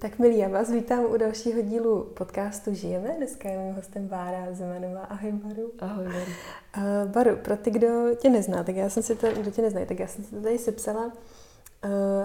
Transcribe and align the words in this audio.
Tak 0.00 0.18
milí, 0.18 0.38
já 0.38 0.48
vás 0.48 0.70
vítám 0.70 1.04
u 1.04 1.16
dalšího 1.16 1.62
dílu 1.62 2.04
podcastu 2.04 2.74
Žijeme. 2.74 3.14
Dneska 3.16 3.48
je 3.48 3.58
mým 3.58 3.74
hostem 3.74 4.08
Bára 4.08 4.52
Zemanová. 4.52 5.00
Ahoj 5.00 5.32
Baru. 5.32 5.72
Ahoj 5.78 6.04
Baru. 6.04 6.32
Uh, 6.76 7.10
Baru, 7.10 7.36
pro 7.36 7.56
ty, 7.56 7.70
kdo 7.70 8.14
tě 8.16 8.30
nezná, 8.30 8.64
tak 8.64 8.76
já 8.76 8.90
jsem 8.90 9.02
si 9.02 9.16
to, 9.16 9.32
kdo 9.32 9.50
tě 9.50 9.62
nezná, 9.62 9.84
tak 9.84 9.98
já 9.98 10.06
jsem 10.06 10.24
si 10.24 10.30
to 10.30 10.42
tady 10.42 10.58
sepsala, 10.58 11.06
uh, 11.06 11.12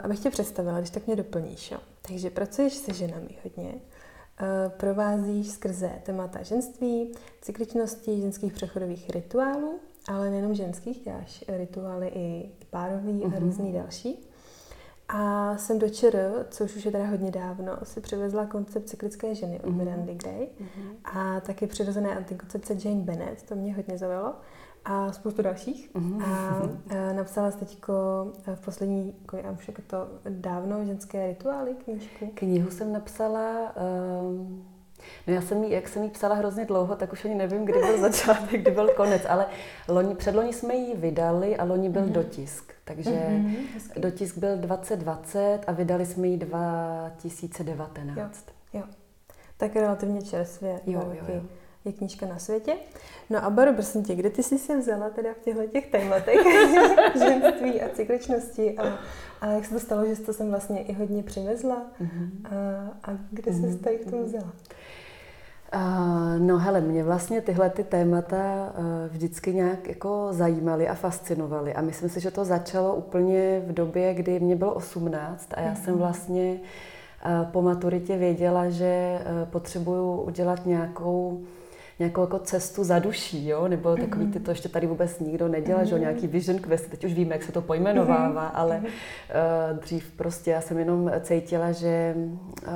abych 0.04 0.20
tě 0.20 0.30
představila, 0.30 0.78
když 0.78 0.90
tak 0.90 1.08
mě 1.08 1.16
doplníš. 1.16 1.72
Jo. 1.72 1.78
Takže 2.08 2.30
pracuješ 2.30 2.74
se 2.74 2.94
ženami 2.94 3.38
hodně, 3.44 3.74
provázíš 4.78 5.48
skrze 5.48 5.92
témata 6.04 6.44
ženství, 6.44 7.12
cykličnosti, 7.42 8.22
ženských 8.22 8.54
přechodových 8.54 9.10
rituálů, 9.10 9.80
ale 10.08 10.30
nejenom 10.30 10.54
ženských, 10.54 11.04
děláš 11.04 11.44
rituály 11.48 12.08
i 12.08 12.52
párový 12.70 13.12
mm-hmm. 13.12 13.26
a 13.26 13.28
mhm. 13.28 13.38
různý 13.38 13.74
další. 13.74 14.30
A 15.08 15.58
jsem 15.58 15.80
do 15.80 15.90
ČR, 15.90 16.46
což 16.50 16.76
už 16.76 16.86
je 16.86 16.92
teda 16.92 17.08
hodně 17.08 17.32
dávno, 17.32 17.78
si 17.84 18.02
přivezla 18.02 18.46
koncept 18.46 18.90
cyklické 18.90 19.36
ženy 19.36 19.60
od 19.60 19.70
mm-hmm. 19.70 19.76
Mirandy 19.76 20.16
Gray 20.16 20.48
mm-hmm. 20.48 20.96
a 21.04 21.40
taky 21.40 21.68
přirozené 21.68 22.16
antikoncepce 22.16 22.76
Jane 22.84 23.02
Bennett, 23.02 23.44
to 23.44 23.56
mě 23.56 23.76
hodně 23.76 23.98
zaujalo 23.98 24.36
a 24.86 25.12
spoustu 25.12 25.42
dalších. 25.42 25.92
Mm-hmm. 25.94 26.24
A, 26.24 26.62
a 26.96 27.14
napsala 27.14 27.52
jsi 27.52 27.58
teďko 27.58 27.94
v 28.56 28.66
poslední, 28.66 29.16
jako 29.22 29.38
já 29.38 29.52
už 29.52 29.68
jako 29.68 29.82
to 29.88 30.08
dávno, 30.30 30.86
ženské 30.86 31.28
rituály 31.28 31.76
knížku. 31.84 32.32
Knihu 32.36 32.72
jsem 32.72 32.94
napsala 32.94 33.76
um 34.30 34.74
No 35.28 35.34
já 35.34 35.42
jsem 35.42 35.64
jí, 35.64 35.72
jak 35.72 35.88
jsem 35.88 36.04
jí 36.04 36.10
psala 36.10 36.36
hrozně 36.36 36.66
dlouho, 36.66 36.96
tak 36.96 37.14
už 37.14 37.26
ani 37.26 37.36
nevím, 37.36 37.66
kdy 37.66 37.80
byl 37.80 37.98
začátek, 38.02 38.62
kdy 38.62 38.72
byl 38.72 38.88
konec, 38.88 39.22
ale 39.30 39.46
loni, 39.88 40.16
předloni 40.16 40.54
jsme 40.54 40.76
ji 40.76 40.96
vydali 40.96 41.58
a 41.58 41.64
loni 41.64 41.90
byl 41.90 42.02
mm-hmm. 42.02 42.12
dotisk. 42.12 42.74
Takže 42.84 43.12
mm-hmm, 43.12 43.56
dotisk 43.98 44.38
byl 44.38 44.58
2020 44.58 45.60
a 45.68 45.72
vydali 45.72 46.06
jsme 46.06 46.28
ji 46.28 46.38
2019. 46.38 48.46
Jo, 48.74 48.80
jo. 48.80 48.86
Tak 49.58 49.76
relativně 49.76 50.22
čerstvě. 50.22 50.80
Jo, 50.86 51.12
jo, 51.14 51.26
jo. 51.28 51.42
Je 51.86 51.94
knížka 51.94 52.26
na 52.26 52.40
světě. 52.40 52.76
No 53.30 53.46
a 53.46 53.50
Baru, 53.50 53.74
prosím 53.74 54.04
tě, 54.04 54.16
kde 54.16 54.30
ty 54.30 54.44
jsi 54.44 54.58
se 54.58 54.78
vzala 54.78 55.10
teda 55.10 55.30
v 55.34 55.44
těchto 55.44 55.66
těch 55.66 55.88
tématech 55.88 56.40
ženství 57.20 57.82
a 57.82 57.90
cykličnosti 57.90 58.78
a, 58.78 58.98
a 59.42 59.48
jak 59.48 59.66
se 59.66 59.74
to 59.74 59.80
stalo, 59.80 60.06
že 60.06 60.16
jsi 60.16 60.22
to 60.22 60.34
sem 60.34 60.50
vlastně 60.50 60.84
i 60.84 60.94
hodně 60.94 61.24
přivezla 61.24 61.86
mm-hmm. 62.02 62.30
a, 62.44 63.12
a 63.12 63.18
kde 63.32 63.52
mm-hmm. 63.52 63.72
jsi 63.72 63.80
tady 63.80 63.98
k 63.98 64.10
tomu 64.10 64.24
vzala? 64.24 64.54
Uh, 65.76 66.40
no 66.40 66.58
hele, 66.58 66.82
mě 66.82 67.04
vlastně 67.04 67.42
tyhle 67.42 67.70
ty 67.70 67.84
témata 67.84 68.74
uh, 68.78 68.86
vždycky 69.12 69.54
nějak 69.54 69.88
jako 69.88 70.28
zajímaly 70.32 70.88
a 70.88 70.94
fascinovaly. 70.94 71.74
A 71.74 71.82
myslím 71.82 72.10
si, 72.10 72.20
že 72.20 72.32
to 72.32 72.46
začalo 72.46 72.96
úplně 72.96 73.62
v 73.68 73.74
době, 73.74 74.14
kdy 74.14 74.40
mě 74.40 74.56
bylo 74.56 74.74
18 74.74 75.50
a 75.54 75.62
já 75.62 75.74
mm-hmm. 75.74 75.84
jsem 75.84 75.98
vlastně 75.98 76.60
uh, 77.26 77.52
po 77.52 77.62
maturitě 77.62 78.18
věděla, 78.18 78.70
že 78.70 79.20
uh, 79.20 79.50
potřebuju 79.50 80.22
udělat 80.22 80.66
nějakou 80.66 81.42
nějakou 82.04 82.22
jako 82.22 82.40
cestu 82.40 82.84
za 82.84 83.00
duší, 83.00 83.48
jo? 83.48 83.68
nebo 83.68 83.96
takový 83.96 84.28
ty, 84.28 84.40
to 84.40 84.52
ještě 84.52 84.70
tady 84.70 84.88
vůbec 84.88 85.20
nikdo 85.20 85.48
nedělá, 85.48 85.82
mm-hmm. 85.82 85.90
že 85.90 86.00
nějaký 86.00 86.28
vision 86.28 86.60
quest, 86.60 86.90
teď 86.90 87.04
už 87.04 87.14
víme, 87.14 87.36
jak 87.36 87.44
se 87.44 87.52
to 87.52 87.62
pojmenovává, 87.62 88.50
mm-hmm. 88.50 88.60
ale 88.60 88.78
uh, 88.80 89.80
dřív 89.80 90.12
prostě 90.12 90.52
já 90.52 90.62
jsem 90.62 90.78
jenom 90.78 91.12
cítila, 91.22 91.72
že 91.72 92.16
uh, 92.16 92.74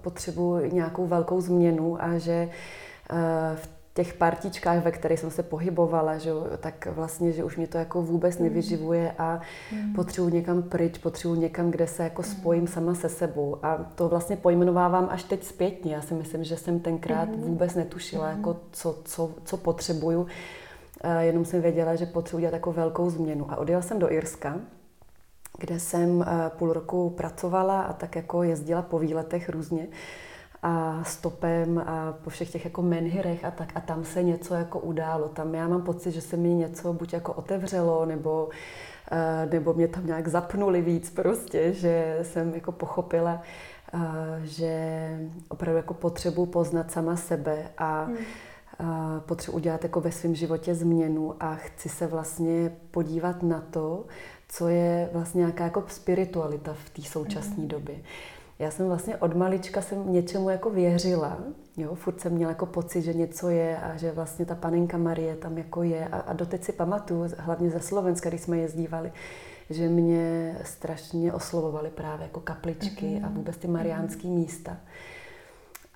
potřebuji 0.00 0.70
nějakou 0.72 1.06
velkou 1.06 1.40
změnu 1.40 2.02
a 2.02 2.18
že 2.18 2.48
uh, 3.12 3.18
v 3.56 3.81
těch 3.94 4.14
partičkách, 4.14 4.84
ve 4.84 4.90
kterých 4.90 5.20
jsem 5.20 5.30
se 5.30 5.42
pohybovala, 5.42 6.18
že, 6.18 6.30
tak 6.60 6.86
vlastně, 6.86 7.32
že 7.32 7.44
už 7.44 7.56
mě 7.56 7.66
to 7.66 7.78
jako 7.78 8.02
vůbec 8.02 8.38
mm. 8.38 8.44
nevyživuje 8.44 9.12
a 9.18 9.40
mm. 9.72 9.94
potřebuji 9.94 10.28
někam 10.28 10.62
pryč, 10.62 10.98
potřebuji 10.98 11.34
někam, 11.34 11.70
kde 11.70 11.86
se 11.86 12.02
jako 12.02 12.22
mm. 12.22 12.28
spojím 12.28 12.66
sama 12.66 12.94
se 12.94 13.08
sebou. 13.08 13.58
A 13.62 13.76
to 13.94 14.08
vlastně 14.08 14.36
pojmenovávám 14.36 15.08
až 15.10 15.22
teď 15.22 15.44
zpětně. 15.44 15.94
Já 15.94 16.02
si 16.02 16.14
myslím, 16.14 16.44
že 16.44 16.56
jsem 16.56 16.80
tenkrát 16.80 17.28
mm. 17.28 17.42
vůbec 17.42 17.74
netušila, 17.74 18.30
mm. 18.30 18.36
jako 18.36 18.56
co, 18.72 18.98
co, 19.04 19.34
co 19.44 19.56
potřebuju. 19.56 20.26
Jenom 21.20 21.44
jsem 21.44 21.62
věděla, 21.62 21.94
že 21.94 22.06
potřebuji 22.06 22.40
dělat 22.40 22.54
jako 22.54 22.72
velkou 22.72 23.10
změnu. 23.10 23.52
A 23.52 23.56
odjela 23.56 23.82
jsem 23.82 23.98
do 23.98 24.12
Irska, 24.12 24.60
kde 25.58 25.80
jsem 25.80 26.24
půl 26.48 26.72
roku 26.72 27.10
pracovala 27.10 27.82
a 27.82 27.92
tak 27.92 28.16
jako 28.16 28.42
jezdila 28.42 28.82
po 28.82 28.98
výletech 28.98 29.48
různě 29.48 29.88
a 30.62 31.04
stopem 31.04 31.78
a 31.78 32.12
po 32.24 32.30
všech 32.30 32.50
těch 32.50 32.64
jako 32.64 32.82
menhirech 32.82 33.44
a 33.44 33.50
tak 33.50 33.72
a 33.74 33.80
tam 33.80 34.04
se 34.04 34.22
něco 34.22 34.54
jako 34.54 34.78
událo. 34.78 35.28
Tam 35.28 35.54
já 35.54 35.68
mám 35.68 35.82
pocit, 35.82 36.10
že 36.10 36.20
se 36.20 36.36
mi 36.36 36.48
něco 36.48 36.92
buď 36.92 37.12
jako 37.12 37.32
otevřelo, 37.32 38.06
nebo, 38.06 38.48
eh, 39.12 39.48
nebo 39.52 39.74
mě 39.74 39.88
tam 39.88 40.06
nějak 40.06 40.28
zapnuli 40.28 40.82
víc 40.82 41.10
prostě, 41.10 41.72
že 41.72 42.18
jsem 42.22 42.54
jako 42.54 42.72
pochopila, 42.72 43.42
eh, 43.94 43.98
že 44.42 45.08
opravdu 45.48 45.76
jako 45.76 45.94
potřebuji 45.94 46.46
poznat 46.46 46.90
sama 46.90 47.16
sebe 47.16 47.68
a 47.78 48.04
hmm 48.04 48.16
potřebuji 49.26 49.56
udělat 49.56 49.82
jako 49.82 50.00
ve 50.00 50.12
svém 50.12 50.34
životě 50.34 50.74
změnu 50.74 51.34
a 51.40 51.54
chci 51.54 51.88
se 51.88 52.06
vlastně 52.06 52.72
podívat 52.90 53.42
na 53.42 53.60
to, 53.70 54.04
co 54.48 54.68
je 54.68 55.10
vlastně 55.12 55.38
nějaká 55.38 55.64
jako 55.64 55.84
spiritualita 55.88 56.74
v 56.74 56.90
té 56.90 57.02
současné 57.02 57.56
hmm. 57.56 57.68
době 57.68 57.96
já 58.58 58.70
jsem 58.70 58.86
vlastně 58.86 59.16
od 59.16 59.34
malička 59.34 59.82
jsem 59.82 60.12
něčemu 60.12 60.50
jako 60.50 60.70
věřila, 60.70 61.38
jo, 61.76 61.94
furt 61.94 62.20
jsem 62.20 62.32
měla 62.32 62.50
jako 62.50 62.66
pocit, 62.66 63.02
že 63.02 63.14
něco 63.14 63.48
je 63.48 63.78
a 63.78 63.96
že 63.96 64.12
vlastně 64.12 64.46
ta 64.46 64.54
panenka 64.54 64.98
Marie 64.98 65.36
tam 65.36 65.58
jako 65.58 65.82
je 65.82 66.08
a, 66.08 66.16
a 66.18 66.32
doteď 66.32 66.64
si 66.64 66.72
pamatuju, 66.72 67.28
hlavně 67.38 67.70
ze 67.70 67.80
Slovenska, 67.80 68.28
když 68.28 68.40
jsme 68.40 68.58
jezdívali, 68.58 69.12
že 69.70 69.88
mě 69.88 70.56
strašně 70.64 71.32
oslovovali 71.32 71.90
právě 71.90 72.24
jako 72.24 72.40
kapličky 72.40 73.06
mm-hmm. 73.06 73.26
a 73.26 73.28
vůbec 73.28 73.56
ty 73.56 73.68
mariánské 73.68 74.22
mm-hmm. 74.22 74.34
místa. 74.34 74.76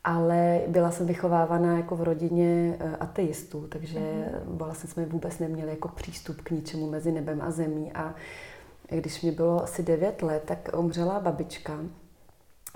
Ale 0.04 0.60
byla 0.68 0.90
jsem 0.90 1.06
vychovávaná 1.06 1.76
jako 1.76 1.96
v 1.96 2.02
rodině 2.02 2.76
eh, 2.80 2.96
ateistů, 2.96 3.66
takže 3.66 3.98
mm-hmm. 3.98 4.56
vlastně 4.56 4.90
jsme 4.90 5.06
vůbec 5.06 5.38
neměli 5.38 5.70
jako 5.70 5.88
přístup 5.88 6.40
k 6.40 6.50
ničemu 6.50 6.90
mezi 6.90 7.12
nebem 7.12 7.42
a 7.42 7.50
zemí. 7.50 7.92
A 7.92 8.14
když 8.88 9.22
mě 9.22 9.32
bylo 9.32 9.62
asi 9.62 9.82
9 9.82 10.22
let, 10.22 10.42
tak 10.46 10.68
umřela 10.76 11.20
babička 11.20 11.78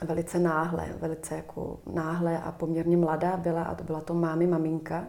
velice 0.05 0.39
náhle, 0.39 0.87
velice 1.01 1.35
jako 1.35 1.81
náhle 1.93 2.39
a 2.39 2.53
poměrně 2.53 2.97
mladá 2.97 3.37
byla 3.37 3.63
a 3.63 3.75
to 3.75 3.85
byla 3.85 4.01
to 4.01 4.15
mámy 4.15 4.47
maminka. 4.47 5.05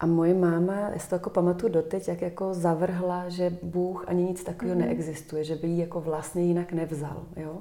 A 0.00 0.06
moje 0.06 0.34
máma, 0.34 0.74
já 0.74 0.98
si 0.98 1.08
to 1.08 1.14
jako 1.14 1.30
pamatuju 1.30 1.72
doteď, 1.72 2.08
jak 2.08 2.22
jako 2.22 2.54
zavrhla, 2.54 3.28
že 3.28 3.56
Bůh 3.62 4.04
ani 4.08 4.22
nic 4.22 4.44
takového 4.44 4.74
mm. 4.74 4.80
neexistuje, 4.80 5.44
že 5.44 5.56
by 5.56 5.68
ji 5.68 5.80
jako 5.80 6.00
vlastně 6.00 6.42
jinak 6.42 6.72
nevzal. 6.72 7.22
Jo? 7.36 7.58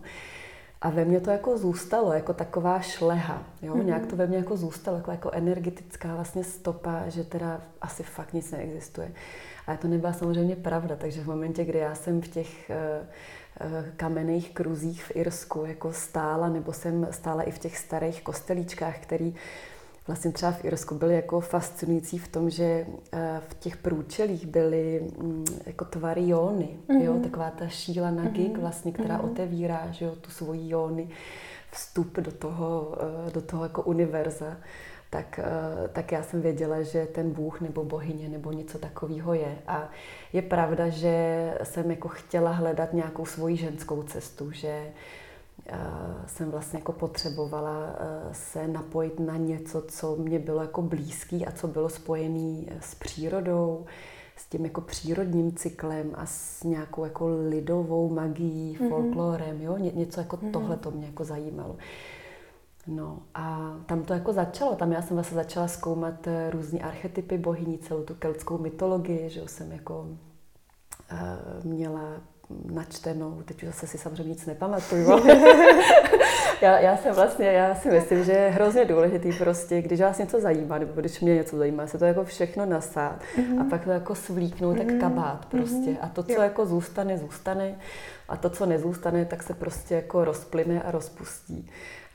A 0.81 0.89
ve 0.89 1.05
mně 1.05 1.19
to 1.19 1.29
jako 1.31 1.57
zůstalo, 1.57 2.13
jako 2.13 2.33
taková 2.33 2.79
šleha. 2.79 3.43
Jo? 3.61 3.75
Mm. 3.75 3.85
Nějak 3.85 4.05
to 4.05 4.15
ve 4.15 4.27
mně 4.27 4.37
jako 4.37 4.57
zůstalo, 4.57 4.97
jako, 4.97 5.11
jako 5.11 5.31
energetická 5.31 6.15
vlastně 6.15 6.43
stopa, 6.43 7.03
že 7.07 7.23
teda 7.23 7.61
asi 7.81 8.03
fakt 8.03 8.33
nic 8.33 8.51
neexistuje. 8.51 9.11
Ale 9.67 9.77
to 9.77 9.87
nebyla 9.87 10.13
samozřejmě 10.13 10.55
pravda, 10.55 10.95
takže 10.95 11.21
v 11.21 11.27
momentě, 11.27 11.65
kdy 11.65 11.79
já 11.79 11.95
jsem 11.95 12.21
v 12.21 12.27
těch 12.27 12.69
Eh, 12.69 13.07
kamenných 13.97 14.51
kruzích 14.51 15.03
v 15.03 15.15
Irsku 15.15 15.65
jako 15.65 15.93
stála, 15.93 16.49
nebo 16.49 16.73
jsem 16.73 17.07
stála 17.11 17.43
i 17.43 17.51
v 17.51 17.59
těch 17.59 17.77
starých 17.77 18.21
kostelíčkách, 18.21 18.99
který 18.99 19.35
vlastně 20.07 20.31
třeba 20.31 20.51
v 20.51 20.65
Irsku 20.65 20.95
byly 20.95 21.15
jako 21.15 21.39
fascinující 21.39 22.17
v 22.17 22.27
tom, 22.27 22.49
že 22.49 22.85
eh, 23.13 23.41
v 23.49 23.53
těch 23.59 23.77
průčelích 23.77 24.47
byly 24.47 25.11
mm, 25.17 25.45
jako 25.65 25.85
tvary 25.85 26.27
jóny, 26.27 26.69
mm-hmm. 26.89 27.01
jo, 27.01 27.19
taková 27.23 27.49
ta 27.51 27.67
šíla 27.67 28.11
na 28.11 28.25
gig 28.25 28.53
mm-hmm. 28.53 28.61
vlastně, 28.61 28.91
která 28.91 29.17
mm-hmm. 29.17 29.31
otevírá, 29.31 29.87
že 29.91 30.05
jo, 30.05 30.15
tu 30.15 30.31
svoji 30.31 30.69
jóny, 30.69 31.09
vstup 31.71 32.17
do 32.17 32.31
toho, 32.31 32.97
eh, 33.27 33.31
do 33.31 33.41
toho 33.41 33.63
jako 33.63 33.81
univerza 33.83 34.57
tak, 35.09 35.39
eh, 35.39 35.87
tak 35.87 36.11
já 36.11 36.23
jsem 36.23 36.41
věděla, 36.41 36.81
že 36.81 37.05
ten 37.05 37.31
Bůh 37.31 37.61
nebo 37.61 37.83
bohyně 37.83 38.29
nebo 38.29 38.51
něco 38.51 38.79
takového 38.79 39.33
je. 39.33 39.57
A 39.67 39.89
je 40.33 40.41
pravda, 40.41 40.89
že 40.89 41.53
jsem 41.63 41.91
jako 41.91 42.07
chtěla 42.07 42.51
hledat 42.51 42.93
nějakou 42.93 43.25
svoji 43.25 43.57
ženskou 43.57 44.03
cestu, 44.03 44.51
že 44.51 44.91
eh, 45.67 45.77
jsem 46.27 46.51
vlastně 46.51 46.79
jako 46.79 46.91
potřebovala 46.91 47.95
eh, 47.99 48.33
se 48.33 48.67
napojit 48.67 49.19
na 49.19 49.37
něco, 49.37 49.81
co 49.87 50.15
mě 50.15 50.39
bylo 50.39 50.61
jako 50.61 50.81
blízký 50.81 51.45
a 51.45 51.51
co 51.51 51.67
bylo 51.67 51.89
spojené 51.89 52.63
s 52.79 52.95
přírodou, 52.95 53.85
s 54.35 54.45
tím 54.45 54.65
jako 54.65 54.81
přírodním 54.81 55.55
cyklem 55.55 56.11
a 56.13 56.25
s 56.25 56.63
nějakou 56.63 57.03
jako 57.03 57.27
lidovou 57.49 58.09
magií, 58.09 58.77
mm-hmm. 58.77 58.89
folklorem, 58.89 59.61
jo? 59.61 59.77
Ně, 59.77 59.91
něco 59.91 60.19
jako 60.19 60.37
mm-hmm. 60.37 60.51
tohle 60.51 60.77
to 60.77 60.91
mě 60.91 61.05
jako 61.05 61.23
zajímalo. 61.23 61.77
No 62.89 63.19
a 63.33 63.75
tam 63.85 64.03
to 64.03 64.13
jako 64.13 64.33
začalo, 64.33 64.75
tam 64.75 64.91
já 64.91 65.01
jsem 65.01 65.17
vlastně 65.17 65.35
začala 65.35 65.67
zkoumat 65.67 66.27
eh, 66.27 66.49
různé 66.49 66.79
archetypy 66.79 67.37
bohyní, 67.37 67.77
celou 67.77 68.03
tu 68.03 68.15
keltskou 68.15 68.57
mytologii, 68.57 69.29
že 69.29 69.41
jsem 69.47 69.71
jako 69.71 70.07
uh, 71.11 71.65
měla 71.65 72.21
načtenou, 72.71 73.41
teď 73.45 73.63
už 73.63 73.69
zase 73.69 73.87
si 73.87 73.97
samozřejmě 73.97 74.23
nic 74.23 74.45
nepamatuju, 74.45 75.11
ale, 75.11 75.21
já, 76.61 76.79
já 76.79 76.97
jsem 76.97 77.15
vlastně, 77.15 77.45
já 77.45 77.75
si 77.75 77.91
myslím, 77.91 78.23
že 78.23 78.31
je 78.31 78.49
hrozně 78.49 78.85
důležitý 78.85 79.33
prostě, 79.33 79.81
když 79.81 80.01
vás 80.01 80.17
něco 80.17 80.41
zajímá, 80.41 80.77
nebo 80.77 80.91
když 80.95 81.19
mě 81.19 81.35
něco 81.35 81.57
zajímá, 81.57 81.87
se 81.87 81.97
to 81.97 82.05
jako 82.05 82.23
všechno 82.23 82.65
nasát 82.65 83.19
mm-hmm. 83.37 83.61
a 83.61 83.63
pak 83.69 83.83
to 83.83 83.91
jako 83.91 84.15
svlíknout, 84.15 84.75
mm-hmm. 84.75 84.77
tak 84.77 84.87
mhm. 84.87 84.99
kabát 84.99 85.45
prostě. 85.45 85.97
A 86.01 86.09
to, 86.09 86.23
co 86.23 86.33
jo. 86.33 86.41
jako 86.41 86.65
zůstane, 86.65 87.17
zůstane 87.17 87.75
a 88.29 88.37
to, 88.37 88.49
co 88.49 88.65
nezůstane, 88.65 89.25
tak 89.25 89.43
se 89.43 89.53
prostě 89.53 89.95
jako 89.95 90.25
rozplyne 90.25 90.83
a 90.83 90.91
rozpustí. 90.91 91.69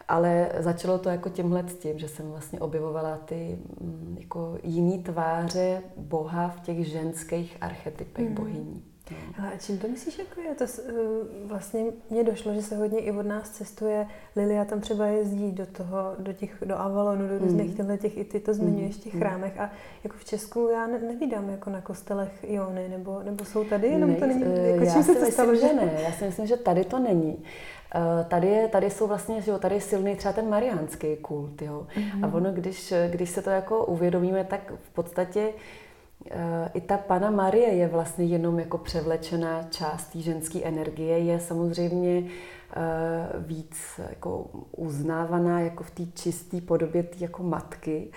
Ale 0.09 0.53
začalo 0.59 0.99
to 0.99 1.09
jako 1.09 1.29
tímhle 1.29 1.65
s 1.69 1.75
tím, 1.75 1.99
že 1.99 2.09
jsem 2.09 2.31
vlastně 2.31 2.61
objevovala 2.61 3.17
ty 3.17 3.59
mm, 3.81 4.17
jako 4.21 4.59
jiný 4.63 5.03
tváře 5.03 5.83
Boha 5.97 6.49
v 6.49 6.61
těch 6.61 6.87
ženských 6.87 7.57
archetypech 7.61 8.29
mm. 8.29 8.35
bohyní. 8.35 8.83
Ale 9.39 9.53
a 9.53 9.57
čím 9.57 9.79
to 9.79 9.89
myslíš, 9.89 10.19
jako 10.19 10.41
je 10.41 10.55
to, 10.55 10.65
uh, 10.65 11.49
vlastně 11.49 11.85
mně 12.11 12.25
došlo, 12.25 12.55
že 12.55 12.63
se 12.63 12.77
hodně 12.77 12.99
i 12.99 13.13
od 13.13 13.27
nás 13.27 13.51
cestuje, 13.51 14.07
Lilia 14.37 14.65
tam 14.65 14.81
třeba 14.81 15.07
jezdí 15.07 15.53
do 15.53 15.67
toho, 15.67 15.99
do 16.19 16.33
těch, 16.33 16.63
do 16.65 16.79
Avalonu, 16.79 17.29
do 17.29 17.39
různých 17.39 17.79
mm. 17.79 17.99
těch, 17.99 18.17
i 18.17 18.25
ty 18.25 18.41
to 18.41 18.55
zmiňuješ, 18.55 18.97
těch 18.97 19.15
mm. 19.15 19.21
chrámech 19.21 19.61
a 19.61 19.71
jako 20.05 20.17
v 20.19 20.25
Česku 20.25 20.69
já 20.69 20.87
ne, 20.87 20.99
nevídám 20.99 21.49
jako 21.49 21.71
na 21.71 21.81
kostelech 21.81 22.45
Iony, 22.45 22.89
nebo, 22.89 23.23
nebo 23.23 23.45
jsou 23.45 23.65
tady, 23.65 23.89
jenom 23.89 24.11
ne, 24.11 24.17
to 24.17 24.27
není, 24.27 24.45
eh, 24.45 24.69
jako 24.69 24.85
já 24.85 25.03
si 25.03 25.21
myslím, 25.21 25.57
že 25.57 25.75
ne, 25.75 25.93
já 26.03 26.13
si 26.13 26.25
myslím, 26.25 26.47
že 26.47 26.57
tady 26.57 26.85
to 26.85 26.99
není. 26.99 27.45
Eh, 27.95 28.25
tady, 28.25 28.47
je, 28.47 28.69
tady 28.69 28.91
jsou 28.91 29.07
vlastně, 29.07 29.41
že 29.41 29.51
jo, 29.51 29.59
tady 29.59 29.75
je 29.75 29.81
silný 29.81 30.17
třeba 30.17 30.33
ten 30.33 30.49
mariánský 30.49 31.17
kult, 31.17 31.63
jo. 31.63 31.87
Mm-hmm. 31.97 32.25
A 32.25 32.35
ono, 32.35 32.53
když, 32.53 32.95
když 33.09 33.31
se 33.31 33.43
to 33.43 33.51
jako 33.51 33.85
uvědomíme, 33.85 34.45
tak 34.45 34.73
v 34.83 34.91
podstatě 34.91 35.49
eh, 36.31 36.71
i 36.75 36.81
ta 36.81 36.99
Pana 36.99 37.31
Marie 37.31 37.75
je 37.75 37.89
vlastně 37.89 38.25
jenom 38.25 38.59
jako 38.59 38.79
převlečená 38.79 39.63
část 39.63 40.05
té 40.05 40.21
ženské 40.21 40.63
energie, 40.63 41.19
je 41.19 41.41
samozřejmě 41.41 42.23
eh, 42.23 42.83
víc 43.39 44.01
jako 44.11 44.47
uznávaná 44.73 45.61
jako 45.61 45.85
v 45.85 45.91
té 45.91 46.03
čisté 46.15 46.61
podobě 46.61 47.03
té 47.03 47.17
jako 47.19 47.43
matky, 47.43 48.11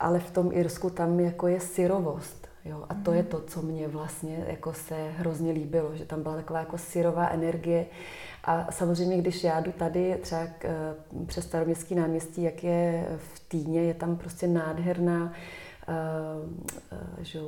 ale 0.00 0.18
v 0.18 0.30
tom 0.30 0.50
Irsku 0.52 0.90
tam 0.90 1.20
jako 1.20 1.48
je 1.48 1.60
syrovost. 1.60 2.43
Jo, 2.64 2.84
a 2.88 2.94
to 2.94 3.12
je 3.12 3.22
mhm. 3.22 3.30
to, 3.30 3.40
co 3.40 3.62
mě 3.62 3.88
vlastně 3.88 4.44
jako 4.48 4.72
se 4.72 5.10
hrozně 5.10 5.52
líbilo, 5.52 5.96
že 5.96 6.04
tam 6.04 6.22
byla 6.22 6.36
taková 6.36 6.58
jako 6.58 6.78
syrová 6.78 7.28
energie, 7.28 7.86
a 8.44 8.72
samozřejmě, 8.72 9.18
když 9.18 9.44
já 9.44 9.60
jdu 9.60 9.72
tady 9.72 10.18
třeba 10.22 10.46
k, 10.46 10.64
eh, 10.64 11.26
přes 11.26 11.44
staroměstský 11.44 11.94
náměstí, 11.94 12.42
jak 12.42 12.64
je 12.64 13.06
v 13.18 13.40
Týně, 13.48 13.82
je 13.82 13.94
tam 13.94 14.16
prostě 14.16 14.46
nádherná 14.46 15.32
uh, 15.88 17.22
že, 17.22 17.40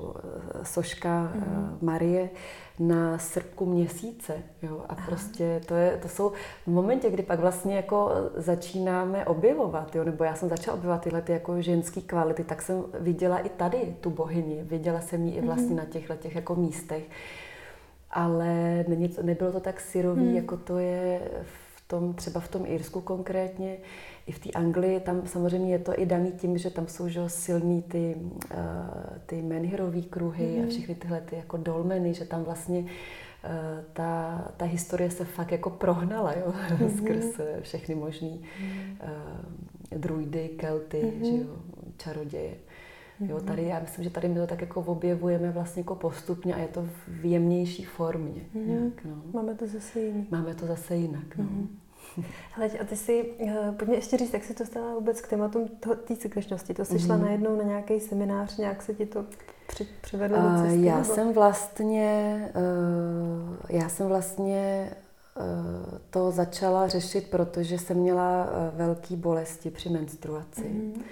soška 0.63 1.33
uh, 1.35 1.43
Marie 1.83 2.31
na 2.79 3.19
srpku 3.19 3.67
měsíce. 3.67 4.35
Jo? 4.63 4.85
A 4.89 4.93
Aha. 4.93 5.07
prostě 5.07 5.61
to, 5.67 5.75
je, 5.75 5.99
to 6.03 6.09
jsou 6.09 6.33
v 6.65 6.67
momentě, 6.67 7.11
kdy 7.11 7.23
pak 7.23 7.41
vlastně 7.41 7.77
jako 7.77 8.11
začínáme 8.35 9.25
objevovat, 9.25 9.97
jo? 9.97 10.05
nebo 10.05 10.25
já 10.25 10.35
jsem 10.35 10.49
začala 10.49 10.77
objevovat 10.77 11.03
tyhle 11.03 11.23
ty 11.23 11.33
jako 11.33 11.63
ženské 11.63 12.01
kvality, 12.01 12.45
tak 12.45 12.63
jsem 12.63 12.85
viděla 13.01 13.39
i 13.39 13.49
tady 13.49 13.97
tu 14.01 14.11
bohyni, 14.11 14.63
viděla 14.63 15.01
jsem 15.01 15.25
ji 15.25 15.35
i 15.35 15.41
vlastně 15.41 15.71
mm. 15.71 15.77
na 15.77 15.85
těchto 15.85 16.17
těch 16.17 16.35
jako 16.35 16.55
místech 16.55 17.03
ale 18.17 18.85
není, 18.89 19.15
nebylo 19.23 19.53
to 19.53 19.61
tak 19.61 19.81
syrový, 19.81 20.27
hmm. 20.27 20.37
jako 20.37 20.57
to 20.57 20.79
je 20.79 21.21
v 21.43 21.89
tom, 21.89 22.15
třeba 22.15 22.41
v 22.41 22.49
tom 22.49 22.67
Irsku 22.67 23.01
konkrétně. 23.01 23.77
I 24.27 24.33
v 24.33 24.39
té 24.39 24.51
Anglii, 24.51 25.01
tam 25.01 25.27
samozřejmě 25.27 25.73
je 25.73 25.79
to 25.79 26.01
i 26.01 26.07
daný 26.07 26.33
tím, 26.33 26.59
že 26.59 26.71
tam 26.71 26.87
jsou 26.87 27.09
že, 27.09 27.21
silný 27.29 27.83
ty, 27.83 28.17
uh, 28.19 28.59
ty 29.27 29.43
menhirový 29.43 30.03
kruhy 30.03 30.55
hmm. 30.55 30.65
a 30.65 30.69
všechny 30.69 30.95
tyhle 30.95 31.21
ty 31.21 31.37
jako 31.37 31.57
dolmeny, 31.57 32.15
že 32.15 32.25
tam 32.25 32.45
vlastně 32.45 32.79
uh, 32.81 32.87
ta, 33.93 34.45
ta 34.57 34.65
historie 34.65 35.11
se 35.11 35.25
fakt 35.25 35.53
jako 35.53 35.71
prohnala 35.71 36.33
jo, 36.33 36.55
mm-hmm. 36.69 36.97
skrz 36.97 37.41
všechny 37.61 37.95
možný 37.95 38.41
uh, 39.03 39.99
druidy, 39.99 40.49
kelty, 40.49 41.03
mm-hmm. 41.03 41.25
že 41.25 41.43
jo, 41.43 41.57
čaroděje. 41.97 42.55
Jo, 43.21 43.41
tady 43.41 43.65
já 43.65 43.81
myslím, 43.81 44.05
že 44.05 44.11
tady 44.11 44.29
my 44.29 44.35
to 44.35 44.47
tak 44.47 44.61
jako 44.61 44.81
objevujeme 44.81 45.51
vlastně 45.51 45.81
jako 45.81 45.95
postupně 45.95 46.55
a 46.55 46.59
je 46.59 46.69
to 46.69 46.89
v 47.09 47.25
jemnější 47.25 47.85
formě. 47.85 48.43
Mm-hmm. 48.55 48.67
Nějak, 48.67 49.05
no. 49.05 49.23
Máme 49.33 49.55
to 49.55 49.67
zase 49.67 50.01
jinak. 50.01 50.31
Máme 50.31 50.55
to 50.55 50.67
zase 50.67 50.97
jinak, 50.97 51.37
no. 51.37 51.45
Mm-hmm. 51.45 51.67
Hele, 52.53 52.71
a 52.81 52.85
ty 52.85 52.97
si, 52.97 53.25
uh, 53.39 53.75
pojďme 53.75 53.95
ještě 53.95 54.17
říct, 54.17 54.33
jak 54.33 54.45
jsi 54.45 54.55
to 54.55 54.65
stala 54.65 54.95
vůbec 54.95 55.21
k 55.21 55.29
tématům 55.29 55.69
té 56.05 56.17
cykličnosti. 56.17 56.75
To 56.75 56.85
jsi 56.85 56.95
mm-hmm. 56.95 57.07
šla 57.07 57.17
najednou 57.17 57.57
na 57.57 57.63
nějaký 57.63 58.01
seminář, 58.01 58.57
nějak 58.57 58.83
se 58.83 58.95
ti 58.95 59.07
to 59.07 59.25
při, 59.67 59.87
přivedlo 60.01 60.39
do 60.39 60.63
cesty? 60.63 60.79
Uh, 60.79 60.85
já 60.85 60.99
nebo? 60.99 61.15
jsem 61.15 61.33
vlastně, 61.33 62.41
uh, 62.55 63.57
já 63.69 63.89
jsem 63.89 64.07
vlastně 64.07 64.91
to 66.11 66.31
začala 66.31 66.89
řešit, 66.89 67.31
protože 67.31 67.79
jsem 67.79 67.97
měla 67.97 68.49
velké 68.75 69.17
bolesti 69.17 69.71
při 69.71 69.89
menstruaci. 69.89 70.63
Mm-hmm. 70.63 71.03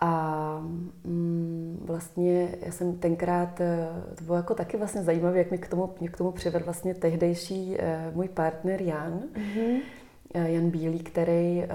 A 0.00 0.60
mm, 1.04 1.82
vlastně 1.84 2.48
já 2.60 2.72
jsem 2.72 2.98
tenkrát, 2.98 3.60
eh, 3.60 3.88
to 4.14 4.24
bylo 4.24 4.36
jako 4.36 4.54
taky 4.54 4.76
vlastně 4.76 5.02
zajímavé, 5.02 5.38
jak 5.38 5.50
mi 5.50 5.58
k 5.58 5.68
tomu, 5.68 5.94
mě 6.00 6.08
k 6.08 6.16
tomu 6.16 6.32
přivedl 6.32 6.64
vlastně 6.64 6.94
tehdejší 6.94 7.76
eh, 7.78 8.10
můj 8.14 8.28
partner 8.28 8.82
Jan. 8.82 9.20
Mm-hmm. 9.34 9.80
Eh, 10.34 10.50
Jan 10.50 10.70
Bílý, 10.70 10.98
který 10.98 11.62
eh, 11.62 11.68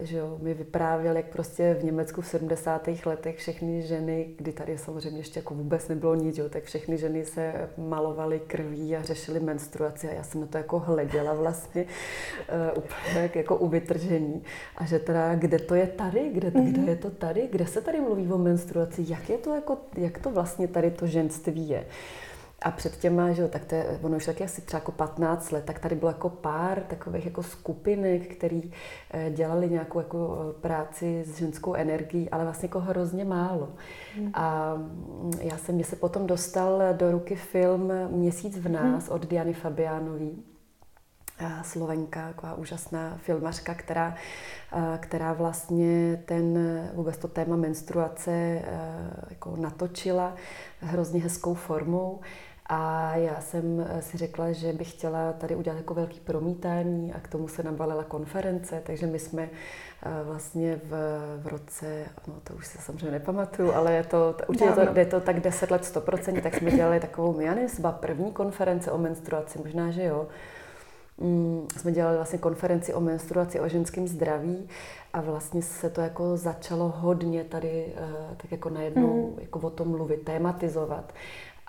že 0.00 0.18
jo, 0.18 0.38
mi 0.42 0.54
vyprávěl, 0.54 1.16
jak 1.16 1.26
prostě 1.26 1.76
v 1.80 1.84
Německu 1.84 2.20
v 2.20 2.26
70. 2.26 2.88
letech 3.06 3.36
všechny 3.36 3.82
ženy, 3.82 4.28
kdy 4.36 4.52
tady 4.52 4.78
samozřejmě 4.78 5.20
ještě 5.20 5.38
jako 5.38 5.54
vůbec 5.54 5.88
nebylo 5.88 6.14
nic, 6.14 6.38
jo, 6.38 6.48
tak 6.48 6.64
všechny 6.64 6.98
ženy 6.98 7.24
se 7.24 7.70
malovaly 7.78 8.40
krví 8.46 8.96
a 8.96 9.02
řešily 9.02 9.40
menstruaci 9.40 10.08
a 10.08 10.12
já 10.12 10.22
jsem 10.22 10.40
na 10.40 10.46
to 10.46 10.58
jako 10.58 10.78
hleděla 10.78 11.34
vlastně 11.34 11.84
uh, 11.84 12.84
úplně 12.84 13.30
jako 13.34 13.56
u 13.56 13.68
vytržení. 13.68 14.42
A 14.76 14.84
že 14.84 14.98
teda, 14.98 15.34
kde 15.34 15.58
to 15.58 15.74
je 15.74 15.86
tady, 15.86 16.30
kde, 16.32 16.50
mm-hmm. 16.50 16.72
kde 16.72 16.92
je 16.92 16.96
to 16.96 17.10
tady, 17.10 17.48
kde 17.52 17.66
se 17.66 17.80
tady 17.80 18.00
mluví 18.00 18.32
o 18.32 18.38
menstruaci, 18.38 19.04
jak 19.08 19.30
je 19.30 19.38
to 19.38 19.54
jako, 19.54 19.78
jak 19.96 20.18
to 20.18 20.30
vlastně 20.30 20.68
tady 20.68 20.90
to 20.90 21.06
ženství 21.06 21.68
je. 21.68 21.84
A 22.62 22.70
před 22.70 22.96
těma, 22.96 23.32
že 23.32 23.42
jo, 23.42 23.48
tak 23.48 23.64
to 23.64 23.74
je, 23.74 23.98
ono 24.02 24.16
už 24.16 24.26
taky 24.26 24.44
asi 24.44 24.60
třeba 24.60 24.78
jako 24.78 24.92
15 24.92 25.50
let, 25.50 25.64
tak 25.64 25.78
tady 25.78 25.94
bylo 25.94 26.10
jako 26.10 26.28
pár 26.28 26.80
takových 26.80 27.24
jako 27.24 27.42
skupinek, 27.42 28.36
který 28.36 28.72
eh, 29.10 29.30
dělali 29.30 29.70
nějakou 29.70 29.98
jako 29.98 30.38
eh, 30.50 30.60
práci 30.60 31.24
s 31.26 31.38
ženskou 31.38 31.74
energií, 31.74 32.30
ale 32.30 32.44
vlastně 32.44 32.66
jako 32.66 32.80
hrozně 32.80 33.24
málo. 33.24 33.68
Hmm. 34.16 34.30
A 34.34 34.74
mm, 34.74 35.32
já 35.40 35.56
jsem, 35.56 35.74
mě 35.74 35.84
se 35.84 35.96
potom 35.96 36.26
dostal 36.26 36.82
do 36.92 37.12
ruky 37.12 37.36
film 37.36 37.92
Měsíc 38.10 38.58
v 38.58 38.68
nás 38.68 39.06
hmm. 39.06 39.14
od 39.16 39.26
Diany 39.26 39.52
Fabiánové. 39.52 40.30
Slovenka, 41.62 42.28
taková 42.28 42.54
úžasná 42.54 43.16
filmařka, 43.16 43.74
která, 43.74 44.14
eh, 44.72 44.98
která 44.98 45.32
vlastně 45.32 46.22
ten, 46.26 46.58
vůbec 46.94 47.18
to 47.18 47.28
téma 47.28 47.56
menstruace 47.56 48.62
jako 49.30 49.56
natočila 49.56 50.34
hrozně 50.80 51.20
hezkou 51.20 51.54
formou. 51.54 52.20
A 52.68 53.12
já 53.16 53.40
jsem 53.40 53.86
eh, 53.88 54.02
si 54.02 54.18
řekla, 54.18 54.52
že 54.52 54.72
bych 54.72 54.90
chtěla 54.90 55.32
tady 55.32 55.56
udělat 55.56 55.76
jako 55.76 55.94
velký 55.94 56.20
promítání 56.20 57.12
a 57.12 57.20
k 57.20 57.28
tomu 57.28 57.48
se 57.48 57.62
nabalila 57.62 58.04
konference, 58.04 58.82
takže 58.86 59.06
my 59.06 59.18
jsme 59.18 59.42
eh, 60.02 60.10
vlastně 60.24 60.80
v, 60.84 60.90
v 61.42 61.46
roce, 61.46 62.04
no 62.26 62.34
to 62.44 62.54
už 62.54 62.66
se 62.66 62.78
samozřejmě 62.78 63.10
nepamatuju, 63.10 63.72
ale 63.72 63.92
je 63.92 64.04
to, 64.04 64.36
určitě 64.48 64.70
to, 64.70 64.98
je 64.98 65.06
to 65.06 65.20
tak 65.20 65.40
10 65.40 65.70
let 65.70 65.82
100%, 65.82 66.42
tak 66.42 66.54
jsme 66.54 66.70
dělali 66.70 67.00
takovou, 67.00 67.40
já 67.40 67.54
nevím, 67.54 67.70
první 67.90 68.32
konference 68.32 68.92
o 68.92 68.98
menstruaci, 68.98 69.58
možná, 69.58 69.90
že 69.90 70.04
jo, 70.04 70.26
mm, 71.18 71.68
jsme 71.76 71.92
dělali 71.92 72.16
vlastně 72.16 72.38
konferenci 72.38 72.94
o 72.94 73.00
menstruaci, 73.00 73.60
o 73.60 73.68
ženském 73.68 74.08
zdraví 74.08 74.68
a 75.12 75.20
vlastně 75.20 75.62
se 75.62 75.90
to 75.90 76.00
jako 76.00 76.36
začalo 76.36 76.88
hodně 76.96 77.44
tady 77.44 77.94
uh, 78.00 78.36
tak 78.36 78.52
jako 78.52 78.70
najednou 78.70 79.30
mm. 79.30 79.38
jako 79.40 79.58
o 79.58 79.70
tom 79.70 79.88
mluvit, 79.88 80.24
tématizovat. 80.24 81.12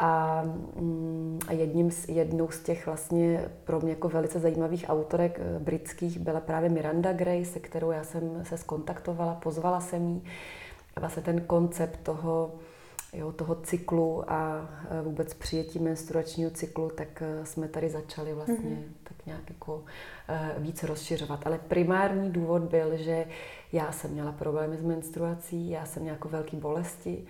A, 0.02 0.42
mm, 0.76 1.40
a 1.48 1.54
jedním 1.54 1.92
z, 1.92 2.10
jednou 2.10 2.52
z 2.52 2.64
těch 2.64 2.86
vlastně 2.86 3.50
pro 3.64 3.80
mě 3.80 3.90
jako 3.90 4.10
velice 4.10 4.40
zajímavých 4.40 4.86
autorek 4.88 5.40
eh, 5.40 5.60
britských 5.60 6.20
byla 6.20 6.40
právě 6.40 6.70
Miranda 6.70 7.14
Gray, 7.14 7.46
se 7.46 7.60
kterou 7.60 7.92
já 7.92 8.04
jsem 8.04 8.46
se 8.46 8.58
skontaktovala, 8.58 9.36
pozvala 9.36 9.80
jsem 9.80 10.08
jí. 10.08 10.24
A 10.96 11.00
vlastně 11.00 11.24
ten 11.24 11.42
koncept 11.42 12.00
toho, 12.04 12.52
jo, 13.14 13.32
toho 13.32 13.56
cyklu 13.56 14.32
a 14.32 14.70
eh, 14.90 15.02
vůbec 15.02 15.34
přijetí 15.34 15.80
menstruačního 15.80 16.52
cyklu, 16.52 16.90
tak 16.90 17.22
eh, 17.22 17.46
jsme 17.46 17.68
tady 17.68 17.90
začali 17.90 18.34
vlastně 18.34 18.56
mm-hmm. 18.56 18.92
tak 19.04 19.26
nějak 19.26 19.50
jako 19.50 19.84
víc 20.58 20.84
rozšiřovat. 20.84 21.48
Ale 21.48 21.60
primární 21.68 22.32
důvod 22.32 22.62
byl, 22.62 22.98
že 22.98 23.26
já 23.72 23.92
jsem 23.92 24.12
měla 24.12 24.32
problémy 24.32 24.78
s 24.78 24.82
menstruací, 24.82 25.70
já 25.70 25.86
jsem 25.86 26.02
měla 26.02 26.16
jako 26.16 26.30
velké 26.30 26.58
bolesti, 26.58 27.26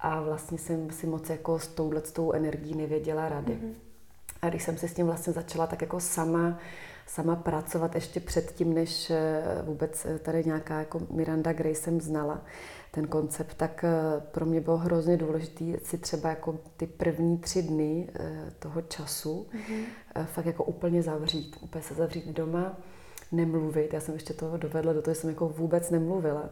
a 0.00 0.20
vlastně 0.20 0.58
jsem 0.58 0.90
si 0.90 1.06
moc 1.06 1.30
jako 1.30 1.58
s 1.58 1.68
touhle 1.68 2.00
tou 2.00 2.32
energií 2.32 2.74
nevěděla 2.74 3.28
rady. 3.28 3.52
Mm-hmm. 3.52 3.74
A 4.42 4.48
když 4.48 4.62
jsem 4.62 4.78
se 4.78 4.88
s 4.88 4.94
tím 4.94 5.06
vlastně 5.06 5.32
začala 5.32 5.66
tak 5.66 5.80
jako 5.80 6.00
sama, 6.00 6.58
sama 7.06 7.36
pracovat 7.36 7.94
ještě 7.94 8.20
předtím, 8.20 8.74
než 8.74 9.10
eh, 9.10 9.42
vůbec 9.62 10.06
eh, 10.06 10.18
tady 10.18 10.44
nějaká 10.44 10.78
jako 10.78 11.00
Miranda 11.10 11.52
Gray 11.52 11.74
jsem 11.74 12.00
znala 12.00 12.42
ten 12.90 13.06
koncept, 13.06 13.54
tak 13.56 13.84
eh, 13.84 14.20
pro 14.30 14.46
mě 14.46 14.60
bylo 14.60 14.76
hrozně 14.76 15.16
důležité 15.16 15.64
si 15.82 15.98
třeba 15.98 16.28
jako 16.28 16.58
ty 16.76 16.86
první 16.86 17.38
tři 17.38 17.62
dny 17.62 18.08
toho 18.58 18.82
času 18.82 19.46
mm-hmm. 19.52 20.24
fakt 20.24 20.46
jako 20.46 20.64
úplně 20.64 21.02
zavřít, 21.02 21.56
úplně 21.60 21.82
se 21.82 21.94
zavřít 21.94 22.26
doma, 22.26 22.76
nemluvit. 23.32 23.92
Já 23.92 24.00
jsem 24.00 24.14
ještě 24.14 24.34
toho 24.34 24.56
dovedla 24.56 24.92
do 24.92 25.02
toho, 25.02 25.14
že 25.14 25.20
jsem 25.20 25.30
jako 25.30 25.48
vůbec 25.48 25.90
nemluvila. 25.90 26.50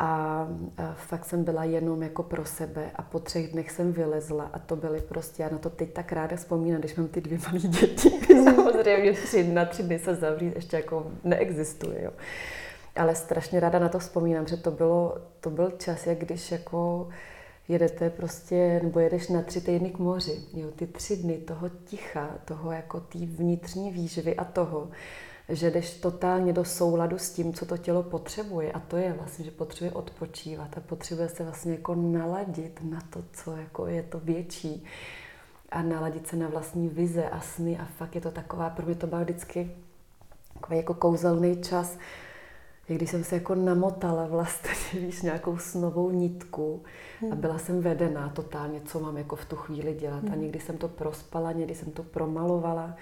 A, 0.00 0.46
a 0.76 0.92
fakt 0.92 1.24
jsem 1.24 1.44
byla 1.44 1.64
jenom 1.64 2.02
jako 2.02 2.22
pro 2.22 2.44
sebe 2.44 2.90
a 2.94 3.02
po 3.02 3.18
třech 3.18 3.52
dnech 3.52 3.70
jsem 3.70 3.92
vylezla 3.92 4.50
a 4.52 4.58
to 4.58 4.76
byly 4.76 5.00
prostě, 5.00 5.42
já 5.42 5.48
na 5.48 5.58
to 5.58 5.70
teď 5.70 5.92
tak 5.92 6.12
ráda 6.12 6.36
vzpomínám, 6.36 6.80
když 6.80 6.94
mám 6.94 7.08
ty 7.08 7.20
dvě 7.20 7.38
malé 7.46 7.58
děti. 7.68 8.10
Samozřejmě 8.44 9.12
tři, 9.12 9.44
na 9.44 9.64
tři 9.64 9.82
dny 9.82 9.98
se 9.98 10.14
zavřít 10.14 10.54
ještě 10.56 10.76
jako 10.76 11.06
neexistuje. 11.24 12.04
Jo. 12.04 12.10
Ale 12.96 13.14
strašně 13.14 13.60
ráda 13.60 13.78
na 13.78 13.88
to 13.88 13.98
vzpomínám, 13.98 14.46
že 14.46 14.56
to, 14.56 14.70
bylo, 14.70 15.18
to 15.40 15.50
byl 15.50 15.70
čas, 15.70 16.06
jak 16.06 16.18
když 16.18 16.52
jako 16.52 17.08
jedete 17.68 18.10
prostě, 18.10 18.80
nebo 18.82 19.00
jedeš 19.00 19.28
na 19.28 19.42
tři 19.42 19.60
týdny 19.60 19.90
k 19.90 19.98
moři. 19.98 20.40
Jo, 20.54 20.68
ty 20.76 20.86
tři 20.86 21.16
dny 21.16 21.38
toho 21.38 21.68
ticha, 21.68 22.30
toho 22.44 22.72
jako 22.72 23.00
té 23.00 23.18
vnitřní 23.18 23.90
výživy 23.90 24.36
a 24.36 24.44
toho, 24.44 24.88
že 25.48 25.70
jdeš 25.70 26.00
totálně 26.00 26.52
do 26.52 26.64
souladu 26.64 27.18
s 27.18 27.30
tím, 27.30 27.54
co 27.54 27.66
to 27.66 27.76
tělo 27.76 28.02
potřebuje. 28.02 28.72
A 28.72 28.80
to 28.80 28.96
je 28.96 29.12
vlastně, 29.12 29.44
že 29.44 29.50
potřebuje 29.50 29.92
odpočívat 29.92 30.78
a 30.78 30.80
potřebuje 30.80 31.28
se 31.28 31.44
vlastně 31.44 31.72
jako 31.72 31.94
naladit 31.94 32.80
na 32.82 33.00
to, 33.10 33.24
co 33.32 33.56
jako 33.56 33.86
je 33.86 34.02
to 34.02 34.20
větší 34.20 34.84
a 35.70 35.82
naladit 35.82 36.26
se 36.26 36.36
na 36.36 36.48
vlastní 36.48 36.88
vize 36.88 37.28
a 37.28 37.40
sny 37.40 37.78
a 37.78 37.84
fakt 37.84 38.14
je 38.14 38.20
to 38.20 38.30
taková, 38.30 38.70
pro 38.70 38.86
mě 38.86 38.94
to 38.94 39.06
byl 39.06 39.20
vždycky 39.20 39.70
takový 40.54 40.76
jako 40.76 40.94
kouzelný 40.94 41.62
čas, 41.62 41.98
když 42.86 43.10
jsem 43.10 43.24
se 43.24 43.34
jako 43.34 43.54
namotala 43.54 44.26
vlastně, 44.26 44.70
víš, 45.00 45.22
nějakou 45.22 45.58
snovou 45.58 46.10
nitku 46.10 46.82
a 47.22 47.24
hmm. 47.24 47.40
byla 47.40 47.58
jsem 47.58 47.80
vedená 47.80 48.28
totálně, 48.28 48.80
co 48.80 49.00
mám 49.00 49.16
jako 49.16 49.36
v 49.36 49.44
tu 49.44 49.56
chvíli 49.56 49.94
dělat. 49.94 50.24
A 50.24 50.30
hmm. 50.30 50.40
někdy 50.40 50.60
jsem 50.60 50.78
to 50.78 50.88
prospala, 50.88 51.52
někdy 51.52 51.74
jsem 51.74 51.90
to 51.90 52.02
promalovala, 52.02 52.96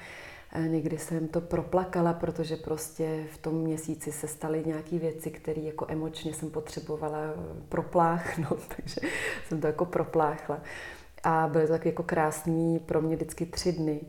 někdy 0.66 0.98
jsem 0.98 1.28
to 1.28 1.40
proplakala, 1.40 2.12
protože 2.12 2.56
prostě 2.56 3.26
v 3.34 3.38
tom 3.38 3.54
měsíci 3.54 4.12
se 4.12 4.28
staly 4.28 4.62
nějaké 4.66 4.98
věci, 4.98 5.30
které 5.30 5.60
jako 5.60 5.86
emočně 5.88 6.34
jsem 6.34 6.50
potřebovala 6.50 7.18
propláchnout, 7.68 8.60
takže 8.76 9.00
jsem 9.48 9.60
to 9.60 9.66
jako 9.66 9.84
propláchla. 9.84 10.60
A 11.22 11.48
byly 11.52 11.66
to 11.66 11.72
tak 11.72 11.86
jako 11.86 12.02
krásný 12.02 12.78
pro 12.78 13.02
mě 13.02 13.16
vždycky 13.16 13.46
tři 13.46 13.72
dny. 13.72 14.00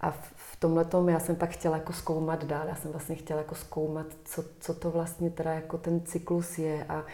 A 0.00 0.10
v 0.34 0.56
tomhle 0.58 0.84
tom 0.84 1.08
já 1.08 1.20
jsem 1.20 1.36
pak 1.36 1.50
chtěla 1.50 1.76
jako 1.76 1.92
zkoumat 1.92 2.44
dál. 2.44 2.66
Já 2.68 2.74
jsem 2.74 2.90
vlastně 2.90 3.14
chtěla 3.14 3.40
jako 3.40 3.54
zkoumat, 3.54 4.06
co, 4.24 4.44
co 4.60 4.74
to 4.74 4.90
vlastně 4.90 5.30
teda 5.30 5.52
jako 5.52 5.78
ten 5.78 6.00
cyklus 6.00 6.58
je 6.58 6.84
a 6.84 7.04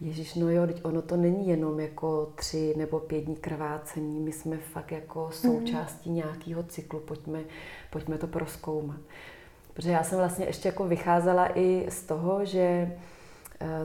Ježíš, 0.00 0.34
no 0.34 0.50
jo, 0.50 0.66
teď 0.66 0.84
ono 0.84 1.02
to 1.02 1.16
není 1.16 1.48
jenom 1.48 1.80
jako 1.80 2.32
tři 2.34 2.74
nebo 2.76 3.00
pět 3.00 3.20
dní 3.20 3.36
krvácení, 3.36 4.20
my 4.20 4.32
jsme 4.32 4.56
fakt 4.58 4.92
jako 4.92 5.22
mhm. 5.24 5.32
součástí 5.32 6.10
mm. 6.10 6.16
nějakého 6.16 6.62
cyklu, 6.62 7.00
pojďme, 7.00 7.40
pojďme 7.90 8.18
to 8.18 8.26
proskoumat. 8.26 9.00
Protože 9.74 9.90
já 9.90 10.04
jsem 10.04 10.18
vlastně 10.18 10.46
ještě 10.46 10.68
jako 10.68 10.84
vycházela 10.84 11.58
i 11.58 11.86
z 11.88 12.02
toho, 12.02 12.44
že 12.44 12.92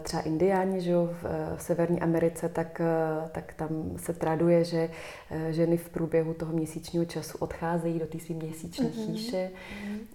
třeba 0.01 0.23
indiáni 0.23 0.81
že 0.81 0.91
jo, 0.91 1.09
v, 1.21 1.25
eh, 1.25 1.57
v 1.57 1.61
Severní 1.61 2.01
Americe, 2.01 2.49
tak, 2.49 2.81
eh, 2.81 3.29
tak 3.31 3.53
tam 3.53 3.93
se 3.97 4.13
traduje, 4.13 4.63
že 4.63 4.89
ženy 5.49 5.77
v 5.77 5.89
průběhu 5.89 6.33
toho 6.33 6.53
měsíčního 6.53 7.05
času 7.05 7.37
odcházejí 7.37 7.99
do 7.99 8.05
té 8.05 8.19
své 8.19 8.35
měsíční 8.35 8.85
mm-hmm. 8.85 9.05
chýše 9.05 9.51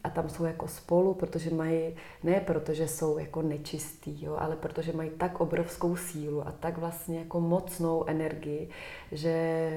a 0.05 0.11
tam 0.11 0.29
jsou 0.29 0.45
jako 0.45 0.69
spolu, 0.69 1.15
protože 1.15 1.51
mají, 1.51 1.95
ne 2.23 2.41
protože 2.41 2.89
jsou 2.89 3.19
jako 3.19 3.43
nečistý, 3.43 4.25
jo, 4.25 4.37
ale 4.39 4.57
protože 4.57 4.93
mají 4.93 5.11
tak 5.11 5.41
obrovskou 5.41 5.97
sílu 5.97 6.49
a 6.49 6.53
tak 6.61 6.79
vlastně 6.79 7.19
jako 7.19 7.41
mocnou 7.41 8.05
energii, 8.07 8.69
že 9.13 9.71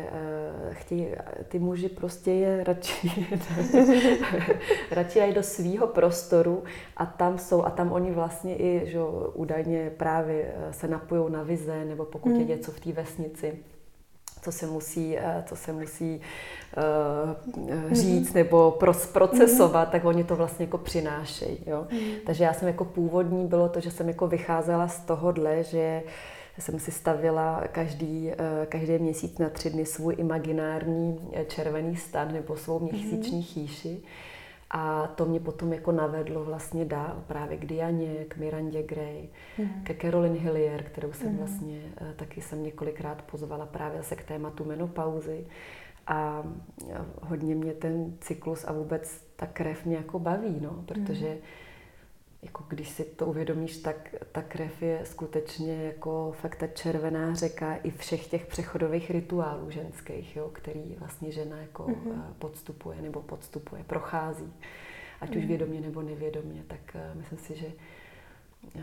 uh, 0.68 0.74
chtějí, 0.74 1.08
ty 1.48 1.60
muži 1.60 1.90
prostě 1.90 2.32
je 2.32 2.64
radši, 2.64 3.28
radši 4.92 5.20
dají 5.20 5.34
do 5.34 5.44
svýho 5.44 5.88
prostoru 5.88 6.64
a 6.98 7.06
tam 7.06 7.40
jsou 7.40 7.64
a 7.64 7.70
tam 7.70 7.92
oni 7.92 8.12
vlastně 8.12 8.56
i, 8.56 8.82
že 8.86 9.00
údajně 9.34 9.71
hodně 9.72 9.90
právě 9.90 10.54
eh, 10.56 10.74
se 10.74 10.88
napojou 10.88 11.30
na 11.30 11.44
vize, 11.44 11.86
nebo 11.86 12.06
pokud 12.06 12.30
mm. 12.30 12.36
je 12.36 12.42
hmm. 12.42 12.50
něco 12.50 12.72
v 12.72 12.80
té 12.80 12.92
vesnici, 12.92 13.60
co 14.42 14.51
se 14.51 14.66
musí, 14.68 15.18
eh, 15.18 15.44
co 15.46 15.56
se 15.56 15.74
musí 15.74 16.22
uh, 16.78 17.94
říct 17.94 18.34
mm. 18.34 18.36
nebo 18.36 18.78
procesovat, 19.13 19.88
mm. 19.88 19.92
tak 19.92 20.06
oni 20.06 20.24
to 20.24 20.36
vlastně 20.36 20.66
jako 20.66 20.78
přinášejí. 20.78 21.58
Jo? 21.66 21.88
Takže 22.25 22.44
já 22.44 22.54
jsem 22.54 22.68
jako 22.68 22.86
původní 22.86 23.48
bylo 23.48 23.70
to, 23.70 23.80
že 23.80 23.92
jsem 23.92 24.08
jako 24.08 24.28
vycházela 24.28 24.88
z 24.88 25.00
tohohle, 25.00 25.63
že 25.63 26.04
jsem 26.60 26.80
si 26.80 26.92
stavila 26.92 27.63
každý, 27.72 28.32
každý 28.70 28.98
měsíc 29.00 29.38
na 29.38 29.50
tři 29.50 29.70
dny 29.70 29.86
svůj 29.86 30.16
imaginární 30.18 31.20
červený 31.48 31.96
stan 31.96 32.34
nebo 32.34 32.56
svou 32.56 32.80
měsíční 32.80 33.44
chýši. 33.44 34.01
A 34.74 35.08
to 35.08 35.25
mě 35.25 35.40
potom 35.40 35.74
jako 35.74 35.92
navedlo 35.92 36.44
vlastně 36.44 36.86
dál 36.86 37.24
právě 37.28 37.58
k 37.58 37.66
Dianě, 37.66 38.25
k 38.28 38.38
Mirandě 38.38 38.84
Gray, 38.84 39.30
mm. 39.58 39.84
ke 39.84 39.94
Caroline 39.94 40.40
Hillier, 40.40 40.84
kterou 40.84 41.13
jsem 41.13 41.32
mm. 41.32 41.38
vlastně 41.38 41.82
eh, 42.01 42.13
taky 42.16 42.42
jsem 42.42 42.63
několikrát 42.63 43.22
pozvala 43.22 43.66
právě 43.66 43.98
zase 43.98 44.16
k 44.16 44.24
tématu 44.24 44.66
menopauzy. 44.66 45.46
A 46.08 46.44
hodně 47.22 47.56
mě 47.56 47.74
ten 47.74 48.13
cyklus 48.20 48.66
a 48.68 48.74
vůbec 48.74 49.22
ta 49.36 49.48
krev 49.48 49.86
mě 49.86 49.96
jako 49.96 50.20
baví, 50.20 50.60
no, 50.62 50.84
protože 50.86 51.30
mm 51.30 51.42
jako 52.44 52.64
když 52.68 52.90
si 52.90 53.04
to 53.04 53.26
uvědomíš, 53.26 53.78
tak 53.78 54.16
ta 54.32 54.42
krev 54.42 54.82
je 54.82 55.02
skutečně 55.04 55.84
jako 55.84 56.36
fakt 56.42 56.56
ta 56.56 56.68
červená 56.68 57.36
řeka 57.36 57.76
i 57.76 57.92
všech 57.92 58.28
těch 58.28 58.46
přechodových 58.46 59.12
rituálů 59.12 59.70
ženských, 59.70 60.36
jo, 60.36 60.50
který 60.54 60.96
vlastně 61.00 61.32
žena 61.32 61.58
jako 61.58 61.84
mm-hmm. 61.84 62.22
podstupuje 62.40 63.02
nebo 63.02 63.22
podstupuje, 63.22 63.84
prochází. 63.84 64.54
Ať 65.22 65.30
mm-hmm. 65.30 65.38
už 65.38 65.40
mhm. 65.40 65.48
vědomě 65.48 65.82
nebo 65.82 66.02
nevědomě, 66.02 66.64
tak 66.68 66.96
uh, 66.96 67.18
myslím 67.18 67.40
si, 67.40 67.56
že 67.56 67.68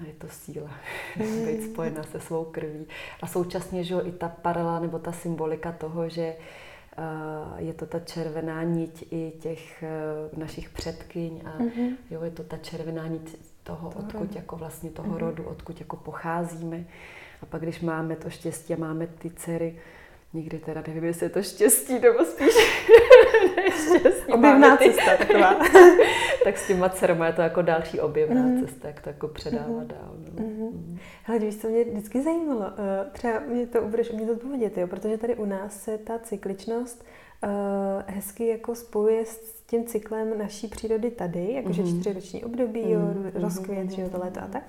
je 0.07 0.12
to 0.19 0.29
síla 0.29 0.71
mm. 1.17 1.47
být 1.47 1.73
spojena 1.73 2.03
se 2.03 2.21
svou 2.21 2.45
krví. 2.45 2.87
A 3.23 3.27
současně, 3.27 3.85
že 3.85 3.95
jo, 3.95 4.07
i 4.07 4.12
ta 4.12 4.29
paralela 4.29 4.81
nebo 4.81 4.99
ta 4.99 5.12
symbolika 5.12 5.73
toho, 5.73 6.09
že 6.09 6.35
uh, 6.38 6.45
je 7.57 7.73
to 7.75 7.87
ta 7.87 8.00
červená 8.00 8.62
niť 8.62 9.12
i 9.12 9.33
těch 9.40 9.85
uh, 10.33 10.38
našich 10.38 10.69
předkyň 10.69 11.43
a 11.45 11.59
mm-hmm. 11.59 11.97
jo, 12.11 12.23
je 12.23 12.31
to 12.31 12.45
ta 12.45 12.57
červená 12.57 13.07
niť 13.07 13.37
toho, 13.62 13.90
toho 13.90 14.05
odkud 14.05 14.37
jako 14.37 14.57
vlastně 14.57 14.90
toho 14.90 15.09
mm-hmm. 15.09 15.19
rodu, 15.19 15.45
odkud 15.45 15.81
jako 15.81 15.97
pocházíme. 15.97 16.85
A 17.43 17.47
pak, 17.47 17.62
když 17.62 17.81
máme 17.81 18.17
to 18.17 18.31
štěstí 18.31 18.75
a 18.75 18.76
máme 18.76 19.07
ty 19.07 19.31
dcery, 19.31 19.76
nikdy 20.33 20.59
teda 20.59 20.83
nevím, 20.87 21.05
jestli 21.05 21.26
je 21.26 21.31
to 21.31 21.43
štěstí, 21.43 21.99
nebo 21.99 22.25
spíš 22.25 22.55
neštěstí. 23.92 24.32
Objevná 24.32 24.76
ty... 24.76 24.85
cesta 24.85 25.16
taková. 25.16 25.54
tak 26.44 26.58
s 26.58 26.66
těma 26.66 26.88
dcerama 26.88 27.26
je 27.26 27.32
to 27.32 27.42
jako 27.42 27.62
další 27.62 28.00
objevná 28.00 28.42
mm-hmm. 28.42 28.64
cesta, 28.64 28.88
jak 28.88 29.00
to 29.00 29.08
jako 29.08 29.28
předávat 29.28 29.68
mm-hmm. 29.68 29.87
dál. 29.87 30.16
No. 30.38 30.44
Mm-hmm. 30.44 30.99
Hele, 31.23 31.38
víš, 31.40 31.56
co 31.56 31.68
mě 31.68 31.85
vždycky 31.85 32.23
zajímalo, 32.23 32.61
uh, 32.61 32.66
třeba 33.12 33.40
mě 33.40 33.66
to 33.66 33.82
budeš 33.82 34.12
mě 34.12 34.26
to 34.26 34.32
odpovědět, 34.32 34.78
jo, 34.78 34.87
protože 34.87 35.18
tady 35.18 35.37
u 35.37 35.44
nás 35.44 35.82
se 35.82 35.99
ta 35.99 36.18
cykličnost 36.18 37.04
uh, 37.44 37.50
hezky 38.06 38.47
jako 38.47 38.75
spojuje 38.75 39.25
s 39.25 39.58
tím 39.70 39.87
cyklem 39.87 40.38
naší 40.38 40.68
přírody 40.68 41.10
tady, 41.10 41.52
jakože 41.52 41.82
mm-hmm. 41.82 42.00
čtyřiroční 42.00 42.44
období, 42.44 42.80
mm-hmm. 42.80 42.90
jo, 42.90 43.00
mhm. 43.00 43.30
rozkvět, 43.34 43.88
mm-hmm. 43.88 44.02
jo, 44.02 44.08
to 44.10 44.18
léto 44.18 44.42
a 44.42 44.46
tak. 44.46 44.62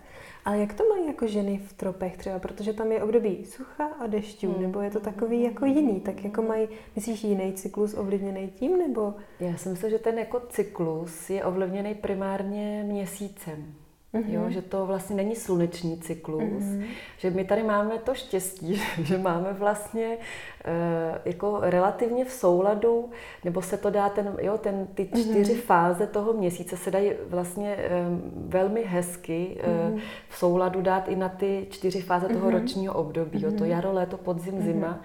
Ale 0.46 0.58
jak 0.58 0.74
to 0.74 0.84
mají 0.90 1.08
jako 1.08 1.28
ženy 1.28 1.58
v 1.58 1.74
tropech 1.74 2.18
třeba, 2.18 2.40
protože 2.40 2.74
tam 2.74 2.92
je 2.92 3.04
období 3.04 3.46
sucha 3.46 3.86
a 3.86 4.08
dešťů, 4.08 4.48
mm. 4.56 4.62
nebo 4.62 4.82
je 4.82 4.92
to 4.92 5.00
takový 5.00 5.44
jako 5.44 5.66
jiný, 5.66 6.00
tak 6.00 6.24
jako 6.24 6.42
mají, 6.42 6.68
myslíš, 6.96 7.24
jiný 7.24 7.54
cyklus 7.54 7.94
ovlivněný 7.94 8.48
tím, 8.48 8.78
nebo? 8.78 9.14
Já 9.40 9.58
si 9.58 9.70
myslím, 9.70 9.90
že 9.90 10.00
ten 10.00 10.20
jako 10.20 10.40
cyklus 10.50 11.30
je 11.30 11.44
ovlivněný 11.44 11.96
primárně 11.96 12.84
měsícem. 12.88 13.74
Mm-hmm. 14.14 14.34
Jo, 14.34 14.50
že 14.50 14.62
to 14.62 14.86
vlastně 14.86 15.16
není 15.16 15.36
sluneční 15.36 15.98
cyklus, 15.98 16.42
mm-hmm. 16.42 16.86
že 17.18 17.30
my 17.30 17.44
tady 17.44 17.64
máme 17.64 17.98
to 17.98 18.14
štěstí, 18.14 18.82
že 19.04 19.18
máme 19.18 19.54
vlastně 19.54 20.18
e, 20.66 21.22
jako 21.26 21.58
relativně 21.62 22.26
v 22.26 22.32
souladu, 22.32 23.10
nebo 23.46 23.62
se 23.62 23.78
to 23.78 23.90
dá 23.90 24.10
ten, 24.10 24.38
jo, 24.42 24.58
ten, 24.58 24.88
ty 24.94 25.10
mhm. 25.12 25.22
čtyři 25.24 25.54
mm-hmm. 25.54 25.62
fáze 25.62 26.08
toho 26.08 26.34
měsíce 26.34 26.78
se 26.78 26.92
dají 26.92 27.12
vlastně 27.30 27.76
e, 27.76 27.90
velmi 28.36 28.84
hezky 28.84 29.58
e, 29.60 29.68
mm-hmm. 29.68 30.02
v 30.30 30.38
souladu 30.38 30.82
dát 30.82 31.08
i 31.08 31.16
na 31.16 31.30
ty 31.30 31.68
čtyři 31.70 32.02
fáze 32.02 32.28
toho 32.28 32.48
mm-hmm. 32.48 32.60
ročního 32.60 32.94
období, 32.94 33.42
jo, 33.42 33.52
to 33.52 33.64
mhm. 33.64 33.72
jaro, 33.72 33.94
léto, 33.94 34.18
podzim, 34.18 34.54
mm-hmm. 34.54 34.66
zima 34.66 35.00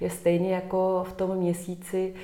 je 0.00 0.10
stejně 0.10 0.54
jako 0.54 1.04
v 1.08 1.12
tom 1.12 1.36
měsíci 1.36 2.14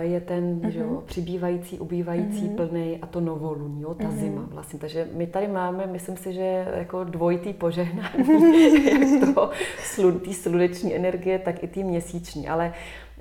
je 0.00 0.20
ten 0.20 0.60
mm-hmm. 0.60 0.68
že 0.68 0.78
jo, 0.78 1.02
přibývající, 1.06 1.78
ubývající, 1.78 2.48
mm-hmm. 2.48 2.56
plný 2.56 2.98
a 3.02 3.06
to 3.06 3.20
novoluní, 3.20 3.82
jo, 3.82 3.94
ta 3.94 4.04
mm-hmm. 4.04 4.16
zima 4.16 4.48
vlastně. 4.50 4.78
Takže 4.78 5.08
my 5.12 5.26
tady 5.26 5.48
máme, 5.48 5.86
myslím 5.86 6.16
si, 6.16 6.32
že 6.32 6.66
jako 6.76 7.04
dvojitý 7.04 7.52
požehnání, 7.52 8.84
jak 8.90 9.34
to 9.34 9.50
slun, 9.78 10.20
tý 10.20 10.34
sluneční 10.34 10.96
energie, 10.96 11.38
tak 11.38 11.62
i 11.62 11.66
ty 11.66 11.84
měsíční. 11.84 12.48
Ale 12.48 12.72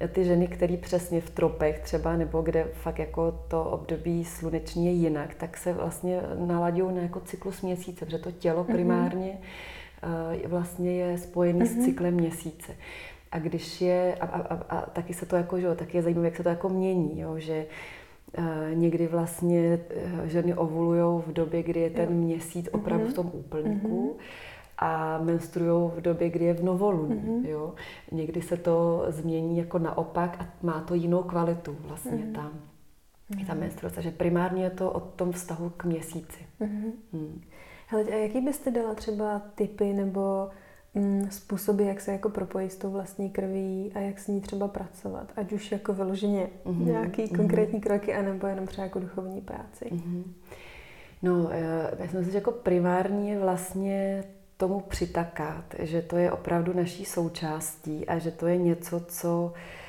ty 0.08 0.26
ženy, 0.26 0.48
které 0.48 0.78
přesně 0.78 1.22
v 1.22 1.30
tropech 1.30 1.80
třeba, 1.80 2.18
nebo 2.18 2.42
kde 2.42 2.68
fakt 2.74 3.00
jako 3.00 3.40
to 3.48 3.64
období 3.64 4.26
sluneční 4.26 4.86
je 4.86 4.92
jinak, 4.92 5.36
tak 5.36 5.58
se 5.58 5.74
vlastně 5.74 6.22
naladějí 6.48 6.88
na 6.96 7.02
jako 7.02 7.20
cyklus 7.20 7.62
měsíce, 7.62 8.06
protože 8.06 8.18
to 8.18 8.32
tělo 8.32 8.64
mhm. 8.64 8.74
primárně 8.74 9.38
mm-hmm. 10.04 10.48
vlastně 10.48 10.96
je 10.96 11.18
spojený 11.18 11.60
mm-hmm. 11.60 11.74
s 11.74 11.76
mhm. 11.76 11.86
cyklem 11.86 12.14
měsíce. 12.14 12.76
A 13.34 13.40
když 13.40 13.82
je, 13.82 14.16
a, 14.22 14.26
a, 14.26 14.40
a, 14.40 14.78
a 14.78 14.90
taky 14.90 15.14
se 15.14 15.26
to 15.26 15.36
jako, 15.36 15.60
že 15.60 15.66
jo, 15.66 15.76
taky 15.76 15.98
je 15.98 16.04
zajímavé, 16.04 16.28
jak 16.28 16.38
se 16.38 16.44
to 16.44 16.50
jako 16.50 16.70
mění, 16.70 17.20
jo, 17.20 17.40
že 17.40 17.66
Někdy 18.74 19.08
vlastně 19.08 19.80
ženy 20.26 20.56
ovulují 20.56 21.24
v 21.28 21.34
době, 21.34 21.64
kdy 21.64 21.80
je 21.80 21.90
ten 21.90 22.10
měsíc 22.10 22.70
opravdu 22.72 23.06
v 23.06 23.08
mhm. 23.08 23.16
tom 23.16 23.32
úplníku. 23.34 24.14
Mm-hmm 24.18 24.24
a 24.78 25.18
menstruují 25.18 25.92
v 25.96 26.02
době, 26.02 26.30
kdy 26.30 26.46
je 26.46 26.54
v 26.54 26.64
novoluní. 26.64 27.16
Mm-hmm. 27.16 27.46
Jo? 27.50 27.74
Někdy 28.12 28.42
se 28.42 28.58
to 28.58 29.06
změní 29.08 29.58
jako 29.58 29.80
naopak 29.80 30.38
a 30.40 30.48
má 30.62 30.82
to 30.82 30.94
jinou 30.94 31.24
kvalitu 31.24 31.78
vlastně 31.80 32.12
mm-hmm. 32.12 32.36
tam. 32.36 32.52
Mm-hmm. 33.32 33.48
Ta 33.48 33.54
menstruace, 33.54 34.02
že 34.02 34.12
primárně 34.12 34.64
je 34.64 34.70
to 34.70 34.92
o 34.92 35.00
tom 35.00 35.32
vztahu 35.32 35.70
k 35.78 35.86
měsíci. 35.86 36.46
Mm-hmm. 36.62 36.92
Mm. 37.12 37.42
Hele, 37.88 38.04
a 38.04 38.16
jaký 38.16 38.42
byste 38.42 38.72
dala 38.72 38.96
třeba 38.96 39.42
typy 39.56 39.94
nebo 39.94 40.50
způsoby, 41.30 41.88
jak 41.88 42.02
se 42.02 42.12
jako 42.12 42.30
propojit 42.30 42.72
s 42.72 42.76
tou 42.76 42.92
vlastní 42.92 43.30
krví 43.30 43.92
a 43.96 44.00
jak 44.00 44.20
s 44.20 44.28
ní 44.28 44.42
třeba 44.42 44.68
pracovat? 44.68 45.32
Ať 45.36 45.52
už 45.54 45.72
jako 45.72 45.94
vyloženě 45.94 46.50
mm-hmm. 46.66 46.86
nějaký 46.86 47.24
mm-hmm. 47.24 47.36
konkrétní 47.36 47.82
kroky, 47.82 48.14
anebo 48.14 48.48
jenom 48.48 48.68
třeba 48.68 48.86
jako 48.86 49.00
duchovní 49.00 49.42
práci. 49.42 49.86
Mm-hmm. 49.86 50.24
No, 51.22 51.50
já 51.52 51.92
myslím 52.02 52.26
si, 52.26 52.32
že 52.32 52.38
jako 52.38 52.52
primární 52.52 53.30
je 53.30 53.40
vlastně 53.40 54.24
tomu 54.58 54.80
přitakat, 54.80 55.76
že 55.80 56.02
to 56.02 56.18
je 56.18 56.32
opravdu 56.32 56.74
naší 56.74 57.06
součástí 57.06 58.08
a 58.08 58.20
že 58.20 58.32
to 58.32 58.48
je 58.48 58.58
něco, 58.58 59.00
co 59.00 59.54
eh, 59.56 59.83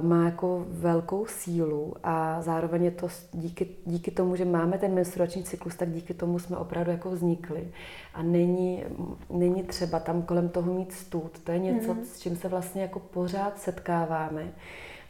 má 0.00 0.24
jako 0.24 0.66
velkou 0.68 1.26
sílu 1.26 1.94
a 2.02 2.42
zároveň 2.42 2.84
je 2.84 2.90
to 2.90 3.08
díky, 3.32 3.68
díky 3.86 4.10
tomu, 4.10 4.36
že 4.36 4.44
máme 4.44 4.78
ten 4.78 4.94
menstruační 4.94 5.42
cyklus, 5.42 5.76
tak 5.76 5.90
díky 5.90 6.14
tomu 6.14 6.38
jsme 6.38 6.56
opravdu 6.56 6.90
jako 6.90 7.10
vznikli. 7.10 7.68
A 8.14 8.22
není, 8.22 8.84
není 9.30 9.62
třeba 9.62 10.00
tam 10.00 10.22
kolem 10.22 10.48
toho 10.48 10.74
mít 10.74 10.92
stud. 10.92 11.38
To 11.44 11.52
je 11.52 11.58
něco, 11.58 11.94
mm. 11.94 12.04
s 12.04 12.20
čím 12.20 12.36
se 12.36 12.48
vlastně 12.48 12.82
jako 12.82 12.98
pořád 12.98 13.58
setkáváme. 13.58 14.52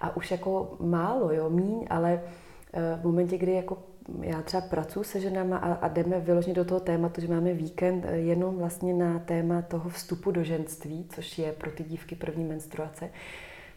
A 0.01 0.17
už 0.17 0.31
jako 0.31 0.77
málo, 0.81 1.33
jo, 1.33 1.51
míň, 1.51 1.87
ale 1.91 2.21
eh, 2.73 2.99
v 3.01 3.05
momentě, 3.05 3.39
kdy 3.39 3.53
jako 3.53 3.79
já 4.21 4.43
třeba 4.43 4.61
pracuji 4.61 5.05
se 5.05 5.21
ženama 5.21 5.57
a, 5.57 5.73
a 5.73 5.89
jdeme 5.89 6.21
vyložit 6.21 6.57
do 6.57 6.65
toho 6.65 6.81
tématu, 6.81 7.21
že 7.21 7.29
máme 7.29 7.53
víkend 7.53 8.05
eh, 8.09 8.17
jenom 8.17 8.57
vlastně 8.57 8.95
na 8.95 9.19
téma 9.19 9.63
toho 9.63 9.91
vstupu 9.91 10.31
do 10.31 10.45
ženství, 10.45 11.07
což 11.15 11.39
je 11.39 11.53
pro 11.53 11.71
ty 11.71 11.85
dívky 11.85 12.15
první 12.15 12.45
menstruace, 12.45 13.11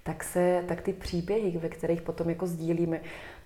tak, 0.09 0.23
se, 0.23 0.63
tak 0.67 0.81
ty 0.81 0.93
příběhy, 0.93 1.57
ve 1.57 1.69
kterých 1.69 2.01
potom 2.01 2.29
jako 2.29 2.47
sdílíme, 2.47 3.01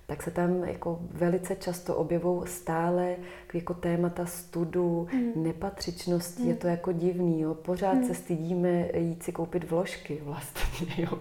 tak 0.05 0.24
se 0.24 0.32
tam 0.32 0.63
jako 0.63 1.00
velice 1.12 1.55
často 1.55 1.96
objevují 1.96 2.48
stále 2.48 3.15
jako 3.53 3.74
témata 3.74 4.25
studu, 4.25 5.08
mm. 5.13 5.43
nepatřičnosti, 5.43 6.43
mm. 6.43 6.50
je 6.50 6.55
to 6.55 6.67
jako 6.67 6.91
divný, 6.91 7.41
jo. 7.41 7.53
pořád 7.53 7.93
mm. 7.93 8.03
se 8.03 8.13
stydíme 8.13 8.88
jít 8.98 9.24
si 9.24 9.32
koupit 9.32 9.70
vložky 9.70 10.22
vlastně, 10.24 10.88
jo. 11.03 11.20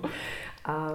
A 0.64 0.88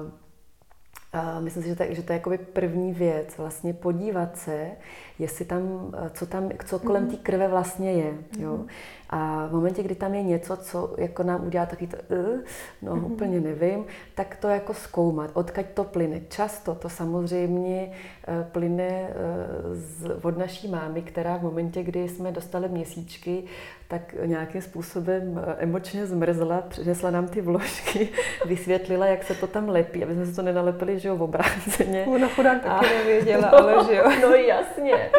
a 1.18 1.40
myslím 1.40 1.64
si, 1.64 1.70
že 1.70 1.76
to, 1.76 1.84
že 1.90 2.04
to 2.04 2.14
je 2.14 2.18
jakoby 2.18 2.38
první 2.38 2.94
věc, 2.94 3.38
vlastně 3.38 3.74
podívat 3.74 4.38
se, 4.38 4.72
jestli 5.20 5.46
tam, 5.46 5.92
co 6.14 6.26
tam, 6.26 6.50
co 6.66 6.80
kolem 6.80 7.08
mm-hmm. 7.08 7.12
té 7.12 7.18
krve 7.18 7.48
vlastně 7.48 7.92
je. 7.92 8.14
Jo? 8.40 8.58
Mm-hmm. 8.58 8.68
A 9.10 9.48
v 9.48 9.52
momentě, 9.52 9.84
kdy 9.84 9.96
tam 9.96 10.14
je 10.14 10.24
něco, 10.24 10.58
co 10.58 10.96
jako 10.98 11.24
nám 11.24 11.46
udělá 11.46 11.66
taky 11.66 11.88
to, 11.88 11.98
uh, 11.98 12.40
no 12.82 12.96
mm-hmm. 12.96 13.12
úplně 13.12 13.40
nevím, 13.40 13.86
tak 14.16 14.36
to 14.36 14.48
jako 14.48 14.74
zkoumat, 14.74 15.32
odkaď 15.34 15.66
to 15.74 15.84
plyne. 15.84 16.22
Často 16.30 16.76
to 16.76 16.90
samozřejmě 16.90 17.92
uh, 17.92 18.52
plyne 18.52 19.02
uh, 19.02 19.74
z, 19.74 20.26
od 20.26 20.38
naší 20.38 20.68
mámy, 20.68 21.02
která 21.02 21.38
v 21.38 21.44
momentě, 21.44 21.84
kdy 21.84 22.10
jsme 22.10 22.32
dostali 22.32 22.70
měsíčky, 22.70 23.44
tak 23.88 24.16
nějakým 24.26 24.62
způsobem 24.62 25.42
emočně 25.58 26.06
zmrzla, 26.06 26.62
přinesla 26.62 27.12
nám 27.12 27.28
ty 27.28 27.42
vložky, 27.42 28.10
vysvětlila, 28.46 29.06
jak 29.06 29.24
se 29.24 29.36
to 29.36 29.48
tam 29.48 29.70
lepí, 29.70 30.04
aby 30.04 30.14
jsme 30.14 30.26
se 30.26 30.36
to 30.36 30.42
nenalepili, 30.42 31.00
že 31.00 31.08
jo, 31.08 31.16
v 31.16 31.22
obráceně. 31.22 32.06
Ona 32.08 32.28
chudák 32.28 32.64
taky 32.64 32.86
a... 32.86 32.98
nevěděla, 32.98 33.50
no, 33.52 33.58
ale 33.60 33.86
že 33.86 33.96
jo. 33.96 34.04
No 34.22 34.28
jasně. 34.36 35.10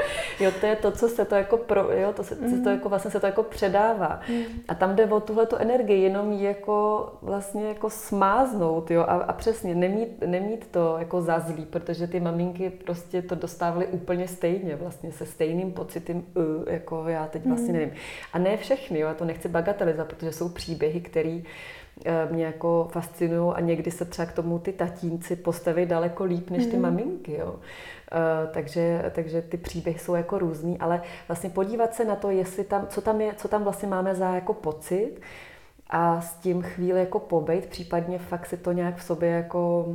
Jo, 0.41 0.51
to 0.61 0.67
je 0.67 0.77
to, 0.77 0.91
co 0.91 1.09
se 1.09 1.25
to 1.25 1.35
jako 1.35 1.57
pro, 1.57 1.93
jo, 1.93 2.13
to 2.13 2.25
se, 2.25 2.35
mm. 2.35 2.65
to 2.65 2.71
jako 2.71 2.89
vlastně 2.89 3.11
se 3.11 3.21
to 3.21 3.27
jako 3.27 3.43
předává. 3.43 4.21
Mm. 4.29 4.43
A 4.69 4.75
tam 4.75 4.97
jde 4.97 5.07
o 5.07 5.21
tuhle 5.21 5.47
energii, 5.59 6.03
jenom 6.03 6.33
ji 6.33 6.45
jako 6.45 7.09
vlastně 7.23 7.69
jako 7.69 7.91
smáznout, 7.91 8.91
jo, 8.91 9.01
a, 9.01 9.05
a 9.05 9.33
přesně 9.33 9.75
nemít, 9.75 10.25
nemít 10.27 10.67
to 10.71 10.97
jako 10.99 11.23
za 11.23 11.41
zlý, 11.41 11.67
protože 11.67 12.07
ty 12.07 12.21
maminky 12.21 12.71
prostě 12.71 13.23
to 13.23 13.35
dostávaly 13.35 13.87
úplně 13.87 14.29
stejně, 14.29 14.77
vlastně 14.77 15.13
se 15.13 15.27
stejným 15.27 15.73
pocitem, 15.73 16.23
jako 16.67 17.05
já 17.07 17.27
teď 17.27 17.47
vlastně 17.47 17.73
mm. 17.73 17.79
nevím. 17.79 17.95
A 18.33 18.39
ne 18.39 18.58
všechny, 18.59 18.99
jo, 18.99 19.09
já 19.09 19.15
to 19.15 19.25
nechci 19.25 19.49
bagatelizovat, 19.49 20.09
protože 20.09 20.33
jsou 20.33 20.49
příběhy, 20.49 21.01
které 21.01 21.41
eh, 22.05 22.29
mě 22.31 22.45
jako 22.45 22.89
fascinují 22.93 23.55
a 23.55 23.61
někdy 23.61 23.91
se 23.91 24.05
třeba 24.05 24.27
k 24.27 24.33
tomu 24.33 24.59
ty 24.59 24.73
tatínci 24.73 25.37
postaví 25.37 25.87
daleko 25.87 26.25
líp 26.25 26.51
než 26.51 26.67
ty 26.67 26.77
mm. 26.77 26.83
maminky. 26.83 27.37
Jo. 27.37 27.51
Uh, 27.53 28.53
takže, 28.53 29.11
takže 29.15 29.43
ty 29.43 29.57
příběhy 29.57 29.99
jsou 29.99 30.15
jako 30.15 30.39
různý, 30.39 30.79
ale 30.79 31.03
vlastně 31.29 31.51
podívat 31.51 31.95
se 31.95 32.05
na 32.05 32.17
to, 32.17 32.31
jestli 32.31 32.65
tam, 32.65 32.87
co 32.87 33.01
tam 33.01 33.21
je, 33.21 33.35
co 33.35 33.49
tam 33.49 33.65
vlastně 33.65 33.89
máme 33.89 34.15
za 34.15 34.35
jako 34.35 34.55
pocit 34.55 35.21
a 35.91 36.21
s 36.21 36.35
tím 36.35 36.63
chvíli 36.63 37.01
jako 37.01 37.19
pobejt, 37.19 37.67
případně 37.67 38.19
fakt 38.19 38.47
si 38.47 38.57
to 38.57 38.73
nějak 38.73 38.97
v 38.97 39.03
sobě 39.03 39.29
jako 39.29 39.87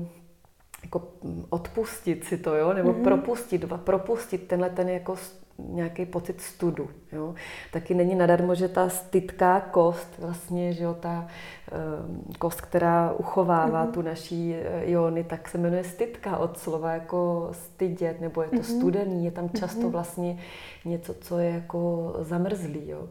jako 0.83 1.07
odpustit 1.49 2.23
si 2.23 2.37
to, 2.37 2.55
jo, 2.55 2.73
nebo 2.73 2.93
mm-hmm. 2.93 3.03
propustit, 3.03 3.65
propustit 3.83 4.47
tenhle 4.47 4.69
ten 4.69 4.89
jako 4.89 5.15
nějaký 5.57 6.05
pocit 6.05 6.41
studu. 6.41 6.89
Jo. 7.11 7.35
Taky 7.71 7.93
není 7.93 8.15
nadarmo, 8.15 8.55
že 8.55 8.67
ta 8.67 8.89
stytká 8.89 9.59
kost, 9.59 10.19
vlastně, 10.19 10.73
že 10.73 10.83
jo, 10.83 10.93
ta 10.93 11.27
um, 12.07 12.33
kost, 12.39 12.61
která 12.61 13.13
uchovává 13.17 13.85
mm-hmm. 13.85 13.91
tu 13.91 14.01
naší 14.01 14.55
eh, 14.55 14.83
iony, 14.83 15.23
tak 15.23 15.49
se 15.49 15.57
jmenuje 15.57 15.83
stytka 15.83 16.37
od 16.37 16.57
slova 16.57 16.93
jako 16.93 17.49
stydět, 17.51 18.21
nebo 18.21 18.41
je 18.41 18.49
to 18.49 18.55
mm-hmm. 18.55 18.77
studený, 18.77 19.25
je 19.25 19.31
tam 19.31 19.49
často 19.49 19.81
mm-hmm. 19.81 19.91
vlastně 19.91 20.39
něco, 20.85 21.13
co 21.13 21.39
je 21.39 21.49
jako 21.49 22.13
zamrzlý. 22.19 22.89
Jo. 22.89 23.07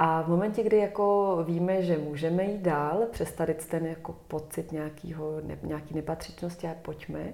A 0.00 0.22
v 0.22 0.28
momentě, 0.28 0.62
kdy 0.62 0.76
jako 0.76 1.38
víme, 1.46 1.82
že 1.82 1.98
můžeme 1.98 2.44
jít 2.44 2.60
dál, 2.60 3.02
přestat 3.10 3.48
ten 3.70 3.86
jako 3.86 4.14
pocit 4.28 4.72
nějakýho, 4.72 5.40
ne, 5.40 5.58
nějaký 5.62 5.94
nepatřičnosti 5.94 6.66
a 6.66 6.74
pojďme, 6.82 7.32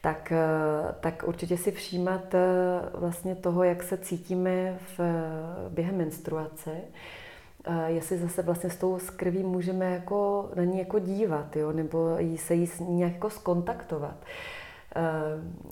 tak, 0.00 0.32
eh, 0.32 0.94
tak 1.00 1.24
určitě 1.26 1.56
si 1.56 1.72
všímat 1.72 2.34
eh, 2.34 2.40
vlastně 2.94 3.34
toho, 3.34 3.62
jak 3.62 3.82
se 3.82 3.98
cítíme 3.98 4.78
v, 4.96 5.00
během 5.68 5.96
menstruace, 5.96 6.70
eh, 7.64 7.90
jestli 7.90 8.18
zase 8.18 8.42
vlastně 8.42 8.70
s 8.70 8.76
tou 8.76 8.98
skrví 8.98 9.42
můžeme 9.42 9.84
jako 9.84 10.50
na 10.54 10.64
ní 10.64 10.78
jako 10.78 10.98
dívat, 10.98 11.56
jo, 11.56 11.72
nebo 11.72 12.16
se 12.36 12.54
jí 12.54 12.68
nějak 12.80 13.12
jako 13.12 13.30
skontaktovat. 13.30 14.16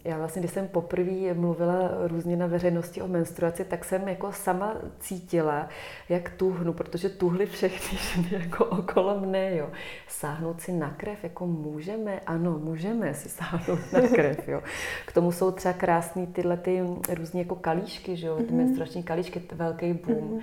Já 0.05 0.19
vlastně, 0.19 0.41
když 0.41 0.51
jsem 0.51 0.69
poprvé 0.69 1.35
mluvila 1.35 1.91
různě 2.07 2.37
na 2.37 2.47
veřejnosti 2.47 3.03
o 3.03 3.09
menstruaci, 3.09 3.65
tak 3.65 3.85
jsem 3.85 4.09
jako 4.09 4.33
sama 4.33 4.77
cítila, 5.01 5.69
jak 6.09 6.31
tuhnu, 6.31 6.73
protože 6.73 7.09
tuhly 7.09 7.47
všechny 7.47 7.99
ženy 8.15 8.45
jako 8.45 8.65
okolo 8.65 9.21
mne, 9.21 9.57
jo. 9.57 9.71
Sáhnout 10.09 10.61
si 10.61 10.73
na 10.73 10.91
krev, 10.91 11.25
jako 11.25 11.47
můžeme, 11.47 12.21
ano, 12.27 12.59
můžeme 12.59 13.15
si 13.15 13.29
sáhnout 13.29 13.93
na 13.93 14.01
krev, 14.15 14.49
jo. 14.49 14.63
K 15.07 15.13
tomu 15.13 15.33
jsou 15.33 15.51
třeba 15.51 15.73
krásné 15.75 16.27
tyhle 16.27 16.57
ty 16.57 16.83
různě 17.15 17.41
jako 17.41 17.57
kalíšky, 17.57 18.17
že 18.17 18.27
jo, 18.27 18.37
ty 18.37 18.43
mm-hmm. 18.43 18.57
menstruační 18.57 19.03
kalíšky, 19.03 19.43
velký 19.53 19.93
boom. 19.93 20.19
Mm-hmm 20.19 20.43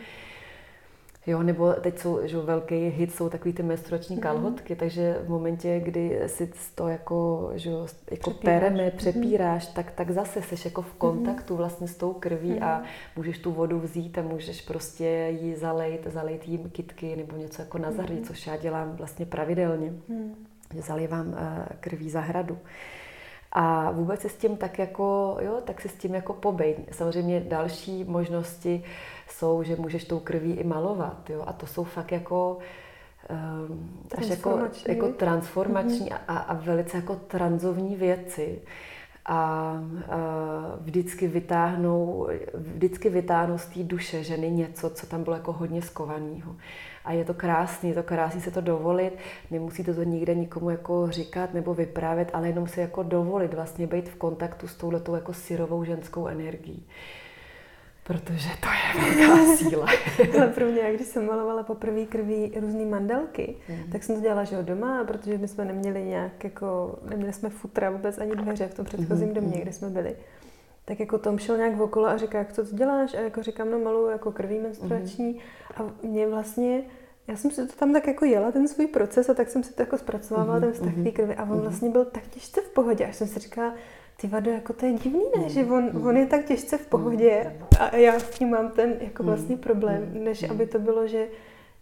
Jo, 1.29 1.43
nebo 1.43 1.73
teď 1.73 1.99
jsou, 1.99 2.27
že 2.27 2.37
velký 2.37 2.75
hit 2.75 3.15
jsou 3.15 3.29
takový 3.29 3.53
ty 3.53 3.63
menstruační 3.63 4.15
mm. 4.15 4.21
kalhotky, 4.21 4.75
takže 4.75 5.21
v 5.25 5.29
momentě, 5.29 5.79
kdy 5.79 6.21
si 6.25 6.51
to 6.75 6.87
jako, 6.87 7.51
že, 7.55 7.69
jako 8.11 8.29
přepíráš. 8.31 8.59
pereme, 8.59 8.83
mhm. 8.83 8.97
přepíráš, 8.97 9.67
mm. 9.67 9.73
tak, 9.73 9.91
tak 9.91 10.11
zase 10.11 10.41
seš 10.41 10.65
jako 10.65 10.81
v 10.81 10.93
kontaktu 10.93 11.53
mm. 11.53 11.57
vlastně 11.57 11.87
s 11.87 11.95
tou 11.95 12.13
krví 12.13 12.51
mm. 12.51 12.63
a 12.63 12.83
můžeš 13.15 13.39
tu 13.39 13.51
vodu 13.51 13.79
vzít 13.79 14.17
a 14.17 14.21
můžeš 14.21 14.61
prostě 14.61 15.37
ji 15.41 15.55
zalejt, 15.55 16.07
zalejt 16.07 16.47
jim 16.47 16.69
kitky 16.69 17.15
nebo 17.15 17.37
něco 17.37 17.61
jako 17.61 17.77
na 17.77 17.91
zahradě, 17.91 18.19
mm. 18.19 18.25
což 18.25 18.47
já 18.47 18.57
dělám 18.57 18.95
vlastně 18.95 19.25
pravidelně. 19.25 19.93
Mm. 20.07 20.35
Že 20.75 20.81
zalivám 20.81 21.35
eh, 21.37 21.65
krví 21.79 22.09
zahradu. 22.09 22.57
A 23.51 23.91
vůbec 23.91 24.21
se 24.21 24.29
s 24.29 24.35
tím 24.35 24.57
tak 24.57 24.79
jako, 24.79 25.38
jo, 25.41 25.62
tak 25.65 25.81
se 25.81 25.89
s 25.89 25.95
tím 25.95 26.15
jako 26.15 26.33
pobejt. 26.33 26.77
Samozřejmě 26.91 27.39
další 27.39 28.03
možnosti 28.03 28.83
jsou, 29.27 29.63
že 29.63 29.75
můžeš 29.75 30.05
tou 30.05 30.19
krví 30.19 30.53
i 30.53 30.63
malovat, 30.63 31.29
jo, 31.29 31.43
a 31.47 31.53
to 31.53 31.67
jsou 31.67 31.83
fakt 31.83 32.12
jako 32.12 32.57
um, 33.29 33.99
až 34.17 34.27
jako, 34.27 34.59
jako 34.88 35.07
transformační 35.07 36.09
mm-hmm. 36.09 36.19
a, 36.27 36.38
a 36.38 36.53
velice 36.53 36.97
jako 36.97 37.15
transovní 37.15 37.95
věci. 37.95 38.62
A, 39.31 39.73
vždycky 40.81 41.27
vytáhnou, 41.27 42.27
vždycky 42.53 43.09
vytáhnou 43.09 43.57
z 43.57 43.65
té 43.65 43.83
duše 43.83 44.23
ženy 44.23 44.51
něco, 44.51 44.89
co 44.89 45.07
tam 45.07 45.23
bylo 45.23 45.35
jako 45.35 45.53
hodně 45.53 45.81
skovaného 45.81 46.55
a 47.05 47.11
je 47.11 47.25
to 47.25 47.33
krásný, 47.33 47.89
je 47.89 47.95
to 47.95 48.03
krásný 48.03 48.41
se 48.41 48.51
to 48.51 48.61
dovolit, 48.61 49.17
nemusíte 49.51 49.93
to 49.93 50.03
nikde 50.03 50.35
nikomu 50.35 50.69
jako 50.69 51.07
říkat 51.11 51.53
nebo 51.53 51.73
vyprávět, 51.73 52.31
ale 52.33 52.47
jenom 52.47 52.67
si 52.67 52.79
jako 52.79 53.03
dovolit 53.03 53.53
vlastně 53.53 53.87
být 53.87 54.09
v 54.09 54.15
kontaktu 54.15 54.67
s 54.67 54.75
touhletou 54.75 55.15
jako 55.15 55.33
syrovou 55.33 55.83
ženskou 55.83 56.27
energií. 56.27 56.85
Protože 58.09 58.49
to 58.59 58.67
je 58.67 59.15
velká 59.15 59.57
síla. 59.57 59.87
Ale 60.37 60.47
pro 60.47 60.65
mě, 60.65 60.93
když 60.93 61.07
jsem 61.07 61.25
malovala 61.25 61.63
poprvé 61.63 62.05
krví 62.05 62.51
různé 62.59 62.85
mandelky, 62.85 63.55
mm. 63.69 63.91
tak 63.91 64.03
jsem 64.03 64.15
to 64.15 64.21
dělala 64.21 64.43
že 64.43 64.63
doma, 64.63 65.03
protože 65.03 65.37
my 65.37 65.47
jsme 65.47 65.65
neměli 65.65 66.03
nějak 66.03 66.43
jako, 66.43 66.99
neměli 67.09 67.33
jsme 67.33 67.49
futra 67.49 67.89
vůbec 67.89 68.17
ani 68.17 68.35
dveře 68.35 68.67
v 68.67 68.73
tom 68.73 68.85
předchozím 68.85 69.27
mm. 69.27 69.33
domě, 69.33 69.61
kde 69.61 69.73
jsme 69.73 69.89
byli. 69.89 70.15
Tak 70.85 70.99
jako 70.99 71.17
Tom 71.17 71.39
šel 71.39 71.57
nějak 71.57 71.79
okolo 71.79 72.07
a 72.07 72.17
říká, 72.17 72.37
jak 72.37 72.53
co 72.53 72.65
to 72.65 72.75
děláš? 72.75 73.13
A 73.13 73.19
jako 73.19 73.43
říkám, 73.43 73.71
no 73.71 73.79
maluju 73.79 74.09
jako 74.09 74.31
krví 74.31 74.59
menstruační. 74.59 75.29
Mm. 75.33 75.39
A 75.75 76.05
mě 76.07 76.27
vlastně 76.27 76.81
já 77.27 77.35
jsem 77.35 77.51
si 77.51 77.67
to 77.67 77.73
tam 77.75 77.93
tak 77.93 78.07
jako 78.07 78.25
jela, 78.25 78.51
ten 78.51 78.67
svůj 78.67 78.87
proces, 78.87 79.29
a 79.29 79.33
tak 79.33 79.49
jsem 79.49 79.63
si 79.63 79.73
to 79.73 79.81
jako 79.81 79.97
zpracovávala, 79.97 80.59
mm-hmm. 80.59 80.63
ten 80.63 80.73
vztah 80.73 80.93
mm-hmm. 80.93 81.13
krvi. 81.13 81.35
A 81.35 81.43
on 81.43 81.49
mm-hmm. 81.49 81.61
vlastně 81.61 81.89
byl 81.89 82.05
tak 82.05 82.27
těžce 82.27 82.61
v 82.61 82.69
pohodě, 82.69 83.05
až 83.05 83.15
jsem 83.15 83.27
si 83.27 83.39
říkala, 83.39 83.73
ty 84.21 84.27
vado, 84.27 84.51
jako 84.51 84.73
to 84.73 84.86
je 84.86 84.93
divný, 84.93 85.23
ne? 85.38 85.49
Že 85.49 85.65
on, 85.65 85.89
mm-hmm. 85.89 86.08
on 86.08 86.17
je 86.17 86.25
tak 86.25 86.45
těžce 86.45 86.77
v 86.77 86.88
pohodě 86.88 87.55
a 87.79 87.95
já 87.95 88.19
s 88.19 88.29
tím 88.29 88.49
mám 88.49 88.71
ten 88.71 88.97
jako 89.01 89.23
vlastně 89.23 89.58
problém, 89.58 90.10
než 90.13 90.49
aby 90.49 90.67
to 90.67 90.79
bylo, 90.79 91.08
že 91.08 91.27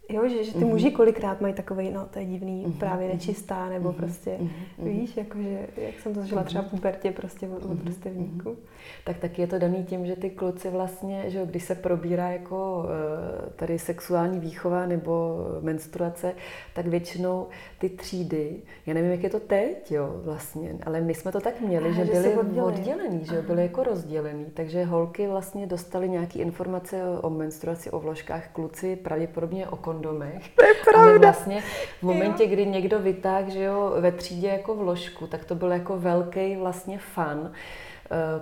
Jo, 0.10 0.28
že, 0.30 0.44
že 0.44 0.54
ty 0.54 0.60
mm-hmm. 0.60 0.68
muži 0.68 0.92
kolikrát 0.92 1.42
mají 1.42 1.54
takový, 1.54 1.92
no 1.92 2.08
to 2.14 2.20
je 2.20 2.26
divný, 2.26 2.66
mm-hmm. 2.66 2.78
právě 2.78 3.08
nečistá, 3.08 3.70
nebo 3.70 3.90
mm-hmm. 3.90 3.96
prostě, 3.96 4.38
mm-hmm. 4.40 4.84
víš, 4.84 5.18
jakože, 5.18 5.68
jak 5.78 6.00
jsem 6.00 6.14
to 6.14 6.22
zažila 6.22 6.44
třeba 6.44 6.64
v 6.64 6.70
pubertě 6.70 7.12
prostě 7.12 7.48
od, 7.48 7.66
od 7.66 7.84
vrstevníku. 7.84 8.50
Mm-hmm. 8.50 9.04
Tak 9.04 9.18
taky 9.18 9.42
je 9.42 9.48
to 9.48 9.60
daný 9.60 9.84
tím, 9.84 10.06
že 10.06 10.16
ty 10.16 10.30
kluci 10.30 10.70
vlastně, 10.70 11.24
že 11.28 11.46
když 11.46 11.64
se 11.64 11.76
probírá 11.76 12.30
jako 12.30 12.86
eh, 12.86 13.50
tady 13.56 13.80
sexuální 13.80 14.40
výchova 14.40 14.86
nebo 14.86 15.38
menstruace, 15.62 16.34
tak 16.74 16.88
většinou 16.88 17.48
ty 17.80 17.90
třídy, 17.90 18.62
já 18.86 18.94
nevím, 18.94 19.12
jak 19.12 19.24
je 19.24 19.30
to 19.30 19.40
teď, 19.40 19.92
jo, 19.92 20.22
vlastně, 20.24 20.76
ale 20.86 21.02
my 21.02 21.14
jsme 21.14 21.32
to 21.32 21.40
tak 21.40 21.62
měli, 21.62 21.90
a, 21.90 21.92
že, 21.94 22.06
že 22.06 22.12
byli 22.14 22.62
oddělený, 22.62 23.26
že 23.26 23.42
byli 23.42 23.62
jako 23.62 23.84
rozdělený, 23.84 24.46
takže 24.54 24.84
holky 24.84 25.28
vlastně 25.28 25.68
dostaly 25.68 26.10
nějaké 26.10 26.40
informace 26.40 27.04
o 27.22 27.30
menstruaci, 27.30 27.92
o 27.92 28.00
vložkách, 28.00 28.48
kluci 28.54 28.96
pravděpodobně 28.96 29.68
o 29.68 29.76
kondomech. 29.98 30.50
To 30.56 30.66
je 30.66 30.74
pravda. 30.74 31.10
Ale 31.10 31.20
vlastně 31.20 31.64
v 32.00 32.04
momentě, 32.04 32.44
jo. 32.44 32.50
kdy 32.50 32.66
někdo 32.66 33.00
vytáhl, 33.00 33.50
že 33.50 33.64
jo, 33.64 33.94
ve 34.00 34.12
třídě 34.12 34.48
jako 34.48 34.76
vložku, 34.76 35.28
tak 35.28 35.46
to 35.46 35.56
byl 35.56 35.72
jako 35.72 35.98
velký 35.98 36.56
vlastně 36.56 37.00
fan 37.00 37.52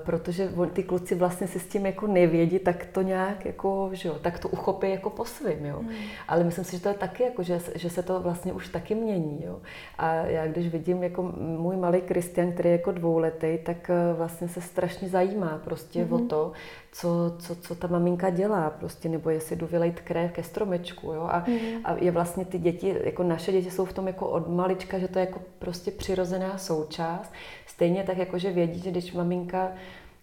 protože 0.05 0.49
ty 0.73 0.83
kluci 0.83 1.15
vlastně 1.15 1.47
si 1.47 1.59
s 1.59 1.67
tím 1.67 1.85
jako 1.85 2.07
nevědí, 2.07 2.59
tak 2.59 2.85
to 2.85 3.01
nějak 3.01 3.45
jako, 3.45 3.89
že 3.93 4.09
jo, 4.09 4.15
tak 4.21 4.39
to 4.39 4.49
uchopí 4.49 4.89
jako 4.89 5.09
po 5.09 5.25
svým, 5.25 5.65
jo. 5.65 5.79
Hmm. 5.79 5.95
Ale 6.27 6.43
myslím 6.43 6.65
si, 6.65 6.71
že 6.71 6.83
to 6.83 6.89
je 6.89 6.95
taky 6.95 7.23
jako, 7.23 7.43
že, 7.43 7.59
že 7.75 7.89
se 7.89 8.03
to 8.03 8.19
vlastně 8.19 8.53
už 8.53 8.67
taky 8.67 8.95
mění, 8.95 9.43
jo. 9.45 9.59
A 9.97 10.13
já 10.13 10.47
když 10.47 10.67
vidím 10.67 11.03
jako 11.03 11.23
můj 11.37 11.77
malý 11.77 12.01
Kristian, 12.01 12.51
který 12.51 12.69
je 12.69 12.73
jako 12.73 12.91
dvouletý, 12.91 13.57
tak 13.63 13.89
eh, 13.89 14.13
vlastně 14.13 14.47
se 14.47 14.61
strašně 14.61 15.09
zajímá 15.09 15.61
prostě 15.63 16.03
hmm. 16.03 16.13
o 16.13 16.19
to, 16.19 16.51
co, 16.91 17.35
co, 17.39 17.55
co 17.55 17.75
ta 17.75 17.87
maminka 17.87 18.29
dělá, 18.29 18.69
prostě, 18.69 19.09
nebo 19.09 19.29
jestli 19.29 19.55
jdu 19.55 19.67
vylejt 19.67 20.01
krev 20.01 20.31
ke 20.31 20.43
stromečku, 20.43 21.13
jo. 21.13 21.27
A, 21.31 21.37
hmm. 21.37 21.81
a 21.83 21.93
je 21.93 22.11
vlastně 22.11 22.45
ty 22.45 22.59
děti, 22.59 22.95
jako 23.03 23.23
naše 23.23 23.51
děti 23.51 23.71
jsou 23.71 23.85
v 23.85 23.93
tom 23.93 24.07
jako 24.07 24.27
od 24.27 24.47
malička, 24.47 24.99
že 24.99 25.07
to 25.07 25.19
je 25.19 25.25
jako 25.25 25.41
prostě 25.59 25.91
přirozená 25.91 26.57
součást. 26.57 27.33
Stejně 27.75 28.03
tak, 28.03 28.17
jako 28.17 28.37
že 28.37 28.51
vědí, 28.51 28.79
že 28.79 28.91
když 28.91 29.13
maminka 29.13 29.71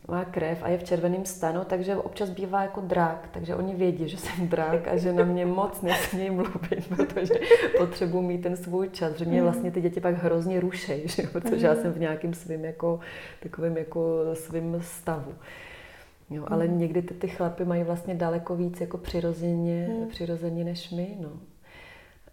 má 0.09 0.25
krev 0.25 0.59
a 0.63 0.69
je 0.69 0.79
v 0.79 0.85
červeném 0.85 1.25
stanu, 1.25 1.61
takže 1.65 1.97
občas 1.97 2.31
bývá 2.31 2.63
jako 2.63 2.81
drák, 2.81 3.29
takže 3.33 3.55
oni 3.55 3.75
vědí, 3.75 4.09
že 4.09 4.17
jsem 4.17 4.49
drák 4.49 4.89
a 4.89 4.97
že 4.97 5.13
na 5.13 5.25
mě 5.25 5.47
moc 5.47 5.83
nesmějí 5.83 6.31
mluvit, 6.31 6.89
protože 6.97 7.35
potřebuji 7.79 8.23
mít 8.23 8.43
ten 8.43 8.57
svůj 8.57 8.89
čas, 8.89 9.17
že 9.17 9.25
mě 9.25 9.37
mhm. 9.37 9.45
vlastně 9.45 9.71
ty 9.71 9.81
děti 9.81 10.01
pak 10.01 10.15
hrozně 10.15 10.61
rušejí, 10.61 11.09
že? 11.09 11.23
protože 11.23 11.67
já 11.67 11.73
mhm. 11.73 11.83
jsem 11.83 11.93
v 11.93 11.99
nějakém 11.99 12.35
svým 12.35 12.65
jako, 12.65 13.01
takovým 13.41 13.77
jako 13.77 14.21
svým 14.35 14.79
stavu. 14.81 15.35
Jo, 16.31 16.45
ale 16.47 16.67
mm. 16.67 16.79
někdy 16.79 17.03
ty, 17.03 17.15
ty 17.15 17.29
chlapy 17.29 17.65
mají 17.65 17.85
vlastně 17.85 18.15
daleko 18.15 18.57
víc 18.57 18.81
jako 18.81 18.99
přirozeně, 18.99 19.89
mm. 19.91 20.09
přirozeně 20.09 20.65
než 20.65 20.91
my. 20.91 21.17
No. 21.21 21.31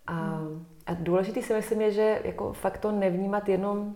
A, 0.07 0.41
a 0.85 0.93
důležitý 0.93 1.41
si 1.41 1.53
myslím 1.53 1.81
je, 1.81 1.91
že 1.91 2.19
jako 2.23 2.53
fakt 2.53 2.77
to 2.77 2.91
nevnímat 2.91 3.49
jenom 3.49 3.95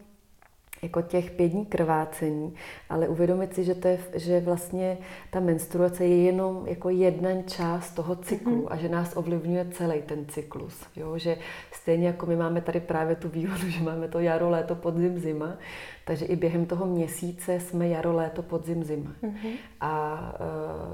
jako 0.84 1.02
těch 1.02 1.32
pět 1.32 1.48
dní 1.50 1.66
krvácení, 1.66 2.54
ale 2.90 3.08
uvědomit 3.08 3.56
si, 3.56 3.64
že, 3.64 3.76
to 3.76 3.88
je, 3.88 4.00
že 4.16 4.40
vlastně 4.40 4.98
ta 5.30 5.40
menstruace 5.40 6.06
je 6.06 6.24
jenom 6.24 6.68
jako 6.68 6.90
jedna 6.90 7.30
část 7.42 7.92
toho 7.92 8.16
cyklu 8.16 8.62
mm-hmm. 8.62 8.68
a 8.70 8.78
že 8.78 8.90
nás 8.90 9.18
ovlivňuje 9.18 9.68
celý 9.72 10.02
ten 10.02 10.26
cyklus. 10.26 10.86
Jo? 10.96 11.18
Že 11.18 11.38
stejně 11.72 12.08
jako 12.08 12.26
my 12.26 12.36
máme 12.36 12.62
tady 12.62 12.80
právě 12.80 13.16
tu 13.16 13.30
výhodu, 13.30 13.70
že 13.70 13.84
máme 13.84 14.08
to 14.08 14.20
jaro, 14.20 14.50
léto, 14.50 14.76
podzim, 14.76 15.20
zima, 15.20 15.58
takže 16.06 16.26
i 16.26 16.36
během 16.36 16.66
toho 16.66 16.86
měsíce 16.86 17.60
jsme 17.60 17.88
jaro, 17.88 18.14
léto, 18.14 18.44
podzim, 18.44 18.84
zima. 18.84 19.12
Mm-hmm. 19.24 19.52
A 19.82 20.20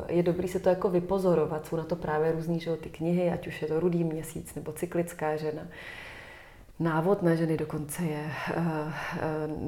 uh, 0.06 0.15
je 0.15 0.23
dobrý 0.23 0.47
se 0.47 0.60
to 0.60 0.69
jako 0.69 0.89
vypozorovat. 0.89 1.65
Jsou 1.65 1.75
na 1.75 1.84
to 1.84 1.95
právě 1.95 2.32
různý 2.32 2.60
že, 2.60 2.78
ty 2.78 2.89
knihy, 2.89 3.30
ať 3.30 3.47
už 3.47 3.62
je 3.62 3.67
to 3.67 3.80
rudý 3.80 4.04
měsíc 4.04 4.56
nebo 4.56 4.71
cyklická 4.71 5.36
žena. 5.36 5.62
Návod 6.80 7.22
na 7.22 7.36
ženy 7.36 7.58
dokonce 7.58 8.04
je 8.04 8.32
uh, 8.58 8.63
uh, 8.65 8.92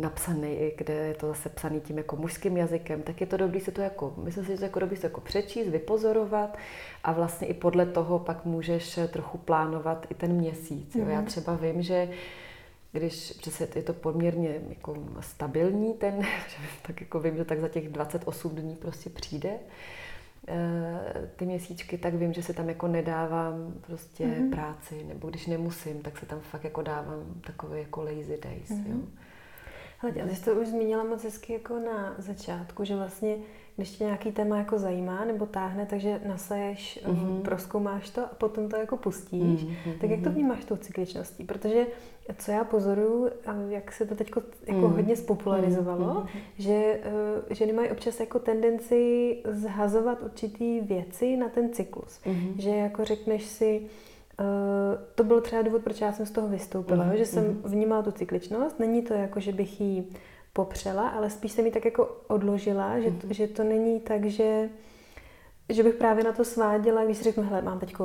napsaný, 0.02 0.72
kde 0.78 0.94
je 0.94 1.14
to 1.14 1.28
zase 1.28 1.50
psaný 1.50 1.80
tím 1.82 1.98
jako 1.98 2.16
mužským 2.16 2.58
jazykem, 2.58 3.02
tak 3.02 3.22
je 3.22 3.28
to 3.28 3.38
dobrý 3.38 3.60
se 3.60 3.72
to 3.72 3.82
jako, 3.82 4.14
myslím 4.18 4.46
si, 4.46 4.52
že 4.52 4.58
to 4.58 4.64
jako 4.64 4.80
dobrý 4.80 4.98
se 4.98 5.08
jako 5.08 5.22
přečíst, 5.22 5.68
vypozorovat 5.68 6.58
a 7.04 7.12
vlastně 7.12 7.48
i 7.48 7.54
podle 7.54 7.86
toho 7.86 8.20
pak 8.20 8.46
můžeš 8.46 9.00
trochu 9.08 9.38
plánovat 9.38 10.08
i 10.10 10.14
ten 10.14 10.34
měsíc. 10.34 10.96
Jo. 10.96 11.06
Mm-hmm. 11.06 11.10
Já 11.10 11.18
mhm. 11.18 11.26
třeba 11.26 11.56
vím, 11.56 11.82
že 11.82 12.10
když 12.92 13.32
přece 13.32 13.68
je 13.76 13.84
to 13.84 13.94
poměrně 13.94 14.62
jako 14.70 14.98
stabilní 15.20 15.94
ten, 15.94 16.22
tak 16.88 17.02
jako 17.02 17.20
vím, 17.20 17.38
že 17.38 17.46
tak 17.46 17.60
za 17.60 17.68
těch 17.68 17.90
28 17.90 18.56
dní 18.56 18.76
prostě 18.76 19.10
přijde, 19.10 19.50
Eh, 19.50 20.01
ty 21.36 21.46
měsíčky, 21.46 21.98
tak 21.98 22.14
vím, 22.14 22.34
že 22.34 22.44
se 22.44 22.54
tam 22.54 22.70
jako 22.70 22.88
nedávám 22.88 23.74
prostě 23.82 24.26
mm-hmm. 24.26 24.50
práci, 24.50 25.04
nebo 25.04 25.30
když 25.30 25.48
nemusím, 25.48 26.02
tak 26.02 26.18
se 26.18 26.26
tam 26.26 26.40
fakt 26.40 26.64
jako 26.64 26.82
dávám 26.82 27.42
takové 27.48 27.80
jako 27.80 28.02
lazy 28.02 28.40
days, 28.44 28.70
mm-hmm. 28.70 28.92
jo. 28.92 29.08
Hele, 29.98 30.14
ty 30.14 30.36
jsi 30.36 30.44
to 30.44 30.52
už 30.52 30.68
zmínila 30.68 31.04
moc 31.04 31.24
hezky 31.24 31.54
jako 31.54 31.80
na 31.80 32.16
začátku, 32.18 32.84
že 32.84 32.96
vlastně 32.96 33.36
když 33.82 33.92
tě 33.92 34.04
nějaký 34.04 34.32
téma 34.32 34.58
jako 34.58 34.80
zajímá 34.80 35.26
nebo 35.26 35.46
táhne, 35.46 35.86
takže 35.86 36.20
nasaješ, 36.26 37.00
mm-hmm. 37.06 37.42
proskoumáš 37.42 38.10
to 38.10 38.22
a 38.22 38.30
potom 38.38 38.70
to 38.70 38.76
jako 38.76 38.98
pustíš. 38.98 39.66
Mm-hmm. 39.66 39.98
Tak 40.02 40.10
jak 40.10 40.22
to 40.22 40.30
vnímáš 40.30 40.66
tou 40.66 40.76
cykličností? 40.76 41.44
Protože 41.44 41.86
co 42.38 42.52
já 42.52 42.64
pozoruju, 42.64 43.30
jak 43.70 43.92
se 43.92 44.06
to 44.06 44.16
teď 44.16 44.32
jako 44.68 44.88
mm. 44.88 44.94
hodně 44.94 45.16
spopularizovalo, 45.16 46.14
mm. 46.14 46.28
že 46.58 47.00
uh, 47.06 47.56
ženy 47.56 47.74
mají 47.74 47.90
občas 47.90 48.20
jako 48.20 48.40
tendenci 48.40 49.38
zhazovat 49.46 50.22
určitý 50.24 50.80
věci 50.82 51.38
na 51.38 51.50
ten 51.50 51.74
cyklus. 51.74 52.20
Mm. 52.26 52.54
Že 52.58 52.70
jako 52.70 53.06
řekneš 53.06 53.46
si, 53.46 53.82
Uh, 54.40 54.98
to 55.16 55.24
byl 55.24 55.42
třeba 55.42 55.62
důvod, 55.62 55.84
proč 55.84 56.02
já 56.02 56.14
jsem 56.14 56.26
z 56.26 56.32
toho 56.32 56.48
vystoupila, 56.48 57.06
mm, 57.06 57.18
že 57.18 57.26
jsem 57.26 57.62
vnímala 57.64 58.02
tu 58.02 58.12
cykličnost. 58.12 58.80
Není 58.80 59.02
to 59.02 59.14
jako, 59.14 59.40
že 59.40 59.52
bych 59.52 59.82
ji 59.82 60.06
popřela, 60.54 61.10
ale 61.10 61.30
spíš 61.30 61.52
jsem 61.52 61.66
ji 61.66 61.72
tak 61.72 61.86
jako 61.86 62.18
odložila, 62.28 63.00
že, 63.00 63.10
mm. 63.10 63.20
že 63.30 63.48
to 63.48 63.64
není 63.64 64.00
tak, 64.00 64.26
že 64.26 64.70
že 65.72 65.84
bych 65.84 65.96
právě 65.96 66.24
na 66.24 66.32
to 66.32 66.46
sváděla, 66.46 67.06
když 67.06 67.18
si 67.18 67.24
řeknu, 67.24 67.44
hele, 67.44 67.62
mám 67.62 67.80
teď 67.80 67.96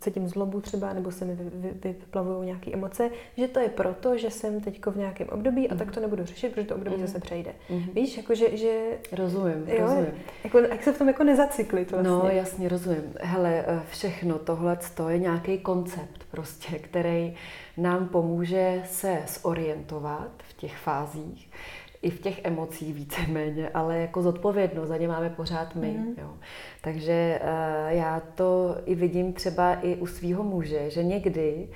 cítím 0.00 0.28
zlobu 0.28 0.60
třeba, 0.60 0.92
nebo 0.92 1.12
se 1.12 1.24
mi 1.24 1.38
vyplavují 1.74 2.46
nějaké 2.46 2.72
emoce, 2.72 3.10
že 3.36 3.48
to 3.48 3.60
je 3.60 3.68
proto, 3.68 4.18
že 4.18 4.30
jsem 4.30 4.60
teď 4.60 4.86
v 4.86 4.96
nějakém 4.96 5.28
období 5.28 5.70
a 5.70 5.74
mm. 5.74 5.78
tak 5.78 5.92
to 5.92 6.00
nebudu 6.00 6.24
řešit, 6.24 6.52
protože 6.52 6.66
to 6.66 6.74
období 6.74 6.96
mm. 6.96 7.06
zase 7.06 7.20
přejde. 7.20 7.52
Mm. 7.70 7.82
Víš, 7.94 8.16
jako 8.16 8.34
že, 8.34 8.56
že... 8.56 8.98
Rozumím, 9.12 9.64
jo, 9.66 9.80
rozumím. 9.80 10.12
Jako, 10.44 10.58
jak 10.58 10.82
se 10.82 10.92
v 10.92 10.98
tom 10.98 11.08
jako 11.08 11.24
nezacyklit 11.24 11.90
vlastně. 11.90 12.10
No, 12.10 12.28
jasně, 12.28 12.68
rozumím. 12.68 13.14
Hele, 13.20 13.64
eh, 13.66 13.82
všechno 13.90 14.38
tohle 14.38 14.78
je 15.08 15.18
nějaký 15.18 15.58
koncept 15.58 16.24
prostě, 16.30 16.78
který 16.78 17.36
nám 17.76 18.08
pomůže 18.08 18.82
se 18.86 19.22
zorientovat 19.42 20.30
těch 20.60 20.76
fázích 20.76 21.50
i 22.02 22.10
v 22.10 22.20
těch 22.20 22.44
emocích 22.44 22.94
víceméně, 22.94 23.68
ale 23.74 23.98
jako 23.98 24.22
zodpovědnost 24.22 24.88
za 24.88 24.96
ně 24.96 25.08
máme 25.08 25.30
pořád 25.30 25.74
my. 25.74 25.90
Mm. 25.90 26.14
Jo. 26.18 26.30
Takže 26.80 27.40
uh, 27.42 27.48
já 27.96 28.22
to 28.34 28.76
i 28.86 28.94
vidím 28.94 29.32
třeba 29.32 29.74
i 29.74 29.96
u 29.96 30.06
svého 30.06 30.42
muže, 30.42 30.90
že 30.90 31.04
někdy 31.04 31.68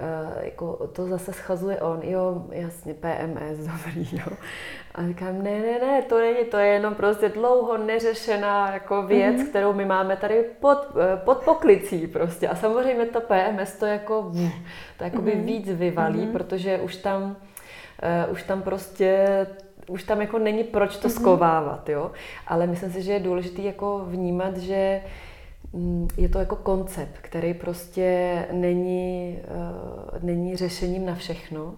uh, 0.00 0.44
jako 0.44 0.86
to 0.86 1.06
zase 1.06 1.32
schazuje 1.32 1.80
on, 1.80 2.00
jo, 2.02 2.46
jasně, 2.50 2.94
PMS, 2.94 3.58
dobrý, 3.66 4.08
jo. 4.12 4.36
A 4.94 5.06
říkám, 5.06 5.42
ne, 5.42 5.60
ne, 5.60 5.78
ne, 5.78 6.02
to 6.02 6.18
není, 6.18 6.44
to 6.44 6.56
je 6.56 6.66
jenom 6.66 6.94
prostě 6.94 7.28
dlouho 7.28 7.78
neřešená 7.78 8.72
jako 8.72 9.02
věc, 9.02 9.36
mm-hmm. 9.36 9.48
kterou 9.48 9.72
my 9.72 9.84
máme 9.84 10.16
tady 10.16 10.44
pod, 10.60 10.78
eh, 10.78 11.16
pod 11.16 11.38
poklicí 11.38 12.06
prostě. 12.06 12.48
A 12.48 12.56
samozřejmě 12.56 13.06
to 13.06 13.20
PMS 13.20 13.72
to 13.72 13.86
jako, 13.86 14.32
to 14.98 15.04
jakoby 15.04 15.32
mm-hmm. 15.32 15.44
víc 15.44 15.70
vyvalí, 15.70 16.20
mm-hmm. 16.20 16.32
protože 16.32 16.78
už 16.78 16.96
tam, 16.96 17.36
uh, 18.26 18.32
už 18.32 18.42
tam 18.42 18.62
prostě 18.62 19.26
už 19.90 20.02
tam 20.02 20.20
jako 20.20 20.38
není 20.38 20.64
proč 20.64 20.96
to 20.96 21.08
mm-hmm. 21.08 21.20
skovávat, 21.20 21.88
jo. 21.88 22.10
Ale 22.46 22.66
myslím 22.66 22.92
si, 22.92 23.02
že 23.02 23.12
je 23.12 23.20
důležité 23.20 23.62
jako 23.62 24.04
vnímat, 24.08 24.56
že 24.56 25.00
mm, 25.72 26.08
je 26.16 26.28
to 26.28 26.38
jako 26.38 26.56
koncept, 26.56 27.18
který 27.20 27.54
prostě 27.54 28.46
není, 28.52 29.38
uh, 29.44 30.22
není 30.22 30.56
řešením 30.56 31.06
na 31.06 31.14
všechno 31.14 31.74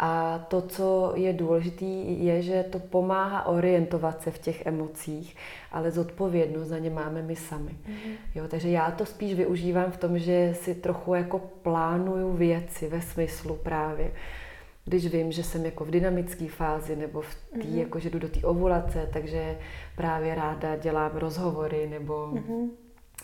A 0.00 0.38
to, 0.48 0.62
co 0.62 1.12
je 1.16 1.32
důležité, 1.32 1.84
je, 1.84 2.42
že 2.42 2.62
to 2.70 2.78
pomáhá 2.78 3.46
orientovat 3.46 4.22
se 4.22 4.30
v 4.30 4.38
těch 4.38 4.66
emocích, 4.66 5.36
ale 5.72 5.90
zodpovědnost 5.90 6.68
za 6.68 6.78
ně 6.78 6.90
máme 6.90 7.22
my 7.22 7.36
sami. 7.36 7.70
Mm-hmm. 7.70 8.14
Jo, 8.34 8.44
takže 8.48 8.68
já 8.68 8.90
to 8.90 9.06
spíš 9.06 9.34
využívám 9.34 9.90
v 9.90 9.96
tom, 9.96 10.18
že 10.18 10.54
si 10.54 10.74
trochu 10.74 11.14
jako 11.14 11.38
plánuju 11.38 12.32
věci 12.32 12.88
ve 12.88 13.00
smyslu 13.00 13.54
právě, 13.54 14.12
když 14.88 15.06
vím, 15.06 15.32
že 15.32 15.42
jsem 15.44 15.64
jako 15.64 15.84
v 15.84 15.90
dynamické 15.90 16.48
fázi 16.48 16.96
nebo 16.96 17.20
v 17.20 17.34
tý, 17.52 17.58
mm-hmm. 17.58 17.78
jako 17.78 17.98
že 17.98 18.10
jdu 18.10 18.18
do 18.18 18.28
té 18.28 18.40
ovulace, 18.40 19.08
takže 19.12 19.58
právě 19.96 20.34
ráda 20.34 20.76
dělám 20.76 21.10
rozhovory 21.14 21.86
nebo 21.90 22.12
mm-hmm. 22.12 22.68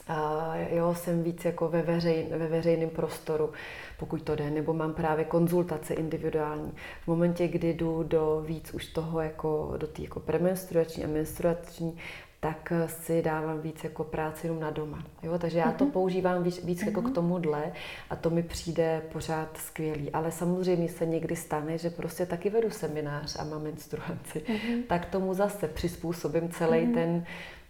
a, 0.09 0.53
jo, 0.70 0.94
jsem 0.94 1.22
víc 1.22 1.44
jako 1.44 1.68
ve, 1.68 1.83
veřej, 1.83 2.27
ve 2.31 2.46
veřejném 2.46 2.90
prostoru, 2.90 3.50
pokud 3.98 4.22
to 4.22 4.37
jde, 4.37 4.50
nebo 4.50 4.74
mám 4.74 4.94
právě 4.94 5.24
konzultace 5.24 5.94
individuální. 5.94 6.72
V 7.05 7.09
momentě, 7.09 7.48
kdy 7.48 7.74
jdu 7.74 8.03
do 8.03 8.44
víc 8.46 8.74
už 8.74 8.87
toho 8.87 9.20
jako 9.20 9.74
do 9.77 9.87
té 9.87 10.03
jako 10.03 10.20
premenstruační 10.20 11.05
a 11.05 11.09
menstruační 11.09 11.96
tak 12.44 12.72
si 12.87 13.22
dávám 13.22 13.61
víc 13.61 13.85
jako 13.85 14.04
práci 14.04 14.46
jenom 14.46 14.61
na 14.61 14.70
doma. 14.70 15.04
Jo? 15.22 15.38
Takže 15.38 15.59
já 15.59 15.72
to 15.72 15.85
mhm. 15.85 15.92
používám 15.92 16.42
víc, 16.42 16.64
víc 16.64 16.83
jako 16.83 17.00
k 17.00 17.04
mhm. 17.04 17.14
tomuhle 17.14 17.72
a 18.11 18.16
to 18.16 18.30
mi 18.30 18.42
přijde 18.42 19.02
pořád 19.12 19.57
skvělý. 19.57 20.11
Ale 20.11 20.33
samozřejmě 20.33 20.88
se 20.88 21.07
někdy 21.07 21.37
stane, 21.37 21.78
že 21.78 21.90
prostě 21.90 22.26
taky 22.26 22.50
vedu 22.50 22.70
seminář 22.70 23.37
a 23.40 23.44
mám 23.44 23.62
menstruaci. 23.62 24.42
Mm-hmm. 24.46 24.83
Tak 24.88 25.07
tomu 25.07 25.35
zase 25.35 25.68
přizpůsobím 25.68 26.48
celý 26.48 26.87
ten 26.87 27.24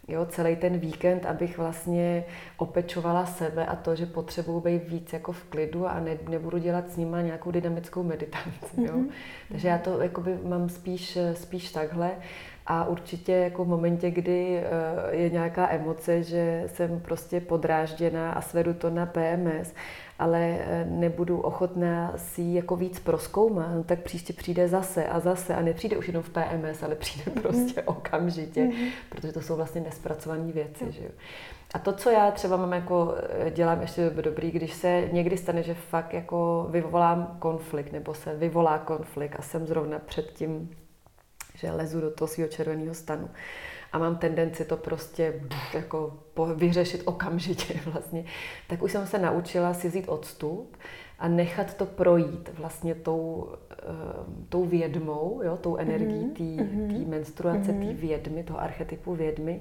jo, 0.08 0.26
celý 0.26 0.56
ten 0.56 0.78
víkend, 0.78 1.26
abych 1.26 1.58
vlastně 1.58 2.24
opečovala 2.56 3.26
sebe 3.26 3.66
a 3.66 3.76
to, 3.76 3.96
že 3.96 4.06
potřebuji 4.06 4.60
být 4.60 4.88
víc 4.88 5.12
jako 5.12 5.32
v 5.32 5.44
klidu 5.44 5.86
a 5.86 6.00
ne, 6.00 6.18
nebudu 6.28 6.58
dělat 6.58 6.90
s 6.90 6.96
nima 6.96 7.20
nějakou 7.20 7.50
dynamickou 7.50 8.02
meditaci. 8.02 8.50
Jo. 8.76 8.94
Mm-hmm. 8.94 9.08
Takže 9.48 9.68
já 9.68 9.78
to 9.78 10.00
jakoby 10.00 10.38
mám 10.44 10.68
spíš, 10.68 11.18
spíš 11.34 11.72
takhle. 11.72 12.10
A 12.66 12.84
určitě 12.84 13.32
jako 13.32 13.64
v 13.64 13.68
momentě, 13.68 14.10
kdy 14.10 14.58
eh, 14.58 15.16
je 15.16 15.30
nějaká 15.30 15.70
emoce, 15.70 16.22
že 16.22 16.64
jsem 16.66 17.00
prostě 17.00 17.40
podrážděná 17.40 18.32
a 18.32 18.40
svedu 18.40 18.74
to 18.74 18.90
na 18.90 19.06
PMS, 19.06 19.74
ale 20.18 20.56
eh, 20.60 20.86
nebudu 20.90 21.40
ochotná 21.40 22.12
si 22.16 22.42
jako 22.42 22.76
víc 22.76 22.98
proskoumat, 22.98 23.74
no 23.74 23.84
tak 23.84 24.00
příště 24.00 24.32
přijde 24.32 24.68
zase 24.68 25.06
a 25.06 25.20
zase 25.20 25.54
a 25.54 25.62
nepřijde 25.62 25.96
už 25.96 26.08
jenom 26.08 26.22
v 26.22 26.30
PMS, 26.30 26.82
ale 26.82 26.94
přijde 26.94 27.32
mhm. 27.34 27.42
prostě 27.42 27.80
mm. 27.80 27.84
okamžitě, 27.86 28.64
mm. 28.64 28.72
protože 29.08 29.32
to 29.32 29.40
jsou 29.40 29.56
vlastně 29.56 29.80
nespracované 29.80 30.52
věci. 30.52 30.84
Mm. 30.84 30.92
Že 30.92 31.04
jo. 31.04 31.10
A 31.74 31.78
to, 31.78 31.92
co 31.92 32.10
já 32.10 32.30
třeba 32.30 32.56
mám 32.56 32.72
jako, 32.72 33.14
eh, 33.46 33.50
dělám 33.50 33.80
ještě 33.80 34.10
dobrý, 34.10 34.50
když 34.50 34.74
se 34.74 35.08
někdy 35.12 35.36
stane, 35.36 35.62
že 35.62 35.74
fakt 35.74 36.14
jako 36.14 36.66
vyvolám 36.70 37.36
konflikt, 37.38 37.92
nebo 37.92 38.14
se 38.14 38.34
vyvolá 38.34 38.78
konflikt 38.78 39.36
a 39.38 39.42
jsem 39.42 39.66
zrovna 39.66 39.98
před 39.98 40.32
tím 40.32 40.70
že 41.54 41.70
lezu 41.70 42.00
do 42.00 42.10
toho 42.10 42.28
svého 42.28 42.50
červeného 42.50 42.94
stanu. 42.94 43.30
A 43.92 43.98
mám 43.98 44.16
tendenci 44.16 44.64
to 44.64 44.76
prostě 44.76 45.40
jako 45.74 46.18
vyřešit 46.54 47.02
okamžitě 47.04 47.80
vlastně. 47.86 48.24
Tak 48.66 48.82
už 48.82 48.92
jsem 48.92 49.06
se 49.06 49.18
naučila 49.18 49.74
si 49.74 49.88
vzít 49.88 50.08
odstup 50.08 50.76
a 51.18 51.28
nechat 51.28 51.74
to 51.74 51.86
projít 51.86 52.50
vlastně 52.58 52.94
tou, 52.94 53.48
uh, 53.88 54.34
tou 54.48 54.64
vědmou, 54.64 55.40
jo, 55.44 55.56
tou 55.56 55.76
energií 55.76 56.58
mm-hmm. 56.58 56.98
té 56.98 57.10
menstruace, 57.10 57.72
mm-hmm. 57.72 57.88
té 57.88 57.94
vědmy, 57.94 58.44
toho 58.44 58.60
archetypu 58.60 59.14
vědmy 59.14 59.60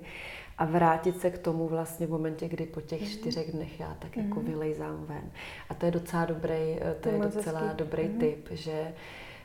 a 0.57 0.65
vrátit 0.65 1.21
se 1.21 1.29
k 1.29 1.37
tomu 1.37 1.67
vlastně 1.67 2.07
v 2.07 2.09
momentě, 2.09 2.47
kdy 2.47 2.65
po 2.65 2.81
těch 2.81 3.01
mm-hmm. 3.01 3.19
čtyřech 3.19 3.51
dnech 3.51 3.79
já 3.79 3.97
tak 3.99 4.15
mm-hmm. 4.15 4.23
jako 4.27 4.39
mhm. 4.39 4.49
vylejzám 4.49 5.05
ven. 5.05 5.31
A 5.69 5.73
to 5.73 5.85
je 5.85 5.91
docela 5.91 6.25
dobrý, 6.25 6.77
eh, 6.81 6.95
to, 7.01 7.09
to 7.09 7.15
je 7.15 7.19
docela 7.19 7.73
dobrý 7.73 8.03
mm-hmm. 8.03 8.19
tip, 8.19 8.47
že 8.51 8.93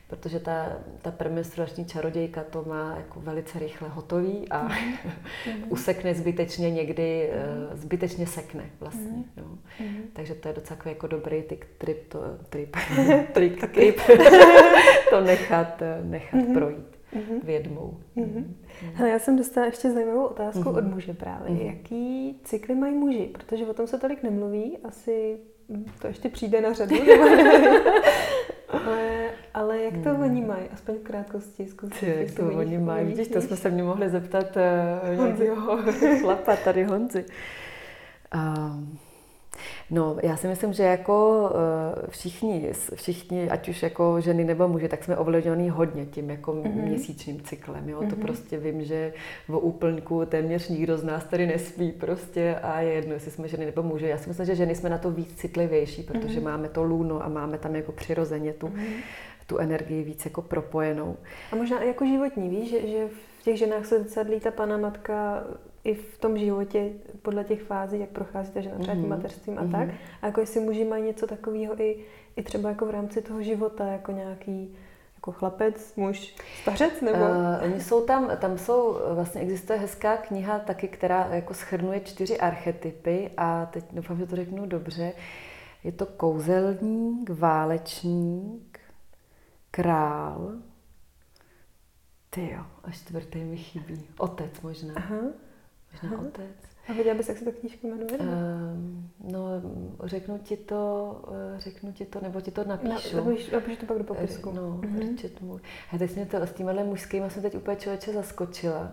protože 0.09 0.41
ta, 0.41 0.73
ta 1.03 1.11
premenstruační 1.11 1.85
čarodějka 1.85 2.45
to 2.45 2.65
má 2.65 2.97
jako 2.97 3.21
velice 3.21 3.59
rychle 3.59 3.89
hotový 3.89 4.49
a 4.49 4.69
mm-hmm. 4.69 5.65
usekne 5.69 6.15
zbytečně 6.15 6.71
někdy, 6.71 7.31
mm-hmm. 7.33 7.77
zbytečně 7.77 8.27
sekne 8.27 8.71
vlastně. 8.81 9.11
Mm-hmm. 9.11 9.25
Jo. 9.37 9.45
Mm-hmm. 9.81 10.03
Takže 10.13 10.35
to 10.35 10.49
je 10.49 10.55
docela 10.55 10.81
jako 10.85 11.07
dobrý 11.07 11.43
tyk, 11.43 11.67
trip, 11.79 12.09
to, 12.09 12.21
trip, 12.51 12.77
trik, 13.33 13.71
trip, 13.71 13.97
to 15.11 15.21
nechat, 15.21 15.83
nechat 16.03 16.41
mm-hmm. 16.41 16.55
projít 16.55 16.99
mm-hmm. 17.13 17.45
vědmou. 17.45 17.97
Mm-hmm. 18.17 18.45
Hele, 18.95 19.11
já 19.11 19.19
jsem 19.19 19.37
dostala 19.37 19.67
ještě 19.67 19.91
zajímavou 19.91 20.25
otázku 20.25 20.61
mm-hmm. 20.63 20.79
od 20.79 20.85
muže 20.85 21.15
právě. 21.15 21.51
Mm-hmm. 21.51 21.67
Jaký 21.67 22.41
cykly 22.45 22.75
mají 22.75 22.95
muži? 22.95 23.31
Protože 23.33 23.67
o 23.67 23.75
tom 23.75 23.87
se 23.87 23.99
tolik 23.99 24.23
nemluví, 24.23 24.79
asi 24.85 25.39
to 25.99 26.07
ještě 26.07 26.29
přijde 26.29 26.61
na 26.61 26.73
řadu, 26.73 26.97
ale, 28.69 29.31
ale 29.55 29.83
jak 29.83 29.95
to 29.95 30.09
hmm. 30.09 30.23
oni 30.23 30.45
mají? 30.45 30.63
Aspoň 30.73 30.95
v 30.95 31.03
krátkosti 31.03 31.67
zkusit. 31.67 32.03
Jak 32.03 32.35
to 32.35 32.43
oni 32.43 32.79
mají? 32.79 33.07
Vidíš, 33.07 33.29
to 33.29 33.41
jsme 33.41 33.57
se 33.57 33.71
mě 33.71 33.83
mohli 33.83 34.09
zeptat 34.09 34.57
uh, 34.57 35.25
nějakého 35.25 35.79
chlapa 36.21 36.57
tady 36.57 36.85
Honzi. 36.85 37.25
Um, 38.35 38.99
No, 39.91 40.17
já 40.23 40.37
si 40.37 40.49
myslím, 40.49 40.73
že 40.73 40.83
jako 40.83 41.51
eh, 41.55 42.07
všichni, 42.11 42.73
všichni, 42.95 43.51
ať 43.51 43.69
už 43.69 43.83
jako 43.83 44.21
ženy 44.21 44.45
nebo 44.45 44.69
muži, 44.69 44.89
tak 44.89 45.05
jsme 45.05 45.17
ovlivňovaní 45.17 45.71
hodně 45.71 46.07
tím 46.07 46.31
jako 46.31 46.53
mm-hmm. 46.53 46.83
měsíčním 46.83 47.41
cyklem. 47.41 47.89
Jo? 47.89 48.01
Mm-hmm. 48.01 48.11
To 48.11 48.17
mhm. 48.17 48.27
prostě 48.27 48.59
vím, 48.59 48.85
že 48.85 49.13
v 49.49 49.57
úplňku 49.57 50.27
téměř 50.27 50.69
nikdo 50.69 50.99
z 50.99 51.05
nás 51.05 51.25
tady 51.25 51.47
nespí 51.47 51.93
prostě 51.93 52.57
a 52.63 52.81
je 52.81 52.93
jedno, 52.93 53.15
jestli 53.15 53.31
jsme 53.31 53.49
ženy 53.49 53.67
nebo 53.67 53.83
muži. 53.83 54.07
Já 54.07 54.19
si 54.19 54.29
myslím, 54.29 54.47
že 54.47 54.55
ženy 54.55 54.75
jsme 54.75 54.91
na 54.91 54.99
to 54.99 55.11
víc 55.11 55.35
citlivější, 55.35 56.03
protože 56.03 56.41
mm-hmm. 56.41 56.45
máme 56.45 56.69
to 56.69 56.83
lůno 56.83 57.25
a 57.25 57.29
máme 57.29 57.59
tam 57.59 57.77
jako 57.77 57.93
přirozeně 57.93 58.53
tu, 58.53 58.67
mm-hmm. 58.67 59.03
tu 59.47 59.59
energii 59.59 60.03
víc 60.03 60.25
jako 60.25 60.43
propojenou. 60.43 61.17
A 61.53 61.57
možná 61.57 61.83
jako 61.83 62.07
životní, 62.07 62.49
víš, 62.49 62.71
že, 62.71 62.89
že 62.89 63.09
v 63.41 63.43
těch 63.43 63.59
ženách 63.59 63.87
se 63.87 63.99
zrcadlí 63.99 64.41
ta 64.41 64.51
pana 64.51 64.77
matka 64.77 65.45
i 65.89 65.95
v 65.95 66.19
tom 66.19 66.39
životě 66.39 66.91
podle 67.23 67.45
těch 67.45 67.63
fází, 67.63 68.01
jak 68.01 68.11
prochází 68.11 68.53
ta 68.53 68.61
žena 68.61 68.79
třeba 68.79 68.95
tím 68.95 69.01
mhm. 69.01 69.11
mateřstvím 69.11 69.59
a 69.59 69.63
mm-hmm. 69.63 69.73
tak. 69.73 69.89
A 70.23 70.27
jako 70.27 70.41
jestli 70.41 70.61
muži 70.61 70.85
mají 70.85 71.05
něco 71.05 71.27
takového 71.27 71.81
i, 71.81 72.05
i 72.37 72.43
třeba 72.43 72.69
jako 72.69 72.87
v 72.87 72.91
rámci 72.91 73.23
toho 73.23 73.43
života, 73.43 73.87
jako 73.87 74.13
nějaký 74.13 74.77
jako 75.15 75.33
chlapec, 75.33 75.97
muž, 75.97 76.37
stařec 76.63 77.01
nebo? 77.01 77.19
Uh, 77.19 77.65
oni 77.65 77.81
jsou 77.81 78.05
tam, 78.05 78.31
tam 78.37 78.59
jsou, 78.59 78.99
vlastně 79.15 79.41
existuje 79.41 79.79
hezká 79.79 80.17
kniha 80.17 80.59
taky, 80.59 80.89
která 80.89 81.29
jako 81.31 81.55
schrnuje 81.55 82.01
čtyři 82.01 82.39
archetypy 82.39 83.31
a 83.37 83.67
teď 83.67 83.85
doufám, 83.93 84.19
že 84.19 84.27
to 84.27 84.37
řeknu 84.37 84.67
dobře. 84.67 85.13
Je 85.85 85.93
to 85.93 86.07
kouzelník, 86.07 87.31
válečník, 87.31 88.81
král, 89.71 90.53
ty 92.31 92.51
jo, 92.51 92.63
a 92.85 92.91
čtvrtý 92.91 93.45
mi 93.45 93.57
chybí. 93.57 94.07
Otec 94.19 94.61
možná. 94.61 94.95
Aha. 94.97 95.48
Možná 95.93 96.17
Aha. 96.17 96.27
otec. 96.29 96.69
A 96.89 96.93
viděla 96.93 97.17
bys, 97.17 97.29
jak 97.29 97.39
se 97.39 97.45
ta 97.45 97.51
knížka 97.61 97.89
jmenuje? 97.89 98.19
Uh, 98.19 98.27
no, 99.33 99.41
řeknu 100.05 100.39
ti 100.39 100.57
to, 100.57 101.15
uh, 101.29 101.59
řeknu 101.59 101.93
ti 101.93 102.05
to, 102.05 102.21
nebo 102.21 102.41
ti 102.41 102.51
to 102.51 102.65
napíšu. 102.65 103.17
No, 103.17 103.25
napíšu 103.53 103.81
to 103.81 103.87
pak 103.87 103.99
do 103.99 104.05
popisku. 104.05 104.51
Uh, 104.51 104.57
no, 104.57 104.63
mm-hmm. 104.63 104.99
Richard. 104.99 105.33
A 105.93 105.99
teď 105.99 106.17
mě 106.17 106.27
to 106.27 106.37
s 106.37 106.53
tímhle 106.53 106.85
mužským 106.85 107.31
jsem 107.31 107.43
teď 107.43 107.55
úplně 107.55 107.77
člověče 107.77 108.13
zaskočila. 108.13 108.91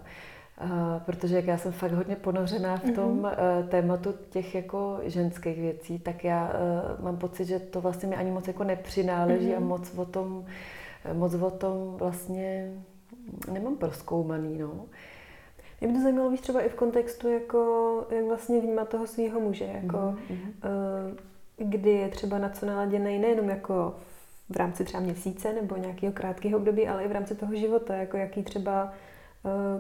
Uh, 0.63 0.69
protože 1.05 1.35
jak 1.35 1.45
já 1.45 1.57
jsem 1.57 1.71
fakt 1.71 1.91
hodně 1.91 2.15
ponořená 2.15 2.77
v 2.77 2.91
tom 2.91 3.21
mm-hmm. 3.21 3.61
uh, 3.63 3.69
tématu 3.69 4.13
těch 4.29 4.55
jako 4.55 4.99
ženských 5.03 5.57
věcí, 5.57 5.99
tak 5.99 6.23
já 6.23 6.51
uh, 6.97 7.03
mám 7.03 7.17
pocit, 7.17 7.45
že 7.45 7.59
to 7.59 7.81
vlastně 7.81 8.09
mi 8.09 8.15
ani 8.15 8.31
moc 8.31 8.47
jako 8.47 8.63
nepřináleží 8.63 9.49
mm-hmm. 9.49 9.57
a 9.57 9.59
moc 9.59 9.93
o 9.95 10.05
tom, 10.05 10.45
moc 11.13 11.33
o 11.33 11.51
tom 11.51 11.95
vlastně 11.97 12.73
nemám 13.51 13.75
proskoumaný, 13.75 14.57
no. 14.57 14.85
Mě 15.81 15.87
by 15.87 15.93
to 15.93 16.03
zajímalo 16.03 16.29
víc 16.29 16.41
třeba 16.41 16.61
i 16.61 16.69
v 16.69 16.75
kontextu, 16.75 17.29
jako, 17.29 18.07
jak 18.09 18.25
vlastně 18.25 18.61
vnímat 18.61 18.89
toho 18.89 19.07
svého 19.07 19.39
muže, 19.39 19.65
jako, 19.65 19.97
mm-hmm. 19.97 21.15
kdy 21.57 21.89
je 21.89 22.09
třeba 22.09 22.37
na 22.37 22.49
co 22.49 22.65
naladěný 22.65 23.19
nejenom 23.19 23.49
jako 23.49 23.95
v 24.49 24.55
rámci 24.55 24.83
třeba 24.83 25.03
měsíce 25.03 25.53
nebo 25.53 25.77
nějakého 25.77 26.13
krátkého 26.13 26.57
období, 26.57 26.87
ale 26.87 27.03
i 27.03 27.07
v 27.07 27.11
rámci 27.11 27.35
toho 27.35 27.55
života, 27.55 27.95
jako 27.95 28.17
jaký 28.17 28.43
třeba 28.43 28.93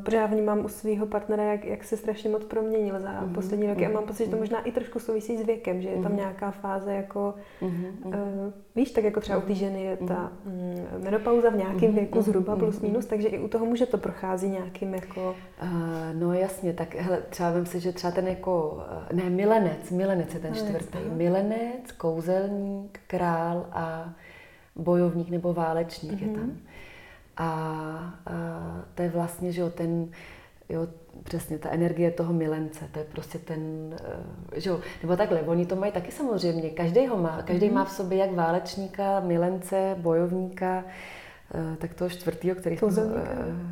protože 0.03 0.17
já 0.17 0.25
vnímám 0.25 0.65
u 0.65 0.67
svého 0.67 1.05
partnera, 1.05 1.43
jak, 1.43 1.65
jak 1.65 1.83
se 1.83 1.97
strašně 1.97 2.29
moc 2.29 2.45
proměnil 2.45 2.99
za 2.99 3.09
mm-hmm. 3.09 3.33
poslední 3.33 3.67
roky 3.67 3.81
mm-hmm. 3.81 3.89
a 3.89 3.93
mám 3.93 4.03
pocit, 4.03 4.23
že 4.23 4.29
to 4.29 4.35
mhm. 4.35 4.39
možná 4.39 4.61
i 4.61 4.71
trošku 4.71 4.99
souvisí 4.99 5.37
s 5.37 5.45
věkem, 5.45 5.81
že 5.81 5.89
je 5.89 6.01
tam 6.01 6.11
mm-hmm. 6.11 6.15
nějaká 6.15 6.51
fáze 6.51 6.93
jako, 6.93 7.33
mm-hmm. 7.61 8.05
uh, 8.05 8.13
víš, 8.75 8.91
tak 8.91 9.03
jako 9.03 9.19
třeba 9.19 9.37
u 9.37 9.41
té 9.41 9.47
mhm. 9.47 9.55
ženy 9.55 9.83
je 9.83 9.97
ta 9.97 10.31
mm, 10.45 11.03
menopauza 11.03 11.49
v 11.49 11.55
nějakém 11.55 11.91
mm-hmm. 11.91 11.95
věku 11.95 12.21
zhruba 12.21 12.55
plus 12.55 12.81
minus, 12.81 13.05
takže 13.05 13.27
i 13.27 13.39
u 13.39 13.47
toho 13.47 13.65
muže 13.65 13.85
to 13.85 13.97
prochází 13.97 14.49
nějakým 14.49 14.93
jako... 14.93 15.35
Uh, 15.63 15.69
no 16.13 16.33
jasně, 16.33 16.73
tak 16.73 16.95
hele, 16.95 17.21
třeba 17.29 17.51
vím 17.51 17.65
si, 17.65 17.79
že 17.79 17.91
třeba 17.91 18.11
ten 18.11 18.27
jako, 18.27 18.83
ne, 19.13 19.29
milenec, 19.29 19.91
milenec 19.91 20.33
je 20.33 20.39
ten 20.39 20.51
milenec, 20.51 20.69
čtvrtý. 20.69 21.05
Aha. 21.05 21.15
Milenec, 21.15 21.91
kouzelník, 21.97 22.99
král 23.07 23.67
a 23.71 24.13
bojovník 24.75 25.29
nebo 25.29 25.53
válečník 25.53 26.13
mm-hmm. 26.13 26.29
je 26.29 26.39
tam. 26.39 26.57
A, 27.37 27.45
a 27.45 28.35
to 28.95 29.01
je 29.01 29.09
vlastně, 29.09 29.51
že 29.51 29.61
jo, 29.61 29.69
ten, 29.69 30.09
jo, 30.69 30.87
přesně 31.23 31.57
ta 31.57 31.69
energie 31.69 32.11
toho 32.11 32.33
milence, 32.33 32.89
to 32.91 32.99
je 32.99 33.05
prostě 33.05 33.37
ten, 33.37 33.95
eh, 34.53 34.59
že 34.61 34.69
jo, 34.69 34.79
nebo 35.01 35.17
takhle, 35.17 35.41
oni 35.41 35.65
to 35.65 35.75
mají 35.75 35.91
taky 35.91 36.11
samozřejmě, 36.11 36.69
každý 36.69 37.07
ho 37.07 37.17
má, 37.17 37.41
každý 37.41 37.69
mm-hmm. 37.69 37.73
má 37.73 37.85
v 37.85 37.91
sobě 37.91 38.17
jak 38.17 38.31
válečníka, 38.31 39.19
milence, 39.19 39.95
bojovníka, 39.99 40.83
tak 41.77 41.93
toho 41.93 42.09
čtvrtého, 42.09 42.55
který 42.55 42.77
kouzelníka, 42.77 43.21
uh, 43.21 43.27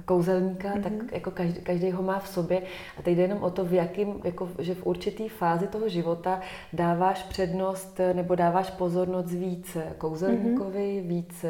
kouzelníka 0.06 0.68
mm-hmm. 0.68 0.84
tak 0.84 0.94
jako 1.12 1.32
každý, 1.32 1.62
každý 1.62 1.92
ho 1.92 2.04
má 2.04 2.20
v 2.20 2.28
sobě. 2.28 2.62
A 3.00 3.02
teď 3.02 3.16
jde 3.16 3.22
jenom 3.22 3.44
o 3.44 3.50
to, 3.50 3.66
v 3.66 3.74
jakým, 3.74 4.22
jako, 4.24 4.50
že 4.60 4.76
v 4.76 4.86
určitý 4.86 5.30
fázi 5.30 5.68
toho 5.68 5.90
života 5.90 6.40
dáváš 6.74 7.24
přednost 7.24 8.00
eh, 8.00 8.14
nebo 8.14 8.36
dáváš 8.36 8.70
pozornost 8.70 9.32
víc 9.32 9.78
kouzelníkovi, 9.98 11.02
mm-hmm. 11.02 11.08
víc 11.08 11.46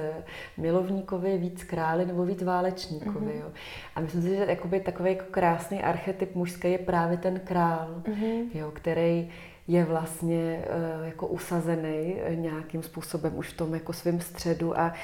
milovníkovi, 0.58 1.38
víc 1.38 1.64
králi 1.64 2.06
nebo 2.06 2.26
víc 2.26 2.44
válečníkovi. 2.44 3.26
Mm-hmm. 3.26 3.42
Jo. 3.42 3.52
A 3.96 4.00
myslím 4.00 4.22
si, 4.22 4.30
že 4.30 4.46
jakoby 4.48 4.80
takový 4.80 5.10
jako 5.10 5.26
krásný 5.32 5.84
archetyp 5.84 6.36
mužský 6.36 6.72
je 6.72 6.78
právě 6.78 7.18
ten 7.18 7.40
král, 7.40 8.02
mm-hmm. 8.04 8.46
jo, 8.54 8.72
který 8.72 9.30
je 9.68 9.86
vlastně 9.86 10.66
jako 11.04 11.28
usazený 11.28 12.16
nějakým 12.36 12.84
způsobem 12.84 13.38
už 13.38 13.48
v 13.50 13.58
tom 13.58 13.74
jako 13.74 13.94
svém 13.94 14.22
středu 14.22 14.80
a 14.80 14.94
Eh, 14.94 14.98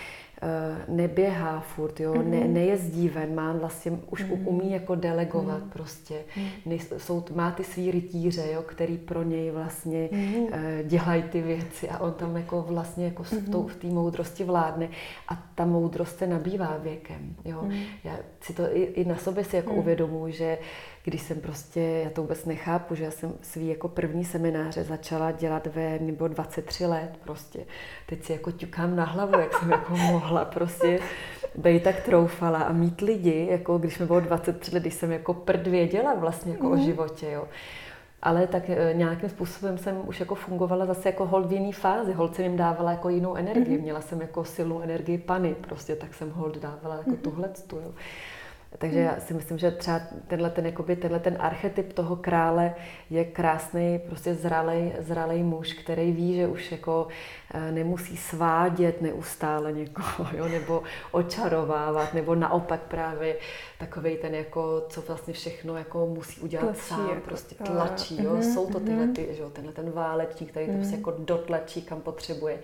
neběhá 0.87 1.59
furt, 1.59 1.99
jo, 1.99 2.13
mm-hmm. 2.13 2.29
ne, 2.29 2.47
nejezdí 2.47 3.09
ven, 3.09 3.35
má 3.35 3.53
vlastně, 3.53 3.91
už 4.11 4.25
mm-hmm. 4.25 4.47
umí 4.47 4.71
jako 4.71 4.95
delegovat 4.95 5.63
mm-hmm. 5.63 5.69
prostě. 5.69 6.21
Mm-hmm. 6.65 6.97
jsou, 6.97 7.25
má 7.35 7.51
ty 7.51 7.63
svý 7.63 7.91
rytíře, 7.91 8.51
jo, 8.51 8.61
který 8.61 8.97
pro 8.97 9.23
něj 9.23 9.51
vlastně 9.51 10.09
mm-hmm. 10.11 10.43
uh, 10.43 10.87
dělají 10.87 11.23
ty 11.23 11.41
věci 11.41 11.89
a 11.89 11.99
on 11.99 12.13
tam 12.13 12.37
jako 12.37 12.65
vlastně 12.67 13.05
jako 13.05 13.23
mm-hmm. 13.23 13.67
v 13.67 13.75
té 13.75 13.87
moudrosti 13.87 14.43
vládne 14.43 14.89
a 15.27 15.43
ta 15.55 15.65
moudrost 15.65 16.17
se 16.17 16.27
nabývá 16.27 16.77
věkem, 16.77 17.35
jo. 17.45 17.61
Mm-hmm. 17.61 17.83
Já 18.03 18.17
si 18.41 18.53
to 18.53 18.63
i, 18.77 18.83
i 18.83 19.05
na 19.05 19.15
sobě 19.15 19.43
si 19.43 19.55
jako 19.55 19.71
mm-hmm. 19.71 19.79
uvědomuji, 19.79 20.33
že 20.33 20.57
když 21.09 21.21
jsem 21.21 21.41
prostě, 21.41 21.79
já 21.79 22.09
to 22.09 22.21
vůbec 22.21 22.45
nechápu, 22.45 22.95
že 22.95 23.03
já 23.03 23.11
jsem 23.11 23.33
svý 23.41 23.67
jako 23.67 23.87
první 23.87 24.25
semináře 24.25 24.83
začala 24.83 25.31
dělat 25.31 25.67
ve, 25.67 25.99
mě 25.99 26.11
bylo 26.11 26.27
23 26.27 26.85
let 26.85 27.19
prostě. 27.23 27.59
Teď 28.05 28.23
si 28.23 28.33
jako 28.33 28.51
ťukám 28.51 28.95
na 28.95 29.05
hlavu, 29.05 29.39
jak 29.39 29.53
jsem 29.53 29.71
jako 29.71 29.97
mohla 29.97 30.45
prostě 30.45 30.99
být 31.55 31.83
tak 31.83 31.99
troufala 31.99 32.59
a 32.59 32.71
mít 32.71 33.01
lidi, 33.01 33.47
jako 33.51 33.77
když 33.77 33.99
mi 33.99 34.05
bylo 34.05 34.19
23 34.19 34.71
let, 34.73 34.79
když 34.79 34.93
jsem 34.93 35.11
jako 35.11 35.33
prd 35.33 35.67
věděla 35.67 36.13
vlastně 36.15 36.51
jako 36.51 36.65
mm. 36.65 36.71
o 36.71 36.75
mhm. 36.75 36.85
životě, 36.85 37.31
jo. 37.31 37.47
Ale 38.21 38.47
tak 38.47 38.69
e, 38.69 38.93
nějakým 38.93 39.29
způsobem 39.29 39.77
jsem 39.77 40.01
už 40.05 40.19
jako 40.19 40.35
fungovala 40.35 40.85
zase 40.85 41.09
jako 41.09 41.25
hold 41.25 41.45
v 41.45 41.53
jiný 41.53 41.73
fázi. 41.73 42.13
Hold 42.13 42.35
jsem 42.35 42.45
jim 42.45 42.57
dávala 42.57 42.91
jako 42.91 43.09
jinou 43.09 43.35
energii. 43.35 43.77
Mm-hmm. 43.77 43.81
Měla 43.81 44.01
jsem 44.01 44.21
jako 44.21 44.45
silnou 44.45 44.81
energii 44.81 45.17
pany, 45.17 45.55
prostě 45.61 45.95
tak 45.95 46.13
jsem 46.13 46.31
hold 46.31 46.57
dávala 46.57 46.95
jako 46.95 47.09
mm-hmm. 47.09 47.21
tuhle 47.21 47.49
jo. 47.71 47.93
Takže 48.77 48.99
já 48.99 49.19
si 49.19 49.33
myslím, 49.33 49.57
že 49.57 49.71
třeba 49.71 50.01
tenhle 50.27 50.49
ten, 50.49 50.65
jakoby, 50.65 50.95
tenhle 50.95 51.19
ten 51.19 51.37
archetyp 51.39 51.93
toho 51.93 52.15
krále 52.15 52.75
je 53.09 53.25
krásný, 53.25 53.99
prostě 54.07 54.35
zralej, 54.35 54.93
zralej 54.99 55.43
muž, 55.43 55.73
který 55.73 56.11
ví, 56.11 56.35
že 56.35 56.47
už 56.47 56.71
jako 56.71 57.07
eh, 57.53 57.71
nemusí 57.71 58.17
svádět 58.17 59.01
neustále 59.01 59.73
někoho, 59.73 60.27
jo, 60.37 60.47
nebo 60.47 60.83
očarovávat, 61.11 62.13
nebo 62.13 62.35
naopak 62.35 62.79
právě 62.81 63.35
takový 63.77 64.17
ten, 64.17 64.35
jako, 64.35 64.85
co 64.89 65.01
vlastně 65.01 65.33
všechno 65.33 65.77
jako 65.77 66.05
musí 66.05 66.41
udělat 66.41 66.63
tlačí, 66.63 66.79
sám, 66.79 67.09
jako, 67.09 67.21
prostě 67.21 67.55
tlačí. 67.55 68.23
Jo. 68.23 68.35
Mm-hmm, 68.35 68.53
Jsou 68.53 68.71
to 68.71 68.79
tyhle, 68.79 69.05
mhm. 69.05 69.13
ty, 69.13 69.27
že 69.31 69.41
jo, 69.41 69.49
tenhle 69.49 69.73
ten 69.73 69.91
válečník, 69.91 70.49
který 70.51 70.65
mm-hmm. 70.65 70.71
to 70.71 70.77
prostě 70.77 70.95
mhm. 70.95 70.99
jako 70.99 71.13
dotlačí, 71.19 71.81
kam 71.81 72.01
potřebuje. 72.01 72.59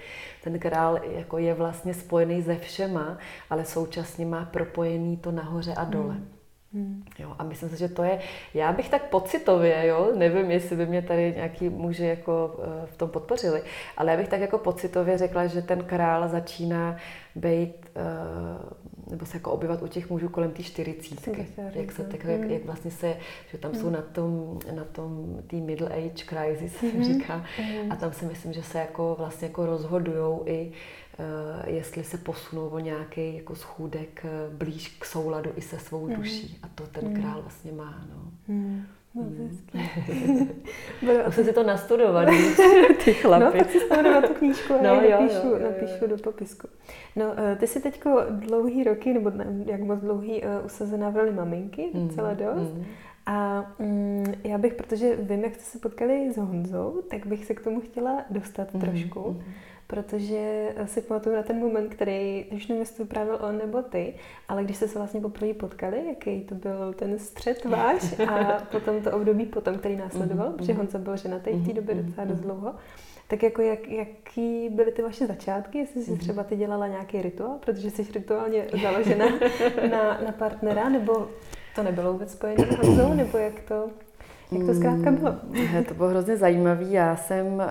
Ten 0.45 0.59
král 0.59 0.99
jako 1.03 1.37
je 1.37 1.53
vlastně 1.53 1.93
spojený 1.93 2.43
se 2.43 2.55
všema, 2.57 3.17
ale 3.49 3.65
současně 3.65 4.25
má 4.25 4.45
propojený 4.45 5.17
to 5.17 5.31
nahoře 5.31 5.73
a 5.73 5.83
dole. 5.83 6.13
Mm. 6.13 6.34
Hmm. 6.75 7.03
Jo, 7.19 7.35
a 7.39 7.43
myslím 7.43 7.69
si, 7.69 7.77
že 7.77 7.89
to 7.89 8.03
je, 8.03 8.19
já 8.53 8.71
bych 8.73 8.89
tak 8.89 9.09
pocitově, 9.09 9.87
jo, 9.87 10.11
nevím, 10.15 10.51
jestli 10.51 10.75
by 10.75 10.85
mě 10.85 11.01
tady 11.01 11.33
nějaký 11.35 11.69
muži 11.69 12.05
jako 12.05 12.55
eh, 12.59 12.87
v 12.87 12.97
tom 12.97 13.09
podpořili, 13.09 13.61
ale 13.97 14.11
já 14.11 14.17
bych 14.17 14.27
tak 14.27 14.41
jako 14.41 14.57
pocitově 14.57 15.17
řekla, 15.17 15.47
že 15.47 15.61
ten 15.61 15.83
král 15.83 16.27
začíná 16.27 16.97
být, 17.35 17.89
uh, 17.95 19.11
nebo 19.11 19.25
se 19.25 19.37
jako 19.37 19.51
objevovat 19.51 19.83
u 19.83 19.87
těch 19.87 20.09
mužů 20.09 20.29
kolem 20.29 20.51
té 20.51 20.63
čtyřicítky. 20.63 21.47
Jak, 21.73 21.91
se, 21.91 22.03
tak, 22.03 22.23
jak, 22.23 22.49
jak 22.49 22.65
vlastně 22.65 22.91
se, 22.91 23.17
že 23.51 23.57
tam 23.57 23.71
hmm. 23.71 23.81
jsou 23.81 23.89
na 23.89 24.01
tom, 24.01 24.59
na 24.75 24.83
tom 24.83 25.39
tý 25.47 25.61
middle 25.61 25.89
age 25.89 26.25
crisis, 26.25 26.81
hmm. 26.81 26.91
se 26.91 27.13
říká, 27.13 27.43
hmm. 27.57 27.91
a 27.91 27.95
tam 27.95 28.13
si 28.13 28.25
myslím, 28.25 28.53
že 28.53 28.63
se 28.63 28.79
jako 28.79 29.15
vlastně 29.19 29.47
jako 29.47 29.65
rozhodujou 29.65 30.43
i 30.45 30.71
Eh, 31.04 31.04
jestli 31.65 32.03
se 32.03 32.17
posunou 32.17 32.67
o 32.67 32.79
nějaký 32.79 33.35
jako 33.35 33.55
schůdek 33.55 34.25
eh, 34.25 34.29
blíž 34.55 34.97
k 34.99 35.05
souladu 35.05 35.51
i 35.55 35.61
se 35.61 35.79
svou 35.79 36.07
mhm. 36.07 36.15
duší. 36.15 36.59
A 36.63 36.67
to 36.75 36.87
ten 36.87 37.05
mhm. 37.05 37.21
král 37.21 37.41
vlastně 37.41 37.71
má. 37.71 38.05
No. 38.09 38.31
Mm. 38.47 38.85
Hmm. 39.15 39.59
Musím 41.25 41.43
si 41.43 41.53
to 41.53 41.63
nastudovat, 41.63 42.29
ty 43.05 43.13
chlapy. 43.13 43.45
No, 43.45 43.51
tak 43.51 43.71
si 43.71 43.79
na 44.03 44.21
tu 44.21 44.33
knížku 44.33 44.73
a 44.73 44.81
no, 44.81 45.01
jo, 45.01 45.11
napíšu, 45.11 45.47
jo, 45.47 45.53
jo, 45.53 45.59
napíšu 45.59 46.07
do 46.07 46.17
popisku. 46.17 46.67
No, 47.15 47.25
eh, 47.37 47.55
ty 47.55 47.67
jsi 47.67 47.81
teď 47.81 48.03
dlouhý 48.29 48.83
roky, 48.83 49.13
nebo 49.13 49.31
jak 49.65 49.81
moc 49.81 49.99
dlouhý, 49.99 50.43
usazená 50.65 51.09
v 51.09 51.15
roli 51.15 51.31
maminky, 51.31 51.89
docela 51.93 52.33
dost. 52.33 52.73
Mm. 52.73 52.85
A 53.25 53.65
mm, 53.79 54.33
já 54.43 54.57
bych, 54.57 54.73
protože 54.73 55.15
vím, 55.15 55.43
jak 55.43 55.55
jste 55.55 55.63
se 55.63 55.79
potkali 55.79 56.33
s 56.33 56.37
Honzou, 56.37 57.01
tak 57.09 57.25
bych 57.25 57.45
se 57.45 57.53
k 57.53 57.63
tomu 57.63 57.81
chtěla 57.81 58.25
dostat 58.29 58.73
mm, 58.73 58.81
trošku. 58.81 59.31
Mm 59.31 59.43
protože 59.87 60.73
si 60.85 61.01
pamatuju 61.01 61.35
na 61.35 61.43
ten 61.43 61.59
moment, 61.59 61.89
který, 61.89 62.45
už 62.51 62.67
nevím, 62.67 62.81
jestli 62.81 62.97
to 62.97 63.03
vyprávěl 63.03 63.39
on 63.41 63.57
nebo 63.57 63.81
ty, 63.81 64.13
ale 64.47 64.63
když 64.63 64.77
jste 64.77 64.87
se 64.87 64.99
vlastně 64.99 65.21
poprvé 65.21 65.53
potkali, 65.53 66.07
jaký 66.07 66.41
to 66.41 66.55
byl 66.55 66.93
ten 66.93 67.19
střed 67.19 67.65
váš 67.65 68.19
a 68.19 68.63
potom 68.71 69.01
to 69.01 69.11
období 69.11 69.45
potom, 69.45 69.77
který 69.77 69.95
následoval, 69.95 70.49
mm-hmm. 70.49 70.55
protože 70.55 70.73
mhm. 70.73 70.81
Honza 70.81 70.97
byl 70.97 71.17
ženatý 71.17 71.49
v 71.49 71.53
té 71.53 71.73
mhm, 71.73 71.73
době 71.73 71.95
docela 71.95 72.25
dost 72.25 72.39
mhm. 72.39 72.45
dlouho, 72.45 72.75
tak 73.27 73.43
jako 73.43 73.61
jak, 73.61 73.87
jaký 73.87 74.69
byly 74.69 74.91
ty 74.91 75.01
vaše 75.01 75.27
začátky, 75.27 75.77
jestli 75.77 76.03
jsi 76.03 76.17
třeba 76.17 76.43
ty 76.43 76.55
dělala 76.55 76.87
nějaký 76.87 77.21
rituál, 77.21 77.57
protože 77.59 77.91
jsi 77.91 78.07
rituálně 78.13 78.67
založena 78.81 79.25
na, 79.91 80.21
na 80.25 80.31
partnera, 80.31 80.89
nebo 80.89 81.27
to 81.75 81.83
nebylo 81.83 82.13
vůbec 82.13 82.31
spojené 82.31 82.65
s 82.65 82.77
Honzou, 82.85 83.13
nebo 83.13 83.37
jak 83.37 83.59
to, 83.61 83.89
jak 84.51 84.65
to 84.65 84.73
zkrátka 84.73 85.11
bylo? 85.11 85.35
Mm, 85.43 85.83
to 85.83 85.93
bylo 85.93 86.09
hrozně 86.09 86.37
zajímavé. 86.37 86.83
Já 86.83 87.15
jsem 87.15 87.45
uh, 87.45 87.61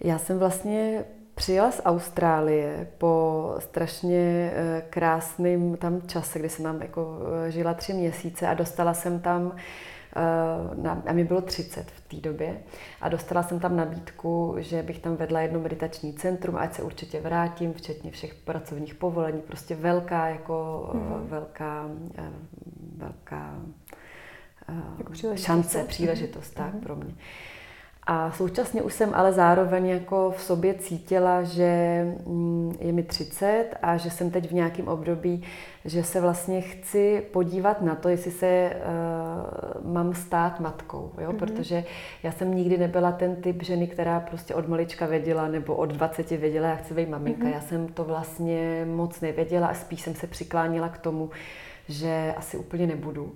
já 0.00 0.18
jsem 0.18 0.38
vlastně 0.38 1.04
přijela 1.34 1.70
z 1.70 1.80
Austrálie 1.84 2.88
po 2.98 3.54
strašně 3.58 4.52
eh, 4.54 4.82
krásném 4.90 5.76
tam 5.76 6.02
čase, 6.02 6.38
kdy 6.38 6.48
jsem 6.48 6.64
tam 6.64 6.82
jako 6.82 7.18
eh, 7.46 7.50
žila 7.50 7.74
tři 7.74 7.92
měsíce 7.92 8.46
a 8.46 8.54
dostala 8.54 8.94
jsem 8.94 9.20
tam 9.20 9.56
eh, 10.16 10.90
a 11.06 11.12
mi 11.12 11.24
bylo 11.24 11.40
30 11.40 11.90
v 11.90 12.00
té 12.08 12.16
době 12.16 12.60
a 13.00 13.08
dostala 13.08 13.42
jsem 13.42 13.60
tam 13.60 13.76
nabídku, 13.76 14.54
že 14.58 14.82
bych 14.82 14.98
tam 14.98 15.16
vedla 15.16 15.40
jedno 15.40 15.60
meditační 15.60 16.12
centrum, 16.12 16.56
ať 16.56 16.74
se 16.74 16.82
určitě 16.82 17.20
vrátím, 17.20 17.72
včetně 17.72 18.10
všech 18.10 18.34
pracovních 18.34 18.94
povolení. 18.94 19.40
Prostě 19.40 19.74
velká, 19.74 20.28
jako 20.28 20.90
mm. 20.92 21.26
velká, 21.28 21.88
velká 22.96 23.54
jako 24.98 25.12
příležitost. 25.12 25.46
šance, 25.46 25.84
příležitost 25.84 26.58
mm. 26.58 26.64
tak 26.64 26.82
pro 26.82 26.96
mě. 26.96 27.14
A 28.06 28.30
současně 28.32 28.82
už 28.82 28.94
jsem 28.94 29.10
ale 29.14 29.32
zároveň 29.32 29.86
jako 29.86 30.34
v 30.36 30.42
sobě 30.42 30.74
cítila, 30.74 31.42
že 31.42 32.02
mm, 32.26 32.76
je 32.80 32.92
mi 32.92 33.02
30 33.02 33.68
a 33.82 33.96
že 33.96 34.10
jsem 34.10 34.30
teď 34.30 34.50
v 34.50 34.54
nějakém 34.54 34.88
období, 34.88 35.42
že 35.84 36.04
se 36.04 36.20
vlastně 36.20 36.60
chci 36.60 37.22
podívat 37.32 37.82
na 37.82 37.94
to, 37.94 38.08
jestli 38.08 38.30
se 38.30 38.72
uh, 38.76 39.92
mám 39.92 40.14
stát 40.14 40.60
matkou, 40.60 41.12
jo? 41.20 41.30
Mm-hmm. 41.30 41.38
protože 41.38 41.84
já 42.22 42.32
jsem 42.32 42.54
nikdy 42.54 42.78
nebyla 42.78 43.12
ten 43.12 43.36
typ 43.36 43.62
ženy, 43.62 43.86
která 43.86 44.20
prostě 44.20 44.54
od 44.54 44.68
malička 44.68 45.06
věděla 45.06 45.48
nebo 45.48 45.74
od 45.74 45.90
20 45.90 46.30
věděla, 46.30 46.68
já 46.68 46.76
chci 46.76 46.94
být 46.94 47.08
maminka. 47.08 47.44
Mm-hmm. 47.44 47.54
Já 47.54 47.60
jsem 47.60 47.88
to 47.88 48.04
vlastně 48.04 48.86
moc 48.90 49.20
nevěděla 49.20 49.66
a 49.66 49.74
spíš 49.74 50.00
jsem 50.00 50.14
se 50.14 50.26
přiklánila 50.26 50.88
k 50.88 50.98
tomu, 50.98 51.30
že 51.88 52.34
asi 52.36 52.56
úplně 52.56 52.86
nebudu. 52.86 53.32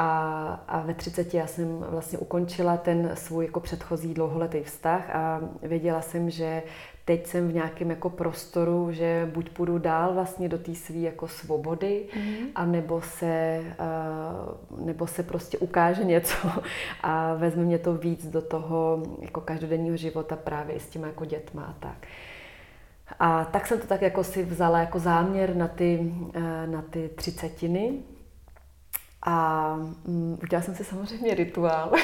A, 0.00 0.60
a 0.68 0.80
ve 0.80 0.94
30 0.94 1.34
já 1.34 1.46
jsem 1.46 1.78
vlastně 1.78 2.18
ukončila 2.18 2.76
ten 2.76 3.10
svůj 3.14 3.44
jako 3.44 3.60
předchozí 3.60 4.14
dlouholetý 4.14 4.62
vztah 4.62 5.10
a 5.14 5.40
věděla 5.62 6.00
jsem, 6.00 6.30
že 6.30 6.62
teď 7.04 7.26
jsem 7.26 7.48
v 7.48 7.54
nějakém 7.54 7.90
jako 7.90 8.10
prostoru, 8.10 8.92
že 8.92 9.30
buď 9.34 9.50
půjdu 9.50 9.78
dál 9.78 10.14
vlastně 10.14 10.48
do 10.48 10.58
té 10.58 10.74
své 10.74 10.98
jako 10.98 11.28
svobody, 11.28 12.06
mm-hmm. 12.16 12.46
a 12.54 12.66
nebo 12.66 13.00
se, 13.00 13.60
uh, 14.70 14.86
nebo 14.86 15.06
se 15.06 15.22
prostě 15.22 15.58
ukáže 15.58 16.04
něco 16.04 16.48
a 17.02 17.34
vezme 17.34 17.62
mě 17.62 17.78
to 17.78 17.94
víc 17.94 18.26
do 18.26 18.42
toho 18.42 19.02
jako 19.20 19.40
každodenního 19.40 19.96
života 19.96 20.36
právě 20.36 20.76
i 20.76 20.80
s 20.80 20.88
těma 20.88 21.06
jako 21.06 21.24
dětma 21.24 21.62
a 21.62 21.74
tak. 21.80 22.06
A 23.18 23.44
tak 23.44 23.66
jsem 23.66 23.80
to 23.80 23.86
tak 23.86 24.02
jako 24.02 24.24
si 24.24 24.44
vzala 24.44 24.78
jako 24.78 24.98
záměr 24.98 25.56
na 25.56 25.68
ty, 25.68 26.12
uh, 26.36 26.42
na 26.66 26.82
ty 26.82 27.10
třicetiny, 27.14 27.92
a 29.22 29.74
um, 30.04 30.38
udělala 30.42 30.64
jsem 30.64 30.74
si 30.74 30.84
samozřejmě 30.84 31.34
rituál, 31.34 31.92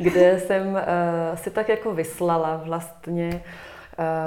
kde 0.00 0.40
jsem 0.40 0.68
uh, 0.68 1.36
si 1.36 1.50
tak 1.50 1.68
jako 1.68 1.94
vyslala 1.94 2.62
vlastně 2.64 3.42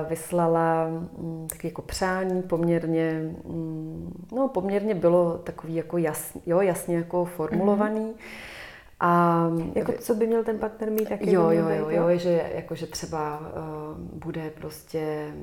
vyslala 0.09 0.87
mm, 0.87 1.47
takový 1.49 1.69
jako 1.69 1.81
přání 1.81 2.41
poměrně, 2.41 3.21
mm, 3.45 4.27
no 4.31 4.47
poměrně 4.47 4.95
bylo 4.95 5.37
takový 5.37 5.75
jako 5.75 5.97
jasný, 5.97 6.41
jo, 6.45 6.61
jasně 6.61 6.95
jako 6.95 7.25
formulovaný. 7.25 8.13
Mm-hmm 8.13 8.54
a, 8.99 9.47
jako 9.75 9.91
co 9.99 10.15
by 10.15 10.27
měl 10.27 10.43
ten 10.43 10.59
partner 10.59 10.91
mít 10.91 11.09
taky? 11.09 11.31
Jo, 11.31 11.49
jo, 11.49 11.69
jo, 11.69 11.89
jo, 11.89 12.17
že, 12.17 12.49
jako, 12.55 12.75
že 12.75 12.87
třeba 12.87 13.39
uh, 13.39 13.97
bude 13.97 14.49
prostě 14.49 15.33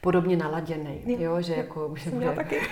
podobně 0.00 0.36
naladěný, 0.36 1.02
jo, 1.06 1.42
že 1.42 1.54
jako, 1.54 1.94
že 1.96 2.10
bude, 2.10 2.32
taky. 2.32 2.56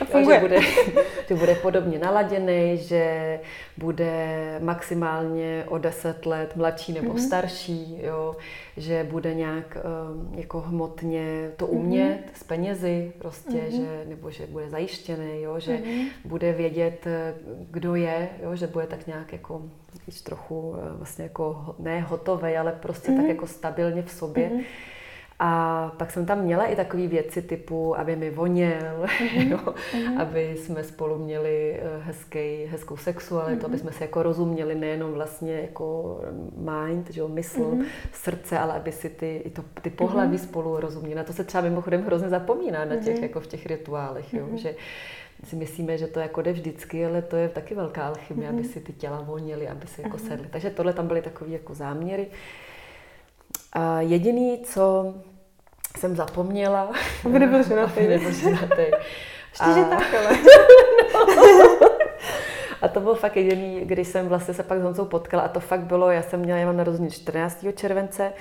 jo, 0.14 0.30
že, 0.30 0.40
bude, 0.40 0.60
že 1.28 1.34
bude 1.34 1.54
podobně 1.54 1.98
naladěný, 1.98 2.76
že 2.76 3.40
bude 3.76 4.58
maximálně 4.62 5.64
o 5.68 5.78
deset 5.78 6.26
let 6.26 6.56
mladší 6.56 6.92
nebo 6.92 7.12
mm-hmm. 7.12 7.26
starší, 7.26 7.98
jo, 8.02 8.36
že 8.76 9.06
bude 9.10 9.34
nějak 9.34 9.76
um, 9.76 10.34
jako 10.38 10.60
hmotně 10.60 11.50
to 11.56 11.66
umět 11.66 12.20
mm-hmm. 12.20 12.38
s 12.38 12.44
penězi 12.44 13.12
prostě, 13.18 13.50
mm-hmm. 13.50 13.76
že, 13.76 14.04
nebo 14.08 14.30
že 14.30 14.46
bude 14.46 14.70
zajištěný, 14.70 15.42
jo, 15.42 15.60
že 15.60 15.76
mm-hmm. 15.76 16.08
bude 16.24 16.52
vědět, 16.52 17.06
kdo 17.70 17.94
je, 17.94 18.28
jo, 18.42 18.56
že 18.56 18.66
bude 18.66 18.86
tak 18.86 19.06
nějak 19.06 19.32
jako 19.32 19.62
trochu 20.24 20.76
eh, 20.78 20.96
vlastně 20.96 21.24
jako 21.24 21.74
ne 21.78 22.00
hotový, 22.00 22.56
ale 22.56 22.72
prostě 22.72 23.08
mm-hmm. 23.08 23.16
tak 23.16 23.24
mhm. 23.24 23.30
jako 23.30 23.46
stabilně 23.46 24.02
v 24.02 24.10
sobě. 24.10 24.48
Mm-hmm. 24.48 24.64
A 25.42 25.92
pak 25.96 26.10
jsem 26.10 26.26
tam 26.26 26.40
měla 26.40 26.64
i 26.66 26.76
takové 26.76 27.06
věci 27.06 27.42
typu, 27.42 27.98
aby 27.98 28.16
mi 28.16 28.30
voněl, 28.30 29.04
mm-hmm. 29.04 29.50
jo, 29.50 29.58
mm-hmm. 29.58 30.20
aby 30.20 30.54
jsme 30.56 30.84
spolu 30.84 31.18
měli 31.18 31.80
eh, 31.80 32.00
hezký, 32.02 32.64
hezkou 32.64 32.96
sexualitu, 32.96 33.62
mm-hmm. 33.62 33.66
aby 33.66 33.78
jsme 33.78 33.92
se 33.92 34.04
jako 34.04 34.22
rozuměli 34.22 34.74
nejenom 34.74 35.12
vlastně 35.12 35.52
jako 35.52 36.18
mind, 36.56 37.10
že 37.10 37.20
jo, 37.20 37.28
mysl, 37.28 37.60
mm-hmm. 37.60 37.84
srdce, 38.12 38.58
ale 38.58 38.72
aby 38.74 38.92
si 38.92 39.10
ty, 39.10 39.36
i 39.44 39.50
to, 39.50 39.64
ty 39.82 39.90
pohlaví 39.90 40.36
mm-hmm. 40.36 40.48
spolu 40.48 40.80
rozuměli. 40.80 41.14
Na 41.14 41.24
to 41.24 41.32
se 41.32 41.44
třeba 41.44 41.62
mimochodem 41.62 42.02
hrozně 42.02 42.28
zapomíná 42.28 42.84
na 42.84 42.96
těch, 42.96 43.16
mm-hmm. 43.16 43.22
jako 43.22 43.40
v 43.40 43.46
těch 43.46 43.66
rituálech, 43.66 44.34
jo, 44.34 44.46
mm-hmm. 44.46 44.56
že 44.56 44.74
si 45.44 45.56
myslíme, 45.56 45.98
že 45.98 46.06
to 46.06 46.20
jako 46.20 46.42
jde 46.42 46.52
vždycky, 46.52 47.06
ale 47.06 47.22
to 47.22 47.36
je 47.36 47.48
taky 47.48 47.74
velká 47.74 48.08
alchymie, 48.08 48.50
mm-hmm. 48.50 48.54
aby 48.58 48.64
si 48.64 48.80
ty 48.80 48.92
těla 48.92 49.20
vonily, 49.20 49.68
aby 49.68 49.86
si 49.86 50.02
jako 50.02 50.16
mm-hmm. 50.16 50.28
sedly. 50.28 50.46
Takže 50.50 50.70
tohle 50.70 50.92
tam 50.92 51.06
byly 51.06 51.22
takové 51.22 51.50
jako 51.50 51.74
záměry. 51.74 52.26
A 53.72 54.00
jediný, 54.00 54.58
co 54.64 55.14
jsem 55.98 56.16
zapomněla... 56.16 56.92
Aby 57.24 57.38
nebyl 57.38 57.62
ženatý. 57.62 58.06
nebyl 58.06 58.32
ženatý. 58.32 58.82
Ještě, 59.50 59.74
že 59.74 59.84
tak, 59.84 60.14
ale... 60.14 60.38
no. 61.14 61.88
A 62.82 62.88
to 62.88 63.00
byl 63.00 63.14
fakt 63.14 63.36
jediný, 63.36 63.80
když 63.80 64.08
jsem 64.08 64.28
vlastně 64.28 64.54
se 64.54 64.62
pak 64.62 64.78
s 64.78 64.82
Honzou 64.82 65.04
potkala 65.04 65.42
a 65.42 65.48
to 65.48 65.60
fakt 65.60 65.80
bylo, 65.80 66.10
já 66.10 66.22
jsem 66.22 66.40
měla, 66.40 66.58
já 66.58 66.66
mám 66.66 66.76
narozeniny 66.76 67.10
14. 67.10 67.64
července 67.74 68.32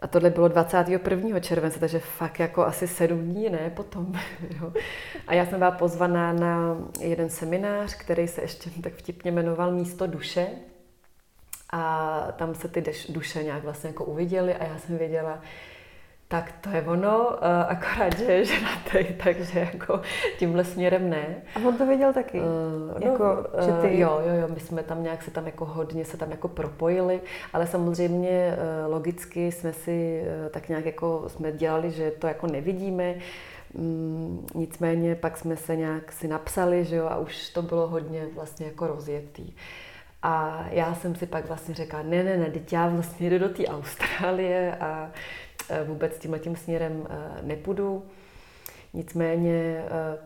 a 0.00 0.06
tohle 0.06 0.30
bylo 0.30 0.48
21. 0.48 1.40
července, 1.40 1.80
takže 1.80 1.98
fakt 1.98 2.40
jako 2.40 2.66
asi 2.66 2.88
sedm 2.88 3.20
dní, 3.20 3.50
ne, 3.50 3.72
potom. 3.76 4.12
Jo. 4.60 4.72
A 5.26 5.34
já 5.34 5.46
jsem 5.46 5.58
byla 5.58 5.70
pozvaná 5.70 6.32
na 6.32 6.76
jeden 7.00 7.30
seminář, 7.30 7.94
který 7.94 8.28
se 8.28 8.40
ještě 8.42 8.70
tak 8.82 8.92
vtipně 8.92 9.30
jmenoval 9.30 9.72
Místo 9.72 10.06
duše. 10.06 10.46
A 11.70 12.28
tam 12.36 12.54
se 12.54 12.68
ty 12.68 12.84
duše 13.08 13.42
nějak 13.42 13.64
vlastně 13.64 13.88
jako 13.88 14.04
uviděly 14.04 14.54
a 14.54 14.64
já 14.64 14.78
jsem 14.78 14.98
věděla, 14.98 15.40
tak 16.32 16.52
to 16.60 16.70
je 16.70 16.82
ono, 16.82 17.36
eh, 17.44 17.64
akorát, 17.68 18.18
že 18.18 18.24
je 18.24 18.44
ženatý, 18.44 19.14
takže 19.24 19.58
jako 19.72 20.00
tímhle 20.38 20.64
směrem 20.64 21.10
ne. 21.10 21.42
A 21.54 21.68
on 21.68 21.76
to 21.78 21.86
věděl 21.86 22.12
taky? 22.12 22.40
Uh, 22.40 23.02
jako, 23.02 23.24
no, 23.24 23.64
že 23.64 23.72
ty... 23.72 23.98
Jo, 23.98 24.20
jo, 24.26 24.34
jo, 24.40 24.48
my 24.54 24.60
jsme 24.60 24.82
tam 24.82 25.02
nějak 25.02 25.22
se 25.22 25.30
tam 25.30 25.46
jako 25.46 25.64
hodně 25.64 26.04
se 26.04 26.16
tam 26.16 26.30
jako 26.30 26.48
propojili, 26.48 27.20
ale 27.52 27.66
samozřejmě 27.66 28.56
logicky 28.86 29.52
jsme 29.52 29.72
si 29.72 30.24
tak 30.50 30.68
nějak 30.68 30.86
jako 30.86 31.24
jsme 31.26 31.52
dělali, 31.52 31.90
že 31.90 32.10
to 32.10 32.26
jako 32.26 32.46
nevidíme, 32.46 33.14
mm, 33.74 34.46
nicméně 34.54 35.14
pak 35.14 35.36
jsme 35.36 35.56
se 35.56 35.76
nějak 35.76 36.12
si 36.12 36.28
napsali, 36.28 36.84
že 36.84 36.96
jo, 36.96 37.06
a 37.06 37.16
už 37.16 37.50
to 37.50 37.62
bylo 37.62 37.88
hodně 37.88 38.26
vlastně 38.34 38.66
jako 38.66 38.86
rozjetý. 38.86 39.54
A 40.22 40.64
já 40.70 40.94
jsem 40.94 41.14
si 41.14 41.26
pak 41.26 41.48
vlastně 41.48 41.74
řekla, 41.74 42.02
ne, 42.02 42.22
ne, 42.22 42.36
ne, 42.36 42.46
teď 42.46 42.72
já 42.72 42.88
vlastně 42.88 43.30
jdu 43.30 43.38
do 43.38 43.48
té 43.48 43.66
Austrálie 43.66 44.76
a 44.80 45.10
Eh, 45.10 45.10
vůbec 45.84 46.18
tímhle 46.18 46.38
tím 46.38 46.56
směrem 46.56 47.06
eh, 47.10 47.42
nepůjdu. 47.42 48.02
Nicméně 48.94 49.84
eh, 49.84 50.18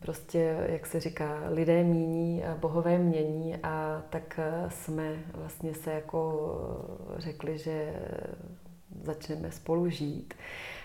prostě, 0.00 0.56
jak 0.68 0.86
se 0.86 1.00
říká, 1.00 1.42
lidé 1.50 1.84
míní, 1.84 2.42
bohové 2.60 2.98
mění 2.98 3.56
a 3.62 4.02
tak 4.10 4.40
jsme 4.68 5.14
vlastně 5.34 5.74
se 5.74 5.92
jako 5.92 6.48
řekli, 7.16 7.58
že 7.58 7.94
začneme 9.02 9.50
spolu 9.50 9.88
žít. 9.88 10.34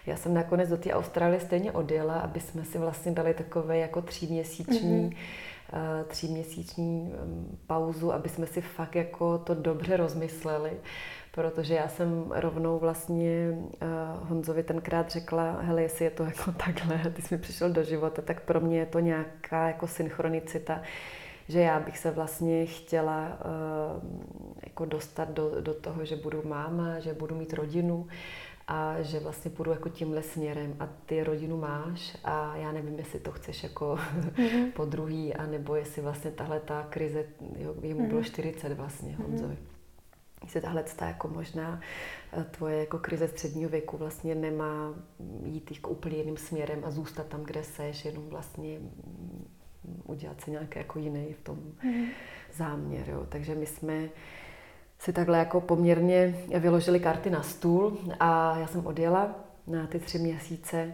Já 0.05 0.17
jsem 0.17 0.33
nakonec 0.33 0.69
do 0.69 0.77
té 0.77 0.93
Austrálie 0.93 1.39
stejně 1.39 1.71
odjela, 1.71 2.19
aby 2.19 2.39
jsme 2.39 2.65
si 2.65 2.77
vlastně 2.77 3.11
dali 3.11 3.33
takové 3.33 3.77
jako 3.77 4.01
tříměsíční 4.01 5.09
mm-hmm. 5.09 6.03
tříměsíční 6.07 7.13
mm, 7.25 7.57
pauzu, 7.67 8.13
aby 8.13 8.29
jsme 8.29 8.47
si 8.47 8.61
fakt 8.61 8.95
jako 8.95 9.37
to 9.37 9.55
dobře 9.55 9.97
rozmysleli 9.97 10.71
protože 11.37 11.73
já 11.73 11.87
jsem 11.87 12.31
rovnou 12.35 12.79
vlastně 12.79 13.49
uh, 13.51 14.29
Honzovi 14.29 14.63
tenkrát 14.63 15.09
řekla, 15.09 15.57
hele, 15.61 15.81
jestli 15.81 16.05
je 16.05 16.11
to 16.11 16.23
jako 16.23 16.51
takhle, 16.65 17.11
ty 17.15 17.21
jsi 17.21 17.35
mi 17.35 17.41
přišel 17.41 17.69
do 17.69 17.83
života, 17.83 18.21
tak 18.21 18.41
pro 18.41 18.59
mě 18.59 18.79
je 18.79 18.85
to 18.85 18.99
nějaká 18.99 19.67
jako 19.67 19.87
synchronicita, 19.87 20.81
že 21.49 21.59
já 21.59 21.79
bych 21.79 21.97
se 21.97 22.11
vlastně 22.11 22.65
chtěla 22.65 23.27
uh, 23.27 24.03
jako 24.63 24.85
dostat 24.85 25.29
do, 25.29 25.61
do 25.61 25.73
toho, 25.73 26.05
že 26.05 26.15
budu 26.15 26.41
máma, 26.45 26.99
že 26.99 27.13
budu 27.13 27.35
mít 27.35 27.53
rodinu 27.53 28.07
a 28.67 29.01
že 29.01 29.19
vlastně 29.19 29.51
půjdu 29.51 29.71
jako 29.71 29.89
tímhle 29.89 30.23
směrem 30.23 30.75
a 30.79 30.89
ty 31.05 31.23
rodinu 31.23 31.57
máš 31.57 32.17
a 32.23 32.55
já 32.55 32.71
nevím, 32.71 32.99
jestli 32.99 33.19
to 33.19 33.31
chceš 33.31 33.63
jako 33.63 33.99
mm-hmm. 34.19 34.71
po 34.75 34.85
druhý, 34.85 35.33
anebo 35.33 35.75
jestli 35.75 36.01
vlastně 36.01 36.31
tahle 36.31 36.59
ta 36.59 36.87
krize, 36.89 37.23
jo, 37.57 37.75
jemu 37.81 38.01
mm-hmm. 38.01 38.07
bylo 38.07 38.23
40 38.23 38.67
mhm. 38.67 38.77
vlastně 38.77 39.15
Honzovi. 39.15 39.53
Mm-hmm 39.53 39.76
jestli 40.43 40.61
tahle 40.61 40.83
jako 41.01 41.27
možná 41.27 41.81
eh, 42.33 42.43
tvoje 42.43 42.79
jako 42.79 42.99
krize 42.99 43.27
středního 43.27 43.69
věku 43.69 43.97
vlastně 43.97 44.35
nemá 44.35 44.93
jít 45.43 45.71
jako 45.71 45.89
úplně 45.89 46.17
jiným 46.17 46.37
směrem 46.37 46.81
a 46.85 46.91
zůstat 46.91 47.27
tam, 47.27 47.43
kde 47.43 47.63
seš, 47.63 48.05
jenom 48.05 48.29
vlastně 48.29 48.79
mm, 48.79 49.47
udělat 50.05 50.41
si 50.41 50.51
nějaký 50.51 50.79
jako 50.79 50.99
jiný 50.99 51.33
v 51.33 51.43
tom 51.43 51.59
mm. 51.83 52.05
záměr. 52.53 53.09
Jo. 53.09 53.25
Takže 53.29 53.55
my 53.55 53.65
jsme 53.65 54.09
si 54.99 55.13
takhle 55.13 55.37
jako 55.37 55.61
poměrně 55.61 56.45
vyložili 56.59 56.99
karty 56.99 57.29
na 57.29 57.43
stůl 57.43 57.97
a 58.19 58.57
já 58.59 58.67
jsem 58.67 58.85
odjela 58.85 59.35
na 59.67 59.87
ty 59.87 59.99
tři 59.99 60.19
měsíce 60.19 60.93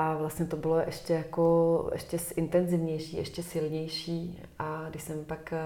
a 0.00 0.14
vlastně 0.14 0.46
to 0.46 0.56
bylo 0.56 0.78
ještě 0.78 1.12
jako 1.12 1.88
ještě 1.92 2.18
intenzivnější, 2.36 3.16
ještě 3.16 3.42
silnější. 3.42 4.42
A 4.58 4.86
když 4.90 5.02
jsem 5.02 5.24
pak 5.24 5.52
eh, 5.52 5.60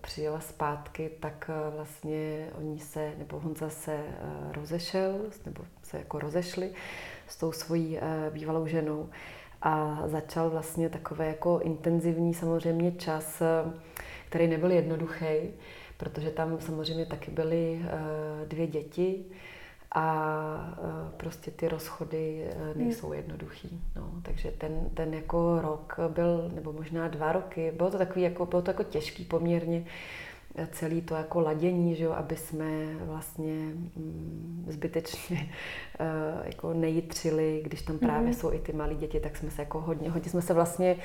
přijela 0.00 0.40
zpátky, 0.40 1.10
tak 1.20 1.50
eh, 1.52 1.70
vlastně 1.76 2.48
oni 2.58 2.78
se, 2.78 3.12
nebo 3.18 3.40
Honza 3.40 3.70
se 3.70 3.94
eh, 3.94 4.52
rozešel, 4.52 5.18
nebo 5.46 5.64
se 5.82 5.98
jako 5.98 6.18
rozešli 6.18 6.72
s 7.28 7.36
tou 7.36 7.52
svojí 7.52 7.98
bývalou 8.30 8.66
ženou. 8.66 9.08
A 9.62 10.02
začal 10.06 10.50
vlastně 10.50 10.88
takový 10.88 11.26
jako 11.26 11.60
intenzivní 11.62 12.34
samozřejmě 12.34 12.92
čas, 12.92 13.42
který 14.28 14.46
nebyl 14.46 14.70
jednoduchý, 14.70 15.50
protože 15.96 16.30
tam 16.30 16.60
samozřejmě 16.60 17.06
taky 17.06 17.30
byly 17.30 17.82
dvě 18.48 18.66
děti, 18.66 19.24
a 19.94 20.74
e, 20.78 21.16
prostě 21.16 21.50
ty 21.50 21.68
rozchody 21.68 22.44
e, 22.44 22.64
hmm. 22.64 22.84
nejsou 22.84 23.12
jednoduchý. 23.12 23.80
No, 23.96 24.12
takže 24.22 24.50
ten, 24.50 24.90
ten 24.94 25.14
jako 25.14 25.60
rok 25.60 25.96
byl, 26.08 26.50
nebo 26.54 26.72
možná 26.72 27.08
dva 27.08 27.32
roky, 27.32 27.72
bylo 27.76 27.90
to 27.90 27.98
takový 27.98 28.22
jako, 28.22 28.46
bylo 28.46 28.62
to 28.62 28.70
jako 28.70 28.82
těžký 28.82 29.24
poměrně, 29.24 29.84
e, 30.54 30.66
celý 30.72 31.02
to 31.02 31.14
jako 31.14 31.40
ladění, 31.40 31.96
že 31.96 32.04
jo, 32.04 32.12
aby 32.12 32.36
jsme 32.36 32.96
vlastně 32.96 33.52
mm, 33.52 34.66
zbytečně 34.68 35.50
jako 36.44 36.74
nejitřili, 36.74 37.60
když 37.64 37.82
tam 37.82 37.98
právě 37.98 38.28
mm. 38.28 38.34
jsou 38.34 38.52
i 38.52 38.58
ty 38.58 38.72
malí 38.72 38.96
děti, 38.96 39.20
tak 39.20 39.36
jsme 39.36 39.50
se 39.50 39.62
jako 39.62 39.80
hodně, 39.80 40.10
hodně 40.10 40.30
jsme 40.30 40.42
se 40.42 40.54
vlastně 40.54 40.96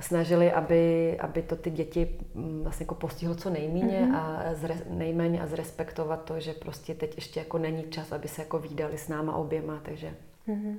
snažili, 0.00 0.52
aby, 0.52 1.16
aby 1.20 1.42
to 1.42 1.56
ty 1.56 1.70
děti 1.70 2.18
mm, 2.34 2.62
vlastně 2.62 2.84
jako 2.84 2.94
postihlo 2.94 3.34
co 3.34 3.50
nejméně 3.50 4.00
mm-hmm. 4.00 4.16
a 4.16 4.54
zre, 4.54 4.74
nejméně 4.90 5.42
a 5.42 5.46
zrespektovat 5.46 6.24
to, 6.24 6.40
že 6.40 6.52
prostě 6.52 6.94
teď 6.94 7.16
ještě 7.16 7.40
jako 7.40 7.58
není 7.58 7.84
čas, 7.90 8.12
aby 8.12 8.28
se 8.28 8.42
jako 8.42 8.58
výdali 8.58 8.98
s 8.98 9.08
náma 9.08 9.34
oběma, 9.34 9.80
takže 9.82 10.14
mm-hmm. 10.48 10.76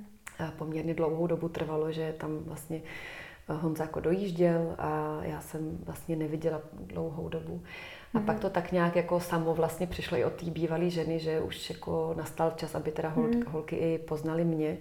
poměrně 0.58 0.94
dlouhou 0.94 1.28
dobu 1.28 1.50
trvalo, 1.50 1.92
že 1.92 2.14
tam 2.18 2.38
vlastně 2.38 2.82
eh, 3.50 3.54
Honza 3.54 3.84
jako 3.84 4.00
dojížděl 4.00 4.76
a 4.78 5.20
já 5.22 5.42
jsem 5.42 5.78
vlastně 5.86 6.16
neviděla 6.16 6.62
dlouhou 6.74 7.30
dobu. 7.30 7.62
A 8.14 8.18
mm-hmm. 8.18 8.26
pak 8.26 8.40
to 8.40 8.50
tak 8.50 8.72
nějak 8.72 8.96
jako 8.96 9.20
samo 9.20 9.54
vlastně 9.54 9.88
přišlo 9.88 10.18
i 10.18 10.26
od 10.26 10.34
té 10.34 10.46
bývalé 10.46 10.90
ženy, 10.90 11.20
že 11.20 11.42
už 11.42 11.70
jako 11.70 12.14
nastal 12.18 12.54
čas, 12.56 12.76
aby 12.76 12.92
teda 12.92 13.10
hol, 13.10 13.28
mm-hmm. 13.28 13.50
holky 13.50 13.76
i 13.76 13.98
poznali 13.98 14.46
mě. 14.46 14.78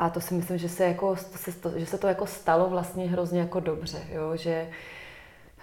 A 0.00 0.10
to 0.10 0.20
si 0.20 0.34
myslím, 0.34 0.58
že 0.58 0.68
se, 0.68 0.84
jako, 0.84 1.16
to 1.32 1.38
se, 1.38 1.52
to, 1.52 1.78
že 1.78 1.86
se 1.86 1.98
to 1.98 2.06
jako 2.06 2.26
stalo 2.26 2.70
vlastně 2.70 3.08
hrozně 3.08 3.40
jako 3.40 3.60
dobře, 3.60 4.02
jo? 4.12 4.36
že 4.36 4.68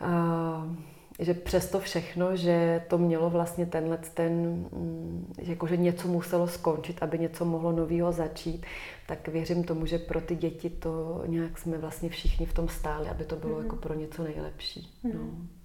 uh, 0.01 0.75
že 1.19 1.33
přesto 1.33 1.79
všechno, 1.79 2.35
že 2.35 2.85
to 2.87 2.97
mělo 2.97 3.29
vlastně 3.29 3.65
tenhle 3.65 3.97
ten, 4.13 4.33
mm, 4.71 5.33
jako 5.37 5.67
že 5.67 5.77
něco 5.77 6.07
muselo 6.07 6.47
skončit, 6.47 7.03
aby 7.03 7.19
něco 7.19 7.45
mohlo 7.45 7.71
nového 7.71 8.11
začít, 8.11 8.65
tak 9.07 9.27
věřím 9.27 9.63
tomu, 9.63 9.85
že 9.85 9.97
pro 9.97 10.21
ty 10.21 10.35
děti 10.35 10.69
to 10.69 11.23
nějak 11.25 11.57
jsme 11.57 11.77
vlastně 11.77 12.09
všichni 12.09 12.45
v 12.45 12.53
tom 12.53 12.67
stáli, 12.67 13.09
aby 13.09 13.25
to 13.25 13.35
bylo 13.35 13.55
mm-hmm. 13.59 13.63
jako 13.63 13.75
pro 13.75 13.93
něco 13.93 14.23
nejlepší. 14.23 14.93
Mm-hmm. 15.05 15.13
No. 15.13 15.56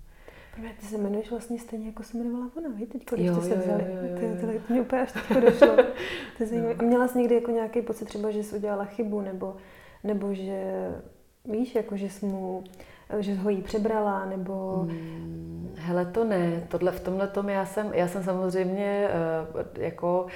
Právě 0.54 0.72
ty 0.80 0.86
se 0.86 0.98
jmenuješ 0.98 1.30
vlastně 1.30 1.58
stejně, 1.58 1.86
jako 1.86 2.02
se 2.02 2.16
jmenovala 2.16 2.50
ona, 2.56 2.68
víš, 2.68 2.88
teď, 2.92 3.10
když 3.10 3.26
jo, 3.26 3.34
jste 3.34 3.48
se 3.48 3.54
vzali. 3.54 3.84
Jo, 3.84 3.90
jo, 3.90 4.02
jo, 4.02 4.28
jo. 4.28 4.52
Ty, 4.52 4.58
to 4.66 4.72
mě 4.72 4.80
úplně 4.80 5.02
až 5.02 5.12
teď 5.12 5.38
došlo. 5.42 5.76
to 6.38 6.44
je 6.54 6.74
A 6.74 6.82
měla 6.82 7.08
jsi 7.08 7.18
někdy 7.18 7.34
jako 7.34 7.50
nějaký 7.50 7.82
pocit 7.82 8.04
třeba, 8.04 8.30
že 8.30 8.42
jsi 8.42 8.56
udělala 8.56 8.84
chybu, 8.84 9.20
nebo, 9.20 9.56
nebo 10.04 10.34
že, 10.34 10.90
víš, 11.44 11.74
jako 11.74 11.96
že 11.96 12.10
jsi 12.10 12.26
mu, 12.26 12.64
že 13.18 13.34
ho 13.34 13.50
jí 13.50 13.62
přebrala, 13.62 14.24
nebo... 14.24 14.74
Hmm, 14.74 15.74
hele, 15.78 16.06
to 16.06 16.24
ne. 16.24 16.66
Tohle, 16.68 16.92
v 16.92 17.00
tomhle 17.00 17.28
tom 17.28 17.48
já 17.48 17.66
jsem, 17.66 17.94
já 17.94 18.08
jsem 18.08 18.22
samozřejmě 18.22 19.08
uh, 19.54 19.82
jako 19.82 20.26
Eh, 20.26 20.30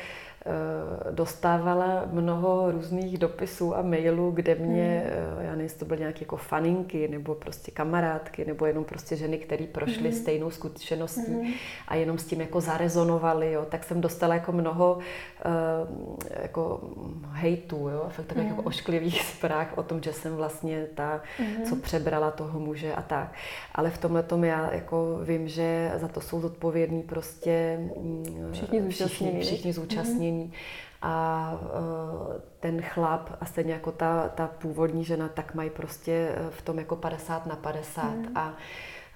dostávala 1.11 2.05
mnoho 2.13 2.71
různých 2.71 3.19
dopisů 3.19 3.77
a 3.77 3.83
mailů, 3.83 4.31
kde 4.31 4.55
mě, 4.55 5.07
mm. 5.37 5.45
já 5.45 5.55
nevím, 5.55 5.71
to 5.79 5.85
byly 5.85 6.01
nějaké 6.01 6.21
jako 6.21 6.37
faninky, 6.37 7.09
nebo 7.09 7.35
prostě 7.35 7.71
kamarádky, 7.71 8.45
nebo 8.45 8.67
jenom 8.67 8.85
prostě 8.85 9.17
ženy, 9.17 9.39
které 9.39 9.65
prošly 9.67 10.09
mm. 10.09 10.15
stejnou 10.15 10.51
zkušeností 10.51 11.31
mm. 11.31 11.53
a 11.89 11.95
jenom 11.95 12.19
s 12.19 12.27
tím 12.27 12.41
jako 12.41 12.61
zarezonovali, 12.61 13.53
jo, 13.53 13.67
tak 13.69 13.85
jsem 13.85 14.01
dostala 14.01 14.35
jako 14.35 14.53
mnoho 14.53 14.99
uh, 14.99 15.89
jako 16.43 16.81
hejtů, 17.31 17.89
jo, 17.89 18.07
fakt 18.09 18.27
takových 18.27 18.51
mm. 18.51 18.57
jako 18.57 18.69
ošklivých 18.69 19.23
zpráv 19.37 19.79
o 19.79 19.83
tom, 19.83 20.03
že 20.03 20.13
jsem 20.13 20.37
vlastně 20.37 20.87
ta, 20.95 21.21
mm. 21.39 21.65
co 21.65 21.77
přebrala 21.77 22.31
toho 22.31 22.61
muže 22.61 22.95
a 22.95 23.03
tak. 23.03 23.33
Ale 23.75 23.91
v 23.91 23.99
tomhle 23.99 24.23
tom 24.23 24.45
já 24.45 24.75
jako 24.75 25.19
vím, 25.23 25.49
že 25.49 25.93
za 25.97 26.09
to 26.09 26.21
jsou 26.21 26.41
zodpovědní 26.41 27.03
prostě 27.03 27.79
mm, 28.03 28.51
všichni 28.53 28.83
zúčastnění. 28.83 29.41
Všichni, 29.41 29.57
všichni 29.57 29.73
zúčastnění. 29.73 30.36
A 31.03 31.53
e, 31.55 32.41
ten 32.61 32.83
chlap 32.83 33.31
a 33.41 33.45
stejně 33.47 33.73
jako 33.73 33.93
ta, 33.93 34.29
ta 34.29 34.47
původní 34.47 35.05
žena, 35.05 35.29
tak 35.29 35.55
mají 35.55 35.71
prostě 35.71 36.13
e, 36.13 36.51
v 36.51 36.63
tom 36.63 36.79
jako 36.79 36.97
50 36.97 37.47
na 37.47 37.57
50 37.57 38.15
mm. 38.15 38.27
a 38.35 38.55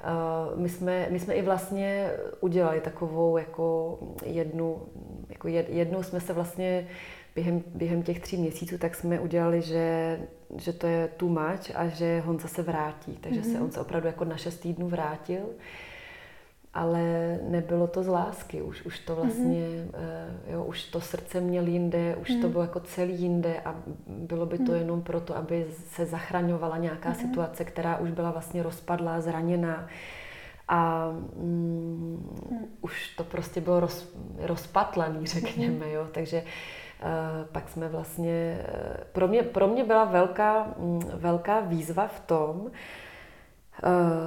e, 0.03 0.61
my 0.61 0.69
jsme, 0.69 1.07
my 1.11 1.21
jsme 1.21 1.35
i 1.35 1.43
vlastně 1.43 2.11
udělali 2.41 2.81
takovou 2.81 3.37
jako 3.37 3.99
jednu, 4.25 4.83
jako 5.29 5.49
jednou 5.49 6.03
jsme 6.03 6.21
se 6.21 6.33
vlastně 6.33 6.87
během, 7.35 7.63
během 7.75 8.03
těch 8.03 8.21
tří 8.21 8.37
měsíců, 8.37 8.79
tak 8.79 8.95
jsme 8.95 9.21
udělali, 9.21 9.63
že, 9.63 10.19
že 10.59 10.73
to 10.73 10.87
je 10.87 11.09
too 11.09 11.29
much 11.29 11.71
a 11.75 11.89
že 11.89 12.23
Honza 12.27 12.49
se 12.49 12.63
vrátí. 12.63 13.19
Takže 13.21 13.41
mm-hmm. 13.41 13.53
se 13.53 13.55
mhm. 13.55 13.63
on 13.63 13.71
se 13.71 13.81
opravdu 13.81 14.07
jako 14.07 14.25
na 14.25 14.37
šest 14.37 14.59
týdnů 14.59 14.89
vrátil 14.89 15.43
ale 16.75 17.39
nebylo 17.43 17.87
to 17.87 18.03
z 18.03 18.09
lásky, 18.09 18.63
už, 18.63 18.83
už 18.83 18.99
to 18.99 19.17
vlastně, 19.17 19.67
mm-hmm. 19.69 20.53
jo, 20.53 20.65
už 20.65 20.85
to 20.85 21.01
srdce 21.01 21.41
měl 21.41 21.67
jinde, 21.67 22.17
už 22.17 22.29
mm-hmm. 22.29 22.41
to 22.41 22.47
mhm. 22.47 22.53
bylo 22.53 22.65
jako 22.65 22.81
celý 22.81 23.21
jinde 23.23 23.61
a 23.65 23.75
bylo 24.07 24.47
by 24.47 24.59
to 24.59 24.65
mm-hmm. 24.65 24.79
jenom 24.79 25.03
proto, 25.03 25.37
aby 25.37 25.67
se 25.71 26.07
zachraňovala 26.07 26.77
nějaká 26.77 27.13
mm-hmm. 27.13 27.29
situace, 27.29 27.65
která 27.65 27.97
už 27.97 28.11
byla 28.11 28.31
vlastně 28.31 28.63
rozpadlá, 28.63 29.21
zraněná 29.21 29.89
a 30.71 31.11
mm, 31.37 32.37
mm. 32.51 32.67
už 32.81 33.09
to 33.17 33.25
prostě 33.25 33.61
bylo 33.61 33.81
roz, 33.81 34.15
rozpatlaný, 34.39 35.27
řekněme, 35.27 35.87
mm-hmm. 35.87 35.93
jo, 35.93 36.09
takže 36.13 36.43
uh, 36.43 37.47
pak 37.53 37.69
jsme 37.69 37.89
vlastně, 37.89 38.59
uh, 38.75 39.05
pro 39.13 39.29
mě, 39.29 39.43
pro 39.43 39.69
mě 39.69 39.85
byla 39.85 40.05
velká, 40.05 40.67
um, 40.77 40.99
velká 41.15 41.61
výzva 41.61 42.07
v 42.07 42.21
tom, 42.21 42.71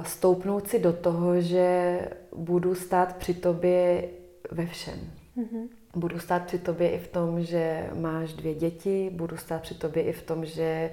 stoupnout 0.02 0.68
si 0.68 0.78
do 0.78 0.92
toho, 0.92 1.40
že 1.40 1.98
budu 2.36 2.74
stát 2.74 3.16
při 3.16 3.34
tobě 3.34 4.08
ve 4.50 4.66
všem. 4.66 5.00
Mm-hmm. 5.38 5.68
Budu 5.96 6.18
stát 6.18 6.42
při 6.42 6.58
tobě 6.58 6.90
i 6.90 6.98
v 6.98 7.08
tom, 7.08 7.42
že 7.42 7.90
máš 7.94 8.32
dvě 8.32 8.54
děti, 8.54 9.10
budu 9.12 9.36
stát 9.36 9.62
při 9.62 9.74
tobě 9.74 10.02
i 10.02 10.12
v 10.12 10.22
tom, 10.22 10.44
že 10.44 10.90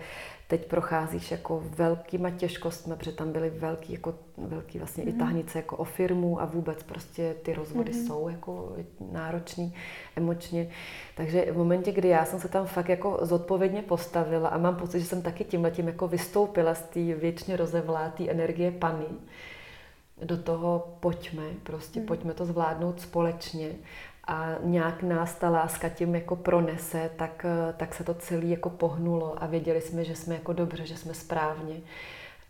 teď 0.52 0.66
procházíš 0.66 1.32
jako 1.32 1.64
velkýma 1.78 2.30
těžkostmi, 2.30 2.96
protože 2.96 3.12
tam 3.12 3.32
byly 3.32 3.50
velký, 3.50 3.94
jako, 3.94 4.16
velký 4.38 4.78
vlastně 4.78 5.04
mm. 5.04 5.10
i 5.10 5.12
mhm. 5.12 5.20
tahnice 5.20 5.60
jako 5.60 5.78
o 5.78 5.84
firmu 5.84 6.42
a 6.42 6.46
vůbec 6.46 6.84
prostě 6.84 7.36
ty 7.44 7.54
rozvody 7.54 7.92
mm. 7.94 8.08
jsou 8.08 8.30
jako 8.30 8.76
náročný 9.12 9.74
emočně. 10.16 10.70
Takže 11.16 11.52
v 11.52 11.58
momentě, 11.58 11.92
kdy 11.92 12.08
já 12.08 12.26
jsem 12.26 12.40
se 12.40 12.48
tam 12.48 12.66
fakt 12.66 12.90
jako 12.90 13.20
zodpovědně 13.22 13.82
postavila 13.82 14.50
a 14.50 14.58
mám 14.58 14.76
pocit, 14.76 15.00
že 15.00 15.06
jsem 15.06 15.22
taky 15.22 15.44
tímhle 15.44 15.72
tím 15.72 15.88
jako 15.88 16.08
vystoupila 16.08 16.76
z 16.76 16.82
té 16.82 17.00
věčně 17.00 17.58
rozevlátý 17.58 18.30
energie 18.30 18.72
paní, 18.72 19.20
do 20.24 20.38
toho 20.38 20.98
pojďme, 21.00 21.44
prostě 21.64 22.00
mm. 22.00 22.06
pojďme 22.06 22.34
to 22.34 22.46
zvládnout 22.46 23.02
společně 23.02 23.70
a 24.32 24.56
nějak 24.64 25.04
nás 25.04 25.36
ta 25.36 25.50
láska 25.50 25.90
tím 25.90 26.16
jako 26.16 26.36
pronese, 26.36 27.10
tak, 27.16 27.46
tak 27.78 27.96
se 27.96 28.04
to 28.04 28.14
celé 28.14 28.46
jako 28.46 28.70
pohnulo 28.70 29.44
a 29.44 29.46
věděli 29.46 29.82
jsme, 29.82 30.04
že 30.04 30.16
jsme 30.16 30.36
jako 30.36 30.54
dobře, 30.54 30.86
že 30.86 30.98
jsme 30.98 31.14
správně. 31.14 31.76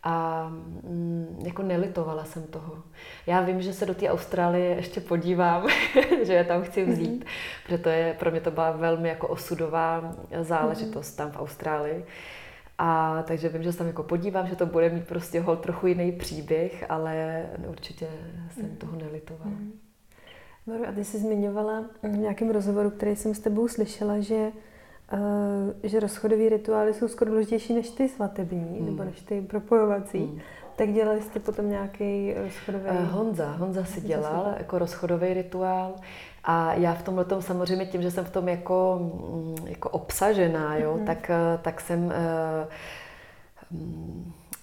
A 0.04 0.48
mm, 0.50 1.44
jako 1.46 1.64
nelitovala 1.64 2.26
jsem 2.26 2.44
toho. 2.44 2.84
Já 3.28 3.42
vím, 3.42 3.62
že 3.62 3.74
se 3.74 3.86
do 3.86 3.96
té 3.96 4.10
Austrálie 4.10 4.76
ještě 4.76 5.02
podívám, 5.02 5.68
že 6.24 6.34
je 6.34 6.44
tam 6.44 6.64
chci 6.64 6.86
vzít, 6.86 7.24
mm-hmm. 7.24 7.64
protože 7.64 7.78
to 7.78 7.90
je, 7.90 8.16
pro 8.20 8.32
mě 8.32 8.42
to 8.42 8.52
byla 8.52 8.72
velmi 8.72 9.10
jako 9.10 9.28
osudová 9.28 10.14
záležitost 10.42 11.14
mm-hmm. 11.14 11.18
tam 11.18 11.32
v 11.32 11.42
Austrálii. 11.42 12.06
A 12.78 13.24
takže 13.28 13.50
vím, 13.50 13.64
že 13.64 13.72
se 13.72 13.78
tam 13.78 13.88
jako 13.88 14.04
podívám, 14.04 14.48
že 14.48 14.56
to 14.56 14.66
bude 14.66 14.90
mít 14.90 15.08
prostě 15.08 15.42
hol 15.42 15.56
trochu 15.56 15.88
jiný 15.88 16.12
příběh, 16.12 16.86
ale 16.90 17.46
určitě 17.68 18.08
jsem 18.50 18.66
mm-hmm. 18.66 18.78
toho 18.78 18.98
nelitovala. 18.98 19.52
Mm-hmm. 19.52 19.91
Maru, 20.66 20.88
a 20.88 20.92
ty 20.92 21.06
jsi 21.06 21.20
zmiňovala 21.20 21.84
v 22.04 22.18
nějakém 22.18 22.50
rozhovoru, 22.50 22.90
který 22.90 23.16
jsem 23.16 23.36
s 23.36 23.40
tebou 23.40 23.68
slyšela, 23.68 24.20
že, 24.20 24.52
uh, 25.14 25.20
že 25.84 26.00
rozchodové 26.00 26.50
rituály 26.50 26.94
jsou 26.94 27.08
skoro 27.08 27.32
důležitější 27.32 27.74
než 27.74 27.90
ty 27.90 28.10
svatební, 28.10 28.78
hmm. 28.78 28.86
nebo 28.86 29.04
než 29.04 29.22
ty 29.22 29.42
propojovací. 29.42 30.20
Hmm. 30.20 30.40
Tak 30.76 30.94
dělali 30.94 31.22
jste 31.22 31.40
potom 31.40 31.70
nějaký 31.70 32.34
rozchodový... 32.34 32.86
Uh, 32.86 33.06
Honza, 33.06 33.52
Honza 33.52 33.86
si 33.86 34.02
dělal 34.02 34.54
jako 34.58 34.80
rozchodový 34.80 35.34
rituál. 35.34 35.94
A 36.44 36.74
já 36.74 36.94
v 36.94 37.04
tomhle 37.04 37.26
tom 37.26 37.42
samozřejmě 37.42 37.86
tím, 37.86 38.02
že 38.02 38.12
jsem 38.12 38.26
v 38.26 38.32
tom 38.32 38.48
jako, 38.48 39.00
mm, 39.02 39.68
jako 39.68 39.90
obsažená, 39.90 40.78
jo, 40.78 40.96
mm-hmm. 40.96 41.06
tak, 41.06 41.30
eh, 41.30 41.60
tak 41.62 41.82
jsem 41.82 42.06
uh, 42.06 42.12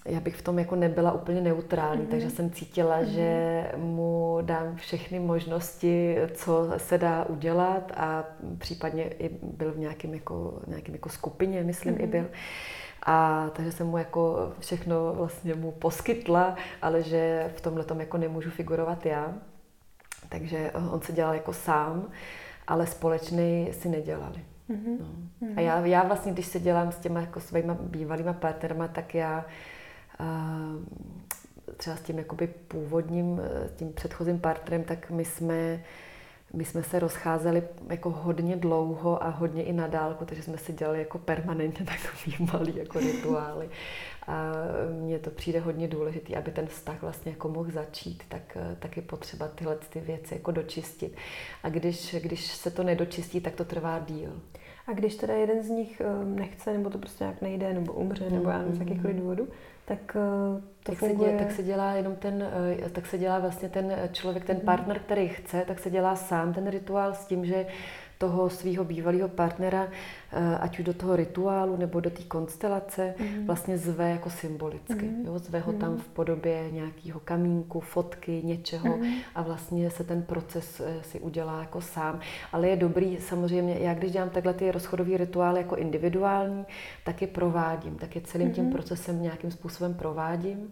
já 0.09 0.19
bych 0.19 0.35
v 0.35 0.41
tom 0.41 0.59
jako 0.59 0.75
nebyla 0.75 1.11
úplně 1.11 1.41
neutrální, 1.41 2.01
mm-hmm. 2.01 2.09
takže 2.09 2.29
jsem 2.29 2.51
cítila, 2.51 2.99
mm-hmm. 2.99 3.05
že 3.05 3.71
mu 3.77 4.37
dám 4.41 4.75
všechny 4.75 5.19
možnosti, 5.19 6.17
co 6.33 6.71
se 6.77 6.97
dá 6.97 7.25
udělat 7.25 7.91
a 7.97 8.23
případně 8.57 9.03
i 9.03 9.29
byl 9.43 9.71
v 9.71 9.77
nějakém 9.77 10.13
jako, 10.13 10.61
nějakým 10.67 10.95
jako 10.95 11.09
skupině, 11.09 11.63
myslím, 11.63 11.95
mm-hmm. 11.95 12.03
i 12.03 12.07
byl. 12.07 12.25
A 13.05 13.49
takže 13.53 13.71
jsem 13.71 13.87
mu 13.87 13.97
jako 13.97 14.53
všechno 14.59 15.13
vlastně 15.13 15.55
mu 15.55 15.71
poskytla, 15.71 16.55
ale 16.81 17.03
že 17.03 17.51
v 17.55 17.61
tomhle 17.61 17.83
tom 17.83 17.99
jako 17.99 18.17
nemůžu 18.17 18.49
figurovat 18.49 19.05
já. 19.05 19.33
Takže 20.29 20.71
on 20.91 21.01
se 21.01 21.13
dělal 21.13 21.33
jako 21.33 21.53
sám, 21.53 22.09
ale 22.67 22.87
společný 22.87 23.69
si 23.71 23.89
nedělali. 23.89 24.39
Mm-hmm. 24.69 24.97
No. 24.99 25.47
A 25.55 25.61
já, 25.61 25.85
já 25.85 26.03
vlastně, 26.03 26.31
když 26.31 26.45
se 26.45 26.59
dělám 26.59 26.91
s 26.91 26.99
těma 26.99 27.21
jako 27.21 27.39
svýma 27.39 27.77
bývalýma 27.81 28.33
partnerama, 28.33 28.87
tak 28.87 29.15
já 29.15 29.45
třeba 31.77 31.95
s 31.95 32.01
tím 32.01 32.17
jakoby 32.17 32.47
původním, 32.47 33.41
eh, 33.43 33.69
tím 33.75 33.93
předchozím 33.93 34.39
partnerem, 34.39 34.83
tak 34.83 35.09
my 35.09 35.25
jsme, 35.25 35.83
my 36.53 36.65
jsme 36.65 36.83
se 36.83 36.99
rozcházeli 36.99 37.63
jako 37.89 38.09
hodně 38.09 38.55
dlouho 38.55 39.23
a 39.23 39.29
hodně 39.29 39.63
i 39.63 39.73
na 39.73 39.87
dálku, 39.87 40.25
takže 40.25 40.43
jsme 40.43 40.57
si 40.57 40.73
dělali 40.73 40.99
jako 40.99 41.17
permanentně 41.17 41.85
takový 42.03 42.47
malý 42.53 42.77
jako 42.77 42.99
rituály. 42.99 43.69
A 44.27 44.53
mně 45.01 45.19
to 45.19 45.29
přijde 45.29 45.59
hodně 45.59 45.87
důležité, 45.87 46.35
aby 46.35 46.51
ten 46.51 46.67
vztah 46.67 47.01
vlastně 47.01 47.31
jako 47.31 47.49
mohl 47.49 47.71
začít, 47.71 48.23
tak, 48.29 48.57
tak 48.79 48.97
je 48.97 49.03
potřeba 49.03 49.47
tyhle 49.47 49.75
ty 49.75 49.99
věci 49.99 50.33
jako 50.33 50.51
dočistit. 50.51 51.15
A 51.63 51.69
když, 51.69 52.15
když 52.21 52.47
se 52.47 52.71
to 52.71 52.83
nedočistí, 52.83 53.41
tak 53.41 53.55
to 53.55 53.65
trvá 53.65 53.99
díl. 53.99 54.41
A 54.87 54.93
když 54.93 55.15
teda 55.15 55.33
jeden 55.33 55.63
z 55.63 55.69
nich 55.69 56.01
eh, 56.01 56.25
nechce, 56.25 56.73
nebo 56.73 56.89
to 56.89 56.97
prostě 56.97 57.23
nějak 57.23 57.41
nejde, 57.41 57.73
nebo 57.73 57.93
umře, 57.93 58.29
nebo 58.29 58.49
já 58.49 58.57
nevím, 58.57 58.75
z 58.75 58.79
jakýchkoliv 58.79 59.15
důvodů, 59.15 59.47
tak 59.89 60.15
eh, 60.15 60.61
to 60.83 60.91
tak 60.91 60.95
funguje. 60.95 61.29
Se 61.29 61.35
dělá, 61.35 61.43
tak 61.45 61.55
se 61.55 61.63
dělá 61.63 61.91
jenom 61.91 62.15
ten, 62.15 62.43
eh, 62.85 62.89
tak 62.89 63.05
se 63.05 63.17
dělá 63.17 63.39
vlastně 63.39 63.69
ten 63.69 63.93
člověk, 64.11 64.45
ten 64.45 64.57
mhm. 64.57 64.65
partner, 64.65 64.99
který 64.99 65.27
chce, 65.27 65.63
tak 65.67 65.79
se 65.79 65.89
dělá 65.89 66.15
sám 66.15 66.53
ten 66.53 66.69
rituál 66.69 67.13
s 67.13 67.25
tím, 67.25 67.45
že 67.45 67.65
toho 68.19 68.49
svého 68.49 68.83
bývalého 68.83 69.29
partnera, 69.29 69.87
eh, 69.87 70.57
ať 70.59 70.79
už 70.79 70.85
do 70.85 70.93
toho 70.93 71.15
rituálu 71.15 71.77
nebo 71.77 71.99
do 71.99 72.09
té 72.09 72.23
konstelace, 72.23 73.13
mm. 73.19 73.45
vlastně 73.45 73.77
zve 73.77 74.09
jako 74.09 74.29
symbolicky. 74.29 75.05
Mm. 75.05 75.25
Jo? 75.25 75.39
Zve 75.39 75.59
ho 75.59 75.71
mm. 75.71 75.79
tam 75.79 75.97
v 75.97 76.07
podobě 76.07 76.71
nějakého 76.71 77.19
kamínku, 77.19 77.79
fotky, 77.79 78.41
něčeho 78.43 78.97
mm. 78.97 79.13
a 79.35 79.41
vlastně 79.41 79.89
se 79.89 80.03
ten 80.03 80.21
proces 80.21 80.79
eh, 80.79 81.03
si 81.03 81.19
udělá 81.19 81.59
jako 81.59 81.81
sám. 81.81 82.19
Ale 82.51 82.67
je 82.67 82.75
dobrý 82.75 83.17
samozřejmě, 83.19 83.77
já 83.79 83.93
když 83.93 84.11
dělám 84.11 84.29
takhle 84.29 84.53
ty 84.53 84.71
rozchodové 84.71 85.17
rituály 85.17 85.59
jako 85.61 85.75
individuální, 85.75 86.65
tak 87.03 87.21
je 87.21 87.27
provádím, 87.27 87.95
tak 87.95 88.15
je 88.15 88.21
celým 88.21 88.51
tím 88.51 88.63
mhm. 88.63 88.73
procesem 88.73 89.21
nějakým 89.21 89.51
způsobem 89.51 89.93
provádím 89.93 90.71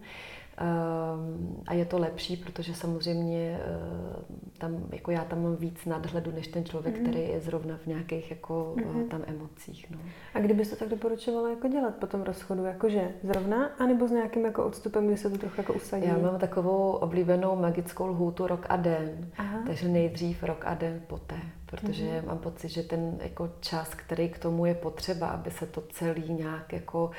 a 1.66 1.74
je 1.74 1.84
to 1.84 1.98
lepší, 1.98 2.36
protože 2.36 2.74
samozřejmě 2.74 3.60
uh, 3.60 4.22
tam, 4.58 4.82
jako 4.92 5.10
já 5.10 5.24
tam 5.24 5.42
mám 5.42 5.56
víc 5.56 5.84
nadhledu, 5.84 6.32
než 6.32 6.48
ten 6.48 6.64
člověk, 6.64 6.96
mm. 6.96 7.02
který 7.02 7.28
je 7.28 7.40
zrovna 7.40 7.76
v 7.76 7.86
nějakých 7.86 8.30
jako 8.30 8.74
mm. 8.76 9.08
tam 9.08 9.22
emocích. 9.26 9.90
No. 9.90 9.98
A 10.34 10.40
kdybyste 10.40 10.76
to 10.76 10.78
tak 10.78 10.88
doporučovala 10.88 11.50
jako 11.50 11.68
dělat 11.68 11.94
po 11.94 12.06
tom 12.06 12.22
rozchodu, 12.22 12.64
jakože 12.64 13.10
zrovna, 13.22 13.66
anebo 13.78 14.08
s 14.08 14.10
nějakým 14.10 14.44
jako 14.44 14.64
odstupem, 14.64 15.06
kdy 15.06 15.16
se 15.16 15.30
to 15.30 15.38
trochu 15.38 15.60
jako 15.60 15.72
usadí? 15.72 16.06
Já 16.06 16.18
mám 16.18 16.38
takovou 16.38 16.90
oblíbenou 16.92 17.56
magickou 17.56 18.06
lhůtu 18.06 18.46
rok 18.46 18.66
a 18.68 18.76
den, 18.76 19.30
Aha. 19.38 19.62
takže 19.66 19.88
nejdřív 19.88 20.42
rok 20.42 20.64
a 20.66 20.74
den 20.74 21.00
poté, 21.06 21.38
protože 21.66 22.20
mm. 22.20 22.28
mám 22.28 22.38
pocit, 22.38 22.68
že 22.68 22.82
ten 22.82 23.18
jako 23.22 23.50
čas, 23.60 23.94
který 23.94 24.28
k 24.28 24.38
tomu 24.38 24.66
je 24.66 24.74
potřeba, 24.74 25.28
aby 25.28 25.50
se 25.50 25.66
to 25.66 25.82
celý 25.92 26.32
nějak 26.32 26.72
jako 26.72 27.10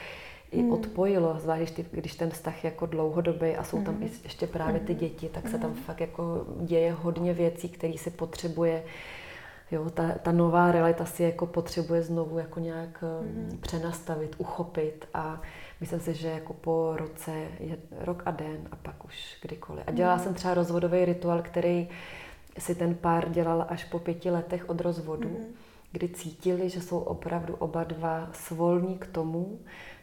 i 0.52 0.62
hmm. 0.62 0.72
odpojilo, 0.72 1.38
zvlášť 1.40 1.80
když 1.92 2.16
ten 2.16 2.30
vztah 2.30 2.64
je 2.64 2.70
jako 2.72 2.86
dlouhodobý 2.86 3.56
a 3.56 3.64
jsou 3.64 3.84
tam 3.84 3.96
hmm. 3.96 4.10
ještě 4.24 4.48
právě 4.48 4.80
ty 4.80 4.94
hmm. 4.94 5.00
děti, 5.00 5.30
tak 5.30 5.48
se 5.48 5.58
tam 5.58 5.72
hmm. 5.72 5.84
fakt 5.84 6.02
jako 6.02 6.46
děje 6.62 6.92
hodně 6.92 7.34
věcí, 7.34 7.70
které 7.70 7.94
si 7.98 8.12
potřebuje 8.12 8.84
Jo, 9.72 9.90
ta, 9.90 10.12
ta 10.22 10.32
nová 10.32 10.72
realita 10.72 11.06
si 11.06 11.24
jako 11.24 11.46
potřebuje 11.46 12.02
znovu 12.02 12.40
jako 12.40 12.60
nějak 12.60 13.04
mm. 13.22 13.58
přenastavit, 13.62 14.36
uchopit 14.38 15.08
a 15.14 15.42
myslím 15.82 16.00
si, 16.00 16.14
že 16.14 16.28
jako 16.28 16.54
po 16.54 16.94
roce 16.98 17.32
je 17.60 17.78
rok 18.00 18.24
a 18.26 18.32
den 18.32 18.68
a 18.72 18.76
pak 18.76 19.06
už 19.06 19.38
kdykoliv. 19.42 19.84
A 19.88 19.92
dělala 19.92 20.16
mm. 20.16 20.24
jsem 20.24 20.34
třeba 20.34 20.54
rozvodový 20.54 21.06
rituál, 21.06 21.42
který 21.42 21.90
si 22.58 22.76
ten 22.76 22.96
pár 22.96 23.30
dělal 23.30 23.66
až 23.70 23.84
po 23.84 24.00
pěti 24.00 24.32
letech 24.32 24.70
od 24.70 24.82
rozvodu, 24.82 25.30
mm. 25.30 25.46
kdy 25.92 26.10
cítili, 26.10 26.70
že 26.70 26.82
jsou 26.82 27.00
opravdu 27.00 27.56
oba 27.56 27.84
dva 27.84 28.30
svolní 28.34 28.98
k 28.98 29.08
tomu, 29.08 29.60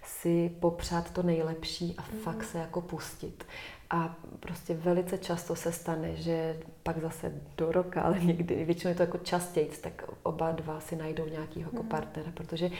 si 0.06 0.50
popřát 0.60 1.10
to 1.10 1.22
nejlepší 1.22 1.94
a 1.98 2.02
mm. 2.12 2.18
fakt 2.18 2.44
se 2.44 2.58
jako 2.58 2.80
pustit. 2.80 3.44
A 3.90 4.16
prostě 4.40 4.74
velice 4.74 5.18
často 5.18 5.56
se 5.56 5.72
stane, 5.72 6.16
že 6.16 6.56
pak 6.82 6.98
zase 6.98 7.32
do 7.56 7.72
roka, 7.72 8.02
ale 8.02 8.20
někdy, 8.20 8.64
většinou 8.64 8.88
je 8.88 8.94
to 8.94 9.02
jako 9.02 9.18
častěji, 9.18 9.70
tak 9.82 10.04
oba 10.22 10.52
dva 10.52 10.80
si 10.80 10.96
najdou 10.96 11.26
nějakýho 11.26 11.70
jako 11.72 11.82
mm. 11.82 11.88
partnera, 11.88 12.32
protože 12.34 12.70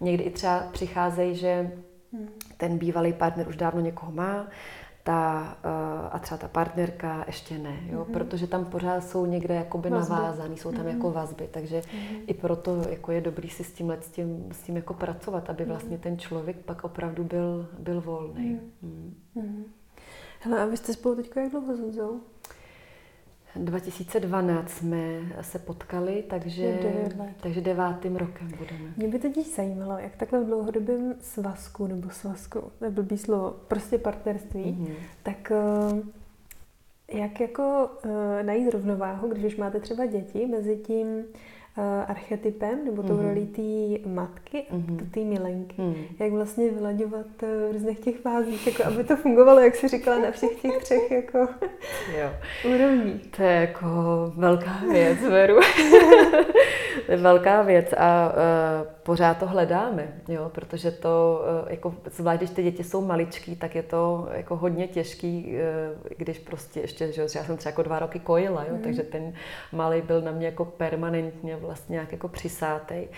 někdy 0.00 0.24
i 0.24 0.30
třeba 0.30 0.60
přicházejí, 0.72 1.36
že 1.36 1.70
mm. 2.12 2.28
ten 2.56 2.78
bývalý 2.78 3.12
partner 3.12 3.48
už 3.48 3.56
dávno 3.56 3.80
někoho 3.80 4.12
má 4.12 4.46
ta, 5.02 5.56
uh, 5.64 6.08
a 6.10 6.18
třeba 6.18 6.38
ta 6.38 6.48
partnerka 6.48 7.24
ještě 7.26 7.58
ne, 7.58 7.80
jo? 7.86 8.04
Mm-hmm. 8.04 8.12
protože 8.12 8.46
tam 8.46 8.64
pořád 8.64 9.04
jsou 9.04 9.26
někde 9.26 9.54
jakoby 9.54 9.90
vazby. 9.90 10.14
navázaný, 10.14 10.56
jsou 10.56 10.72
tam 10.72 10.80
mm-hmm. 10.80 10.88
jako 10.88 11.10
vazby, 11.10 11.48
takže 11.50 11.80
mm-hmm. 11.80 12.20
i 12.26 12.34
proto 12.34 12.76
jako 12.90 13.12
je 13.12 13.20
dobrý 13.20 13.50
si 13.50 13.64
s 13.64 13.72
tím, 13.72 13.90
s 13.90 14.08
tím, 14.08 14.48
s 14.52 14.62
tím 14.62 14.76
jako 14.76 14.94
pracovat, 14.94 15.50
aby 15.50 15.64
vlastně 15.64 15.98
ten 15.98 16.18
člověk 16.18 16.56
pak 16.56 16.84
opravdu 16.84 17.24
byl, 17.24 17.68
byl 17.78 18.00
volný. 18.00 18.60
Mm-hmm. 18.84 19.10
Mm-hmm. 19.36 19.64
Hele, 20.40 20.62
a 20.62 20.66
vy 20.66 20.76
jste 20.76 20.92
spolu 20.92 21.14
teď 21.14 21.36
jak 21.36 21.50
dlouho 21.50 21.76
s 21.76 21.80
Honzou? 21.80 22.20
2012 23.56 24.70
jsme 24.70 25.20
se 25.40 25.58
potkali, 25.58 26.24
takže, 26.28 26.78
takže 27.40 27.60
devátým 27.60 28.16
rokem 28.16 28.48
budeme. 28.58 28.94
Mě 28.96 29.08
by 29.08 29.18
totiž 29.18 29.54
zajímalo, 29.54 29.98
jak 29.98 30.16
takhle 30.16 30.40
v 30.40 30.46
dlouhodobém 30.46 31.14
svazku 31.20 31.86
nebo 31.86 32.10
svazku, 32.10 32.62
neblbý 32.80 33.18
slovo, 33.18 33.56
prostě 33.68 33.98
partnerství, 33.98 34.64
mm-hmm. 34.64 34.94
tak 35.22 35.52
eh, 35.52 37.18
jak 37.18 37.40
jako 37.40 37.90
eh, 38.04 38.42
najít 38.42 38.70
rovnováhu, 38.70 39.28
když 39.28 39.44
už 39.44 39.56
máte 39.56 39.80
třeba 39.80 40.06
děti, 40.06 40.46
mezi 40.46 40.76
tím 40.76 41.24
archetypem 42.08 42.84
nebo 42.84 43.02
tou 43.02 43.08
mm-hmm. 43.08 43.28
rolí 43.28 43.46
té 43.46 44.08
matky 44.08 44.62
a 44.70 44.74
mm-hmm. 44.74 45.10
té 45.10 45.20
milenky. 45.20 45.74
Mm. 45.82 45.94
Jak 46.18 46.32
vlastně 46.32 46.70
vylaďovat 46.70 47.26
eh, 47.42 47.46
v 47.68 47.72
různých 47.72 48.00
těch 48.00 48.18
fázích, 48.18 48.66
jako 48.66 48.84
aby 48.84 49.04
to 49.04 49.16
fungovalo, 49.16 49.60
jak 49.60 49.76
si 49.76 49.88
říkala, 49.88 50.18
na 50.18 50.30
všech 50.30 50.62
těch 50.62 50.78
třech 50.78 51.10
jako 51.10 51.38
jo. 52.20 52.30
úrovních. 52.74 53.26
To 53.26 53.42
je 53.42 53.52
jako 53.52 53.86
velká 54.36 54.80
věc, 54.92 55.18
Veru. 55.20 55.60
to 57.06 57.12
je 57.12 57.16
velká 57.16 57.62
věc 57.62 57.94
a 57.98 58.32
uh, 58.32 58.88
pořád 59.02 59.38
to 59.38 59.46
hledáme, 59.46 60.08
jo, 60.28 60.50
protože 60.54 60.90
to, 60.90 61.44
uh, 61.62 61.72
jako, 61.72 61.94
zvlášť 62.10 62.40
když 62.40 62.50
ty 62.50 62.62
děti 62.62 62.84
jsou 62.84 63.06
maličký, 63.06 63.56
tak 63.56 63.74
je 63.74 63.82
to 63.82 64.28
jako 64.32 64.56
hodně 64.56 64.88
těžký, 64.88 65.46
uh, 65.46 66.12
když 66.16 66.38
prostě 66.38 66.80
ještě, 66.80 67.12
že 67.12 67.22
já 67.22 67.44
jsem 67.44 67.56
třeba 67.56 67.70
jako 67.70 67.82
dva 67.82 67.98
roky 67.98 68.18
kojila, 68.18 68.64
jo, 68.64 68.74
mm. 68.74 68.82
takže 68.82 69.02
ten 69.02 69.32
malý 69.72 70.02
byl 70.02 70.20
na 70.20 70.32
mě 70.32 70.46
jako 70.46 70.64
permanentně 70.64 71.59
vlastně 71.60 71.92
nějak 71.92 72.12
jako 72.12 72.28
přisátej. 72.28 73.08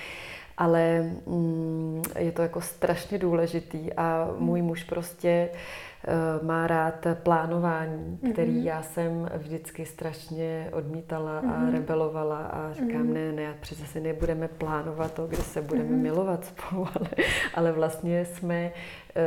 Ale 0.59 1.03
mm, 1.26 2.03
je 2.18 2.32
to 2.32 2.43
jako 2.43 2.61
strašně 2.61 3.18
důležitý 3.18 3.93
a 3.93 4.28
můj 4.38 4.62
muž 4.62 4.84
prostě 4.84 5.49
uh, 5.51 6.47
má 6.47 6.66
rád 6.66 7.07
plánování, 7.22 8.18
který 8.32 8.53
mm-hmm. 8.53 8.64
já 8.64 8.82
jsem 8.82 9.30
vždycky 9.36 9.86
strašně 9.86 10.68
odmítala 10.72 11.43
mm-hmm. 11.43 11.55
a 11.55 11.59
mhm. 11.59 11.72
rebelovala 11.72 12.38
a 12.38 12.72
říkám, 12.72 13.03
mm-hmm. 13.03 13.12
ne, 13.12 13.32
ne, 13.32 13.55
přece 13.61 13.86
si 13.86 14.01
nebudeme 14.01 14.49
plánovat 14.49 15.14
to, 15.14 15.26
kde 15.26 15.43
se 15.43 15.62
budeme 15.62 15.90
mm-hmm. 15.90 16.03
milovat 16.03 16.45
spolu, 16.45 16.86
ale, 16.95 17.09
ale 17.55 17.72
vlastně 17.72 18.24
jsme 18.24 18.72
uh, 19.16 19.22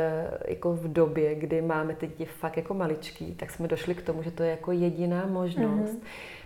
jako 0.48 0.72
v 0.72 0.92
době, 0.92 1.34
kdy 1.34 1.62
máme 1.62 1.94
ty 1.94 2.06
děti 2.06 2.24
fakt 2.24 2.56
jako 2.56 2.74
maličký, 2.74 3.34
tak 3.34 3.50
jsme 3.50 3.68
došli 3.68 3.94
k 3.94 4.02
tomu, 4.02 4.22
že 4.22 4.30
to 4.30 4.42
je 4.42 4.50
jako 4.50 4.72
jediná 4.72 5.26
možnost, 5.26 5.94
mm-hmm 5.94 6.36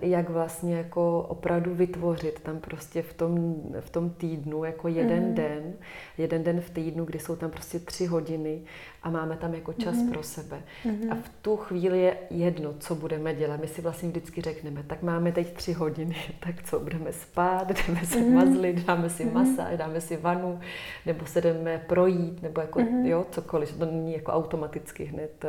jak 0.00 0.30
vlastně 0.30 0.76
jako 0.76 1.22
opravdu 1.28 1.74
vytvořit 1.74 2.40
tam 2.40 2.60
prostě 2.60 3.02
v 3.02 3.14
tom, 3.14 3.54
v 3.80 3.90
tom 3.90 4.10
týdnu 4.10 4.64
jako 4.64 4.88
jeden 4.88 5.28
mm. 5.28 5.34
den, 5.34 5.72
jeden 6.18 6.44
den 6.44 6.60
v 6.60 6.70
týdnu, 6.70 7.04
kdy 7.04 7.18
jsou 7.18 7.36
tam 7.36 7.50
prostě 7.50 7.78
tři 7.78 8.06
hodiny 8.06 8.62
a 9.02 9.10
máme 9.10 9.36
tam 9.36 9.54
jako 9.54 9.72
čas 9.72 9.96
mm. 9.96 10.10
pro 10.10 10.22
sebe. 10.22 10.62
Mm. 10.84 11.12
A 11.12 11.14
v 11.14 11.28
tu 11.42 11.56
chvíli 11.56 12.00
je 12.00 12.16
jedno, 12.30 12.74
co 12.78 12.94
budeme 12.94 13.34
dělat. 13.34 13.60
My 13.60 13.68
si 13.68 13.82
vlastně 13.82 14.08
vždycky 14.08 14.40
řekneme, 14.40 14.82
tak 14.82 15.02
máme 15.02 15.32
teď 15.32 15.52
tři 15.52 15.72
hodiny, 15.72 16.16
tak 16.40 16.62
co, 16.62 16.80
budeme 16.80 17.12
spát, 17.12 17.68
jdeme 17.86 18.06
se 18.06 18.20
mm. 18.20 18.34
mazlit, 18.34 18.86
dáme 18.86 19.10
si 19.10 19.24
mm. 19.24 19.34
masáž, 19.34 19.78
dáme 19.78 20.00
si 20.00 20.16
vanu, 20.16 20.60
nebo 21.06 21.26
se 21.26 21.40
jdeme 21.40 21.84
projít, 21.88 22.42
nebo 22.42 22.60
jako, 22.60 22.80
mm. 22.80 23.06
jo, 23.06 23.26
cokoliv, 23.30 23.78
to 23.78 23.86
není 23.86 24.12
jako 24.12 24.32
automaticky 24.32 25.04
hned, 25.04 25.44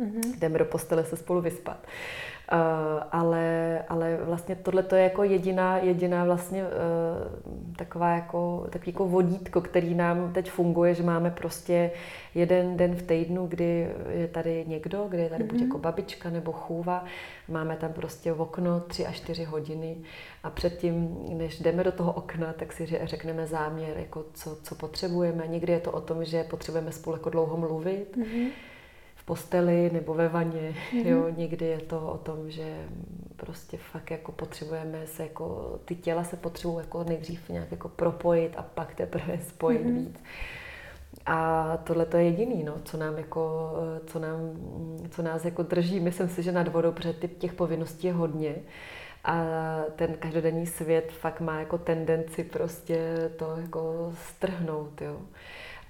mm. 0.00 0.20
jdeme 0.38 0.58
do 0.58 0.64
postele 0.64 1.04
se 1.04 1.16
spolu 1.16 1.40
vyspat. 1.40 1.86
Uh, 2.52 2.58
ale, 3.12 3.78
ale 3.88 4.18
vlastně 4.22 4.56
tohle 4.56 4.82
to 4.82 4.96
je 4.96 5.02
jako 5.02 5.24
jediná, 5.24 5.78
jediná 5.78 6.24
vlastně 6.24 6.62
uh, 6.62 6.68
taková 7.76 8.10
jako, 8.10 8.66
takový 8.70 8.92
jako 8.92 9.08
vodítko, 9.08 9.60
který 9.60 9.94
nám 9.94 10.32
teď 10.32 10.50
funguje, 10.50 10.94
že 10.94 11.02
máme 11.02 11.30
prostě 11.30 11.90
jeden 12.34 12.76
den 12.76 12.94
v 12.94 13.02
týdnu, 13.02 13.46
kdy 13.46 13.90
je 14.08 14.28
tady 14.28 14.64
někdo, 14.68 15.06
kdy 15.08 15.22
je 15.22 15.30
tady 15.30 15.44
mm-hmm. 15.44 15.46
buď 15.46 15.56
mhm. 15.56 15.66
jako 15.66 15.78
babička 15.78 16.30
nebo 16.30 16.52
chůva, 16.52 17.04
máme 17.48 17.76
tam 17.76 17.92
prostě 17.92 18.32
v 18.32 18.40
okno 18.40 18.80
tři 18.80 19.06
až 19.06 19.16
čtyři 19.16 19.44
hodiny 19.44 19.96
a 20.42 20.50
předtím, 20.50 21.18
než 21.28 21.60
jdeme 21.60 21.84
do 21.84 21.92
toho 21.92 22.12
okna, 22.12 22.52
tak 22.52 22.72
si 22.72 22.86
řekneme 23.02 23.46
záměr, 23.46 23.98
jako 23.98 24.24
co, 24.34 24.56
co 24.62 24.74
potřebujeme. 24.74 25.46
Někdy 25.46 25.72
je 25.72 25.80
to 25.80 25.92
o 25.92 26.00
tom, 26.00 26.24
že 26.24 26.44
potřebujeme 26.44 26.92
spolu 26.92 27.16
jako 27.16 27.30
dlouho 27.30 27.56
mluvit, 27.56 28.16
mm-hmm 28.16 28.48
posteli 29.30 29.90
nebo 29.92 30.14
ve 30.14 30.28
vaně. 30.28 30.74
Mm-hmm. 30.92 31.06
Jo, 31.06 31.30
někdy 31.36 31.66
je 31.66 31.78
to 31.78 32.00
o 32.00 32.18
tom, 32.18 32.50
že 32.50 32.88
prostě 33.36 33.76
fakt 33.76 34.10
jako 34.10 34.32
potřebujeme 34.32 35.06
se 35.06 35.22
jako, 35.22 35.78
ty 35.84 35.94
těla 35.94 36.24
se 36.24 36.36
potřebují 36.36 36.78
jako 36.78 37.04
nejdřív 37.04 37.48
nějak 37.48 37.70
jako 37.70 37.88
propojit 37.88 38.54
a 38.56 38.62
pak 38.62 38.94
teprve 38.94 39.38
spojit 39.48 39.82
mm-hmm. 39.82 39.94
víc. 39.94 40.22
A 41.26 41.76
tohle 41.76 42.06
to 42.06 42.16
je 42.16 42.24
jediný, 42.24 42.62
no, 42.64 42.74
co 42.84 42.96
nám 42.96 43.18
jako, 43.18 43.72
co 44.06 44.18
nám, 44.18 44.38
co 45.10 45.22
nás 45.22 45.44
jako 45.44 45.62
drží. 45.62 46.00
Myslím 46.00 46.28
si, 46.28 46.42
že 46.42 46.52
nad 46.52 46.68
vodou, 46.68 46.92
protože 46.92 47.12
těch 47.12 47.52
povinností 47.52 48.06
je 48.06 48.12
hodně. 48.12 48.54
A 49.24 49.44
ten 49.96 50.14
každodenní 50.14 50.66
svět 50.66 51.12
fakt 51.12 51.40
má 51.40 51.58
jako 51.58 51.78
tendenci 51.78 52.44
prostě 52.44 53.30
to 53.36 53.56
jako 53.60 54.12
strhnout, 54.28 55.00
jo. 55.00 55.20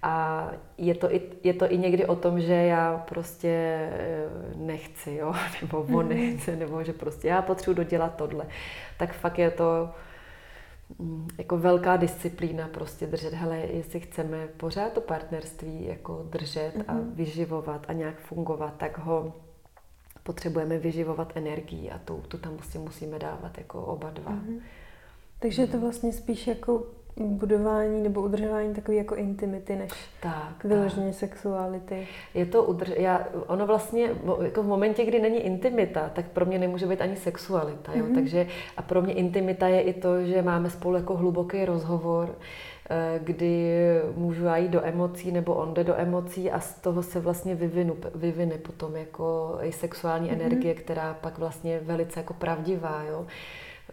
A 0.03 0.47
je 0.79 0.95
to, 0.95 1.15
i, 1.15 1.23
je 1.45 1.55
to 1.55 1.73
i 1.73 1.79
někdy 1.79 2.07
o 2.07 2.17
tom, 2.17 2.41
že 2.41 2.55
já 2.55 3.05
prostě 3.09 3.49
eh, 3.93 4.29
nechci, 4.57 5.15
jo? 5.15 5.35
nebo 5.63 5.81
on 5.81 6.07
mhm. 6.07 6.09
nechce, 6.09 6.57
nebo 6.57 6.85
že 6.85 6.93
prostě 6.93 7.29
já 7.29 7.43
potřebuji 7.43 7.75
dodělat 7.75 8.15
tohle. 8.17 8.47
Tak 8.99 9.13
fakt 9.13 9.39
je 9.39 9.51
to 9.51 9.91
mm, 10.99 11.29
jako 11.39 11.59
velká 11.59 11.97
disciplína 11.97 12.69
prostě 12.69 13.07
držet, 13.07 13.35
hele, 13.35 13.59
jestli 13.59 14.01
chceme 14.01 14.49
pořád 14.57 14.93
to 14.93 15.01
partnerství 15.01 15.87
jako 15.87 16.27
držet 16.31 16.77
mm-hmm. 16.77 16.85
a 16.89 16.93
mhm. 16.93 17.13
vyživovat 17.15 17.85
a 17.89 17.93
nějak 17.93 18.21
fungovat, 18.21 18.75
tak 18.77 18.99
ho 18.99 19.33
potřebujeme 20.23 20.79
vyživovat 20.79 21.33
energii 21.35 21.91
a 21.91 21.99
tu, 21.99 22.23
tu 22.29 22.39
tam 22.39 22.57
prostě 22.57 22.79
musíme 22.79 23.19
dávat 23.19 23.59
jako 23.59 23.83
oba 23.83 24.11
dva. 24.11 24.33
Mm-hmm. 24.33 24.61
Takže 25.39 25.63
je 25.63 25.67
to 25.67 25.81
vlastně 25.81 26.13
spíš 26.13 26.47
jako 26.47 26.83
budování 27.17 28.03
nebo 28.03 28.23
udržování 28.23 28.75
takové 28.75 28.97
jako 28.97 29.15
intimity, 29.15 29.77
než 29.77 29.91
tak, 30.23 30.65
vyloženě 30.65 31.07
tak. 31.07 31.15
sexuality. 31.15 32.09
Je 32.35 32.47
to 32.47 32.65
udrž... 32.65 32.91
Já, 32.97 33.27
ono 33.47 33.67
vlastně, 33.67 34.11
jako 34.43 34.63
v 34.63 34.67
momentě, 34.67 35.05
kdy 35.05 35.21
není 35.21 35.39
intimita, 35.39 36.11
tak 36.15 36.29
pro 36.29 36.47
mě 36.47 36.59
nemůže 36.59 36.87
být 36.87 37.01
ani 37.01 37.17
sexualita. 37.17 37.93
Jo? 37.95 38.05
Mm-hmm. 38.05 38.15
Takže, 38.15 38.47
a 38.77 38.83
pro 38.83 39.03
mě 39.03 39.15
intimita 39.15 39.69
je 39.69 39.81
i 39.81 39.93
to, 39.93 40.25
že 40.25 40.43
máme 40.43 40.71
spolu 40.71 40.97
jako 40.97 41.17
hluboký 41.17 41.65
rozhovor, 41.65 42.35
eh, 42.91 43.21
kdy 43.23 43.75
můžu 44.17 44.45
já 44.45 44.57
jít 44.57 44.71
do 44.71 44.85
emocí 44.85 45.33
nebo 45.33 45.55
on 45.55 45.75
jde 45.75 45.85
do 45.85 45.95
emocí 45.95 46.51
a 46.51 46.61
z 46.61 46.75
toho 46.75 47.03
se 47.03 47.21
vlastně 47.21 47.55
vyvinu, 47.55 47.97
vyvine 48.15 48.59
potom 48.59 48.97
jako 48.97 49.59
i 49.63 49.73
sexuální 49.73 50.29
mm-hmm. 50.29 50.35
energie, 50.35 50.75
která 50.75 51.15
pak 51.21 51.39
vlastně 51.39 51.81
velice 51.83 52.21
jako 52.21 52.35
pravdivá, 52.35 53.03
jo 53.09 53.27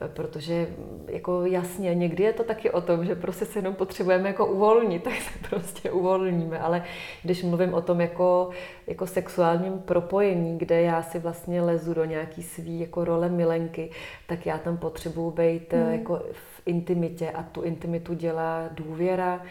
protože 0.08 0.68
jako 1.08 1.46
jasně, 1.46 1.96
někdy 1.96 2.24
je 2.24 2.34
to 2.34 2.44
taky 2.44 2.72
o 2.72 2.82
tom, 2.82 3.06
že 3.06 3.16
prostě 3.16 3.46
se 3.46 3.60
jenom 3.60 3.74
potřebujeme 3.74 4.28
jako 4.28 4.46
uvolnit, 4.46 5.04
tak 5.04 5.14
se 5.14 5.50
prostě 5.50 5.92
uvolníme, 5.92 6.60
ale 6.60 6.84
když 7.24 7.44
mluvím 7.44 7.74
o 7.74 7.82
tom 7.82 8.02
jako, 8.02 8.50
jako 8.88 9.08
sexuálním 9.08 9.80
propojení, 9.80 10.58
kde 10.58 10.82
já 10.82 11.04
si 11.04 11.20
vlastně 11.20 11.62
lezu 11.62 11.94
do 11.94 12.06
nějaký 12.06 12.44
svý 12.44 12.80
jako 12.80 13.06
role 13.06 13.30
milenky, 13.30 13.90
tak 14.28 14.46
já 14.46 14.58
tam 14.58 14.78
potřebuji 14.78 15.32
být 15.32 15.74
mm. 15.74 15.92
jako 15.92 16.22
v 16.32 16.62
intimitě 16.66 17.32
a 17.32 17.44
tu 17.44 17.62
intimitu 17.62 18.14
dělá 18.14 18.70
důvěra, 18.72 19.42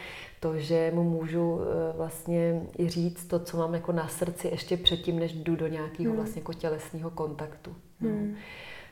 to, 0.41 0.59
že 0.59 0.91
mu 0.95 1.03
můžu 1.03 1.61
eh, 1.61 1.97
vlastně 1.97 2.63
i 2.79 2.89
říct 2.89 3.25
to, 3.25 3.39
co 3.39 3.57
mám 3.57 3.75
jako 3.75 3.93
na 3.93 4.09
srdci 4.09 4.49
ještě 4.49 4.77
předtím, 4.77 5.19
než 5.19 5.33
jdu 5.33 5.57
do 5.57 5.67
nějakého 5.67 6.11
mm. 6.11 6.17
vlastně 6.17 6.41
jako 6.41 6.53
tělesného 6.53 7.11
kontaktu. 7.11 7.77
No. 8.01 8.11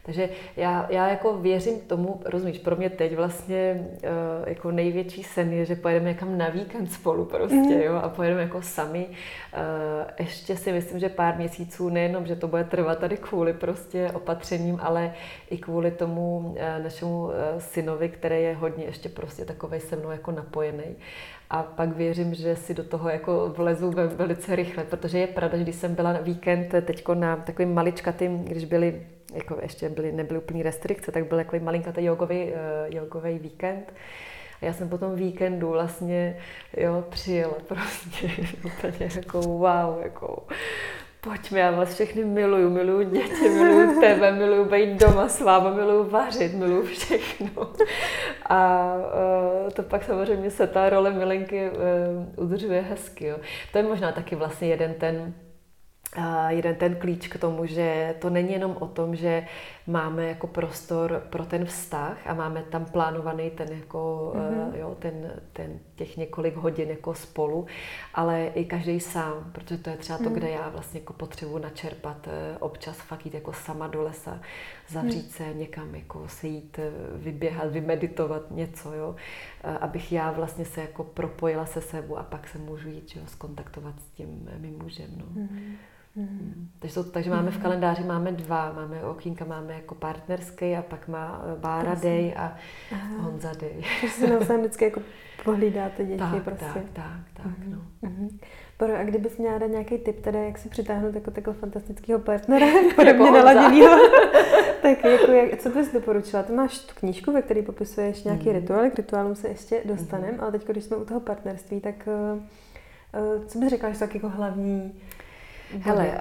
Takže 0.07 0.29
já, 0.57 0.87
já 0.91 1.09
jako 1.09 1.39
věřím 1.39 1.81
tomu, 1.81 2.21
rozumíš, 2.25 2.59
pro 2.59 2.77
mě 2.77 2.91
teď 2.91 3.17
vlastně 3.17 3.87
uh, 3.93 4.49
jako 4.49 4.71
největší 4.71 5.23
sen 5.23 5.53
je, 5.53 5.65
že 5.65 5.77
pojedeme 5.77 6.09
někam 6.09 6.39
na 6.39 6.49
víkend 6.49 6.93
spolu 6.93 7.25
prostě, 7.25 7.57
mm. 7.57 7.81
jo, 7.81 7.95
a 7.95 8.09
pojedeme 8.09 8.43
jako 8.43 8.63
sami. 8.63 9.07
Uh, 9.07 10.11
ještě 10.19 10.57
si 10.57 10.73
myslím, 10.73 10.99
že 11.01 11.09
pár 11.09 11.37
měsíců, 11.37 11.89
nejenom, 11.89 12.27
že 12.27 12.37
to 12.37 12.49
bude 12.49 12.65
trvat 12.65 12.99
tady 12.99 13.17
kvůli 13.17 13.53
prostě 13.53 14.11
opatřením, 14.15 14.79
ale 14.83 15.15
i 15.51 15.59
kvůli 15.59 15.91
tomu 15.91 16.39
uh, 16.39 16.55
našemu 16.83 17.25
uh, 17.25 17.33
synovi, 17.59 18.09
který 18.09 18.43
je 18.43 18.55
hodně 18.55 18.85
ještě 18.85 19.09
prostě 19.09 19.45
takovej 19.45 19.81
se 19.81 19.97
mnou 19.97 20.11
jako 20.11 20.31
napojený. 20.31 20.97
A 21.51 21.63
pak 21.63 21.97
věřím, 21.97 22.35
že 22.35 22.57
si 22.57 22.75
do 22.75 22.85
toho 22.85 23.09
jako 23.09 23.53
vlezu 23.57 23.93
velice 24.17 24.57
rychle, 24.57 24.85
protože 24.85 25.19
je 25.19 25.27
pravda, 25.27 25.59
že 25.59 25.63
když 25.63 25.77
jsem 25.77 25.95
byla 25.95 26.13
na 26.13 26.21
víkend 26.21 26.75
teďko 26.83 27.15
na 27.15 27.37
takovým 27.37 27.75
maličkatým, 27.75 28.45
když 28.45 28.65
byli 28.65 29.07
jako 29.35 29.59
ještě 29.63 29.89
byly, 29.89 30.13
nebyly 30.13 30.39
úplně 30.39 30.63
restrikce, 30.63 31.13
tak 31.13 31.27
byl 31.29 31.39
takový 31.39 31.63
malinkatý 31.63 32.05
jogový, 32.05 32.45
uh, 32.45 32.53
jogový 32.89 33.39
víkend. 33.39 33.93
A 34.63 34.65
já 34.65 34.73
jsem 34.73 34.89
po 34.89 34.99
tom 34.99 35.15
víkendu 35.15 35.69
vlastně, 35.69 36.39
jo, 36.77 37.05
přijela 37.09 37.55
prostě 37.67 38.31
úplně 38.65 39.11
jako 39.17 39.41
wow, 39.41 40.01
jako 40.03 40.47
pojďme, 41.25 41.61
já 41.61 41.71
vás 41.71 41.95
všechny 41.95 42.25
miluju, 42.25 42.71
miluju 42.71 43.11
děti, 43.11 43.49
miluju 43.49 44.01
tebe, 44.01 44.33
miluju 44.33 44.65
být 44.65 45.01
doma 45.01 45.29
s 45.29 45.41
váma, 45.41 45.71
miluju 45.71 46.11
vařit, 46.11 46.55
miluju 46.55 46.87
všechno. 46.87 47.73
A 48.47 48.93
uh, 49.65 49.71
to 49.71 49.83
pak 49.83 50.05
samozřejmě 50.05 50.51
se 50.51 50.67
ta 50.67 50.91
role 50.91 51.13
milenky 51.13 51.71
uh, 51.71 52.45
udržuje 52.45 52.81
hezky. 52.81 53.27
Jo. 53.27 53.37
To 53.73 53.79
je 53.79 53.85
možná 53.85 54.13
taky 54.13 54.37
vlastně 54.37 54.69
jeden 54.69 54.95
ten 54.95 55.35
jeden 56.49 56.75
ten 56.75 56.95
klíč 56.97 57.29
k 57.29 57.39
tomu, 57.39 57.67
že 57.67 58.15
to 58.19 58.31
není 58.31 58.53
jenom 58.53 58.77
o 58.81 58.87
tom, 58.87 59.17
že 59.17 59.47
máme 59.87 60.27
jako 60.27 60.47
prostor 60.47 61.23
pro 61.31 61.45
ten 61.47 61.65
vztah 61.65 62.27
a 62.27 62.35
máme 62.35 62.63
tam 62.63 62.85
plánovaný 62.85 63.51
ten 63.51 63.69
jako, 63.73 64.33
mm-hmm. 64.37 64.75
jo, 64.75 64.97
ten, 64.99 65.41
ten 65.53 65.79
těch 65.97 66.17
několik 66.17 66.57
hodin 66.57 66.91
jako 66.91 67.15
spolu, 67.15 67.67
ale 68.15 68.47
i 68.47 68.65
každý 68.65 69.01
sám, 69.01 69.51
protože 69.53 69.79
to 69.79 69.91
je 69.91 69.97
třeba 69.97 70.19
to, 70.19 70.31
mm. 70.31 70.35
kde 70.35 70.51
já 70.51 70.69
vlastně 70.69 71.01
jako 71.01 71.13
potřebuji 71.13 71.59
načerpat 71.59 72.29
eh, 72.29 72.59
občas 72.59 72.97
fakt 72.97 73.25
jít 73.25 73.35
jako 73.35 73.53
sama 73.53 73.87
do 73.87 74.03
lesa, 74.03 74.41
zavřít 74.89 75.25
mm. 75.25 75.31
se 75.31 75.55
někam, 75.55 75.95
jako 75.95 76.29
se 76.29 76.47
jít 76.47 76.79
eh, 76.79 76.91
vyběhat, 77.15 77.71
vymeditovat 77.71 78.51
něco, 78.51 78.93
jo, 78.93 79.17
abych 79.81 80.13
já 80.13 80.31
vlastně 80.31 80.65
se 80.65 80.81
jako 80.81 81.05
propojila 81.05 81.67
se 81.67 81.81
sebou 81.81 82.17
a 82.17 82.23
pak 82.23 82.49
se 82.49 82.59
můžu 82.59 82.89
jít, 82.89 83.17
jo, 83.17 83.23
skontaktovat 83.27 83.95
s 84.01 84.07
tím 84.07 84.51
mým 84.59 84.79
mužem, 84.79 85.11
no. 85.17 85.25
Mm. 85.29 85.77
Mm. 86.17 86.69
Takže, 86.79 86.95
to, 86.95 87.05
takže 87.05 87.31
máme 87.31 87.51
v 87.51 87.59
kalendáři 87.59 88.05
máme 88.05 88.33
dva, 88.33 88.73
máme 88.73 89.05
okýnka, 89.05 89.45
máme 89.45 89.75
jako 89.75 89.95
partnerský 89.95 90.77
a 90.77 90.83
pak 90.83 91.09
má 91.09 91.45
eh, 91.45 91.61
Bára 91.61 91.95
Day 91.95 92.35
a 92.37 92.57
Aha. 92.93 93.23
Honza 93.23 93.53
Day. 93.61 93.83
Takže 94.01 94.15
si 94.15 94.31
navzájem 94.31 94.61
vždycky 94.61 94.85
jako 94.85 95.01
pohlídáte 95.45 96.05
děti 96.05 96.19
tak, 96.19 96.43
prostě. 96.43 96.65
Tak, 96.75 96.85
tak, 96.93 97.21
tak, 97.35 97.47
mm-hmm. 97.47 97.71
no. 97.71 98.09
Mm-hmm. 98.09 98.39
Baro, 98.79 98.97
a 98.97 99.03
kdybys 99.03 99.37
měla 99.39 99.59
dát 99.59 99.67
nějaký 99.67 99.99
tip 99.99 100.21
teda, 100.21 100.39
jak 100.39 100.59
si 100.59 100.69
přitáhnout 100.69 101.15
jako 101.15 101.31
takhle 101.31 101.55
fantastického 101.55 102.21
partnera, 102.21 102.67
podobně 102.97 103.31
naladěného, 103.31 103.99
tak 104.83 105.05
jako 105.05 105.33
jak, 105.33 105.61
co 105.61 105.71
bys 105.71 105.93
doporučila? 105.93 106.43
Ty 106.43 106.53
máš 106.53 106.79
tu 106.79 106.95
knížku, 106.95 107.33
ve 107.33 107.43
které 107.43 107.63
popisuješ 107.63 108.25
nějaký 108.25 108.49
mm. 108.49 108.55
rituál, 108.55 108.91
k 108.91 108.95
rituálům 108.95 109.37
se 109.37 109.49
ještě 109.49 109.83
dostaneme, 109.85 110.33
mm. 110.33 110.41
ale 110.41 110.53
teď, 110.53 110.67
když 110.67 110.85
jsme 110.85 110.97
u 110.97 111.05
toho 111.05 111.21
partnerství, 111.21 111.81
tak 111.81 112.09
uh, 112.35 112.39
uh, 113.37 113.45
co 113.47 113.59
bys 113.59 113.71
řekla, 113.71 113.91
že 113.91 113.95
jsou 113.95 114.01
tak 114.01 114.15
jako 114.15 114.29
hlavní 114.29 115.01
Hele, 115.81 116.07
uh, 116.07 116.15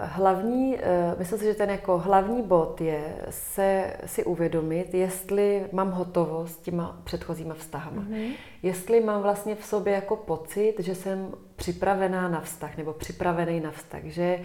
hlavní, 0.00 0.74
uh, 0.74 1.18
myslím 1.18 1.38
si, 1.38 1.44
že 1.44 1.54
ten 1.54 1.70
jako 1.70 1.98
hlavní 1.98 2.42
bod 2.42 2.80
je 2.80 3.16
se 3.30 3.96
si 4.06 4.24
uvědomit, 4.24 4.94
jestli 4.94 5.66
mám 5.72 5.90
hotovost 5.90 6.52
s 6.52 6.56
těma 6.56 7.00
předchozíma 7.04 7.54
vztahama. 7.54 8.02
Mm-hmm. 8.02 8.32
Jestli 8.62 9.00
mám 9.00 9.22
vlastně 9.22 9.54
v 9.54 9.64
sobě 9.64 9.92
jako 9.92 10.16
pocit, 10.16 10.74
že 10.78 10.94
jsem 10.94 11.32
připravená 11.56 12.28
na 12.28 12.40
vztah, 12.40 12.76
nebo 12.76 12.92
připravený 12.92 13.60
na 13.60 13.70
vztah, 13.70 14.02
že 14.04 14.40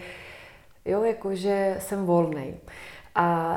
jo, 0.84 1.04
jako 1.04 1.34
že 1.34 1.76
jsem 1.78 2.06
volný. 2.06 2.54
A, 3.14 3.56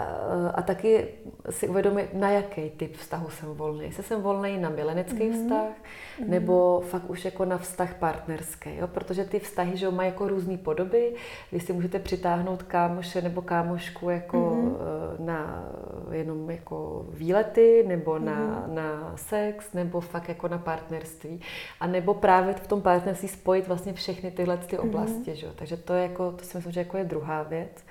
a 0.53 0.61
taky 0.61 1.07
si 1.49 1.67
uvědomit, 1.67 2.13
na 2.13 2.29
jaký 2.29 2.69
typ 2.69 2.95
vztahu 2.95 3.29
jsem 3.29 3.49
volný. 3.49 3.83
Jestli 3.83 4.03
jsem 4.03 4.21
volný 4.21 4.57
na 4.57 4.69
milenecký 4.69 5.19
mm-hmm. 5.19 5.43
vztah, 5.43 5.65
mm-hmm. 5.65 6.27
nebo 6.27 6.83
fakt 6.87 7.09
už 7.09 7.25
jako 7.25 7.45
na 7.45 7.57
vztah 7.57 7.93
partnerský. 7.93 8.69
Jo? 8.75 8.87
Protože 8.87 9.25
ty 9.25 9.39
vztahy 9.39 9.77
že 9.77 9.91
mají 9.91 10.09
jako 10.09 10.27
různé 10.27 10.57
podoby. 10.57 11.13
Vy 11.51 11.59
si 11.59 11.73
můžete 11.73 11.99
přitáhnout 11.99 12.63
kámoše 12.63 13.21
nebo 13.21 13.41
kámošku 13.41 14.09
jako 14.09 14.37
mm-hmm. 14.37 15.25
na 15.25 15.63
jenom 16.11 16.49
jako 16.49 17.05
výlety, 17.09 17.83
nebo 17.87 18.11
mm-hmm. 18.11 18.23
na, 18.23 18.63
na 18.67 19.13
sex, 19.15 19.73
nebo 19.73 20.01
fakt 20.01 20.29
jako 20.29 20.47
na 20.47 20.57
partnerství. 20.57 21.41
A 21.79 21.87
nebo 21.87 22.13
právě 22.13 22.53
v 22.53 22.67
tom 22.67 22.81
partnerství 22.81 23.27
spojit 23.27 23.67
vlastně 23.67 23.93
všechny 23.93 24.31
tyhle 24.31 24.57
ty 24.57 24.77
oblasti. 24.77 25.31
Mm-hmm. 25.31 25.35
Že? 25.35 25.47
Takže 25.55 25.77
to 25.77 25.93
je 25.93 26.03
jako, 26.03 26.31
to 26.31 26.45
si 26.45 26.57
myslím, 26.57 26.73
že 26.73 26.79
jako 26.79 26.97
je 26.97 27.03
druhá 27.03 27.43
věc. 27.43 27.83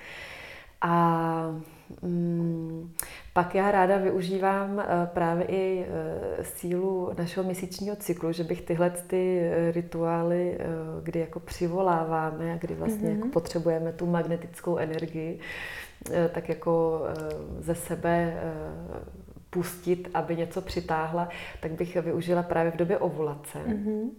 A 0.81 1.61
mm, 2.01 2.93
pak 3.33 3.55
já 3.55 3.71
ráda 3.71 3.97
využívám 3.97 4.75
uh, 4.75 4.83
právě 5.05 5.45
i 5.45 5.85
uh, 5.85 6.43
sílu 6.43 7.11
našeho 7.17 7.43
měsíčního 7.43 7.95
cyklu, 7.95 8.31
že 8.31 8.43
bych 8.43 8.61
tyhle 8.61 8.89
ty 8.89 9.41
uh, 9.41 9.71
rituály, 9.71 10.57
kdy 11.03 11.19
jako 11.19 11.39
přivoláváme 11.39 12.53
a 12.53 12.57
kdy 12.57 12.75
vlastně 12.75 13.09
mm-hmm. 13.09 13.15
jako 13.15 13.27
potřebujeme 13.27 13.93
tu 13.93 14.05
magnetickou 14.05 14.77
energii, 14.77 15.39
tak 16.31 16.49
jako 16.49 17.01
ze 17.59 17.75
sebe 17.75 18.33
pustit, 19.49 20.09
aby 20.13 20.35
něco 20.35 20.61
přitáhla, 20.61 21.29
tak 21.59 21.71
bych 21.71 21.95
využila 21.95 22.43
právě 22.43 22.71
v 22.71 22.75
době 22.75 22.97
ovulace. 22.97 23.59
Mm-hmm 23.67 24.09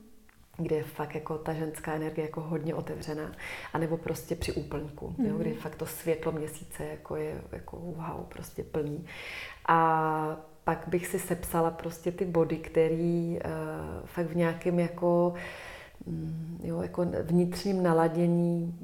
kde 0.57 0.76
je 0.76 0.82
fakt 0.82 1.14
jako 1.14 1.38
ta 1.38 1.53
ženská 1.53 1.92
energie 1.92 2.26
jako 2.26 2.40
hodně 2.40 2.74
otevřená, 2.74 3.32
anebo 3.72 3.96
prostě 3.96 4.34
při 4.34 4.53
úplňku, 4.53 5.14
mm. 5.18 5.26
jo, 5.26 5.38
kdy 5.38 5.55
fakt 5.55 5.76
to 5.76 5.86
světlo 5.86 6.32
měsíce 6.32 6.84
jako 6.84 7.16
je 7.16 7.40
jako 7.53 7.76
wow, 7.76 8.24
prostě 8.28 8.62
plný. 8.62 9.07
A 9.68 10.36
pak 10.64 10.84
bych 10.86 11.07
si 11.07 11.18
sepsala 11.18 11.70
prostě 11.70 12.12
ty 12.12 12.24
body, 12.24 12.57
který 12.57 13.38
uh, 13.44 14.07
fakt 14.07 14.26
v 14.26 14.36
nějakém 14.36 14.78
jako, 14.78 15.34
um, 16.05 16.61
jo, 16.62 16.82
jako 16.82 17.07
vnitřním 17.22 17.82
naladění 17.82 18.78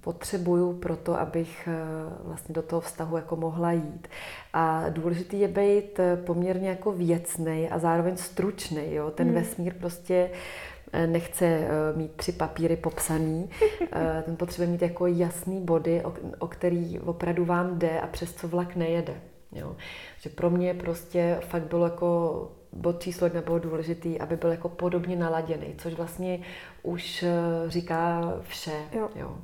potřebuju 0.00 0.72
pro 0.72 0.96
to, 0.96 1.20
abych 1.20 1.68
uh, 1.68 2.26
vlastně 2.26 2.52
do 2.52 2.62
toho 2.62 2.80
vztahu 2.80 3.16
jako 3.16 3.36
mohla 3.36 3.72
jít. 3.72 4.08
A 4.52 4.88
důležitý 4.88 5.40
je 5.40 5.48
být 5.48 5.98
eh, 5.98 6.16
poměrně 6.16 6.68
jako 6.68 6.92
věcný 6.92 7.68
a 7.70 7.78
zároveň 7.78 8.16
stručný. 8.16 8.94
Jo? 8.94 9.10
Ten 9.10 9.28
mm. 9.28 9.34
vesmír 9.34 9.74
prostě 9.74 10.30
Eh, 10.30 10.75
nechce 11.06 11.46
eh, 11.46 11.68
mít 11.96 12.12
tři 12.12 12.32
papíry 12.32 12.76
popsaný, 12.76 13.50
eh, 13.92 14.22
ten 14.26 14.36
potřebuje 14.36 14.68
mít 14.68 14.82
jako 14.82 15.06
jasný 15.06 15.60
body, 15.60 16.04
o, 16.04 16.14
o 16.38 16.48
který 16.48 17.00
opravdu 17.00 17.44
vám 17.44 17.78
jde 17.78 18.00
a 18.00 18.06
přes 18.06 18.34
co 18.34 18.48
vlak 18.48 18.76
nejede. 18.76 19.20
Jo. 19.52 19.76
Že 20.20 20.30
pro 20.30 20.50
mě 20.50 20.74
prostě 20.74 21.38
fakt 21.40 21.62
bylo 21.62 21.84
jako 21.84 22.50
bod 22.72 23.02
číslo 23.02 23.26
jedna 23.26 23.40
bylo 23.40 23.58
důležitý, 23.58 24.20
aby 24.20 24.36
byl 24.36 24.50
jako 24.50 24.68
podobně 24.68 25.16
naladěný, 25.16 25.74
což 25.78 25.94
vlastně 25.94 26.40
už 26.82 27.24
říká 27.66 28.32
vše. 28.48 28.82
Jo. 28.92 29.08
Jo. 29.14 29.36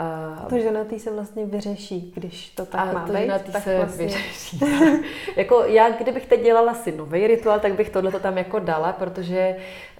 A 0.00 0.46
to 0.48 0.58
ženatý 0.58 0.98
se 0.98 1.10
vlastně 1.10 1.46
vyřeší, 1.46 2.12
když 2.16 2.50
to 2.50 2.66
tak 2.66 2.80
a 2.80 2.92
má 2.92 3.06
to 3.06 3.12
být, 3.12 3.20
ženatý 3.20 3.52
tak 3.52 3.62
se 3.62 3.76
vlastně... 3.76 4.06
vyřeší. 4.06 4.60
jako 5.36 5.64
já, 5.64 5.90
kdybych 5.90 6.26
teď 6.26 6.42
dělala 6.42 6.74
si 6.74 6.92
nový 6.92 7.26
rituál, 7.26 7.60
tak 7.60 7.74
bych 7.74 7.90
tohle 7.90 8.12
tam 8.12 8.38
jako 8.38 8.58
dala, 8.58 8.92
protože 8.92 9.56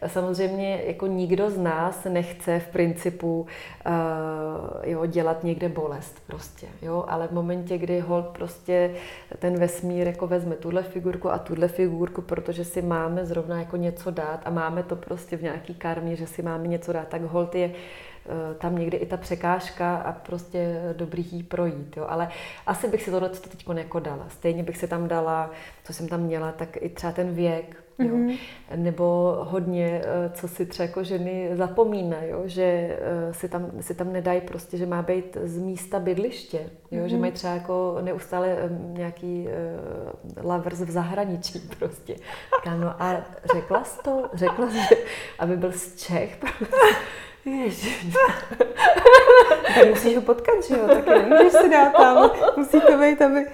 samozřejmě 0.07 0.83
jako 0.87 1.07
nikdo 1.07 1.51
z 1.51 1.59
nás 1.59 2.05
nechce 2.09 2.61
v 2.61 2.69
principu 2.69 3.41
uh, 3.41 4.91
jo, 4.91 5.07
dělat 5.07 5.45
někde 5.45 5.69
bolest 5.69 6.23
prostě, 6.27 6.67
jo, 6.83 7.05
ale 7.09 7.29
v 7.29 7.33
momentě, 7.33 7.79
kdy 7.79 8.01
hold 8.01 8.27
prostě 8.27 8.95
ten 9.39 9.59
vesmír 9.59 10.07
jako 10.07 10.27
vezme 10.27 10.57
tuhle 10.57 10.83
figurku 10.83 11.31
a 11.31 11.39
tuhle 11.39 11.69
figurku, 11.69 12.23
protože 12.23 12.65
si 12.65 12.83
máme 12.83 13.27
zrovna 13.27 13.59
jako 13.59 13.77
něco 13.77 14.11
dát 14.11 14.41
a 14.45 14.51
máme 14.51 14.83
to 14.83 14.97
prostě 14.97 15.37
v 15.37 15.43
nějaký 15.43 15.75
karmě, 15.75 16.17
že 16.17 16.27
si 16.27 16.43
máme 16.43 16.69
něco 16.69 16.93
dát, 16.93 17.09
tak 17.09 17.23
hold 17.23 17.55
je 17.55 17.71
Eh, 17.71 18.10
tam 18.59 18.79
někdy 18.79 18.97
i 18.97 19.07
ta 19.07 19.16
překážka 19.16 19.97
a 19.97 20.12
prostě 20.12 20.83
dobrý 20.97 21.27
jí 21.31 21.43
projít. 21.43 21.97
Jo. 21.97 22.07
Ale 22.09 22.29
asi 22.66 22.89
bych 22.89 23.03
si 23.03 23.11
tohle 23.11 23.29
teď 23.29 23.64
jako 23.75 24.01
dala. 24.01 24.27
Stejně 24.29 24.62
bych 24.62 24.77
si 24.77 24.89
tam 24.89 25.09
dala, 25.09 25.51
co 25.85 25.93
jsem 25.93 26.09
tam 26.09 26.21
měla, 26.21 26.53
tak 26.53 26.77
i 26.81 26.89
třeba 26.89 27.12
ten 27.12 27.35
věk, 27.35 27.77
Jo. 28.01 28.16
Mm-hmm. 28.16 28.39
Nebo 28.77 29.37
hodně, 29.41 30.03
eh, 30.05 30.31
co 30.35 30.49
si 30.49 30.66
třeba 30.66 30.87
jako 30.87 31.05
ženy 31.05 31.51
zapomínají, 31.53 32.33
že 32.45 32.62
eh, 32.62 33.35
si 33.35 33.49
tam, 33.49 33.71
si 33.81 33.95
tam 33.95 34.12
nedají 34.12 34.41
prostě, 34.41 34.77
že 34.77 34.87
má 34.87 35.03
být 35.03 35.37
z 35.43 35.59
místa 35.59 35.99
bydliště, 35.99 36.71
jo? 36.91 37.03
Mm-hmm. 37.03 37.07
že 37.07 37.16
mají 37.16 37.33
třeba 37.33 37.55
jako 37.55 37.99
neustále 38.03 38.57
nějaký 38.93 39.49
uh, 39.49 40.45
lovers 40.51 40.81
v 40.81 40.91
zahraničí 40.91 41.59
prostě. 41.79 42.16
No 42.81 43.03
a 43.03 43.25
řekla 43.55 43.85
jsi 43.85 44.03
to, 44.03 44.31
řekla 44.35 44.71
jsi, 44.71 44.97
aby 45.39 45.57
byl 45.57 45.73
z 45.73 45.97
Čech, 45.97 46.37
prostě. 46.37 46.66
Ježiš. 47.45 48.07
tak 49.74 49.88
musíš 49.88 50.16
ho 50.16 50.22
potkat, 50.22 50.64
že 50.68 50.74
jo? 50.74 50.88
Taky 50.88 51.11
nemůžeš 51.11 51.53
si 51.53 51.70
dát 51.70 51.93
tam. 51.93 52.30
Musí 52.57 52.80
to 52.80 52.99
být, 52.99 53.22
aby... 53.22 53.47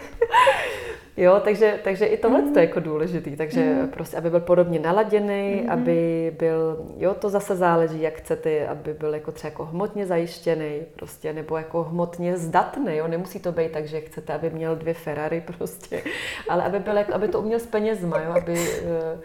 Jo, 1.16 1.40
takže, 1.44 1.78
takže 1.84 2.06
i 2.06 2.16
tohle 2.16 2.42
mm. 2.42 2.52
to 2.52 2.58
je 2.58 2.66
jako 2.66 2.80
důležitý, 2.80 3.36
takže 3.36 3.60
mm. 3.60 3.88
prostě, 3.88 4.16
aby 4.16 4.30
byl 4.30 4.40
podobně 4.40 4.80
naladěný, 4.80 5.60
mm. 5.64 5.70
aby 5.70 6.32
byl, 6.38 6.86
jo, 6.96 7.14
to 7.14 7.28
zase 7.28 7.56
záleží, 7.56 8.02
jak 8.02 8.14
chcete, 8.14 8.68
aby 8.68 8.94
byl 8.94 9.14
jako 9.14 9.32
třeba 9.32 9.50
jako 9.50 9.64
hmotně 9.64 10.06
zajištěný, 10.06 10.80
prostě, 10.96 11.32
nebo 11.32 11.56
jako 11.56 11.82
hmotně 11.82 12.36
zdatný, 12.36 12.96
jo, 12.96 13.08
nemusí 13.08 13.40
to 13.40 13.52
být 13.52 13.72
tak, 13.72 13.86
že 13.86 14.00
chcete, 14.00 14.34
aby 14.34 14.50
měl 14.50 14.76
dvě 14.76 14.94
Ferrari 14.94 15.44
prostě, 15.46 16.02
ale 16.48 16.64
aby 16.64 16.78
byl, 16.78 16.96
jako, 16.96 17.14
aby 17.14 17.28
to 17.28 17.40
uměl 17.40 17.58
s 17.58 17.66
penězma, 17.66 18.20
jo, 18.20 18.32
aby, 18.36 18.52
uh, 18.52 19.20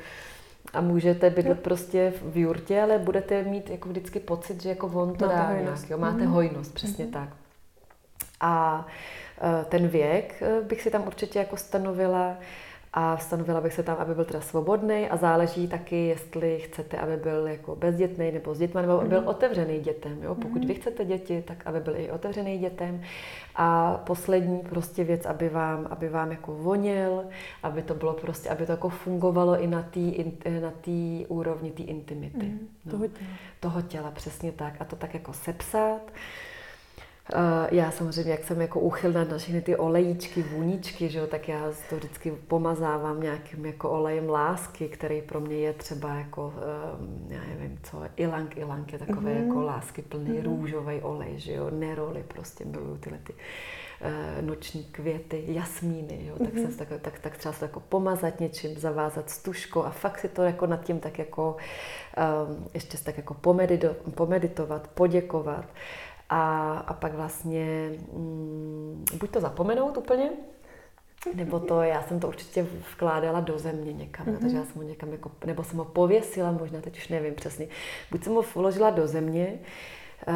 a 0.73 0.81
můžete 0.81 1.29
bydlet 1.29 1.59
prostě 1.59 2.13
v 2.21 2.37
jurtě, 2.37 2.81
ale 2.81 2.99
budete 2.99 3.43
mít 3.43 3.69
jako 3.69 3.89
vždycky 3.89 4.19
pocit, 4.19 4.61
že 4.61 4.69
jako 4.69 4.87
on 4.87 5.13
to 5.13 5.25
máte 5.25 5.37
dá 5.37 5.43
hojnost. 5.43 5.81
nějak, 5.81 5.89
jo, 5.89 5.97
máte 5.97 6.17
mm-hmm. 6.17 6.27
hojnost, 6.27 6.73
přesně 6.73 7.05
mm-hmm. 7.05 7.11
tak. 7.11 7.29
A 8.39 8.85
e, 9.61 9.65
ten 9.65 9.87
věk 9.87 10.41
e, 10.41 10.61
bych 10.61 10.81
si 10.81 10.91
tam 10.91 11.07
určitě 11.07 11.39
jako 11.39 11.57
stanovila 11.57 12.37
a 12.93 13.17
stanovila 13.17 13.61
bych 13.61 13.73
se 13.73 13.83
tam, 13.83 13.97
aby 13.99 14.15
byl 14.15 14.25
teda 14.25 14.41
svobodný 14.41 15.09
a 15.09 15.17
záleží 15.17 15.67
taky, 15.67 16.07
jestli 16.07 16.59
chcete, 16.59 16.97
aby 16.97 17.17
byl 17.17 17.47
jako 17.47 17.75
bezdětný 17.75 18.31
nebo 18.31 18.55
s 18.55 18.59
dětmi, 18.59 18.81
nebo 18.81 18.99
aby 18.99 19.09
byl 19.09 19.19
mhm. 19.19 19.27
otevřený 19.27 19.79
dětem. 19.79 20.23
Jo? 20.23 20.35
Pokud 20.35 20.59
mhm. 20.59 20.67
vy 20.67 20.73
chcete 20.73 21.05
děti, 21.05 21.43
tak 21.47 21.67
aby 21.67 21.79
byl 21.79 21.95
i 21.95 22.11
otevřený 22.11 22.57
dětem. 22.57 23.01
A 23.55 23.97
poslední 24.05 24.59
prostě 24.59 25.03
věc, 25.03 25.25
aby 25.25 25.49
vám, 25.49 25.87
aby 25.89 26.09
vám 26.09 26.31
jako 26.31 26.55
voněl, 26.55 27.25
aby 27.63 27.81
to 27.81 27.95
bylo 27.95 28.13
prostě, 28.13 28.49
aby 28.49 28.65
to 28.65 28.71
jako 28.71 28.89
fungovalo 28.89 29.61
i 29.61 29.67
na 29.67 29.81
té 29.81 29.99
na 30.61 30.71
tý 30.81 31.25
úrovni 31.27 31.71
té 31.71 31.83
intimity. 31.83 32.45
Mm, 32.45 32.67
no. 32.85 32.91
toho 32.91 33.07
těla. 33.07 33.29
Toho 33.59 33.81
těla, 33.81 34.11
přesně 34.11 34.51
tak. 34.51 34.73
A 34.79 34.85
to 34.85 34.95
tak 34.95 35.13
jako 35.13 35.33
sepsat. 35.33 36.01
Uh, 37.35 37.67
já 37.71 37.91
samozřejmě, 37.91 38.31
jak 38.31 38.43
jsem 38.43 38.61
jako 38.61 38.79
úchylná 38.79 39.23
na 39.23 39.37
všechny 39.37 39.61
ty 39.61 39.75
olejíčky, 39.75 40.43
vůničky, 40.43 41.09
že 41.09 41.19
jo, 41.19 41.27
tak 41.27 41.47
já 41.47 41.71
to 41.89 41.95
vždycky 41.95 42.31
pomazávám 42.31 43.21
nějakým 43.21 43.65
jako 43.65 43.89
olejem 43.89 44.29
lásky, 44.29 44.89
který 44.89 45.21
pro 45.21 45.39
mě 45.39 45.55
je 45.55 45.73
třeba 45.73 46.13
jako, 46.13 46.53
um, 46.99 47.27
já 47.29 47.39
nevím 47.47 47.79
co, 47.83 48.03
ilang, 48.15 48.57
ilang 48.57 48.93
je 48.93 48.99
takové 48.99 49.31
mm-hmm. 49.31 49.47
jako 49.47 49.61
lásky 49.61 50.01
plný 50.01 50.29
mm-hmm. 50.29 50.43
růžový 50.43 51.01
olej, 51.01 51.39
že 51.39 51.53
jo, 51.53 51.69
neroli 51.69 52.23
prostě 52.27 52.65
miluju 52.65 52.97
tyhle 52.97 53.19
ty 53.23 53.33
uh, 53.33 54.45
noční 54.47 54.83
květy, 54.83 55.43
jasmíny, 55.47 56.25
jo, 56.25 56.35
tak, 56.37 56.53
mm-hmm. 56.53 56.69
se, 56.69 56.77
tak, 56.77 57.01
tak, 57.01 57.19
tak 57.19 57.37
třeba 57.37 57.53
se 57.53 57.59
to 57.59 57.65
jako 57.65 57.79
pomazat 57.79 58.39
něčím, 58.39 58.77
zavázat 58.77 59.29
stužkou 59.29 59.83
a 59.83 59.89
fakt 59.89 60.19
si 60.19 60.29
to 60.29 60.43
jako 60.43 60.65
nad 60.67 60.83
tím 60.83 60.99
tak 60.99 61.19
jako 61.19 61.57
um, 62.47 62.69
ještě 62.73 62.97
tak 62.97 63.17
jako 63.17 63.33
pomedito, 63.33 63.95
pomeditovat, 64.15 64.87
poděkovat. 64.87 65.65
A, 66.33 66.71
a 66.87 66.93
pak 66.93 67.13
vlastně 67.13 67.91
mm, 68.13 69.05
buď 69.19 69.29
to 69.29 69.39
zapomenout 69.39 69.97
úplně, 69.97 70.29
nebo 71.35 71.59
to, 71.59 71.81
já 71.81 72.03
jsem 72.03 72.19
to 72.19 72.27
určitě 72.27 72.65
vkládala 72.93 73.39
do 73.39 73.59
země 73.59 73.93
někam, 73.93 74.25
mm-hmm. 74.25 74.37
takže 74.37 74.57
já 74.57 74.63
jsem 74.63 74.75
ho 74.75 74.83
někam 74.83 75.11
jako, 75.11 75.31
nebo 75.45 75.63
jsem 75.63 75.77
ho 75.77 75.85
pověsila, 75.85 76.51
možná 76.51 76.81
teď 76.81 76.97
už 76.97 77.07
nevím 77.07 77.33
přesně. 77.33 77.67
Buď 78.11 78.23
jsem 78.23 78.33
ho 78.33 78.43
vložila 78.55 78.89
do 78.89 79.07
země, 79.07 79.59
uh, 80.27 80.33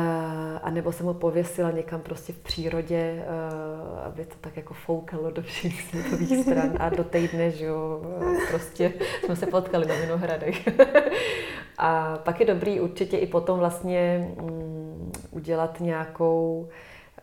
a 0.63 0.69
nebo 0.69 0.91
jsem 0.91 1.05
ho 1.05 1.13
pověsila 1.13 1.71
někam 1.71 2.01
prostě 2.01 2.33
v 2.33 2.37
přírodě, 2.37 3.25
uh, 3.25 3.99
aby 4.05 4.25
to 4.25 4.35
tak 4.41 4.57
jako 4.57 4.73
foukalo 4.73 5.31
do 5.31 5.41
všech 5.41 5.81
světových 5.81 6.37
stran 6.43 6.73
a 6.79 6.89
do 6.89 7.03
týdne, 7.03 7.51
že 7.51 7.65
jo, 7.65 8.01
prostě 8.49 8.93
jsme 9.25 9.35
se 9.35 9.45
potkali 9.45 9.85
na 9.85 9.95
Vinohradech. 9.95 10.67
a 11.77 12.17
pak 12.17 12.39
je 12.39 12.45
dobrý 12.45 12.79
určitě 12.79 13.17
i 13.17 13.27
potom 13.27 13.59
vlastně 13.59 14.31
um, 14.41 14.84
udělat 15.31 15.79
nějakou 15.79 16.69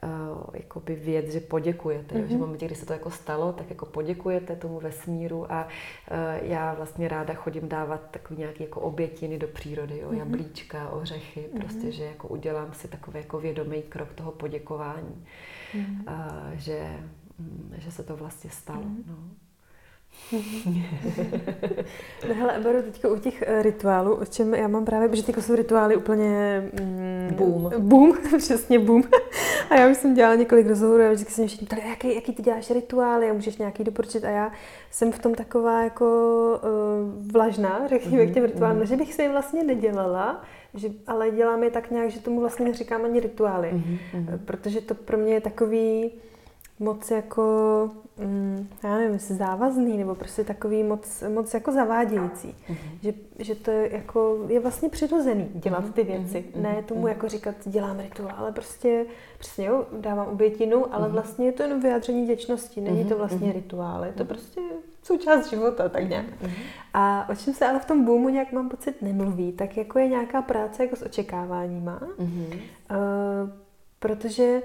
uh, 0.03 0.55
jakoby 0.55 0.95
věc, 0.95 1.33
že 1.33 1.41
poděkujete. 1.41 2.15
Mm-hmm. 2.15 2.21
Že 2.21 2.27
v 2.27 2.31
mhm. 2.31 2.41
momentě, 2.41 2.67
kdy 2.67 2.75
se 2.75 2.87
to 2.87 2.93
jako 2.93 3.11
stalo, 3.11 3.53
tak 3.53 3.71
jako 3.71 3.87
poděkujete 3.87 4.57
tomu 4.57 4.81
vesmíru 4.81 5.53
a 5.53 5.65
uh, 5.65 6.49
já 6.49 6.75
vlastně 6.75 7.09
ráda 7.09 7.35
chodím 7.35 7.69
dávat 7.69 8.01
takový 8.11 8.41
nějaký 8.41 8.63
jako 8.63 8.81
obětiny 8.81 9.39
do 9.39 9.49
přírody, 9.49 9.99
jo, 9.99 10.11
mm-hmm. 10.11 10.19
jablíčka, 10.19 10.89
ořechy, 10.89 11.41
mm-hmm. 11.41 11.61
prostě, 11.61 11.93
že 11.93 12.05
jako 12.05 12.29
udělám 12.29 12.73
si 12.73 12.89
takový 12.89 13.19
jako 13.19 13.41
vědomý 13.41 13.83
krok 13.83 14.13
toho 14.15 14.33
poděkování, 14.33 15.27
mm-hmm. 15.75 16.03
uh, 16.07 16.53
že, 16.55 16.97
um, 17.39 17.73
že 17.79 17.93
se 17.93 18.03
to 18.03 18.17
vlastně 18.17 18.51
stalo. 18.51 18.83
Mm-hmm. 18.83 19.05
No. 19.07 19.42
No 22.29 22.35
hele, 22.35 22.57
Eberu, 22.57 22.83
teďka 22.83 23.09
u 23.09 23.19
těch 23.19 23.45
uh, 23.49 23.63
rituálů, 23.63 24.15
o 24.15 24.25
čem 24.25 24.55
já 24.55 24.69
mám 24.69 24.85
právě, 24.85 25.09
protože 25.09 25.23
teďka 25.23 25.43
jsou 25.43 25.55
rituály 25.55 25.97
úplně... 25.97 26.63
Mm, 26.81 27.35
boom. 27.35 27.71
Boom, 27.79 28.19
přesně 28.39 28.79
boom. 28.79 29.03
a 29.71 29.75
já 29.75 29.89
už 29.89 29.97
jsem 29.97 30.15
dělala 30.15 30.35
několik 30.35 30.67
rozhovorů 30.67 31.05
a 31.05 31.11
vždycky 31.13 31.33
se 31.33 31.41
mě 31.41 31.49
všichni 31.49 31.67
ptali, 31.67 31.83
jaký, 31.89 32.15
jaký 32.15 32.33
ty 32.33 32.43
děláš 32.43 32.71
rituály 32.71 33.31
a 33.31 33.33
můžeš 33.33 33.57
nějaký 33.57 33.85
doporučit 33.85 34.25
a 34.25 34.31
já 34.31 34.53
jsem 34.91 35.13
v 35.13 35.19
tom 35.19 35.35
taková 35.35 35.83
jako 35.83 36.07
uh, 36.63 37.33
vlažná, 37.33 37.83
řekněme, 37.89 38.23
mm-hmm. 38.23 38.31
k 38.31 38.35
těm 38.35 38.45
rituálům, 38.45 38.81
mm-hmm. 38.81 38.89
že 38.89 38.97
bych 38.97 39.15
se 39.15 39.23
je 39.23 39.29
vlastně 39.29 39.65
nedělala, 39.65 40.43
že, 40.75 40.89
ale 41.07 41.31
dělám 41.31 41.63
je 41.63 41.71
tak 41.71 41.91
nějak, 41.91 42.11
že 42.11 42.21
tomu 42.21 42.41
vlastně 42.41 42.67
neříkám 42.67 43.05
ani 43.05 43.21
rituály, 43.21 43.71
mm-hmm. 43.73 44.39
protože 44.45 44.81
to 44.81 44.95
pro 44.95 45.19
mě 45.19 45.35
je 45.35 45.41
takový 45.41 46.11
moc 46.83 47.11
jako, 47.11 47.43
mm, 48.19 48.69
já 48.85 48.97
nevím, 48.97 49.19
závazný, 49.19 49.99
nebo 49.99 50.15
prostě 50.15 50.45
takový 50.45 50.83
moc, 50.83 51.25
moc 51.35 51.55
jako 51.55 51.73
zavádějící. 51.73 52.55
Mm-hmm. 52.69 52.77
Že, 53.03 53.15
že 53.39 53.55
to 53.55 53.71
je, 53.71 53.93
jako, 53.93 54.45
je 54.49 54.61
vlastně 54.61 54.89
přirozený 54.89 55.51
dělat 55.55 55.95
ty 55.95 56.03
věci. 56.03 56.45
Mm-hmm. 56.53 56.63
Ne 56.63 56.83
tomu 56.87 57.09
jako 57.09 57.29
říkat, 57.29 57.55
dělám 57.65 58.01
rituál, 58.01 58.35
ale 58.37 58.53
prostě 58.53 59.07
přesně 59.39 59.67
jo, 59.67 59.87
dávám 60.01 60.29
obětinu, 60.29 60.95
ale 60.95 61.09
mm-hmm. 61.09 61.13
vlastně 61.13 61.47
je 61.47 61.53
to 61.53 61.63
jenom 61.63 61.81
vyjádření 61.81 62.27
děčnosti. 62.27 62.81
Není 62.81 63.05
to 63.05 63.17
vlastně 63.17 63.49
mm-hmm. 63.49 63.55
rituál, 63.55 64.05
je 64.05 64.13
to 64.13 64.25
prostě 64.25 64.61
součást 65.03 65.51
života, 65.51 65.89
tak 65.89 66.09
nějak. 66.09 66.27
Mm-hmm. 66.27 66.51
A 66.95 67.29
o 67.29 67.35
čem 67.35 67.55
se 67.55 67.67
ale 67.67 67.79
v 67.79 67.85
tom 67.85 68.05
boomu 68.05 68.29
nějak 68.29 68.53
mám 68.53 68.69
pocit 68.69 69.03
nemluví, 69.03 69.53
tak 69.53 69.77
jako 69.77 69.99
je 69.99 70.09
nějaká 70.09 70.43
práce 70.43 70.85
jako 70.85 70.97
s 70.97 71.03
očekáváníma. 71.03 72.01
Mm-hmm. 72.19 72.59
Uh, 72.91 73.51
protože 73.99 74.63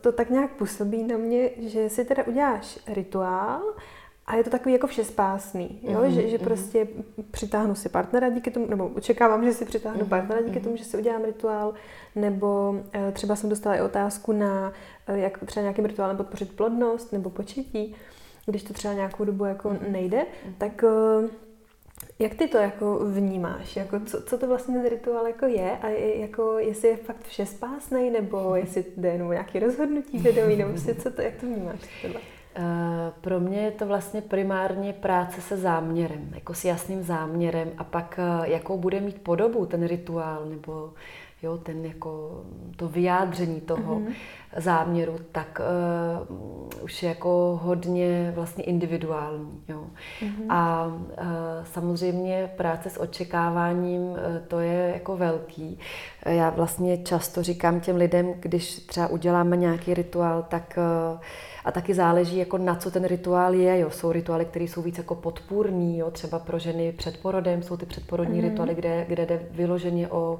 to 0.00 0.12
tak 0.12 0.30
nějak 0.30 0.50
působí 0.50 1.02
na 1.02 1.16
mě, 1.16 1.50
že 1.58 1.90
si 1.90 2.04
teda 2.04 2.26
uděláš 2.26 2.78
rituál 2.86 3.62
a 4.26 4.36
je 4.36 4.44
to 4.44 4.50
takový 4.50 4.72
jako 4.72 4.86
všespásný, 4.86 5.80
jo? 5.82 6.00
Mm-hmm, 6.00 6.08
že, 6.08 6.28
že 6.28 6.36
mm-hmm. 6.36 6.44
prostě 6.44 6.88
přitáhnu 7.30 7.74
si 7.74 7.88
partnera 7.88 8.28
díky 8.28 8.50
tomu, 8.50 8.66
nebo 8.66 8.86
očekávám, 8.86 9.44
že 9.44 9.52
si 9.52 9.64
přitáhnu 9.64 10.00
mm-hmm, 10.00 10.08
partnera 10.08 10.42
díky 10.42 10.58
mm-hmm. 10.58 10.64
tomu, 10.64 10.76
že 10.76 10.84
si 10.84 10.96
udělám 10.96 11.24
rituál, 11.24 11.74
nebo 12.14 12.80
e, 12.92 13.12
třeba 13.12 13.36
jsem 13.36 13.50
dostala 13.50 13.76
i 13.76 13.82
otázku 13.82 14.32
na, 14.32 14.72
e, 15.06 15.18
jak 15.18 15.38
třeba 15.46 15.62
nějakým 15.62 15.84
rituálem 15.84 16.16
podpořit 16.16 16.56
plodnost 16.56 17.12
nebo 17.12 17.30
početí, 17.30 17.94
když 18.46 18.62
to 18.62 18.72
třeba 18.72 18.94
nějakou 18.94 19.24
dobu 19.24 19.44
jako 19.44 19.68
mm-hmm. 19.68 19.90
nejde, 19.90 20.18
mm-hmm. 20.18 20.54
tak 20.58 20.84
jak 22.18 22.34
ty 22.34 22.48
to 22.48 22.58
jako 22.58 22.98
vnímáš? 22.98 23.76
Jako 23.76 24.00
co, 24.00 24.22
co 24.22 24.38
to 24.38 24.46
vlastně 24.46 24.74
ten 24.74 24.88
rituál 24.90 25.26
jako 25.26 25.46
je? 25.46 25.78
A 25.78 25.88
je, 25.88 26.20
jako, 26.20 26.58
jestli 26.58 26.88
je 26.88 26.96
fakt 26.96 27.24
vše 27.26 27.46
spásnej, 27.46 28.10
nebo 28.10 28.54
jestli 28.56 28.84
jde 28.96 29.08
jenom 29.08 29.30
nějaké 29.30 29.60
rozhodnutí 29.60 30.18
vědomí, 30.18 30.56
nebo 30.56 30.70
prostě 30.70 30.94
co 30.94 31.10
to, 31.10 31.22
jak 31.22 31.34
to 31.34 31.46
vnímáš? 31.46 31.80
Tohle? 32.02 32.20
Uh, 32.58 32.62
pro 33.20 33.40
mě 33.40 33.60
je 33.60 33.70
to 33.70 33.86
vlastně 33.86 34.22
primárně 34.22 34.92
práce 34.92 35.40
se 35.40 35.56
záměrem, 35.56 36.30
jako 36.34 36.54
s 36.54 36.64
jasným 36.64 37.02
záměrem 37.02 37.72
a 37.78 37.84
pak 37.84 38.20
uh, 38.38 38.44
jakou 38.44 38.78
bude 38.78 39.00
mít 39.00 39.22
podobu 39.22 39.66
ten 39.66 39.86
rituál, 39.86 40.44
nebo 40.44 40.92
jo, 41.44 41.58
ten 41.58 41.84
jako 41.84 42.42
to 42.76 42.88
vyjádření 42.88 43.60
toho 43.60 44.00
mm-hmm. 44.00 44.14
záměru, 44.56 45.16
tak 45.32 45.60
uh, 46.30 46.84
už 46.84 47.02
je 47.02 47.08
jako 47.08 47.60
hodně 47.62 48.32
vlastně 48.34 48.64
individuální. 48.64 49.62
Jo. 49.68 49.84
Mm-hmm. 50.20 50.46
A 50.48 50.86
uh, 50.86 51.26
samozřejmě 51.64 52.50
práce 52.56 52.90
s 52.90 53.00
očekáváním, 53.00 54.02
uh, 54.02 54.18
to 54.48 54.60
je 54.60 54.92
jako 54.94 55.16
velký. 55.16 55.78
Já 56.26 56.50
vlastně 56.50 56.98
často 56.98 57.42
říkám 57.42 57.80
těm 57.80 57.96
lidem, 57.96 58.34
když 58.40 58.78
třeba 58.78 59.06
uděláme 59.06 59.56
nějaký 59.56 59.94
rituál, 59.94 60.44
tak 60.48 60.78
uh, 61.12 61.20
a 61.64 61.72
taky 61.72 61.94
záleží, 61.94 62.36
jako 62.36 62.58
na 62.58 62.74
co 62.74 62.90
ten 62.90 63.04
rituál 63.04 63.54
je. 63.54 63.78
Jo. 63.78 63.90
Jsou 63.90 64.12
rituály, 64.12 64.44
které 64.44 64.64
jsou 64.64 64.82
víc 64.82 64.98
jako 64.98 65.14
podpůrný, 65.14 65.98
jo. 65.98 66.10
třeba 66.10 66.38
pro 66.38 66.58
ženy 66.58 66.92
před 66.92 67.22
porodem 67.22 67.62
jsou 67.62 67.76
ty 67.76 67.86
předporodní 67.86 68.40
mm-hmm. 68.40 68.50
rituály, 68.50 68.74
kde, 68.74 69.04
kde 69.08 69.26
jde 69.26 69.46
vyloženě 69.50 70.08
o 70.08 70.38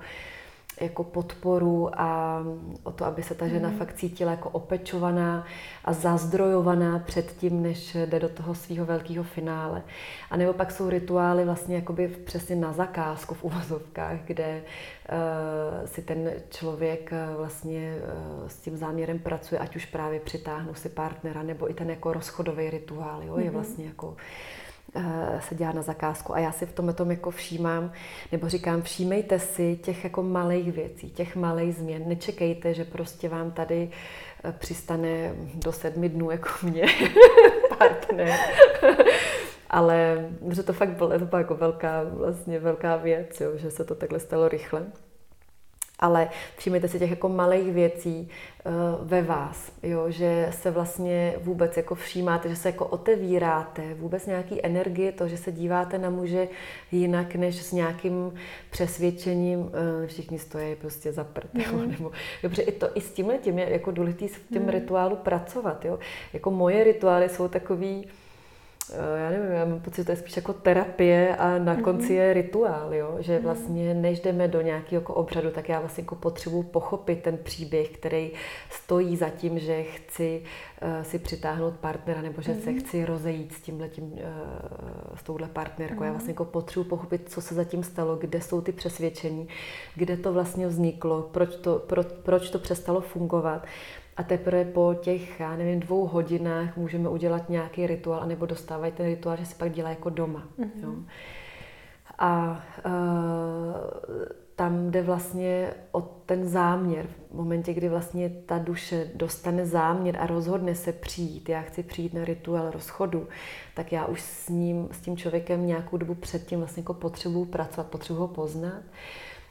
jako 0.85 1.05
podporu 1.05 2.01
a 2.01 2.41
o 2.83 2.91
to, 2.91 3.05
aby 3.05 3.23
se 3.23 3.35
ta 3.35 3.49
žena 3.49 3.69
mm. 3.69 3.79
fakt 3.79 3.95
cítila 3.95 4.31
jako 4.31 4.51
opečovaná 4.51 5.47
a 5.85 5.93
zazdrojovaná 5.93 6.99
před 6.99 7.33
tím, 7.33 7.63
než 7.63 7.95
jde 7.95 8.21
do 8.21 8.29
toho 8.29 8.55
svého 8.55 8.87
velkého 8.87 9.25
finále. 9.25 9.83
A 10.31 10.37
nebo 10.37 10.53
pak 10.53 10.71
jsou 10.71 10.91
rituály 10.91 11.45
vlastně 11.45 11.77
jakoby 11.77 12.09
přesně 12.09 12.57
na 12.57 12.73
zakázku 12.73 13.35
v 13.35 13.45
uvozovkách, 13.45 14.19
kde 14.25 14.63
uh, 14.63 15.87
si 15.87 16.03
ten 16.03 16.33
člověk 16.51 17.13
uh, 17.13 17.37
vlastně 17.37 17.95
uh, 17.97 18.49
s 18.49 18.57
tím 18.57 18.77
záměrem 18.77 19.19
pracuje, 19.19 19.59
ať 19.59 19.77
už 19.77 19.87
právě 19.87 20.21
přitáhnu 20.21 20.75
si 20.75 20.89
partnera, 20.89 21.43
nebo 21.43 21.71
i 21.71 21.75
ten 21.75 21.91
jako 21.91 22.13
rozchodový 22.13 22.71
rituál, 22.71 23.23
jo, 23.23 23.35
mm-hmm. 23.35 23.45
je 23.45 23.51
vlastně 23.51 23.85
jako 23.85 24.17
Eh, 24.17 24.64
se 25.41 25.55
dělá 25.55 25.73
na 25.73 25.83
zakázku. 25.83 26.35
A 26.35 26.39
já 26.39 26.53
si 26.53 26.67
v 26.67 26.73
tom 26.73 26.95
tom 26.95 27.11
jako 27.11 27.31
všímám, 27.31 27.93
nebo 28.33 28.49
říkám, 28.49 28.83
všímejte 28.83 29.39
si 29.39 29.77
těch 29.77 30.05
jako 30.05 30.23
malých 30.23 30.73
věcí, 30.73 31.11
těch 31.11 31.37
malých 31.37 31.75
změn. 31.75 32.03
Nečekejte, 32.07 32.75
že 32.75 32.85
prostě 32.85 33.29
vám 33.29 33.51
tady 33.51 33.91
eh, 34.45 34.53
přistane 34.53 35.35
do 35.55 35.73
sedmi 35.73 36.09
dnů 36.09 36.31
jako 36.31 36.49
mě 36.63 36.87
partner. 37.79 38.39
Ale 39.71 40.29
že 40.51 40.63
to 40.63 40.73
fakt 40.73 40.97
bylo, 40.97 41.19
to 41.19 41.25
byla 41.25 41.39
jako 41.39 41.55
velká, 41.55 42.03
vlastně 42.05 42.59
velká 42.59 42.97
věc, 42.97 43.41
jo, 43.41 43.51
že 43.57 43.71
se 43.71 43.85
to 43.85 43.95
takhle 43.95 44.21
stalo 44.21 44.49
rychle 44.49 44.87
ale 45.99 46.29
všimněte 46.57 46.89
si 46.89 46.99
těch 46.99 47.11
jako 47.11 47.29
malých 47.29 47.73
věcí 47.73 48.29
uh, 48.65 48.73
ve 49.09 49.23
vás, 49.23 49.73
jo, 49.83 50.11
že 50.11 50.49
se 50.51 50.71
vlastně 50.71 51.35
vůbec 51.39 51.77
jako 51.77 51.95
všímáte, 51.95 52.49
že 52.49 52.57
se 52.57 52.69
jako 52.69 52.87
otevíráte, 52.87 53.95
vůbec 53.95 54.27
nějaký 54.27 54.67
energie, 54.67 55.13
to, 55.13 55.29
že 55.29 55.37
se 55.37 55.53
díváte 55.53 55.99
na 55.99 56.11
muže 56.11 56.49
jinak, 56.93 57.35
než 57.35 57.63
s 57.63 57.73
nějakým 57.73 58.35
přesvědčením, 58.71 59.61
uh, 59.61 59.69
všichni 60.07 60.39
stojí 60.39 60.75
prostě 60.75 61.13
za 61.13 61.25
prd, 61.25 61.55
mm. 61.55 61.61
jo, 61.61 61.87
nebo, 61.87 62.13
dobře, 62.43 62.63
i 62.63 62.73
to, 62.73 62.89
i 62.95 63.01
s 63.01 63.13
tímhle 63.13 63.39
tím 63.39 63.59
je 63.59 63.73
jako 63.73 63.91
důležité 63.91 64.29
v 64.29 64.53
těm 64.53 64.63
mm. 64.63 64.69
rituálu 64.69 65.17
pracovat, 65.17 65.85
jo, 65.85 65.99
jako 66.33 66.51
moje 66.51 66.85
rituály 66.85 67.29
jsou 67.29 67.49
takový, 67.49 68.07
já 69.17 69.31
nevím, 69.31 69.53
já 69.53 69.65
mám 69.65 69.81
pocit, 69.81 69.97
že 69.97 70.05
to 70.05 70.13
je 70.13 70.17
spíš 70.17 70.37
jako 70.37 70.53
terapie 70.53 71.37
a 71.37 71.59
na 71.59 71.73
mhm. 71.73 71.83
konci 71.83 72.13
je 72.13 72.33
rituál, 72.33 72.95
jo? 72.95 73.17
že 73.21 73.35
mhm. 73.35 73.43
vlastně 73.43 73.95
než 73.95 74.21
jdeme 74.21 74.49
do 74.49 74.61
nějakého 74.61 75.01
jako 75.01 75.15
obřadu, 75.15 75.51
tak 75.51 75.69
já 75.69 75.81
vlastně 75.81 76.03
jako 76.03 76.15
potřebuji 76.15 76.63
pochopit 76.63 77.23
ten 77.23 77.39
příběh, 77.39 77.91
který 77.91 78.31
stojí 78.71 79.17
za 79.17 79.29
tím, 79.29 79.59
že 79.59 79.83
chci 79.83 80.43
uh, 80.83 81.03
si 81.03 81.19
přitáhnout 81.19 81.75
partnera 81.75 82.23
nebo 82.23 82.43
že 82.43 82.55
se 82.55 82.71
mhm. 82.71 82.81
chci 82.81 83.05
rozejít 83.05 83.53
s 83.53 83.61
tímhletím, 83.61 84.05
uh, 84.05 84.19
s 85.17 85.23
touhle 85.23 85.49
partnerkou. 85.49 86.05
Já 86.05 86.11
vlastně 86.11 86.31
jako 86.31 86.45
potřebuji 86.45 86.85
pochopit, 86.85 87.23
co 87.27 87.41
se 87.41 87.55
zatím 87.55 87.83
stalo, 87.83 88.17
kde 88.17 88.41
jsou 88.41 88.61
ty 88.61 88.73
přesvědčení, 88.73 89.49
kde 89.95 90.17
to 90.17 90.33
vlastně 90.33 90.67
vzniklo, 90.67 91.23
proč 91.23 91.57
to, 91.57 91.79
pro, 91.79 92.03
proč 92.05 92.51
to 92.51 92.59
přestalo 92.59 93.01
fungovat. 93.01 93.67
A 94.17 94.23
teprve 94.23 94.65
po 94.65 94.95
těch, 95.01 95.41
já 95.41 95.57
nevím, 95.57 95.81
dvou 95.81 96.07
hodinách 96.07 96.77
můžeme 96.77 97.09
udělat 97.09 97.49
nějaký 97.49 97.87
rituál, 97.87 98.21
anebo 98.21 98.47
dostávají 98.47 98.93
ten 98.93 99.07
rituál, 99.07 99.37
že 99.37 99.47
se 99.47 99.55
pak 99.55 99.73
dělá 99.73 99.91
jako 99.91 100.11
doma. 100.11 100.49
Mm-hmm. 100.59 100.83
Jo. 100.83 100.95
A 102.19 102.63
uh, 102.87 102.93
tam 104.57 104.91
jde 104.91 105.03
vlastně 105.03 105.75
o 105.93 106.01
ten 106.01 106.49
záměr. 106.49 107.07
V 107.31 107.35
momentě, 107.35 107.75
kdy 107.75 107.89
vlastně 107.89 108.31
ta 108.47 108.59
duše 108.59 109.11
dostane 109.15 109.67
záměr 109.67 110.17
a 110.21 110.27
rozhodne 110.27 110.75
se 110.75 110.93
přijít, 110.93 111.49
já 111.49 111.63
chci 111.63 111.83
přijít 111.83 112.15
na 112.15 112.25
rituál 112.25 112.71
rozchodu, 112.71 113.29
tak 113.75 113.93
já 113.93 114.07
už 114.07 114.21
s 114.21 114.49
ním, 114.49 114.89
s 114.93 115.01
tím 115.01 115.17
člověkem 115.17 115.67
nějakou 115.67 115.97
dobu 115.97 116.15
předtím 116.15 116.59
vlastně 116.59 116.81
jako 116.81 116.95
potřebuji 116.95 117.45
pracovat, 117.45 117.87
potřebuji 117.87 118.21
ho 118.21 118.29
poznat 118.29 118.83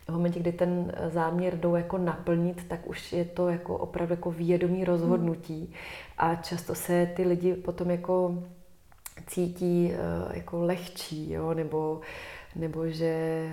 v 0.08 0.14
momentě, 0.14 0.39
kdy 0.39 0.51
ten 0.51 0.91
záměr 1.10 1.60
jdou 1.60 1.76
jako 1.76 1.97
naplnit, 1.97 2.66
tak 2.68 2.88
už 2.88 3.14
je 3.14 3.26
to 3.26 3.49
jako 3.49 3.78
opravdu 3.78 4.14
jako 4.14 4.32
vědomí 4.32 4.86
rozhodnutí. 4.86 5.74
A 6.18 6.36
často 6.36 6.76
se 6.76 7.12
ty 7.16 7.24
lidi 7.24 7.54
potom 7.54 7.91
jako 7.91 8.43
cítí 9.28 9.91
eh, 9.93 9.97
jako 10.38 10.62
lehčí, 10.62 11.32
jo, 11.32 11.54
nebo 11.54 12.01
nebo 12.56 12.88
že 12.88 13.45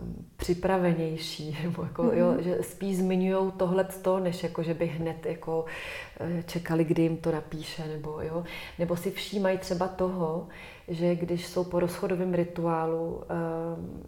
um, 0.00 0.26
připravenější, 0.36 1.58
nebo 1.64 1.82
jako, 1.82 2.02
mm-hmm. 2.02 2.16
jo, 2.16 2.36
že 2.40 2.58
spíš 2.62 2.96
zmiňují 2.96 3.52
tohle 3.56 3.86
než 4.20 4.42
jako, 4.42 4.62
že 4.62 4.74
by 4.74 4.86
hned 4.86 5.26
jako 5.26 5.64
eh, 5.64 6.07
čekali, 6.46 6.84
kdy 6.84 7.02
jim 7.02 7.16
to 7.16 7.32
napíše, 7.32 7.88
nebo, 7.88 8.20
jo, 8.20 8.44
nebo 8.78 8.96
si 8.96 9.10
všímají 9.10 9.58
třeba 9.58 9.88
toho, 9.88 10.48
že 10.88 11.14
když 11.14 11.46
jsou 11.46 11.64
po 11.64 11.80
rozchodovém 11.80 12.34
rituálu, 12.34 13.06
um, 13.06 13.22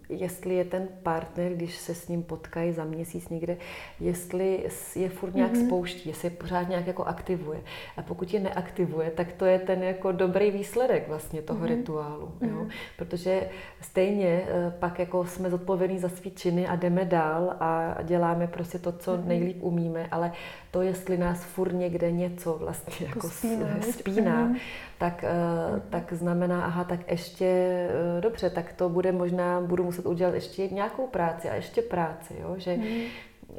jestli 0.08 0.54
je 0.54 0.64
ten 0.64 0.88
partner, 1.02 1.52
když 1.52 1.76
se 1.76 1.94
s 1.94 2.08
ním 2.08 2.22
potkají 2.22 2.72
za 2.72 2.84
měsíc 2.84 3.28
někde, 3.28 3.56
jestli 4.00 4.64
je 4.96 5.08
furt 5.08 5.34
nějak 5.34 5.52
mm-hmm. 5.52 5.66
spouští, 5.66 6.08
jestli 6.08 6.26
je 6.26 6.30
pořád 6.30 6.68
nějak 6.68 6.86
jako 6.86 7.04
aktivuje. 7.04 7.60
A 7.96 8.02
pokud 8.02 8.34
je 8.34 8.40
neaktivuje, 8.40 9.10
tak 9.10 9.32
to 9.32 9.44
je 9.44 9.58
ten 9.58 9.82
jako 9.82 10.12
dobrý 10.12 10.50
výsledek 10.50 11.08
vlastně 11.08 11.42
toho 11.42 11.60
mm-hmm. 11.60 11.76
rituálu. 11.76 12.32
Jo? 12.40 12.48
Mm-hmm. 12.48 12.70
Protože 12.96 13.48
stejně 13.80 14.42
uh, 14.42 14.72
pak 14.72 14.98
jako 14.98 15.26
jsme 15.26 15.50
zodpovědní 15.50 15.98
za 15.98 16.08
svý 16.08 16.30
činy 16.30 16.68
a 16.68 16.76
jdeme 16.76 17.04
dál 17.04 17.56
a 17.60 17.98
děláme 18.02 18.46
prostě 18.46 18.78
to, 18.78 18.92
co 18.92 19.16
mm-hmm. 19.16 19.26
nejlíp 19.26 19.56
umíme, 19.60 20.08
ale 20.10 20.32
to, 20.70 20.82
jestli 20.82 21.18
nás 21.18 21.44
furt 21.44 21.72
někde 21.72 21.99
něco 22.08 22.52
vlastně 22.52 23.06
jako, 23.06 23.18
jako 23.18 23.28
spíná, 23.28 23.66
spíná 23.90 24.48
mm-hmm. 24.48 24.58
tak, 24.98 25.24
uh, 25.72 25.80
tak 25.90 26.12
znamená, 26.12 26.64
aha, 26.64 26.84
tak 26.84 27.10
ještě, 27.10 27.88
uh, 28.14 28.20
dobře, 28.20 28.50
tak 28.50 28.72
to 28.72 28.88
bude 28.88 29.12
možná, 29.12 29.60
budu 29.60 29.84
muset 29.84 30.06
udělat 30.06 30.34
ještě 30.34 30.68
nějakou 30.68 31.06
práci 31.06 31.50
a 31.50 31.54
ještě 31.54 31.82
práci, 31.82 32.34
jo? 32.42 32.54
že 32.58 32.76
mm. 32.76 32.84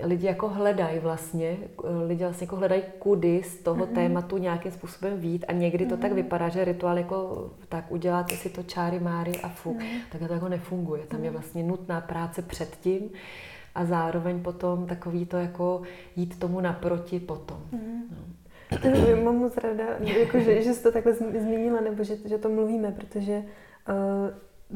lidi 0.04 0.28
jako 0.28 0.48
hledají 0.48 1.00
vlastně, 1.00 1.58
lidi 2.08 2.24
vlastně 2.24 2.46
jako 2.46 2.56
hledají 2.56 2.82
kudy 3.00 3.44
z 3.44 3.58
toho 3.58 3.86
mm. 3.86 3.96
tématu 3.96 4.38
nějakým 4.38 4.72
způsobem 4.72 5.20
vít 5.20 5.46
a 5.48 5.52
někdy 5.52 5.86
to 5.86 5.96
mm. 5.96 6.02
tak 6.02 6.12
vypadá, 6.12 6.50
že 6.50 6.66
rituál 6.66 6.98
jako 6.98 7.50
tak 7.70 7.92
uděláte 7.92 8.36
si 8.36 8.50
to 8.50 8.64
čáry, 8.64 9.00
máry 9.00 9.32
a 9.44 9.50
fu, 9.50 9.74
mm. 9.74 9.80
tak 10.12 10.28
to 10.28 10.34
jako 10.34 10.50
nefunguje. 10.50 11.04
Tam 11.08 11.24
je 11.24 11.32
vlastně 11.32 11.64
nutná 11.64 12.02
práce 12.02 12.42
předtím 12.42 13.10
a 13.76 13.86
zároveň 13.86 14.44
potom 14.44 14.88
takový 14.88 15.26
to 15.26 15.38
jako 15.38 15.82
jít 16.16 16.40
tomu 16.40 16.62
naproti 16.62 17.20
potom. 17.20 17.58
Mm. 17.72 18.02
No. 18.12 18.32
To 18.82 19.24
mám 19.24 19.36
moc 19.36 19.58
ráda, 19.58 19.84
jako, 20.00 20.40
že, 20.40 20.62
že 20.62 20.74
jsi 20.74 20.84
to 20.84 20.92
takhle 20.92 21.14
zmínila, 21.14 21.82
nebo 21.82 22.04
že, 22.04 22.18
že 22.26 22.38
to 22.38 22.50
mluvíme, 22.50 22.92
protože 22.92 23.44
uh, 23.90 23.96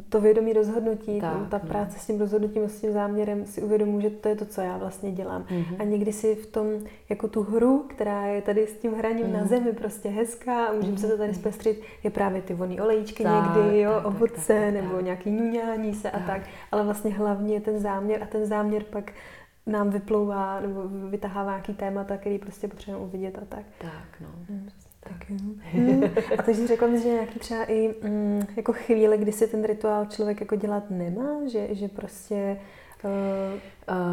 to 0.10 0.22
vědomí 0.22 0.54
rozhodnutí, 0.54 1.22
tak, 1.22 1.50
ta 1.50 1.60
no. 1.64 1.70
práce 1.70 2.00
s 2.00 2.08
tím 2.08 2.20
rozhodnutím, 2.20 2.70
s 2.70 2.82
tím 2.82 2.94
záměrem 2.94 3.46
si 3.46 3.62
uvědomuji, 3.62 4.02
že 4.02 4.10
to 4.10 4.30
je 4.30 4.36
to, 4.36 4.46
co 4.46 4.62
já 4.62 4.78
vlastně 4.78 5.12
dělám. 5.12 5.44
Mm-hmm. 5.44 5.76
A 5.80 5.84
někdy 5.84 6.14
si 6.14 6.36
v 6.36 6.46
tom, 6.46 6.68
jako 7.10 7.28
tu 7.28 7.44
hru, 7.44 7.86
která 7.90 8.26
je 8.26 8.42
tady 8.42 8.68
s 8.68 8.78
tím 8.78 8.94
hraním 8.94 9.26
mm-hmm. 9.26 9.34
na 9.34 9.40
mhm. 9.40 9.48
zemi 9.48 9.74
prostě 9.74 10.10
hezká 10.10 10.66
a 10.66 10.74
můžeme 10.74 10.98
mm-hmm. 10.98 11.02
se 11.02 11.08
to 11.08 11.18
tady 11.18 11.32
mhm. 11.32 11.40
zpestřit, 11.40 11.82
je 12.04 12.10
právě 12.10 12.42
ty 12.42 12.54
voný 12.54 12.82
olejčky 12.82 13.24
tak, 13.24 13.56
někdy, 13.56 13.80
jo, 13.80 13.92
tak, 13.96 14.06
ovoce 14.06 14.54
tak, 14.54 14.64
tak, 14.64 14.74
nebo 14.74 14.96
tak. 14.96 15.04
nějaký 15.04 15.30
ňuňání 15.32 15.94
se 15.94 16.12
tak. 16.12 16.22
a 16.22 16.28
tak. 16.28 16.42
Ale 16.72 16.84
vlastně 16.84 17.12
hlavně 17.12 17.54
je 17.54 17.62
ten 17.62 17.80
záměr 17.80 18.24
a 18.24 18.26
ten 18.26 18.46
záměr 18.46 18.84
pak 18.84 19.12
nám 19.66 19.90
vyplouvá 19.90 20.60
nebo 20.60 20.84
vytahává 21.10 21.52
nějaký 21.52 21.74
témata, 21.74 22.18
který 22.18 22.40
prostě 22.40 22.68
potřebujeme 22.68 23.08
uvidět 23.08 23.38
a 23.38 23.46
tak. 23.46 23.66
Tak, 23.78 24.20
no. 24.22 24.28
Hmm. 24.50 24.70
Tak 25.10 25.30
jo. 25.30 25.38
Hmm. 25.72 26.04
A 26.40 26.44
takže 26.44 26.68
řekla 26.68 26.88
mi, 26.88 27.00
že 27.00 27.08
nějaký 27.08 27.40
třeba 27.40 27.64
i 27.64 27.96
mm, 28.04 28.48
jako 28.56 28.74
chvíle, 28.74 29.18
kdy 29.18 29.32
si 29.32 29.48
ten 29.48 29.64
rituál 29.64 30.06
člověk 30.06 30.40
jako 30.40 30.56
dělat 30.56 30.84
nemá, 30.90 31.48
že, 31.48 31.76
že 31.76 31.88
prostě 31.88 32.58
uh, 33.06 33.60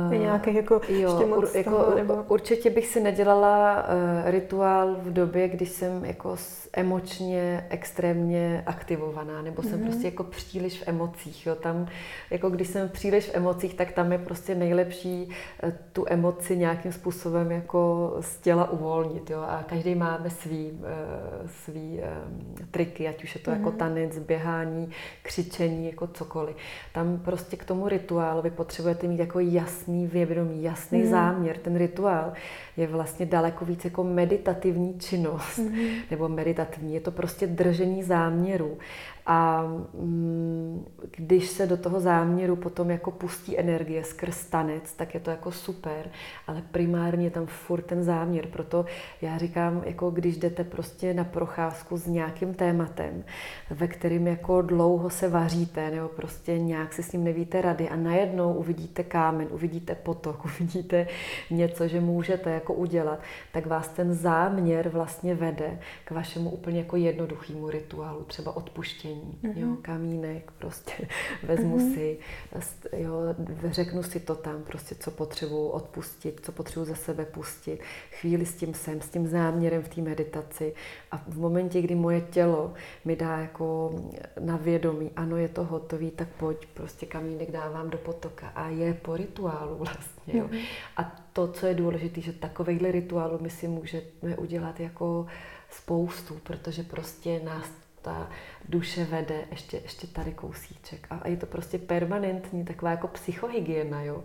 Uh, 0.09 0.19
nějakých 0.19 0.55
jako 0.55 0.81
jo, 0.89 1.27
moc 1.27 1.55
jako, 1.55 1.71
toho, 1.71 1.95
nebo... 1.95 2.25
Určitě 2.29 2.71
bych 2.71 2.87
si 2.87 3.01
nedělala 3.01 3.83
uh, 3.83 4.31
rituál 4.31 4.97
v 5.03 5.13
době, 5.13 5.49
když 5.49 5.69
jsem 5.69 6.05
jako 6.05 6.37
emočně 6.73 7.67
extrémně 7.69 8.63
aktivovaná, 8.67 9.43
nebo 9.43 9.63
jsem 9.63 9.81
mm-hmm. 9.81 9.85
prostě 9.85 10.07
jako 10.07 10.25
příliš 10.25 10.83
v 10.83 10.89
emocích. 10.89 11.47
Jo. 11.47 11.55
Tam, 11.55 11.87
jako 12.31 12.51
když 12.51 12.69
jsem 12.69 12.89
příliš 12.89 13.29
v 13.29 13.35
emocích, 13.35 13.75
tak 13.75 13.93
tam 13.93 14.13
je 14.13 14.19
prostě 14.19 14.55
nejlepší 14.55 15.29
uh, 15.63 15.71
tu 15.93 16.05
emoci 16.09 16.57
nějakým 16.57 16.93
způsobem 16.93 17.51
jako 17.51 18.15
z 18.21 18.37
těla 18.37 18.71
uvolnit. 18.71 19.31
Jo. 19.31 19.41
A 19.41 19.65
každý 19.69 19.95
máme 19.95 20.31
svý, 20.31 20.71
uh, 20.71 21.49
svý 21.65 22.01
um, 22.01 22.67
triky, 22.71 23.09
ať 23.09 23.25
už 23.25 23.35
je 23.35 23.41
to 23.41 23.51
mm-hmm. 23.51 23.59
jako 23.59 23.71
tanec, 23.71 24.19
běhání, 24.19 24.91
křičení, 25.23 25.87
jako 25.87 26.07
cokoliv. 26.07 26.57
Tam 26.93 27.19
prostě 27.19 27.57
k 27.57 27.65
tomu 27.65 27.89
rituálu 27.89 28.43
potřebujeme 28.51 28.82
potřebujete 28.83 29.09
mít 29.09 29.21
jako 29.21 29.41
jasný 29.41 30.07
vědomí, 30.07 30.63
jasný 30.63 31.03
mm. 31.03 31.11
záměr. 31.11 31.59
Ten 31.59 31.77
rituál 31.77 32.33
je 32.77 32.87
vlastně 32.87 33.27
daleko 33.27 33.65
víc 33.65 33.85
jako 33.85 34.05
meditativní 34.05 34.99
činnost, 34.99 35.59
mm. 35.59 35.77
nebo 36.11 36.29
meditativní. 36.29 36.95
Je 36.95 37.01
to 37.01 37.11
prostě 37.11 37.47
držení 37.47 38.03
záměru. 38.03 38.79
A 39.27 39.63
mm, 39.95 40.87
když 41.17 41.49
se 41.49 41.67
do 41.67 41.77
toho 41.77 42.01
záměru 42.01 42.57
potom 42.57 42.91
jako 42.91 43.11
pustí 43.11 43.59
energie 43.59 44.05
skrz 44.05 44.45
tanec, 44.45 44.93
tak 44.93 45.15
je 45.15 45.21
to 45.21 45.31
jako 45.31 45.53
super, 45.53 46.11
ale 46.47 46.63
primárně 46.71 47.31
tam 47.31 47.47
furt 47.47 47.83
ten 47.83 48.05
záměr. 48.05 48.47
Proto 48.47 48.85
já 49.23 49.39
říkám, 49.39 49.83
jako 49.87 50.11
když 50.11 50.37
jdete 50.37 50.65
prostě 50.65 51.15
na 51.15 51.25
procházku 51.25 51.97
s 51.97 52.07
nějakým 52.07 52.55
tématem, 52.55 53.25
ve 53.71 53.89
kterým 53.89 54.27
jako 54.27 54.63
dlouho 54.63 55.11
se 55.11 55.29
vaříte, 55.29 55.91
nebo 55.91 56.09
prostě 56.09 56.59
nějak 56.59 56.93
si 56.93 57.03
s 57.03 57.13
ním 57.13 57.25
nevíte 57.25 57.63
rady 57.63 57.89
a 57.89 57.97
najednou 57.97 58.55
uvidíte 58.55 59.03
kámen, 59.03 59.47
uvidíte 59.51 59.95
potok, 59.95 60.45
uvidíte 60.45 61.07
něco, 61.51 61.89
že 61.89 62.01
můžete 62.01 62.51
jako 62.51 62.75
udělat, 62.75 63.19
tak 63.53 63.67
vás 63.67 63.89
ten 63.89 64.15
záměr 64.15 64.89
vlastně 64.89 65.35
vede 65.35 65.79
k 66.05 66.11
vašemu 66.11 66.51
úplně 66.51 66.79
jako 66.79 66.97
jednoduchému 66.97 67.71
rituálu, 67.71 68.25
třeba 68.25 68.57
odpuštění 68.57 69.12
řešení. 69.13 69.39
Mm-hmm. 69.43 69.59
Jo, 69.59 69.77
kamínek, 69.83 70.53
prostě 70.59 70.93
vezmu 71.43 71.79
mm-hmm. 71.79 71.95
si, 71.95 72.19
jo, 72.97 73.13
řeknu 73.65 74.03
si 74.03 74.21
to 74.21 74.35
tam, 74.35 74.63
prostě 74.63 74.95
co 74.95 75.11
potřebuji 75.11 75.69
odpustit, 75.69 76.41
co 76.45 76.53
potřebuji 76.53 76.85
za 76.85 76.95
sebe 76.95 77.25
pustit. 77.25 77.81
Chvíli 78.11 78.47
s 78.47 78.55
tím 78.55 78.75
jsem, 78.75 79.01
s 79.01 79.09
tím 79.09 79.27
záměrem 79.27 79.83
v 79.83 79.89
té 79.89 80.01
meditaci. 80.01 80.75
A 81.11 81.17
v 81.29 81.39
momentě, 81.39 81.83
kdy 81.83 81.95
moje 81.95 82.21
tělo 82.21 82.73
mi 83.05 83.17
dá 83.17 83.39
jako 83.39 83.95
na 84.41 84.57
vědomí, 84.57 85.11
ano, 85.17 85.37
je 85.37 85.49
to 85.49 85.65
hotový, 85.65 86.11
tak 86.11 86.29
pojď, 86.29 86.67
prostě 86.75 87.07
kamínek 87.07 87.51
dávám 87.51 87.91
do 87.91 87.99
potoka. 87.99 88.49
A 88.49 88.69
je 88.69 88.95
po 88.95 89.17
rituálu 89.17 89.77
vlastně. 89.77 90.39
Jo. 90.39 90.45
Mm-hmm. 90.45 90.65
A 90.97 91.17
to, 91.33 91.49
co 91.49 91.67
je 91.67 91.75
důležité, 91.75 92.21
že 92.21 92.33
takovýhle 92.33 92.93
rituálu 92.93 93.39
my 93.41 93.51
si 93.51 93.69
můžeme 93.69 94.37
udělat 94.37 94.81
jako 94.81 95.27
spoustu, 95.71 96.35
protože 96.43 96.83
prostě 96.83 97.41
nás 97.45 97.82
ta 98.03 98.29
duše 98.69 99.05
vede 99.05 99.41
ještě, 99.51 99.77
ještě 99.77 100.07
tady 100.07 100.33
kousíček. 100.33 101.07
A 101.11 101.29
je 101.29 101.37
to 101.37 101.47
prostě 101.47 101.79
permanentní 101.79 102.65
taková 102.65 102.91
jako 102.91 103.09
psychohygiena, 103.09 104.03
jo. 104.03 104.23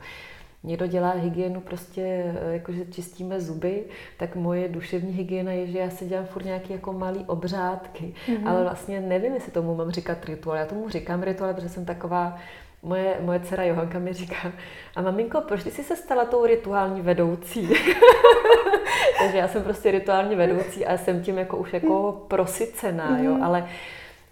Někdo 0.64 0.88
dělá 0.88 1.12
hygienu 1.12 1.62
prostě, 1.62 2.36
jakože 2.52 2.86
čistíme 2.86 3.42
zuby, 3.42 3.84
tak 4.18 4.36
moje 4.36 4.68
duševní 4.68 5.12
hygiena 5.12 5.52
je, 5.52 5.68
že 5.68 5.80
já 5.80 5.90
si 5.90 6.06
dělám 6.06 6.26
furt 6.26 6.46
nějaké 6.46 6.74
jako 6.74 6.94
malý 6.94 7.26
obřádky, 7.28 8.14
mm-hmm. 8.28 8.50
ale 8.50 8.64
vlastně 8.64 9.02
nevím, 9.02 9.34
jestli 9.34 9.52
tomu 9.52 9.76
mám 9.76 9.92
říkat 9.92 10.26
rituál. 10.26 10.58
Já 10.58 10.66
tomu 10.66 10.90
říkám 10.90 11.24
rituál, 11.24 11.54
protože 11.54 11.70
jsem 11.70 11.86
taková, 11.86 12.38
moje, 12.84 13.18
moje 13.22 13.40
dcera 13.40 13.64
Johanka 13.64 14.00
mi 14.00 14.14
říká, 14.14 14.54
a 14.96 15.02
maminko, 15.02 15.42
proč 15.42 15.64
ty 15.64 15.72
jsi 15.72 15.84
se 15.84 15.96
stala 15.96 16.26
tou 16.26 16.46
rituální 16.46 17.02
vedoucí? 17.02 17.70
Takže 19.20 19.38
já 19.38 19.48
jsem 19.48 19.64
prostě 19.64 19.91
rituální 19.91 20.36
vedoucí 20.36 20.86
a 20.86 20.98
jsem 20.98 21.22
tím 21.22 21.38
jako 21.38 21.58
už 21.58 21.74
jako 21.74 22.26
prosycená, 22.28 23.20
jo, 23.20 23.34
mhm. 23.34 23.43
ale 23.43 23.68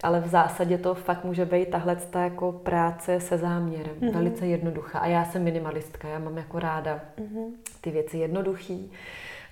ale 0.04 0.20
v 0.20 0.28
zásadě 0.28 0.78
to 0.78 0.96
fakt 0.96 1.24
může 1.24 1.46
být 1.46 1.70
tahle 1.70 1.96
ta 1.96 2.22
jako 2.22 2.52
práce 2.52 3.20
se 3.20 3.38
záměrem, 3.38 3.96
mm-hmm. 4.02 4.14
velice 4.14 4.48
jednoduchá. 4.48 5.00
A 5.00 5.08
já 5.08 5.26
jsem 5.26 5.44
minimalistka, 5.44 6.08
já 6.08 6.20
mám 6.20 6.38
jako 6.38 6.60
ráda 6.60 7.00
mm-hmm. 7.20 7.46
ty 7.82 7.92
věci 7.92 8.18
jednoduchý. 8.18 8.92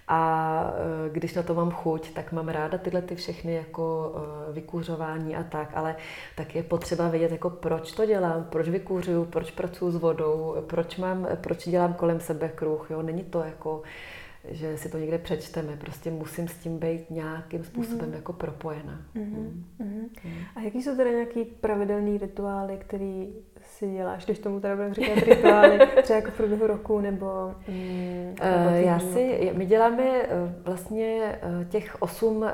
A 0.08 0.74
e, 1.08 1.10
když 1.10 1.34
na 1.34 1.44
to 1.44 1.54
mám 1.54 1.72
chuť, 1.72 2.14
tak 2.14 2.32
mám 2.32 2.48
ráda 2.48 2.78
tyhle 2.78 3.02
ty 3.02 3.16
všechny 3.16 3.54
jako 3.54 4.14
e, 4.50 4.54
vykůřování 4.54 5.36
a 5.36 5.44
tak, 5.44 5.70
ale 5.74 5.96
tak 6.36 6.56
je 6.56 6.64
potřeba 6.64 7.08
vědět, 7.08 7.32
jako 7.32 7.50
proč 7.50 7.92
to 7.92 8.06
dělám, 8.06 8.48
proč 8.50 8.70
vykůřuju, 8.70 9.26
proč 9.26 9.52
pracuji 9.52 9.92
s 9.92 9.96
vodou, 9.96 10.56
proč, 10.68 10.98
mám, 10.98 11.28
proč 11.42 11.70
dělám 11.70 11.94
kolem 11.94 12.20
sebe 12.20 12.50
kruh, 12.50 12.88
jo, 12.92 13.02
není 13.02 13.24
to 13.24 13.40
jako 13.40 13.82
že 14.50 14.78
si 14.78 14.90
to 14.90 14.98
někde 14.98 15.18
přečteme. 15.18 15.78
Prostě 15.78 16.12
musím 16.12 16.48
s 16.48 16.58
tím 16.58 16.80
být 16.80 17.10
nějakým 17.10 17.64
způsobem 17.64 18.12
mm-hmm. 18.12 18.16
jako 18.16 18.34
propojena. 18.34 19.02
Mm-hmm. 19.16 19.64
Mm. 19.80 20.08
A 20.56 20.62
jaký 20.62 20.84
jsou 20.84 20.96
teda 20.96 21.10
nějaký 21.10 21.46
pravidelný 21.46 22.18
rituály, 22.18 22.78
který 22.78 23.34
si 23.62 23.92
děláš, 23.92 24.26
když 24.26 24.40
tomu 24.40 24.60
teda 24.60 24.76
budeme 24.76 24.94
říkat 24.94 25.16
rituály, 25.28 25.80
třeba 26.02 26.20
jako 26.20 26.32
v 26.32 26.38
průběhu 26.38 26.68
roku 26.68 27.00
nebo... 27.00 27.56
Mm, 27.68 28.36
nebo 28.44 28.70
uh, 28.70 28.76
já 28.76 29.00
si, 29.00 29.52
my 29.54 29.66
děláme 29.66 30.04
uh, 30.04 30.28
vlastně 30.64 31.40
uh, 31.44 31.64
těch 31.64 32.02
osm 32.02 32.46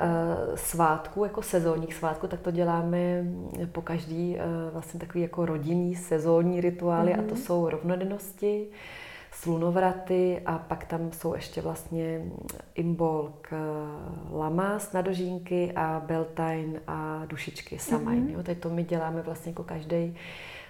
svátků, 0.55 1.23
jako 1.23 1.41
sezónních 1.41 1.93
svátků, 1.93 2.27
tak 2.27 2.39
to 2.39 2.51
děláme 2.51 3.23
po 3.71 3.81
každý 3.81 4.37
vlastně 4.73 4.99
takový 4.99 5.21
jako 5.21 5.45
rodinný 5.45 5.95
sezónní 5.95 6.61
rituály 6.61 7.11
mm-hmm. 7.11 7.19
a 7.19 7.29
to 7.29 7.35
mhm. 7.35 7.43
jsou 7.43 7.69
rovnodennosti, 7.69 8.67
slunovraty 9.31 10.41
a 10.45 10.57
pak 10.57 10.85
tam 10.85 11.11
jsou 11.11 11.35
ještě 11.35 11.61
vlastně 11.61 12.21
imbolk 12.75 13.47
eh, 13.51 13.57
lamas 14.31 14.93
na 14.93 15.01
dožínky 15.01 15.71
a 15.75 16.01
beltane 16.05 16.79
a 16.87 17.25
dušičky 17.25 17.79
samajn. 17.79 18.27
Mm-hmm. 18.27 18.33
Jo? 18.33 18.43
Teď 18.43 18.59
to 18.59 18.69
my 18.69 18.83
děláme 18.83 19.21
vlastně 19.21 19.49
jako 19.49 19.63
každý 19.63 20.15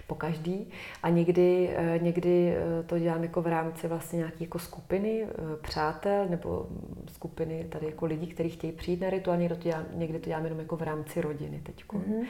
po 0.06 0.14
každý 0.14 0.70
a 1.02 1.08
někdy, 1.08 1.70
eh, 1.76 1.98
někdy 2.02 2.54
eh, 2.56 2.82
to 2.82 2.98
dělám 2.98 3.22
jako 3.22 3.42
v 3.42 3.46
rámci 3.46 3.88
vlastně 3.88 4.16
nějaké 4.16 4.44
jako 4.44 4.58
skupiny 4.58 5.26
přátel 5.62 6.26
nebo 6.28 6.66
skupiny 7.12 7.66
tady 7.68 7.86
jako 7.86 8.06
lidí, 8.06 8.26
kteří 8.26 8.50
chtějí 8.50 8.72
přijít 8.72 9.00
na 9.00 9.10
rituál, 9.10 9.36
někdy 9.36 9.54
to 9.54 9.62
dělám, 9.62 9.84
někdy 9.94 10.18
to 10.18 10.26
dělám 10.26 10.44
jenom 10.44 10.58
jako 10.58 10.76
v 10.76 10.82
rámci 10.82 11.20
rodiny 11.20 11.60
teď. 11.62 11.84
Mm-hmm. 11.84 12.26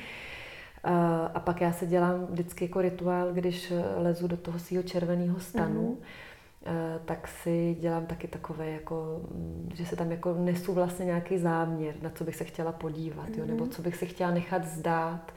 A 1.34 1.40
pak 1.40 1.60
já 1.60 1.72
se 1.72 1.86
dělám 1.86 2.26
vždycky 2.30 2.64
jako 2.64 2.80
rituál, 2.80 3.32
když 3.32 3.72
lezu 3.96 4.28
do 4.28 4.36
toho 4.36 4.58
svého 4.58 4.82
červeného 4.82 5.40
stanu, 5.40 5.98
mm-hmm 6.00 6.30
Eh, 6.66 7.00
tak 7.04 7.28
si 7.28 7.76
dělám 7.80 8.06
taky 8.06 8.28
takové, 8.28 8.70
jako, 8.70 9.20
mm, 9.34 9.70
že 9.74 9.86
se 9.86 9.96
tam 9.96 10.10
jako 10.10 10.34
nesu 10.34 10.74
vlastně 10.74 11.04
nějaký 11.04 11.38
záměr, 11.38 11.94
na 12.02 12.10
co 12.10 12.24
bych 12.24 12.36
se 12.36 12.44
chtěla 12.44 12.72
podívat, 12.72 13.28
mm-hmm. 13.28 13.38
jo, 13.38 13.46
nebo 13.46 13.64
mhm. 13.64 13.72
co 13.72 13.82
bych 13.82 13.96
se 13.96 14.06
chtěla 14.06 14.30
nechat 14.30 14.64
zdát. 14.64 15.32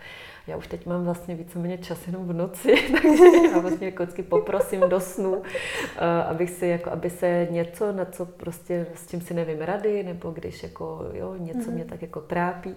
Já 0.47 0.57
už 0.57 0.67
teď 0.67 0.85
mám 0.85 1.03
vlastně 1.03 1.35
víceméně 1.35 1.77
čas 1.77 2.07
jenom 2.07 2.27
v 2.27 2.33
noci, 2.33 2.75
takže 3.01 3.23
já 3.51 3.59
vlastně 3.59 3.87
jako 3.87 4.03
vždycky 4.03 4.23
poprosím 4.23 4.79
do 4.79 4.99
snu, 4.99 5.41
eh, 5.97 6.23
abych 6.23 6.49
si, 6.49 6.67
jako, 6.67 6.91
aby 6.91 7.09
se 7.09 7.47
něco, 7.51 7.91
na 7.91 8.05
co 8.05 8.25
prostě 8.25 8.87
s 8.95 9.07
čím 9.07 9.21
si 9.21 9.33
nevím 9.33 9.61
rady, 9.61 10.03
nebo 10.03 10.31
když 10.31 10.63
jako, 10.63 11.05
jo, 11.13 11.35
něco 11.37 11.59
mm-hmm. 11.59 11.73
mě 11.73 11.85
tak 11.85 12.01
jako 12.01 12.21
trápí, 12.21 12.75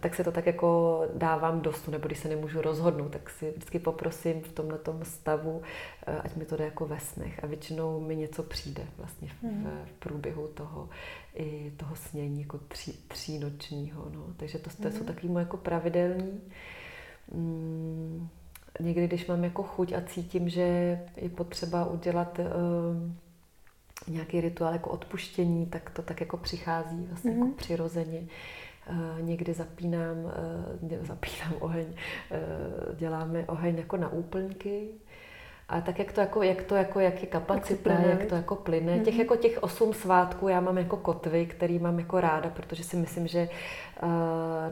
tak 0.00 0.14
se 0.14 0.24
to 0.24 0.32
tak 0.32 0.46
jako 0.46 1.02
dávám 1.14 1.60
dostu, 1.60 1.90
nebo 1.90 2.06
když 2.06 2.18
se 2.18 2.28
nemůžu 2.28 2.60
rozhodnout, 2.60 3.08
tak 3.08 3.30
si 3.30 3.50
vždycky 3.50 3.78
poprosím 3.78 4.40
v 4.40 4.52
tomhle 4.52 4.78
tom 4.78 5.04
stavu, 5.04 5.62
eh, 6.06 6.18
ať 6.18 6.36
mi 6.36 6.44
to 6.44 6.56
jde 6.56 6.64
jako 6.64 6.86
ve 6.86 7.00
snech. 7.00 7.44
A 7.44 7.46
většinou 7.46 8.00
mi 8.00 8.16
něco 8.16 8.42
přijde 8.42 8.86
vlastně 8.98 9.28
v, 9.28 9.42
mm. 9.42 9.66
v 9.84 9.92
průběhu 9.92 10.48
toho, 10.48 10.88
i 11.34 11.72
toho 11.76 11.96
snění 11.96 12.40
jako 12.40 12.58
tří, 12.68 12.92
třínočního. 13.08 14.10
No. 14.14 14.26
Takže 14.36 14.58
to, 14.58 14.70
to 14.70 14.88
mm. 14.88 14.92
jsou 14.92 15.04
mhm. 15.04 15.06
takový 15.06 15.28
moje 15.28 15.42
jako 15.42 15.56
pravidelný. 15.56 16.40
Mm, 17.34 18.28
někdy, 18.80 19.08
když 19.08 19.26
mám 19.26 19.44
jako 19.44 19.62
chuť 19.62 19.92
a 19.92 20.00
cítím, 20.00 20.48
že 20.48 20.62
je 21.16 21.28
potřeba 21.28 21.86
udělat 21.86 22.38
uh, 22.38 22.44
nějaký 24.14 24.40
rituál 24.40 24.72
jako 24.72 24.90
odpuštění, 24.90 25.66
tak 25.66 25.90
to 25.90 26.02
tak 26.02 26.20
jako 26.20 26.36
přichází 26.36 27.06
vlastně 27.06 27.30
mm. 27.30 27.36
jako 27.36 27.46
mhm. 27.46 27.56
přirozeně. 27.56 28.22
Eh, 28.22 28.61
někdy 29.20 29.54
zapínám, 29.54 30.16
eh, 30.90 30.98
zapínám 31.06 31.54
oheň, 31.60 31.86
eh, 32.30 32.40
děláme 32.96 33.44
oheň 33.46 33.76
jako 33.76 33.96
na 33.96 34.08
úplňky, 34.08 34.88
a 35.68 35.80
tak 35.80 35.98
jak 35.98 36.12
to 36.12 36.20
jako, 36.20 36.42
jak 36.42 36.62
to 36.62 36.74
jako, 36.74 37.00
jak 37.00 37.20
je 37.22 37.26
kapacita, 37.26 37.92
jak, 37.92 38.06
jak 38.06 38.24
to 38.28 38.34
jako 38.34 38.54
plyne. 38.56 38.96
Mm-hmm. 38.96 39.04
Těch 39.04 39.18
jako 39.18 39.36
těch 39.36 39.62
osm 39.62 39.94
svátků 39.94 40.48
já 40.48 40.60
mám 40.60 40.78
jako 40.78 40.96
kotvy, 40.96 41.46
který 41.46 41.78
mám 41.78 41.98
jako 41.98 42.20
ráda, 42.20 42.50
protože 42.50 42.84
si 42.84 42.96
myslím, 42.96 43.26
že 43.26 43.48
uh, 44.02 44.08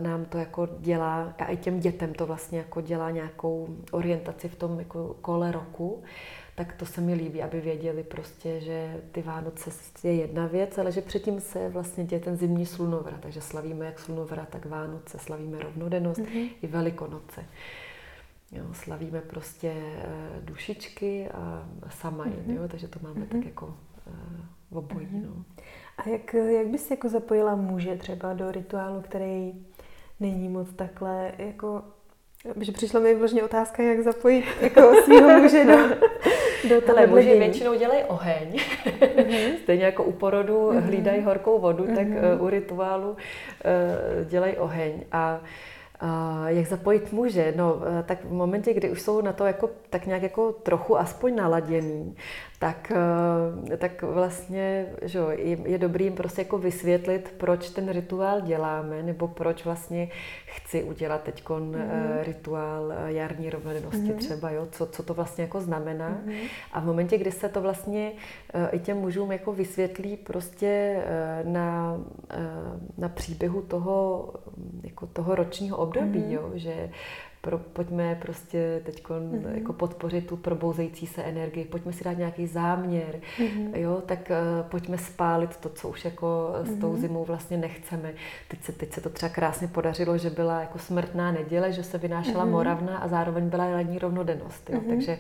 nám 0.03 0.25
to 0.25 0.39
jako 0.39 0.69
dělá, 0.79 1.35
a 1.39 1.45
i 1.45 1.57
těm 1.57 1.81
dětem 1.81 2.15
to 2.15 2.27
vlastně 2.27 2.59
jako 2.59 2.81
dělá 2.81 3.11
nějakou 3.11 3.69
orientaci 3.91 4.49
v 4.49 4.57
tom 4.57 4.79
jako 4.79 5.17
kole 5.21 5.53
roku. 5.53 5.89
Uh, 5.91 6.05
tak 6.61 6.73
to 6.73 6.87
se 6.87 7.01
mi 7.01 7.15
líbí, 7.15 7.43
aby 7.43 7.61
věděli 7.61 8.03
prostě, 8.03 8.61
že 8.61 9.01
ty 9.13 9.23
Vánoce 9.23 9.71
je 10.03 10.15
jedna 10.15 10.47
věc, 10.47 10.79
ale 10.79 10.93
že 10.93 11.01
předtím 11.01 11.41
se 11.41 11.69
vlastně 11.69 12.05
děje 12.05 12.21
ten 12.21 12.37
zimní 12.37 12.67
slunovrat, 12.67 13.21
takže 13.21 13.41
slavíme 13.41 13.87
jak 13.87 13.99
slunovrat, 13.99 14.49
tak 14.49 14.67
Vánoce, 14.67 15.19
slavíme 15.19 15.59
rovnodennost 15.59 16.21
mm-hmm. 16.21 16.51
i 16.63 16.67
Velikonoce. 16.67 17.45
Jo, 18.53 18.65
slavíme 18.73 19.21
prostě 19.21 19.69
e, 19.69 20.07
dušičky 20.41 21.29
a 21.29 21.69
samajn, 21.91 22.33
mm-hmm. 22.33 22.55
jo, 22.55 22.69
takže 22.69 22.89
to 22.89 22.99
máme 23.03 23.21
mm-hmm. 23.21 23.29
tak 23.29 23.45
jako 23.45 23.77
e, 24.07 24.11
obojí. 24.71 25.07
Mm-hmm. 25.07 25.27
No. 25.27 25.45
A 25.97 26.09
jak, 26.09 26.35
jak 26.35 26.67
bys 26.67 26.91
jako 26.91 27.09
zapojila 27.09 27.57
muže 27.57 27.97
třeba 27.97 28.35
do 28.35 28.53
rituálu, 28.53 29.01
který 29.01 29.53
není 30.21 30.49
moc 30.49 30.73
takhle 30.73 31.33
jako 31.39 31.83
že 32.61 32.73
přišla 32.73 33.01
mi 33.01 33.15
vložně 33.15 33.43
otázka, 33.43 33.83
jak 33.83 34.01
zapojit 34.01 34.45
jako 34.61 34.95
svého 35.05 35.41
muže 35.41 35.65
do, 35.65 35.79
do 36.69 36.81
toho 36.81 37.07
muži 37.07 37.39
většinou 37.39 37.75
dělají 37.75 38.05
oheň. 38.05 38.57
Mm-hmm. 39.01 39.57
Stejně 39.63 39.85
jako 39.85 40.05
u 40.05 40.13
porodu 40.13 40.71
mm-hmm. 40.71 40.81
hlídají 40.81 41.23
horkou 41.23 41.59
vodu, 41.59 41.85
mm-hmm. 41.85 41.95
tak 41.95 42.07
uh, 42.39 42.45
u 42.47 42.51
rituálu 42.51 43.11
uh, 43.11 43.17
dělají 44.29 44.57
oheň. 44.57 45.05
A 45.13 45.41
jak 46.47 46.67
zapojit 46.67 47.13
muže? 47.13 47.53
No, 47.57 47.77
eh, 48.01 48.03
tak 48.03 48.25
v 48.25 48.33
momentě, 48.33 48.75
kdy 48.75 48.91
už 48.91 49.03
jsou 49.03 49.21
na 49.21 49.33
to 49.33 49.47
jako, 49.47 49.71
tak 49.91 50.07
nějak 50.07 50.23
jako 50.23 50.53
trochu 50.53 50.99
aspoň 50.99 51.37
naladěný, 51.37 52.17
tak, 52.61 52.93
eh, 53.71 53.77
tak 53.77 54.03
vlastně 54.03 54.87
že 55.03 55.19
je, 55.19 55.59
je 55.65 55.79
dobrý 55.79 56.05
jim 56.05 56.15
prostě 56.15 56.41
jako 56.41 56.59
vysvětlit, 56.59 57.35
proč 57.39 57.71
ten 57.71 57.89
rituál 57.89 58.41
děláme, 58.41 59.03
nebo 59.03 59.29
proč 59.29 59.65
vlastně 59.65 60.09
chci 60.47 60.83
udělat 60.83 61.23
teď 61.23 61.45
mm-hmm. 61.45 62.23
rituál 62.23 62.93
jarní 63.07 63.51
rovnodennosti 63.51 63.99
mm-hmm. 63.99 64.17
třeba, 64.17 64.51
jo? 64.51 64.69
Co, 64.71 64.87
co 64.87 65.03
to 65.03 65.15
vlastně 65.15 65.45
jako 65.45 65.61
znamená. 65.61 66.11
Mm-hmm. 66.27 66.49
A 66.73 66.81
v 66.81 66.85
momentě, 66.85 67.19
kdy 67.19 67.33
se 67.33 67.49
to 67.49 67.61
vlastně 67.61 68.13
i 68.73 68.79
těm 68.79 68.97
mužům 68.97 69.33
jako 69.33 69.53
vysvětlí 69.53 70.17
prostě 70.17 71.03
na, 71.45 72.01
na 72.99 73.09
příběhu 73.09 73.63
toho, 73.63 74.29
jako 74.83 75.07
toho 75.07 75.35
ročního 75.35 75.77
období, 75.77 76.21
mm-hmm. 76.21 76.33
jo? 76.33 76.51
že 76.55 76.91
pro, 77.41 77.59
pojďme 77.59 78.15
prostě 78.15 78.81
teď 78.85 79.03
mm-hmm. 79.03 79.55
jako 79.55 79.73
podpořit 79.73 80.27
tu 80.27 80.37
probouzející 80.37 81.07
se 81.07 81.23
energii, 81.23 81.65
pojďme 81.65 81.93
si 81.93 82.05
dát 82.05 82.19
nějaký 82.19 82.47
záměr, 82.47 83.21
mm-hmm. 83.39 83.71
jo, 83.75 84.03
tak 84.07 84.31
uh, 84.31 84.69
pojďme 84.69 84.99
spálit 84.99 85.57
to, 85.57 85.69
co 85.69 85.89
už 85.89 86.05
jako 86.05 86.53
mm-hmm. 86.55 86.77
s 86.77 86.81
tou 86.81 86.93
mhm. 86.93 87.01
zimou 87.01 87.25
vlastně 87.25 87.57
nechceme. 87.57 88.15
Teď 88.49 88.63
se, 88.63 88.73
teď 88.73 88.93
se 88.93 89.01
to 89.01 89.11
třeba 89.11 89.31
krásně 89.31 89.69
podařilo, 89.69 90.19
že 90.19 90.31
byla 90.31 90.61
jako 90.61 90.79
smrtná 90.79 91.33
neděle, 91.33 91.73
že 91.73 91.83
se 91.83 91.99
vynášela 91.99 92.47
mm-hmm. 92.47 92.51
moravna 92.51 92.99
a 92.99 93.09
zároveň 93.09 93.49
byla 93.49 93.65
lední 93.65 93.99
rovnodennost, 93.99 94.71
jo, 94.71 94.81
mm-hmm. 94.81 94.89
takže 94.89 95.19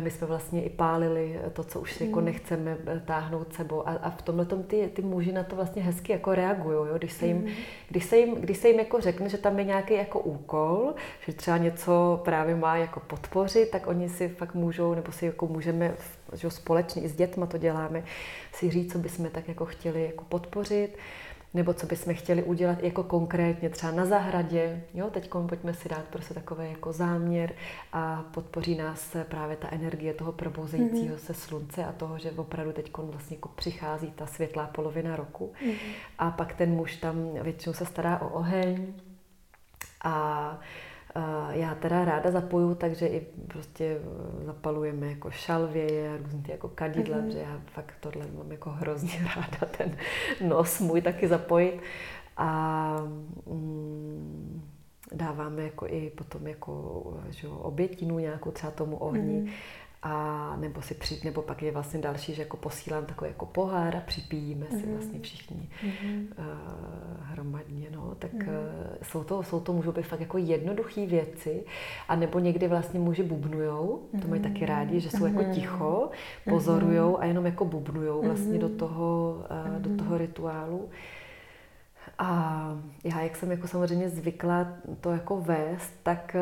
my 0.00 0.10
jsme 0.10 0.26
vlastně 0.26 0.64
i 0.64 0.70
pálili 0.70 1.40
to, 1.52 1.64
co 1.64 1.80
už 1.80 2.00
jako 2.00 2.18
mm. 2.18 2.24
nechceme 2.24 2.76
eh, 2.86 3.02
táhnout 3.06 3.54
sebou. 3.54 3.88
A, 3.88 3.92
a 3.92 4.10
v 4.10 4.22
tomhle 4.22 4.46
ty, 4.46 4.90
ty 4.94 5.02
muži 5.02 5.32
na 5.32 5.42
to 5.42 5.56
vlastně 5.56 5.82
hezky 5.82 6.12
jako 6.12 6.34
reagují. 6.34 6.78
Když 6.98 7.12
se 7.12 7.26
jim, 7.26 7.36
mm. 7.36 7.48
když 7.88 8.04
se 8.04 8.16
jim, 8.16 8.34
když 8.34 8.58
se 8.58 8.68
jim 8.68 8.78
jako 8.78 9.00
řekne, 9.00 9.28
že 9.28 9.38
tam 9.38 9.58
je 9.58 9.64
nějaký 9.64 9.94
jako 9.94 10.20
úkol, 10.20 10.94
že 11.26 11.32
třeba 11.32 11.56
něco 11.56 12.20
právě 12.24 12.54
má 12.56 12.76
jako 12.76 13.00
podpořit, 13.00 13.70
tak 13.70 13.86
oni 13.86 14.08
si 14.08 14.28
fakt 14.28 14.54
můžou, 14.54 14.94
nebo 14.94 15.12
si 15.12 15.26
jako 15.26 15.46
můžeme 15.46 15.94
že 16.32 16.50
společně 16.50 17.02
i 17.02 17.08
s 17.08 17.16
dětma 17.16 17.46
to 17.46 17.58
děláme, 17.58 18.04
si 18.52 18.70
říct, 18.70 18.92
co 18.92 18.98
bychom 18.98 19.30
tak 19.30 19.48
jako 19.48 19.64
chtěli 19.66 20.04
jako 20.04 20.24
podpořit 20.24 20.96
nebo 21.56 21.74
co 21.74 21.86
bychom 21.86 22.14
chtěli 22.14 22.42
udělat 22.42 22.82
jako 22.82 23.02
konkrétně 23.02 23.70
třeba 23.70 23.92
na 23.92 24.06
zahradě. 24.06 24.82
Jo, 24.94 25.10
teď 25.10 25.30
pojďme 25.48 25.74
si 25.74 25.88
dát 25.88 26.04
prostě 26.04 26.34
takový 26.34 26.70
jako 26.70 26.92
záměr 26.92 27.52
a 27.92 28.24
podpoří 28.30 28.74
nás 28.74 29.16
právě 29.28 29.56
ta 29.56 29.68
energie 29.70 30.14
toho 30.14 30.32
probouzejícího 30.32 31.16
mm-hmm. 31.16 31.26
se 31.26 31.34
slunce 31.34 31.84
a 31.84 31.92
toho, 31.92 32.18
že 32.18 32.30
opravdu 32.30 32.72
teď 32.72 32.90
vlastně 32.98 33.36
jako 33.36 33.48
přichází 33.48 34.10
ta 34.10 34.26
světlá 34.26 34.66
polovina 34.66 35.16
roku. 35.16 35.52
Mm-hmm. 35.62 35.76
A 36.18 36.30
pak 36.30 36.54
ten 36.54 36.70
muž 36.70 36.96
tam 36.96 37.34
většinou 37.42 37.72
se 37.72 37.86
stará 37.86 38.20
o 38.20 38.28
oheň 38.28 38.86
a 40.04 40.58
já 41.50 41.74
teda 41.74 42.04
ráda 42.04 42.30
zapoju, 42.30 42.74
takže 42.74 43.06
i 43.06 43.26
prostě 43.48 43.98
zapalujeme 44.44 45.06
jako 45.06 45.30
šalvěje, 45.30 46.18
různý 46.22 46.42
ty 46.42 46.50
jako 46.50 46.68
kadidla, 46.68 47.18
mm-hmm. 47.18 47.32
že 47.32 47.38
já 47.38 47.60
fakt 47.66 47.94
tohle 48.00 48.26
mám 48.36 48.52
jako 48.52 48.70
hrozně 48.70 49.10
ráda, 49.36 49.74
ten 49.78 49.96
nos 50.48 50.80
můj 50.80 51.02
taky 51.02 51.28
zapojit. 51.28 51.80
A 52.36 52.96
mm, 53.46 54.62
dáváme 55.12 55.62
jako 55.62 55.86
i 55.86 56.10
potom 56.10 56.46
jako 56.46 57.02
že 57.30 57.48
obětinu 57.48 58.18
nějakou 58.18 58.50
třeba 58.50 58.70
tomu 58.70 58.96
ohni. 58.96 59.40
Mm-hmm 59.40 59.52
a 60.06 60.56
nebo 60.56 60.82
si 60.82 60.94
přijít, 60.94 61.24
nebo 61.24 61.42
pak 61.42 61.62
je 61.62 61.72
vlastně 61.72 62.00
další, 62.00 62.34
že 62.34 62.42
jako 62.42 62.56
posílám 62.56 63.04
takový 63.04 63.30
jako 63.30 63.46
pohár 63.46 63.96
a 63.96 64.00
připijíme 64.00 64.66
mm-hmm. 64.66 64.80
si 64.80 64.86
mhm. 64.86 64.96
vlastně 64.96 65.20
všichni 65.20 65.68
mm-hmm. 65.84 66.26
uh, 66.38 66.46
hromadně, 67.20 67.86
no, 67.90 68.14
tak 68.18 68.32
mm-hmm. 68.32 68.48
uh, 68.48 68.96
jsou, 69.02 69.24
to, 69.24 69.42
jsou 69.42 69.60
to 69.60 69.72
můžou 69.72 69.92
být 69.92 70.06
fakt 70.06 70.20
jako 70.20 70.38
jednoduché 70.38 71.06
věci, 71.06 71.64
a 72.08 72.16
nebo 72.16 72.38
někdy 72.38 72.68
vlastně 72.68 73.00
muži 73.00 73.22
bubnujou, 73.22 74.02
mm-hmm. 74.14 74.22
to 74.22 74.28
mají 74.28 74.42
taky 74.42 74.64
mhm. 74.64 74.66
rádi, 74.66 75.00
že 75.00 75.10
jsou 75.10 75.16
mm-hmm. 75.16 75.26
jako 75.26 75.42
mhm. 75.42 75.52
ticho, 75.52 76.10
pozorujou 76.48 77.12
mm-hmm. 77.12 77.20
a 77.20 77.24
jenom 77.24 77.46
jako 77.46 77.64
bubnujou 77.64 78.22
vlastně 78.22 78.58
mm-hmm. 78.58 78.58
do 78.58 78.68
toho, 78.68 79.36
uh, 79.50 79.56
mm-hmm. 79.56 79.80
do 79.80 80.04
toho 80.04 80.18
rituálu. 80.18 80.88
A 82.18 82.70
já, 83.04 83.20
jak 83.20 83.36
jsem 83.36 83.50
jako 83.50 83.68
samozřejmě 83.68 84.08
zvykla 84.08 84.68
to 85.00 85.10
jako 85.10 85.40
vést, 85.40 85.92
tak 86.02 86.36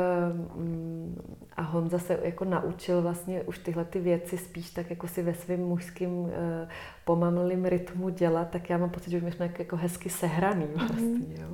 mm, 0.57 1.16
a 1.57 1.63
Honza 1.63 1.99
se 1.99 2.19
jako 2.23 2.45
naučil 2.45 3.03
vlastně 3.03 3.43
už 3.43 3.59
tyhle 3.59 3.85
ty 3.85 4.01
věci 4.01 4.39
spíš 4.39 4.71
tak 4.71 4.91
jako 4.91 5.09
si 5.09 5.23
ve 5.23 5.35
svém 5.35 5.61
mužským 5.61 6.31
eh, 6.33 6.69
pomamlým 7.05 7.65
rytmu 7.65 8.09
dělat, 8.09 8.51
tak 8.51 8.71
já 8.71 8.79
mám 8.79 8.91
pocit, 8.91 9.11
že 9.11 9.21
už 9.21 9.35
jsme 9.35 9.53
jako 9.59 9.77
hezky 9.77 10.11
sehraný 10.11 10.67
mhm. 10.77 10.87
vlastně. 10.87 11.37
Jo. 11.43 11.49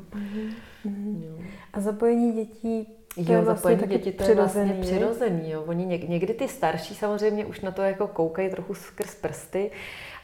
Mm-hmm. 0.84 1.22
Jo. 1.24 1.38
A 1.72 1.80
zapojení 1.80 2.32
dětí 2.32 2.99
to 3.14 3.20
jo, 3.32 3.38
je 3.38 3.44
vlastně 3.44 3.76
zapojení 3.76 3.98
dětí 3.98 4.12
to 4.12 4.24
je 4.24 4.34
vlastně 4.34 4.78
přirozený. 4.80 5.50
Jo. 5.50 5.62
Oni 5.66 5.86
něk, 5.86 6.08
někdy 6.08 6.34
ty 6.34 6.48
starší 6.48 6.94
samozřejmě 6.94 7.44
už 7.46 7.60
na 7.60 7.70
to 7.70 7.82
jako 7.82 8.06
koukají 8.06 8.50
trochu 8.50 8.74
skrz 8.74 9.14
prsty, 9.14 9.70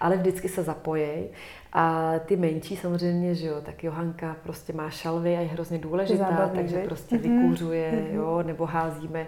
ale 0.00 0.16
vždycky 0.16 0.48
se 0.48 0.62
zapojí. 0.62 1.24
A 1.72 2.14
ty 2.26 2.36
menší 2.36 2.76
samozřejmě, 2.76 3.34
že 3.34 3.46
jo, 3.46 3.60
tak 3.62 3.84
Johanka 3.84 4.36
prostě 4.42 4.72
má 4.72 4.90
šalvy 4.90 5.36
a 5.36 5.40
je 5.40 5.46
hrozně 5.46 5.78
důležitá, 5.78 6.28
Zábavný, 6.30 6.58
takže 6.58 6.76
že? 6.76 6.84
prostě 6.84 7.18
mhm. 7.18 7.22
vykůřuje, 7.22 7.92
mm-hmm. 7.92 8.14
jo, 8.14 8.42
nebo 8.46 8.66
házíme 8.66 9.26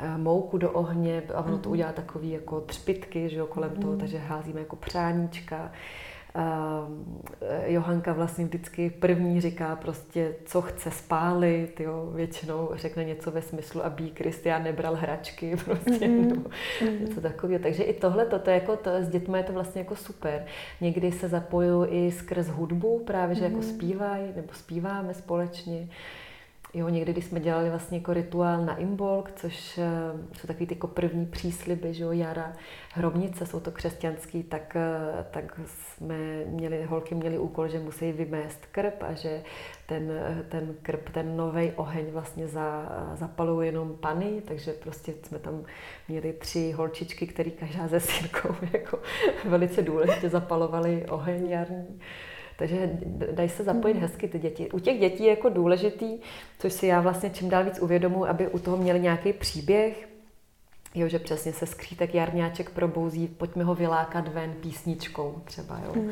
eh, 0.00 0.18
mouku 0.18 0.58
do 0.58 0.70
ohně 0.70 1.22
a 1.34 1.40
ono 1.40 1.58
to 1.58 1.68
mhm. 1.68 1.72
udělá 1.72 1.92
takový 1.92 2.30
jako 2.30 2.60
třpitky, 2.60 3.28
že 3.28 3.38
jo, 3.38 3.46
kolem 3.46 3.70
mm-hmm. 3.70 3.80
toho, 3.80 3.96
takže 3.96 4.18
házíme 4.18 4.60
jako 4.60 4.76
přáníčka. 4.76 5.72
Uh, 6.36 6.94
Johanka 7.64 8.12
vlastně 8.12 8.44
vždycky 8.44 8.90
první 8.90 9.40
říká 9.40 9.76
prostě, 9.76 10.34
co 10.44 10.62
chce 10.62 10.90
spálit, 10.90 11.80
jo, 11.80 12.10
většinou 12.14 12.70
řekne 12.74 13.04
něco 13.04 13.30
ve 13.30 13.42
smyslu, 13.42 13.84
aby 13.84 14.10
Kristián 14.10 14.64
nebral 14.64 14.94
hračky, 14.94 15.56
prostě, 15.64 15.90
mm-hmm. 15.90 16.26
nebo 16.26 16.50
mm-hmm. 16.80 17.00
něco 17.00 17.20
takového. 17.20 17.62
Takže 17.62 17.82
i 17.82 17.94
tohle, 17.94 18.26
to, 18.26 18.38
to, 18.38 18.50
jako, 18.50 18.76
to, 18.76 18.90
s 18.90 19.08
dětmi 19.08 19.38
je 19.38 19.44
to 19.44 19.52
vlastně 19.52 19.80
jako 19.80 19.96
super. 19.96 20.44
Někdy 20.80 21.12
se 21.12 21.28
zapojují 21.28 21.88
i 21.90 22.12
skrz 22.12 22.48
hudbu, 22.48 23.04
právě, 23.06 23.34
že 23.34 23.42
mm-hmm. 23.42 23.50
jako 23.50 23.62
zpívají, 23.62 24.32
nebo 24.36 24.48
zpíváme 24.52 25.14
společně. 25.14 25.88
Jo, 26.76 26.88
někdy, 26.88 27.12
když 27.12 27.24
jsme 27.24 27.40
dělali 27.40 27.70
vlastně 27.70 27.98
jako 27.98 28.12
rituál 28.12 28.64
na 28.64 28.76
Imbolk, 28.76 29.32
což 29.36 29.78
uh, 29.78 30.20
jsou 30.32 30.46
takový 30.46 30.66
ty 30.66 30.74
jako 30.74 30.86
první 30.86 31.26
přísliby, 31.26 31.94
že 31.94 32.04
jo, 32.04 32.12
jara, 32.12 32.52
hrobnice, 32.92 33.46
jsou 33.46 33.60
to 33.60 33.70
křesťanský, 33.70 34.42
tak, 34.42 34.76
uh, 34.76 35.24
tak 35.30 35.60
jsme 35.66 36.44
měli, 36.44 36.84
holky 36.84 37.14
měli 37.14 37.38
úkol, 37.38 37.68
že 37.68 37.78
musí 37.78 38.12
vymést 38.12 38.66
krb 38.66 38.94
a 39.02 39.12
že 39.12 39.42
ten, 39.86 40.12
ten 40.48 40.74
krb, 40.82 41.08
ten 41.08 41.36
nový 41.36 41.72
oheň 41.76 42.06
vlastně 42.10 42.48
za, 42.48 42.88
zapalují 43.14 43.68
jenom 43.68 43.96
pany, 43.96 44.42
takže 44.44 44.72
prostě 44.72 45.14
jsme 45.22 45.38
tam 45.38 45.64
měli 46.08 46.32
tři 46.32 46.72
holčičky, 46.72 47.26
které 47.26 47.50
každá 47.50 47.88
ze 47.88 48.00
sírkou 48.00 48.54
jako 48.72 48.98
velice 49.44 49.82
důležitě 49.82 50.28
zapalovaly 50.28 51.06
oheň 51.08 51.46
jarní. 51.46 52.00
Takže 52.58 52.98
dají 53.32 53.48
se 53.48 53.64
zapojit 53.64 53.94
hmm. 53.94 54.02
hezky 54.02 54.28
ty 54.28 54.38
děti. 54.38 54.70
U 54.70 54.78
těch 54.78 55.00
dětí 55.00 55.24
je 55.24 55.30
jako 55.30 55.48
důležitý, 55.48 56.18
což 56.58 56.72
si 56.72 56.86
já 56.86 57.00
vlastně 57.00 57.30
čím 57.30 57.48
dál 57.48 57.64
víc 57.64 57.78
uvědomuji, 57.78 58.24
aby 58.24 58.48
u 58.48 58.58
toho 58.58 58.76
měli 58.76 59.00
nějaký 59.00 59.32
příběh, 59.32 60.08
Jo, 60.96 61.08
že 61.08 61.18
přesně 61.18 61.52
se 61.52 61.66
skřítek 61.66 62.14
jarňáček 62.14 62.70
probouzí, 62.70 63.28
pojďme 63.28 63.64
ho 63.64 63.74
vylákat 63.74 64.28
ven 64.28 64.52
písničkou 64.60 65.42
třeba, 65.44 65.80
jo. 65.84 65.92
Mm. 65.94 66.10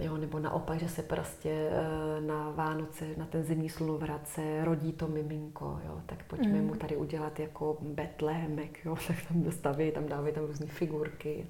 Jo, 0.00 0.16
nebo 0.16 0.38
naopak, 0.38 0.80
že 0.80 0.88
se 0.88 1.02
prostě 1.02 1.50
eh, 1.50 2.20
na 2.20 2.50
Vánoce, 2.50 3.04
na 3.16 3.26
ten 3.26 3.44
zimní 3.44 3.68
slunovrat 3.68 4.28
se 4.28 4.64
rodí 4.64 4.92
to 4.92 5.08
miminko, 5.08 5.80
jo, 5.86 6.00
tak 6.06 6.22
pojďme 6.22 6.58
mm. 6.58 6.66
mu 6.66 6.74
tady 6.74 6.96
udělat 6.96 7.40
jako 7.40 7.76
betlémek, 7.80 8.84
jo, 8.84 8.96
tak 9.06 9.16
tam 9.28 9.42
dostaví, 9.42 9.90
tam 9.90 10.08
dávají 10.08 10.34
tam 10.34 10.44
různé 10.44 10.66
figurky 10.66 11.46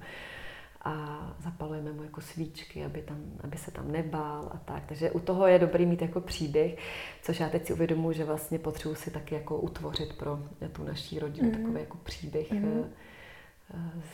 a 0.85 1.35
zapalujeme 1.39 1.91
mu 1.91 2.03
jako 2.03 2.21
svíčky, 2.21 2.85
aby, 2.85 3.01
tam, 3.01 3.17
aby 3.43 3.57
se 3.57 3.71
tam 3.71 3.91
nebál 3.91 4.49
a 4.53 4.57
tak. 4.57 4.83
Takže 4.85 5.11
u 5.11 5.19
toho 5.19 5.47
je 5.47 5.59
dobrý 5.59 5.85
mít 5.85 6.01
jako 6.01 6.21
příběh, 6.21 6.77
což 7.21 7.39
já 7.39 7.49
teď 7.49 7.65
si 7.67 7.73
uvědomuji, 7.73 8.11
že 8.11 8.23
vlastně 8.23 8.59
potřebuji 8.59 8.95
si 8.95 9.11
taky 9.11 9.35
jako 9.35 9.57
utvořit 9.57 10.17
pro 10.17 10.39
tu 10.71 10.83
naší 10.83 11.19
rodinu 11.19 11.49
mm-hmm. 11.49 11.61
takový 11.61 11.79
jako 11.79 11.97
příběh 11.97 12.51
mm-hmm. 12.51 12.85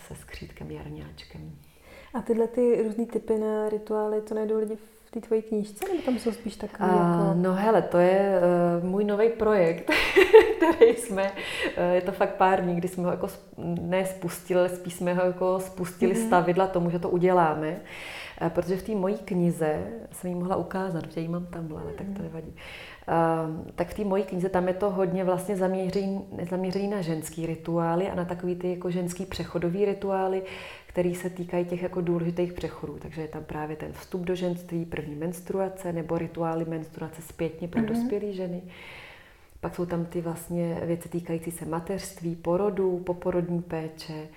se 0.07 0.15
skřítkem 0.15 0.71
jarňáčkem. 0.71 1.55
A 2.13 2.21
tyhle 2.21 2.47
ty 2.47 2.83
různé 2.83 3.05
typy 3.05 3.37
na 3.37 3.69
rituály, 3.69 4.21
to 4.21 4.35
najdou 4.35 4.59
lidi 4.59 4.75
v 4.75 5.00
té 5.11 5.21
tvojí 5.21 5.41
knížce, 5.41 5.85
nebo 5.89 6.01
tam 6.01 6.19
jsou 6.19 6.31
spíš 6.31 6.55
takové 6.55 6.89
jako... 6.89 7.33
No 7.33 7.53
hele, 7.53 7.81
to 7.81 7.97
je 7.97 8.41
uh, 8.79 8.89
můj 8.89 9.03
nový 9.03 9.29
projekt, 9.29 9.91
který 10.57 10.95
jsme, 10.95 11.31
uh, 11.31 11.93
je 11.93 12.01
to 12.01 12.11
fakt 12.11 12.35
pár 12.35 12.61
dní, 12.61 12.75
kdy 12.75 12.87
jsme 12.87 13.03
ho 13.03 13.11
jako 13.11 13.27
ne 13.81 14.05
spustili, 14.05 14.59
ale 14.59 14.69
spíš 14.69 14.93
jsme 14.93 15.13
ho 15.13 15.25
jako 15.25 15.59
spustili 15.59 16.13
mm-hmm. 16.13 16.27
stavidla 16.27 16.67
tomu, 16.67 16.89
že 16.89 16.99
to 16.99 17.09
uděláme. 17.09 17.81
protože 18.49 18.77
v 18.77 18.83
té 18.83 18.95
mojí 18.95 19.17
knize 19.17 19.83
jsem 20.11 20.29
ji 20.29 20.35
mohla 20.35 20.55
ukázat, 20.55 21.11
že 21.11 21.21
ji 21.21 21.27
mám 21.27 21.45
tam, 21.45 21.67
ale 21.71 21.93
tak 21.93 22.07
to 22.07 22.13
mhm. 22.13 22.23
nevadí. 22.23 22.55
Tak 23.75 23.87
v 23.87 23.93
té 23.93 24.03
mojí 24.03 24.23
knize 24.23 24.49
tam 24.49 24.67
je 24.67 24.73
to 24.73 24.89
hodně 24.89 25.23
vlastně 25.23 25.55
zaměřený, 25.55 26.25
zaměřený 26.49 26.87
na 26.87 27.01
ženský 27.01 27.45
rituály 27.45 28.09
a 28.09 28.15
na 28.15 28.25
takový 28.25 28.55
ty 28.55 28.69
jako 28.69 28.91
ženský 28.91 29.25
přechodový 29.25 29.85
rituály, 29.85 30.43
který 30.91 31.15
se 31.15 31.29
týkají 31.29 31.65
těch 31.65 31.83
jako 31.83 32.01
důležitých 32.01 32.53
přechodů. 32.53 32.97
Takže 33.01 33.21
je 33.21 33.27
tam 33.27 33.43
právě 33.43 33.75
ten 33.75 33.93
vstup 33.93 34.21
do 34.21 34.35
ženství, 34.35 34.85
první 34.85 35.15
menstruace 35.15 35.93
nebo 35.93 36.17
rituály 36.17 36.65
menstruace 36.65 37.21
zpětně 37.21 37.67
pro 37.67 37.81
mm-hmm. 37.81 37.85
dospělé 37.85 38.33
ženy. 38.33 38.61
Pak 39.61 39.75
jsou 39.75 39.85
tam 39.85 40.05
ty 40.05 40.21
vlastně 40.21 40.81
věci 40.83 41.09
týkající 41.09 41.51
se 41.51 41.65
mateřství, 41.65 42.35
porodu, 42.35 42.99
poporodní 42.99 43.61
péče. 43.61 44.27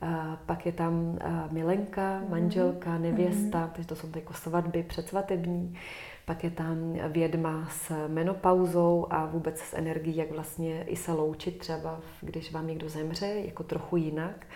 A 0.00 0.38
pak 0.46 0.66
je 0.66 0.72
tam 0.72 1.18
milenka, 1.50 2.18
mhm. 2.18 2.30
manželka, 2.30 2.98
nevěsta, 2.98 3.66
mm-hmm. 3.66 3.70
takže 3.70 3.88
to 3.88 3.96
jsou 3.96 4.08
jako 4.16 4.34
svatby 4.34 4.82
předsvatební. 4.82 5.78
Pak 6.24 6.44
je 6.44 6.50
tam 6.50 6.98
vědma 7.08 7.68
s 7.70 8.08
menopauzou 8.08 9.06
a 9.10 9.26
vůbec 9.26 9.58
s 9.58 9.74
energií, 9.74 10.16
jak 10.16 10.30
vlastně 10.30 10.82
i 10.82 10.96
se 10.96 11.12
loučit 11.12 11.58
třeba, 11.58 12.00
když 12.20 12.52
vám 12.52 12.66
někdo 12.66 12.88
zemře, 12.88 13.26
jako 13.26 13.62
trochu 13.62 13.96
jinak 13.96 14.46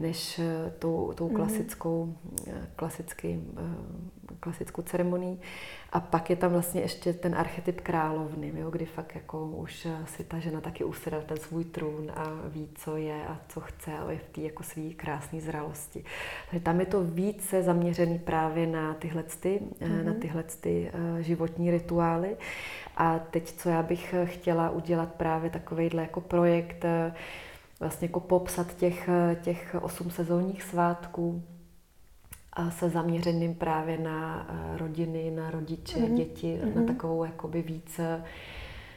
než 0.00 0.38
eh, 0.38 0.72
tou, 0.78 1.12
tou 1.16 1.26
mhm. 1.26 1.36
klasickou, 1.36 2.06
mm. 2.06 2.16
klasický, 2.76 3.40
eh, 3.56 4.34
klasickou 4.40 4.82
ceremonii. 4.82 5.38
A 5.92 6.00
pak 6.00 6.30
je 6.30 6.36
tam 6.36 6.52
vlastně 6.52 6.80
ještě 6.80 7.12
ten 7.12 7.34
archetyp 7.34 7.80
královny, 7.80 8.52
jo, 8.56 8.70
kdy 8.70 8.86
fakt 8.86 9.14
jako 9.14 9.46
už 9.46 9.88
si 10.06 10.24
ta 10.24 10.38
žena 10.38 10.60
taky 10.60 10.84
usedá 10.84 11.20
ten 11.20 11.36
svůj 11.36 11.64
trůn 11.64 12.12
a 12.14 12.30
ví, 12.48 12.68
co 12.74 12.96
je 12.96 13.26
a 13.26 13.40
co 13.48 13.60
chce 13.60 13.98
a 13.98 14.12
je 14.12 14.18
v 14.18 14.28
té 14.28 14.40
jako 14.40 14.62
svý 14.62 14.94
krásné 14.94 15.40
zralosti. 15.40 16.04
Takže 16.50 16.64
tam 16.64 16.80
je 16.80 16.86
to 16.86 17.04
více 17.04 17.62
zaměřený 17.62 18.18
právě 18.18 18.66
na 18.66 18.94
tyhle, 18.94 19.22
ty, 19.22 19.60
mm. 19.80 20.04
na 20.04 20.14
tyhle 20.14 20.42
ty 20.42 20.92
životní 21.20 21.70
rituály. 21.70 22.36
A 22.96 23.18
teď, 23.18 23.52
co 23.52 23.68
já 23.68 23.82
bych 23.82 24.14
chtěla 24.24 24.70
udělat 24.70 25.14
právě 25.14 25.50
takovýhle 25.50 26.02
jako 26.02 26.20
projekt, 26.20 26.84
vlastně 27.82 28.08
jako 28.08 28.20
popsat 28.20 28.74
těch, 28.74 29.08
těch 29.42 29.76
osm 29.80 30.10
sezónních 30.10 30.62
svátků 30.62 31.42
a 32.52 32.70
se 32.70 32.90
zaměřeným 32.90 33.54
právě 33.54 33.98
na 33.98 34.46
eh, 34.48 34.78
rodiny, 34.78 35.30
na 35.30 35.50
rodiče, 35.50 35.98
mm-hmm. 35.98 36.14
děti, 36.14 36.60
mm-hmm. 36.62 36.74
na 36.74 36.80
mhm. 36.80 36.86
takovou 36.86 37.24
jakoby 37.24 37.62
více 37.62 38.24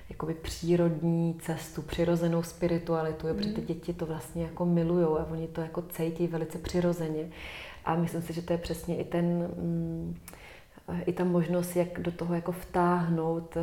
jakoby 0.10 0.34
přírodní 0.34 1.36
cestu, 1.41 1.82
přirozenou 1.82 2.44
spiritualitu, 2.44 3.28
mm. 3.28 3.36
protože 3.36 3.49
ty 3.49 3.62
mhm. 3.62 3.68
děti 3.68 3.94
to 3.94 4.06
vlastně 4.06 4.44
jako 4.44 4.66
milujou 4.66 5.20
a 5.20 5.28
oni 5.32 5.48
to 5.48 5.62
jako 5.62 5.82
cítí 5.82 6.28
velice 6.28 6.57
přirozeně. 6.57 7.30
A 7.86 7.95
myslím 7.95 8.22
si, 8.22 8.34
že 8.34 8.41
to 8.41 8.53
je 8.53 8.57
přesně 8.57 8.98
i 8.98 9.03
ten, 9.03 9.26
mm, 9.26 10.16
i 11.06 11.14
ta 11.14 11.24
možnost, 11.24 11.76
jak 11.76 11.99
do 11.99 12.12
toho 12.12 12.36
jako 12.36 12.52
vtáhnout 12.52 13.57
eh, 13.57 13.62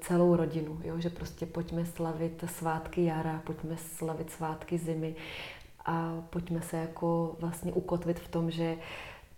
celou 0.00 0.36
rodinu, 0.36 0.80
jo? 0.84 0.94
že 0.98 1.10
prostě 1.10 1.46
pojďme 1.46 1.86
slavit 1.86 2.44
svátky 2.46 3.04
jara, 3.04 3.42
pojďme 3.44 3.76
slavit 3.76 4.30
svátky 4.30 4.78
zimy 4.78 5.14
a 5.86 6.24
pojďme 6.30 6.62
se 6.62 6.76
jako 6.76 7.36
vlastně 7.40 7.72
ukotvit 7.72 8.20
v 8.20 8.28
tom, 8.28 8.50
že 8.50 8.76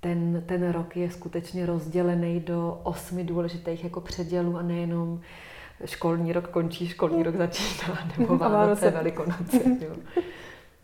ten, 0.00 0.42
ten 0.46 0.70
rok 0.70 0.96
je 0.96 1.10
skutečně 1.10 1.66
rozdělený 1.66 2.40
do 2.40 2.80
osmi 2.82 3.24
důležitých 3.24 3.84
jako 3.84 4.00
předělů 4.00 4.56
a 4.56 4.62
nejenom 4.62 5.20
školní 5.84 6.32
rok 6.32 6.48
končí, 6.48 6.88
školní 6.88 7.22
rok 7.22 7.36
začíná, 7.36 7.98
nebo 8.18 8.38
Vánoce, 8.38 8.90
Velikonoce. 8.90 9.60
Jo. 9.80 9.94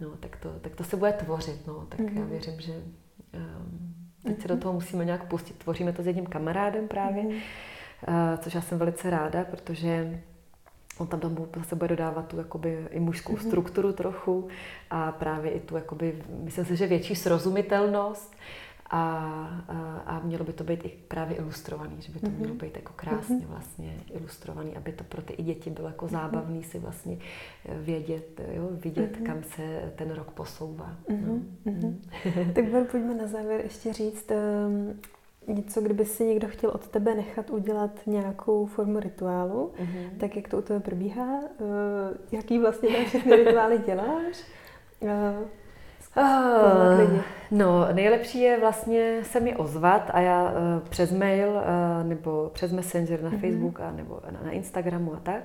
No, 0.01 0.11
tak 0.21 0.37
to, 0.37 0.49
tak 0.61 0.75
to 0.75 0.85
se 0.85 0.97
bude 0.97 1.13
tvořit, 1.13 1.67
no, 1.67 1.87
tak 1.89 2.01
mm-hmm. 2.01 2.15
já 2.15 2.21
mhm. 2.21 2.31
věřím, 2.31 2.61
že 2.61 2.73
um, 2.73 3.88
Teď 4.29 4.43
se 4.43 4.49
do 4.49 4.57
toho 4.57 4.73
musíme 4.75 5.05
nějak 5.05 5.25
pustit. 5.25 5.59
Tvoříme 5.59 5.93
to 5.93 6.03
s 6.03 6.07
jedním 6.07 6.27
kamarádem 6.27 6.89
právě, 6.89 7.23
mm. 7.23 7.33
což 8.39 8.55
já 8.55 8.61
jsem 8.61 8.79
velice 8.79 9.11
ráda, 9.11 9.45
protože 9.45 10.21
on 10.99 11.07
tam 11.07 11.21
domů 11.21 11.49
zase 11.57 11.77
bude 11.77 11.89
dodávat 11.89 12.27
tu 12.27 12.39
jakoby 12.39 12.87
i 12.91 13.01
mužskou 13.01 13.33
mm. 13.33 13.39
strukturu 13.39 13.93
trochu 13.93 14.49
a 14.91 15.13
právě 15.13 15.51
i 15.51 15.61
tu, 15.61 15.77
jakoby, 15.77 16.23
myslím 16.29 16.65
si, 16.65 16.77
že 16.77 16.87
větší 16.87 17.17
srozumitelnost 17.17 18.37
a, 18.91 18.99
a, 19.69 20.03
a 20.07 20.21
mělo 20.21 20.45
by 20.45 20.53
to 20.53 20.65
být 20.65 20.85
i 20.85 20.89
právě 21.09 21.37
ilustrovaný, 21.37 21.97
že 21.99 22.13
by 22.13 22.21
to 22.21 22.31
mělo 22.31 22.55
mhm. 22.55 22.59
být 22.59 22.77
jako 22.77 22.93
krásně 22.97 23.37
mhm. 23.37 23.47
vlastně 23.47 23.97
ilustrovaný, 24.13 24.77
aby 24.77 24.93
to 24.93 25.05
pro 25.05 25.23
ty 25.23 25.33
i 25.33 25.43
děti 25.43 25.71
bylo 25.71 25.89
jako 25.89 26.05
mhm. 26.05 26.13
zábavný 26.13 26.65
si 26.65 26.79
vlastně 26.79 27.19
eh, 27.65 27.79
vědět, 27.79 28.41
jo, 28.53 28.69
vidět, 28.73 29.19
kam 29.27 29.43
se 29.43 29.93
ten 29.97 30.11
rok 30.11 30.31
posouvá. 30.31 30.97
No. 31.09 31.41
tak 32.55 32.91
pojďme 32.91 33.15
na 33.15 33.27
závěr 33.27 33.61
ještě 33.61 33.93
říct 33.93 34.31
um, 34.31 35.01
něco, 35.55 35.81
kdyby 35.81 36.05
si 36.05 36.25
někdo 36.25 36.49
chtěl 36.49 36.71
od 36.71 36.89
tebe 36.89 37.15
nechat 37.15 37.51
udělat 37.51 37.91
nějakou 38.07 38.67
formu 38.67 39.01
rituálu, 39.01 39.73
mm-hmm. 39.81 40.19
tak 40.19 40.37
jak 40.37 40.49
to 40.49 40.59
u 40.59 40.63
tebe 40.63 40.81
probíhá, 40.81 41.41
uh, 41.41 41.67
jaký 42.33 42.59
vlastně 42.59 42.89
tam 42.89 43.05
všechny 43.05 43.37
rituály 43.37 43.79
děláš, 43.87 44.45
uh, 46.17 46.23
Uh, 47.05 47.21
no, 47.51 47.89
nejlepší 47.93 48.41
je 48.41 48.61
vlastně 48.61 49.19
se 49.23 49.41
mi 49.41 49.57
ozvat 49.57 50.11
a 50.15 50.21
já 50.21 50.43
uh, 50.43 50.89
přes 50.89 51.13
mail 51.13 51.49
uh, 51.49 52.09
nebo 52.09 52.51
přes 52.55 52.73
Messenger 52.73 53.23
na 53.23 53.31
mm-hmm. 53.31 53.41
Facebook 53.41 53.81
a 53.81 53.91
nebo 53.91 54.21
na, 54.31 54.41
na 54.45 54.51
Instagramu 54.51 55.15
a 55.15 55.21
tak. 55.21 55.43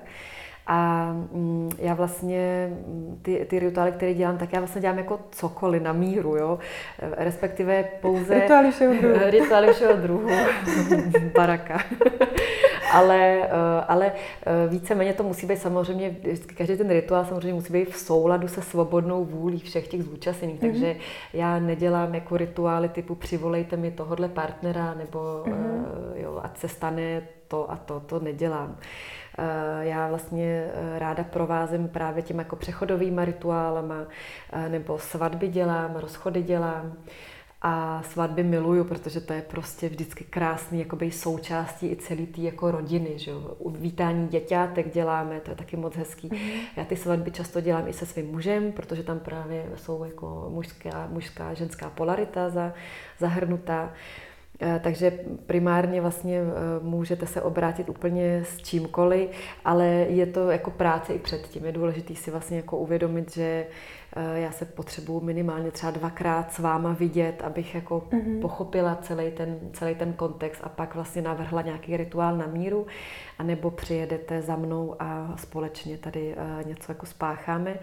A 0.66 1.10
mm, 1.12 1.70
já 1.78 1.94
vlastně 1.94 2.68
mm, 2.70 3.18
ty, 3.22 3.46
ty 3.50 3.58
rituály, 3.58 3.92
které 3.92 4.14
dělám, 4.14 4.38
tak 4.38 4.52
já 4.52 4.60
vlastně 4.60 4.80
dělám 4.80 4.98
jako 4.98 5.20
cokoliv 5.30 5.82
na 5.82 5.92
míru, 5.92 6.36
jo. 6.36 6.58
Respektive 6.98 7.84
pouze... 8.00 8.34
Rituály 8.34 8.70
všeho 8.70 8.94
druhu. 8.94 9.14
Rituály 9.30 9.72
všeho 9.72 9.96
druhu. 9.96 10.30
Baraka 11.34 11.78
ale, 12.94 13.42
eh, 13.42 13.84
ale 13.88 14.12
eh, 14.12 14.68
víceméně 14.68 15.12
to 15.12 15.22
musí 15.22 15.46
být 15.46 15.58
samozřejmě, 15.58 16.16
každý 16.56 16.76
ten 16.76 16.90
rituál 16.90 17.24
samozřejmě 17.24 17.54
musí 17.54 17.72
být 17.72 17.90
v 17.90 17.96
souladu 17.96 18.48
se 18.48 18.62
svobodnou 18.62 19.24
vůlí 19.24 19.60
všech 19.60 19.88
těch 19.88 20.02
zúčastněných, 20.02 20.60
mm-hmm. 20.60 20.72
takže 20.72 20.96
já 21.32 21.58
nedělám 21.58 22.14
jako 22.14 22.36
rituály 22.36 22.88
typu 22.88 23.14
přivolejte 23.14 23.76
mi 23.76 23.90
tohodle 23.90 24.28
partnera, 24.28 24.94
nebo 24.94 25.18
mm-hmm. 25.18 25.84
jo, 26.14 26.40
ať 26.42 26.58
se 26.58 26.68
stane 26.68 27.22
to 27.48 27.70
a 27.70 27.76
to, 27.76 28.00
to 28.00 28.20
nedělám. 28.20 28.76
Já 29.80 30.08
vlastně 30.08 30.66
ráda 30.98 31.24
provázím 31.24 31.88
právě 31.88 32.22
těm 32.22 32.38
jako 32.38 32.56
přechodovými 32.56 33.24
rituálama, 33.24 34.06
nebo 34.68 34.98
svatby 34.98 35.48
dělám, 35.48 35.96
rozchody 35.96 36.42
dělám. 36.42 36.92
A 37.66 38.02
svatby 38.02 38.42
miluju, 38.42 38.84
protože 38.84 39.20
to 39.20 39.32
je 39.32 39.42
prostě 39.42 39.88
vždycky 39.88 40.24
krásný 40.24 40.78
jakoby 40.78 41.10
součástí 41.10 41.86
i 41.86 41.96
celý 41.96 42.26
té 42.26 42.40
jako 42.40 42.70
rodiny. 42.70 43.18
Že 43.18 43.30
jo? 43.30 43.56
Vítání 43.70 44.28
děťátek 44.28 44.94
děláme, 44.94 45.40
to 45.40 45.50
je 45.50 45.56
taky 45.56 45.76
moc 45.76 45.96
hezký. 45.96 46.28
Mm-hmm. 46.28 46.60
Já 46.76 46.84
ty 46.84 46.96
svatby 46.96 47.30
často 47.30 47.60
dělám 47.60 47.88
i 47.88 47.92
se 47.92 48.06
svým 48.06 48.26
mužem, 48.26 48.72
protože 48.72 49.02
tam 49.02 49.20
právě 49.20 49.64
jsou 49.76 50.04
jako 50.04 50.46
mužská, 50.50 51.08
mužská 51.10 51.54
ženská 51.54 51.90
polarita 51.90 52.50
za, 52.50 52.72
zahrnutá. 53.18 53.92
Eh, 53.92 54.33
takže 54.82 55.18
primárně 55.46 56.00
vlastně 56.00 56.40
eh, 56.40 56.44
můžete 56.82 57.26
se 57.26 57.42
obrátit 57.42 57.88
úplně 57.88 58.44
s 58.44 58.56
čímkoliv, 58.62 59.30
ale 59.64 59.86
je 59.86 60.26
to 60.26 60.50
jako 60.50 60.70
práce 60.70 61.14
i 61.14 61.18
předtím. 61.18 61.64
Je 61.64 61.72
důležité 61.72 62.14
si 62.14 62.30
vlastně 62.30 62.56
jako 62.56 62.76
uvědomit, 62.76 63.32
že 63.32 63.66
eh, 64.16 64.40
já 64.40 64.52
se 64.52 64.64
potřebuji 64.64 65.20
minimálně 65.20 65.70
třeba 65.70 65.92
dvakrát 65.92 66.52
s 66.52 66.58
váma 66.58 66.92
vidět, 66.92 67.42
abych 67.44 67.74
jako 67.74 68.00
mm-hmm. 68.10 68.40
pochopila 68.40 68.98
celý 69.02 69.30
ten, 69.30 69.58
celý 69.72 69.94
ten 69.94 70.12
kontext 70.12 70.60
a 70.64 70.68
pak 70.68 70.94
vlastně 70.94 71.22
navrhla 71.22 71.62
nějaký 71.62 71.96
rituál 71.96 72.36
na 72.36 72.46
míru, 72.46 72.86
anebo 73.38 73.70
přijedete 73.70 74.42
za 74.42 74.56
mnou 74.56 74.96
a 74.98 75.34
společně 75.36 75.98
tady 75.98 76.34
něco 76.66 76.92
jako 76.92 77.06
spácháme. 77.06 77.78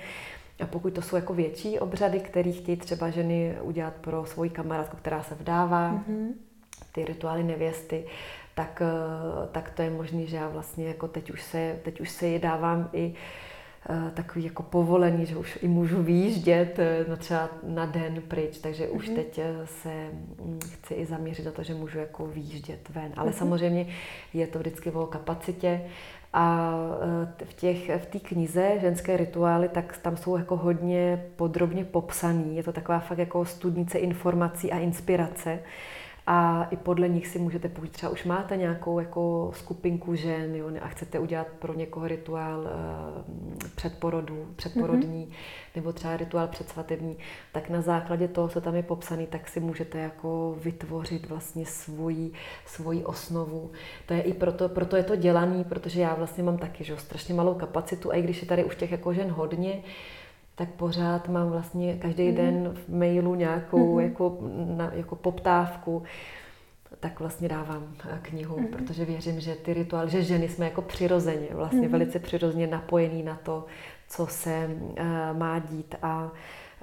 A 0.64 0.68
pokud 0.68 0.94
to 0.94 1.02
jsou 1.02 1.16
jako 1.16 1.34
větší 1.34 1.80
obřady, 1.80 2.20
které 2.20 2.52
chtějí 2.52 2.78
třeba 2.78 3.10
ženy 3.10 3.58
udělat 3.62 3.94
pro 4.02 4.26
svoji 4.26 4.50
kamarádku, 4.50 4.98
která 4.98 5.24
se 5.24 5.36
vdává, 5.36 5.94
mm-hmm 5.94 6.32
ty 6.92 7.06
rituály 7.06 7.44
nevěsty, 7.44 8.06
tak, 8.56 8.82
eh, 8.82 9.48
tak 9.52 9.72
to 9.72 9.82
je 9.82 9.90
možné, 9.90 10.26
že 10.26 10.38
já 10.38 10.50
vlastně 10.50 10.88
jako 10.88 11.08
teď 11.08 11.32
už 11.32 11.44
se, 11.44 11.80
teď 11.84 12.02
už 12.02 12.10
se 12.10 12.28
je 12.28 12.40
dávám 12.40 12.90
i 12.94 13.14
eh, 13.90 14.12
takový 14.14 14.46
jako 14.46 14.64
povolení, 14.64 15.26
že 15.26 15.38
už 15.38 15.60
i 15.62 15.68
můžu 15.68 16.04
výjíždět 16.04 16.80
eh, 16.80 17.06
na 17.10 17.16
třeba 17.16 17.50
na 17.64 17.86
den 17.86 18.22
pryč, 18.28 18.58
takže 18.58 18.86
mm-hmm. 18.86 18.96
už 18.96 19.08
mhm. 19.08 19.16
teď 19.16 19.40
se 19.66 20.10
mm, 20.42 20.60
chci 20.74 20.94
i 20.94 21.06
zaměřit 21.06 21.46
na 21.46 21.52
to, 21.52 21.64
že 21.64 21.74
můžu 21.74 22.00
jako 22.00 22.28
výjíždět 22.28 22.90
ven. 22.90 23.14
Ale 23.18 23.32
mm-hmm. 23.32 23.38
samozřejmě 23.38 23.88
je 24.34 24.48
to 24.48 24.60
vždycky 24.60 24.92
o 24.92 25.06
kapacitě 25.06 25.82
a 26.34 26.76
v 27.44 27.54
těch, 27.54 27.90
v 27.98 28.06
té 28.06 28.20
knize 28.20 28.80
Ženské 28.82 29.18
rituály, 29.18 29.70
tak 29.70 29.98
tam 29.98 30.18
jsou 30.18 30.38
jako 30.38 30.58
hodně 30.58 31.26
podrobně 31.36 31.86
popsaný. 31.86 32.58
Je 32.58 32.64
to 32.64 32.74
taková 32.74 33.00
fakt 33.00 33.18
jako 33.18 33.46
studnice 33.46 33.98
informací 34.00 34.72
a 34.72 34.80
inspirace 34.80 35.60
a 36.28 36.64
i 36.64 36.78
podle 36.78 37.10
nich 37.10 37.28
si 37.28 37.40
můžete 37.40 37.70
použít. 37.70 37.92
Třeba 37.92 38.12
už 38.12 38.24
máte 38.24 38.58
nějakou 38.58 39.00
jako 39.00 39.52
skupinku 39.56 40.16
žen 40.16 40.56
jo, 40.56 40.72
a 40.82 40.88
chcete 40.88 41.20
udělat 41.20 41.48
pro 41.60 41.74
někoho 41.74 42.08
rituál 42.08 42.60
uh, 42.60 42.68
předporodu, 43.76 44.48
předporodní, 44.56 45.26
mm-hmm. 45.26 45.76
nebo 45.76 45.94
třeba 45.94 46.18
rituál 46.18 46.48
předsvatební, 46.48 47.18
tak 47.52 47.70
na 47.70 47.82
základě 47.82 48.28
toho, 48.28 48.48
co 48.48 48.62
tam 48.62 48.76
je 48.76 48.84
popsaný, 48.84 49.28
tak 49.28 49.48
si 49.48 49.60
můžete 49.60 49.98
jako 49.98 50.56
vytvořit 50.64 51.30
vlastně 51.30 51.66
svoji, 51.66 52.32
svoji 52.66 53.04
osnovu. 53.04 53.72
To 54.06 54.14
je 54.14 54.22
i 54.22 54.34
proto, 54.34 54.70
proto 54.70 54.96
je 54.96 55.04
to 55.04 55.16
dělaný, 55.16 55.64
protože 55.64 56.02
já 56.02 56.14
vlastně 56.14 56.44
mám 56.44 56.58
taky 56.58 56.84
že, 56.84 56.98
strašně 56.98 57.34
malou 57.34 57.54
kapacitu 57.54 58.12
a 58.12 58.16
i 58.16 58.22
když 58.22 58.42
je 58.42 58.48
tady 58.48 58.64
už 58.64 58.76
těch 58.76 58.92
jako 58.92 59.14
žen 59.14 59.30
hodně, 59.30 59.84
tak 60.62 60.70
pořád 60.70 61.28
mám 61.28 61.50
vlastně 61.50 61.98
každý 61.98 62.30
mm. 62.30 62.36
den 62.36 62.74
v 62.74 62.96
mailu 62.96 63.36
nějakou 63.36 63.94
mm. 63.94 64.00
jako, 64.00 64.38
na, 64.78 64.92
jako 64.94 65.16
poptávku, 65.16 66.04
tak 67.00 67.20
vlastně 67.20 67.50
dávám 67.50 67.94
eh, 68.10 68.20
knihu, 68.22 68.60
mm. 68.60 68.68
protože 68.68 69.06
věřím, 69.06 69.40
že 69.40 69.56
ty 69.56 69.74
rituály, 69.74 70.10
že 70.10 70.24
ženy 70.24 70.50
jsme 70.50 70.66
jako 70.66 70.82
přirozeně, 70.82 71.48
vlastně 71.52 71.82
mm. 71.82 71.88
velice 71.88 72.20
přirozeně 72.20 72.68
napojení 72.68 73.24
na 73.24 73.36
to, 73.36 73.66
co 74.08 74.28
se 74.28 74.70
uh, 74.70 75.38
má 75.38 75.60
dít 75.60 75.96
a 76.02 76.32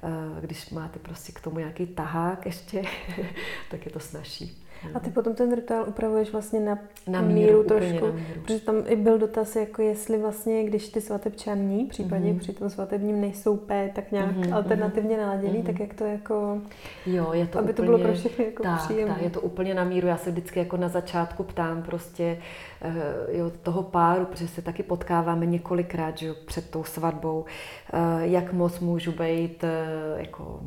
uh, 0.03 0.39
když 0.41 0.69
máte 0.69 0.99
prostě 0.99 1.31
k 1.31 1.41
tomu 1.41 1.59
nějaký 1.59 1.85
tahák 1.85 2.45
ještě, 2.45 2.83
tak 3.71 3.85
je 3.85 3.91
to 3.91 3.99
snažší. 3.99 4.63
A 4.93 4.99
ty 4.99 5.09
potom 5.09 5.35
ten 5.35 5.55
rituál 5.55 5.85
upravuješ 5.87 6.31
vlastně 6.31 6.59
na, 6.59 6.79
na 7.07 7.21
míru, 7.21 7.33
míru 7.33 7.63
trošku, 7.63 8.05
na 8.05 8.11
míru. 8.11 8.41
protože 8.41 8.59
tam 8.59 8.75
i 8.87 8.95
byl 8.95 9.17
dotaz, 9.17 9.55
jako 9.55 9.81
jestli 9.81 10.17
vlastně, 10.17 10.63
když 10.63 10.89
ty 10.89 11.01
svatebčaní, 11.01 11.85
případně 11.85 12.33
mm-hmm. 12.33 12.39
při 12.39 12.53
tom 12.53 12.69
svatebním 12.69 13.21
nejsou 13.21 13.57
P, 13.57 13.91
tak 13.95 14.11
nějak 14.11 14.37
mm-hmm. 14.37 14.55
alternativně 14.55 15.17
naladěný, 15.17 15.59
mm-hmm. 15.59 15.65
tak 15.65 15.79
jak 15.79 15.93
to 15.93 16.03
jako, 16.03 16.61
jo, 17.05 17.33
je 17.33 17.47
to 17.47 17.59
aby 17.59 17.63
úplně, 17.63 17.73
to 17.73 17.83
bylo 17.83 17.97
pro 17.97 18.13
všechny 18.13 18.45
jako 18.45 18.63
tak, 18.63 18.83
příjemné. 18.83 19.13
Tak, 19.13 19.23
je 19.23 19.29
to 19.29 19.41
úplně 19.41 19.73
na 19.73 19.83
míru, 19.83 20.07
já 20.07 20.17
se 20.17 20.31
vždycky 20.31 20.59
jako 20.59 20.77
na 20.77 20.87
začátku 20.87 21.43
ptám 21.43 21.83
prostě 21.83 22.37
uh, 22.85 23.35
jo, 23.37 23.51
toho 23.63 23.83
páru, 23.83 24.25
protože 24.25 24.47
se 24.47 24.61
taky 24.61 24.83
potkáváme 24.83 25.45
několikrát 25.45 26.17
že 26.17 26.27
jo, 26.27 26.35
před 26.45 26.69
tou 26.69 26.83
svatbou, 26.83 27.45
uh, 27.93 27.99
jak 28.21 28.53
moc 28.53 28.79
můžu 28.79 29.11
být 29.11 29.63
uh, 29.63 30.19
jako 30.19 30.59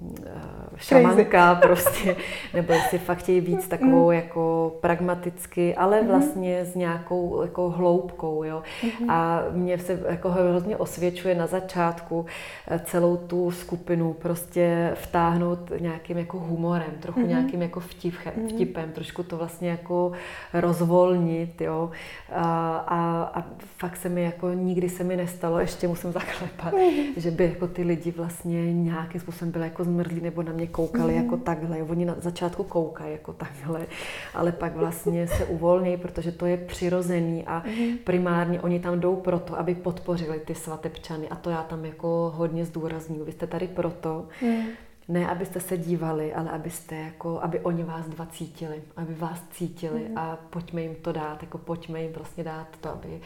šamanka 0.76 1.55
prostě, 1.55 2.16
nebo 2.55 2.72
jestli 2.72 2.98
fakt 2.98 3.18
chtějí 3.18 3.40
víc 3.40 3.68
takovou 3.72 4.01
takovou 4.02 4.10
jako 4.10 4.76
pragmaticky, 4.80 5.74
ale 5.74 6.00
mhm. 6.00 6.08
vlastně 6.08 6.64
s 6.64 6.74
nějakou 6.74 7.42
jako 7.42 7.70
hloubkou, 7.70 8.44
jo. 8.44 8.62
Mm-hmm. 8.82 9.10
A 9.12 9.42
mě 9.52 9.78
se 9.78 10.00
jako 10.08 10.30
hrozně 10.30 10.76
osvědčuje 10.76 11.34
na 11.34 11.46
začátku 11.46 12.26
eh, 12.68 12.78
celou 12.84 13.16
tu 13.16 13.50
skupinu 13.50 14.12
prostě 14.12 14.92
vtáhnout 14.94 15.70
nějakým 15.80 16.18
jako 16.18 16.38
humorem, 16.38 16.92
trochu 17.00 17.20
mm-hmm. 17.20 17.28
nějakým 17.28 17.62
jako 17.62 17.80
vtip, 17.80 18.14
vtipem, 18.48 18.88
mm-hmm. 18.88 18.92
trošku 18.92 19.22
to 19.22 19.36
vlastně 19.36 19.70
jako 19.70 20.12
rozvolnit, 20.52 21.60
jo. 21.60 21.90
A, 22.32 22.76
a, 22.76 23.22
a 23.40 23.44
fakt 23.76 23.96
se 23.96 24.08
mi 24.08 24.22
jako 24.22 24.50
nikdy 24.52 24.88
se 24.88 25.04
mi 25.04 25.16
nestalo, 25.16 25.58
ještě 25.58 25.88
musím 25.88 26.12
zaklepat, 26.12 26.72
mm-hmm. 26.74 27.12
že 27.16 27.30
by 27.30 27.44
jako 27.44 27.68
ty 27.68 27.82
lidi 27.82 28.10
vlastně 28.10 28.72
nějakým 28.72 29.20
způsobem 29.20 29.52
byli 29.52 29.64
jako 29.64 29.84
zmrzlí 29.84 30.20
nebo 30.20 30.42
na 30.42 30.52
mě 30.52 30.66
koukali 30.66 31.12
mm-hmm. 31.12 31.24
jako 31.24 31.36
takhle. 31.36 31.82
Oni 31.82 32.04
na 32.04 32.14
začátku 32.18 32.64
koukají 32.64 33.12
jako 33.12 33.32
takhle 33.32 33.86
ale 34.35 34.52
pak 34.52 34.77
vlastně 34.77 35.27
se 35.27 35.44
uvolnějí, 35.44 35.97
protože 35.97 36.32
to 36.32 36.47
je 36.47 36.56
přirozený 36.56 37.44
a 37.47 37.62
mhm. 37.66 37.98
primárně 38.05 38.60
oni 38.60 38.81
tam 38.81 39.01
jdou 39.01 39.16
proto, 39.16 39.59
aby 39.59 39.74
podpořili 39.74 40.40
ty 40.40 40.55
svatebčany 40.55 41.28
a 41.28 41.36
to 41.36 41.51
já 41.51 41.62
tam 41.62 41.85
jako 41.85 42.32
hodně 42.36 42.64
zdůraznuju. 42.64 43.24
Vy 43.24 43.32
jste 43.32 43.47
tady 43.47 43.69
proto, 43.69 44.27
mm. 44.43 44.64
ne 45.09 45.28
abyste 45.28 45.60
se 45.60 45.77
dívali, 45.77 46.35
ale 46.35 46.51
abyste 46.51 46.94
jako, 46.94 47.40
aby 47.40 47.60
oni 47.60 47.85
vás 47.85 48.09
dva 48.09 48.27
cítili, 48.27 48.82
aby 48.97 49.14
vás 49.14 49.43
cítili 49.51 50.09
mm. 50.09 50.19
a 50.19 50.39
pojďme 50.51 50.82
jim 50.82 50.94
to 50.94 51.12
dát, 51.12 51.43
jako 51.43 51.59
pojďme 51.59 52.02
jim 52.02 52.12
vlastně 52.12 52.44
dát 52.44 52.66
to, 52.81 52.93
aby 52.93 53.09
uh, 53.09 53.20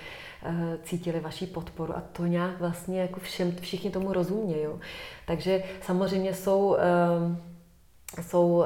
cítili 0.83 1.21
vaši 1.21 1.47
podporu 1.47 1.97
a 1.97 2.01
to 2.13 2.27
nějak 2.27 2.61
vlastně 2.61 3.01
jako 3.01 3.21
všem, 3.21 3.57
všichni 3.61 3.91
tomu 3.91 4.13
rozumějí. 4.13 4.67
Takže 5.27 5.63
samozřejmě 5.83 6.35
jsou 6.35 6.69
uh, 6.69 6.77
jsou 8.23 8.57
uh, 8.57 8.65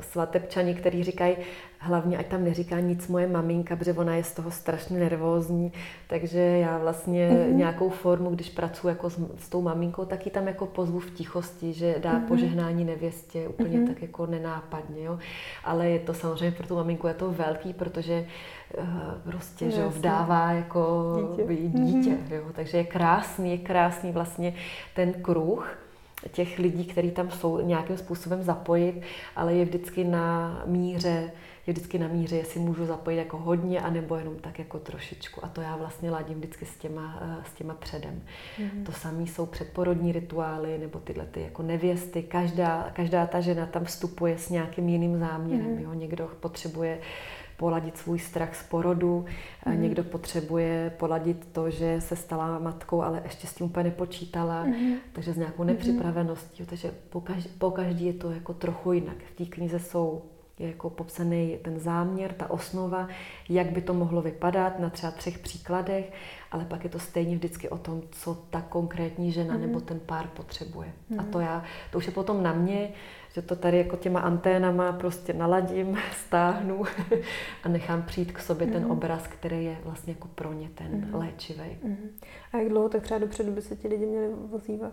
svatebčani, 0.00 0.74
kteří 0.74 1.04
říkají, 1.04 1.36
hlavně 1.78 2.18
ať 2.18 2.26
tam 2.26 2.44
neříká 2.44 2.80
nic 2.80 3.08
moje 3.08 3.26
maminka, 3.26 3.76
protože 3.76 3.92
ona 3.92 4.14
je 4.14 4.24
z 4.24 4.32
toho 4.32 4.50
strašně 4.50 4.98
nervózní, 4.98 5.72
takže 6.06 6.38
já 6.38 6.78
vlastně 6.78 7.30
mm-hmm. 7.30 7.54
nějakou 7.54 7.90
formu, 7.90 8.30
když 8.30 8.50
pracuji 8.50 8.88
jako 8.88 9.10
s, 9.10 9.18
s 9.38 9.48
tou 9.48 9.62
maminkou, 9.62 10.04
tak 10.04 10.26
ji 10.26 10.32
tam 10.32 10.46
jako 10.46 10.66
pozvu 10.66 11.00
v 11.00 11.10
tichosti, 11.10 11.72
že 11.72 11.94
dá 11.98 12.12
mm-hmm. 12.12 12.26
požehnání 12.26 12.84
nevěstě 12.84 13.48
úplně 13.48 13.78
mm-hmm. 13.78 13.86
tak 13.86 14.02
jako 14.02 14.26
nenápadně, 14.26 15.04
jo. 15.04 15.18
Ale 15.64 15.88
je 15.88 15.98
to 15.98 16.14
samozřejmě 16.14 16.56
pro 16.56 16.66
tu 16.66 16.76
maminku 16.76 17.06
je 17.06 17.14
to 17.14 17.30
velký, 17.30 17.72
protože 17.72 18.26
uh, 18.78 18.84
prostě, 19.24 19.64
no, 19.64 19.70
že 19.70 19.80
jo, 19.80 19.90
vdává 19.90 20.52
jako 20.52 21.12
dítě, 21.30 21.54
dítě 21.54 22.10
mm-hmm. 22.10 22.34
jo. 22.34 22.44
takže 22.52 22.78
je 22.78 22.84
krásný, 22.84 23.50
je 23.50 23.58
krásný 23.58 24.12
vlastně 24.12 24.54
ten 24.94 25.12
kruh, 25.12 25.76
těch 26.28 26.58
lidí, 26.58 26.84
kteří 26.84 27.10
tam 27.10 27.30
jsou, 27.30 27.60
nějakým 27.60 27.96
způsobem 27.96 28.42
zapojit, 28.42 29.02
ale 29.36 29.54
je 29.54 29.64
vždycky 29.64 30.04
na 30.04 30.62
míře, 30.66 31.32
je 31.66 31.72
vždycky 31.72 31.98
na 31.98 32.08
míře, 32.08 32.36
jestli 32.36 32.60
můžu 32.60 32.86
zapojit 32.86 33.16
jako 33.16 33.36
hodně, 33.36 33.80
anebo 33.80 34.16
jenom 34.16 34.34
tak 34.36 34.58
jako 34.58 34.78
trošičku. 34.78 35.44
A 35.44 35.48
to 35.48 35.60
já 35.60 35.76
vlastně 35.76 36.10
ladím 36.10 36.38
vždycky 36.38 36.66
s 36.66 36.76
těma, 36.76 37.18
eh, 37.22 37.44
s 37.50 37.54
těma 37.54 37.74
předem. 37.74 38.22
Mm-hmm. 38.58 38.84
To 38.86 38.92
samé 38.92 39.22
jsou 39.22 39.46
předporodní 39.46 40.12
rituály, 40.12 40.78
nebo 40.78 40.98
tyhle 40.98 41.26
ty 41.26 41.40
jako 41.40 41.62
nevěsty. 41.62 42.22
Každá, 42.22 42.90
každá 42.92 43.26
ta 43.26 43.40
žena 43.40 43.66
tam 43.66 43.84
vstupuje 43.84 44.38
s 44.38 44.48
nějakým 44.48 44.88
jiným 44.88 45.18
záměrem. 45.18 45.76
Mm-hmm. 45.76 45.82
Jo? 45.82 45.94
Někdo 45.94 46.30
potřebuje 46.40 46.98
uh, 46.98 47.04
poladit 47.60 47.98
svůj 47.98 48.18
strach 48.18 48.56
z 48.56 48.62
porodu, 48.62 49.24
mm. 49.66 49.82
někdo 49.82 50.04
potřebuje 50.04 50.92
poladit 50.98 51.48
to, 51.52 51.70
že 51.70 52.00
se 52.00 52.16
stala 52.16 52.58
matkou, 52.58 53.02
ale 53.02 53.20
ještě 53.24 53.46
s 53.46 53.54
tím 53.54 53.66
úplně 53.66 53.84
nepočítala, 53.84 54.64
mm. 54.64 54.94
takže 55.12 55.32
s 55.32 55.36
nějakou 55.36 55.62
mhm. 55.62 55.66
nepřipraveností. 55.66 56.66
Takže 56.66 56.90
po, 57.10 57.20
každý, 57.20 57.50
po 57.58 57.70
každý 57.70 58.06
je 58.06 58.12
to 58.12 58.30
jako 58.30 58.54
trochu 58.54 58.92
jinak. 58.92 59.16
V 59.32 59.36
té 59.36 59.44
knize 59.44 59.78
jsou 59.78 60.22
je 60.58 60.68
jako 60.68 60.90
popsaný 60.90 61.58
ten 61.62 61.78
záměr, 61.78 62.32
ta 62.32 62.50
osnova, 62.50 63.08
jak 63.48 63.70
by 63.70 63.80
to 63.80 63.94
mohlo 63.94 64.22
vypadat 64.22 64.78
na 64.78 64.90
třeba 64.90 65.12
třech 65.12 65.38
příkladech, 65.38 66.12
ale 66.50 66.64
pak 66.64 66.84
je 66.84 66.90
to 66.90 66.98
stejně 66.98 67.36
vždycky 67.36 67.68
o 67.68 67.78
tom, 67.78 68.02
co 68.10 68.34
ta 68.50 68.60
konkrétní 68.60 69.32
žena 69.32 69.54
mm. 69.54 69.60
nebo 69.60 69.80
ten 69.80 70.00
pár 70.00 70.26
potřebuje. 70.26 70.92
Mm. 71.08 71.20
A 71.20 71.22
to 71.22 71.40
já, 71.40 71.64
to 71.92 71.98
už 71.98 72.06
je 72.06 72.12
potom 72.12 72.42
na 72.42 72.52
mě, 72.52 72.90
že 73.32 73.42
to 73.42 73.56
tady 73.56 73.78
jako 73.78 73.96
těma 73.96 74.20
anténama 74.20 74.92
prostě 74.92 75.32
naladím, 75.32 75.98
stáhnu 76.26 76.84
a 77.64 77.68
nechám 77.68 78.02
přijít 78.02 78.32
k 78.32 78.40
sobě 78.40 78.66
mm. 78.66 78.72
ten 78.72 78.82
mhm. 78.82 78.90
obraz, 78.90 79.26
který 79.26 79.64
je 79.64 79.76
vlastně 79.84 80.12
jako 80.12 80.28
pro 80.28 80.52
ně 80.52 80.68
ten 80.74 80.90
mm. 80.90 81.14
léčivý. 81.14 81.78
Mm. 81.82 82.10
A 82.52 82.56
jak 82.56 82.68
dlouho 82.68 82.88
tak 82.88 83.02
třeba 83.02 83.20
dopředu 83.20 83.52
by 83.52 83.62
se 83.62 83.76
ti 83.76 83.88
lidi 83.88 84.06
měli 84.06 84.28
ozývat? 84.50 84.92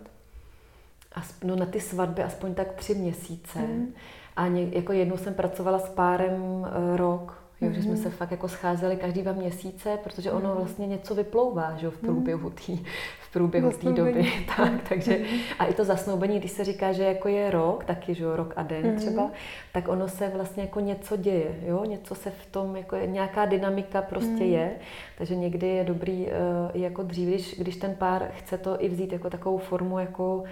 Asp- 1.14 1.44
no 1.44 1.56
na 1.56 1.66
ty 1.66 1.80
svatby 1.80 2.22
aspoň 2.22 2.54
tak 2.54 2.72
tři 2.72 2.94
měsíce. 2.94 3.58
Mm. 3.58 3.94
A 4.36 4.48
ně, 4.48 4.68
jako 4.72 4.92
jednou 4.92 5.16
jsem 5.16 5.34
pracovala 5.34 5.78
s 5.78 5.88
párem 5.88 6.42
uh, 6.42 6.66
rok, 6.96 7.37
Jo, 7.60 7.72
že 7.72 7.82
jsme 7.82 7.92
mhm. 7.92 8.02
se 8.02 8.10
fakt 8.10 8.30
jako 8.30 8.48
scházeli 8.48 8.96
každý 8.96 9.22
dva 9.22 9.32
měsíce, 9.32 9.98
protože 10.04 10.32
ono 10.32 10.48
mhm. 10.48 10.58
vlastně 10.58 10.86
něco 10.86 11.14
vyplouvá 11.14 11.76
že, 11.76 11.90
v 11.90 11.98
průběhu 11.98 12.50
té 12.50 12.72
v 13.20 13.32
průběhu 13.32 13.70
té 13.70 13.92
doby. 13.92 14.32
tak, 14.56 14.72
takže, 14.88 15.20
a 15.58 15.64
i 15.64 15.74
to 15.74 15.84
zasnoubení, 15.84 16.38
když 16.38 16.50
se 16.50 16.64
říká, 16.64 16.92
že 16.92 17.02
jako 17.02 17.28
je 17.28 17.50
rok, 17.50 17.84
taky 17.84 18.14
že 18.14 18.36
rok 18.36 18.52
a 18.56 18.62
den 18.62 18.96
třeba, 18.96 19.30
tak 19.72 19.88
ono 19.88 20.08
se 20.08 20.28
vlastně 20.28 20.62
jako 20.62 20.80
něco 20.80 21.16
děje, 21.16 21.60
jo? 21.66 21.84
něco 21.84 22.14
se 22.14 22.30
v 22.30 22.46
tom, 22.46 22.76
jako 22.76 22.96
je, 22.96 23.06
nějaká 23.06 23.44
dynamika 23.46 24.02
prostě 24.02 24.44
je, 24.44 24.70
takže 25.18 25.36
někdy 25.36 25.66
je 25.66 25.84
dobrý 25.84 26.26
uh, 26.26 26.30
jako 26.74 27.02
dřív, 27.02 27.28
když, 27.28 27.58
když 27.58 27.76
ten 27.76 27.94
pár 27.94 28.28
chce 28.38 28.58
to 28.58 28.84
i 28.84 28.88
vzít 28.88 29.12
jako 29.12 29.30
takovou 29.30 29.58
formu 29.58 29.98
jako 29.98 30.44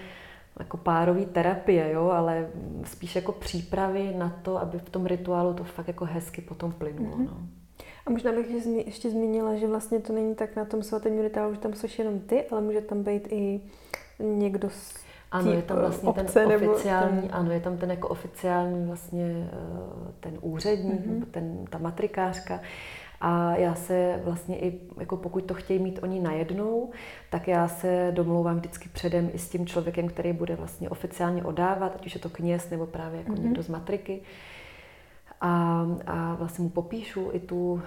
jako 0.58 0.76
párový 0.76 1.26
terapie, 1.26 1.92
jo, 1.92 2.10
ale 2.10 2.48
spíš 2.84 3.16
jako 3.16 3.32
přípravy 3.32 4.14
na 4.16 4.40
to, 4.42 4.58
aby 4.58 4.78
v 4.78 4.90
tom 4.90 5.06
rituálu 5.06 5.54
to 5.54 5.64
fakt 5.64 5.88
jako 5.88 6.04
hezky 6.04 6.42
potom 6.42 6.72
plynulo. 6.72 7.16
Mm-hmm. 7.16 7.26
No. 7.26 7.38
A 8.06 8.10
možná 8.10 8.32
bych 8.32 8.50
ještě 8.86 9.10
zmínila, 9.10 9.56
že 9.56 9.66
vlastně 9.66 10.00
to 10.00 10.12
není 10.12 10.34
tak 10.34 10.56
na 10.56 10.64
tom 10.64 10.82
svatém 10.82 11.20
rituálu, 11.20 11.54
že 11.54 11.60
tam 11.60 11.74
jsou 11.74 11.86
jenom 11.98 12.20
ty, 12.20 12.44
ale 12.50 12.60
může 12.60 12.80
tam 12.80 13.02
být 13.02 13.28
i 13.30 13.60
někdo 14.18 14.70
z 14.70 15.06
ano, 15.30 15.52
je 15.52 15.62
tam 15.62 15.78
vlastně 15.78 16.12
ten 16.12 16.52
oficiální, 16.52 17.20
ten... 17.20 17.30
ano, 17.32 17.52
je 17.52 17.60
tam 17.60 17.76
ten 17.76 17.90
jako 17.90 18.08
oficiální 18.08 18.86
vlastně 18.86 19.48
eh, 19.52 20.12
ten 20.20 20.38
úředník, 20.40 21.06
mm-hmm. 21.06 21.24
ten, 21.30 21.64
ta 21.70 21.78
matrikářka, 21.78 22.60
a 23.20 23.56
já 23.56 23.74
se 23.74 24.20
vlastně 24.24 24.58
i, 24.58 24.80
jako 25.00 25.16
pokud 25.16 25.44
to 25.44 25.54
chtějí 25.54 25.78
mít 25.78 25.98
oni 26.02 26.20
najednou, 26.20 26.90
tak 27.30 27.48
já 27.48 27.68
se 27.68 28.12
domlouvám 28.14 28.56
vždycky 28.56 28.88
předem 28.88 29.30
i 29.32 29.38
s 29.38 29.48
tím 29.48 29.66
člověkem, 29.66 30.08
který 30.08 30.32
bude 30.32 30.56
vlastně 30.56 30.90
oficiálně 30.90 31.44
odávat, 31.44 31.92
ať 31.94 32.06
už 32.06 32.14
je 32.14 32.20
to 32.20 32.28
kněz 32.28 32.70
nebo 32.70 32.86
právě 32.86 33.18
jako 33.18 33.32
mm-hmm. 33.32 33.42
někdo 33.42 33.62
z 33.62 33.68
matriky. 33.68 34.20
A, 35.40 35.86
a 36.06 36.34
vlastně 36.34 36.62
mu 36.62 36.70
popíšu 36.70 37.30
i 37.32 37.40
tu 37.40 37.72
uh, 37.72 37.80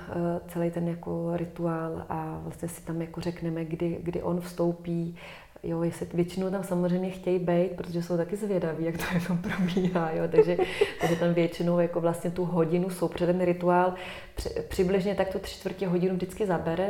celý 0.47 0.72
ten 0.72 0.88
jako 0.88 1.38
rituál 1.38 2.06
a 2.10 2.39
vlastně 2.43 2.68
si 2.68 2.81
tam 2.81 3.01
jako 3.01 3.22
řekneme, 3.22 3.65
kdy, 3.65 3.99
kdy 4.03 4.22
on 4.23 4.41
vstoupí 4.41 5.15
Jo, 5.64 5.81
jestli 5.84 6.07
většinou 6.14 6.49
tam 6.49 6.64
samozřejmě 6.64 7.10
chtějí 7.10 7.40
být, 7.40 7.72
protože 7.76 8.03
jsou 8.03 8.18
taky 8.18 8.36
zvědaví, 8.36 8.86
jak 8.86 8.98
to 8.98 9.03
jako 9.14 9.38
probíhá, 9.41 10.11
jo, 10.11 10.23
takže, 10.31 10.57
takže 11.02 11.15
tam 11.15 11.34
většinou 11.34 11.80
jako 11.80 12.02
vlastně 12.02 12.31
tu 12.31 12.45
hodinu 12.45 12.90
jsou, 12.90 13.07
protože 13.07 13.26
ten 13.26 13.41
rituál 13.41 13.94
přibližně 14.68 15.15
tak 15.15 15.30
tu 15.30 15.40
tři 15.40 15.56
čtvrtě 15.56 15.88
hodinu 15.88 16.15
vždycky 16.15 16.45
zabere. 16.45 16.90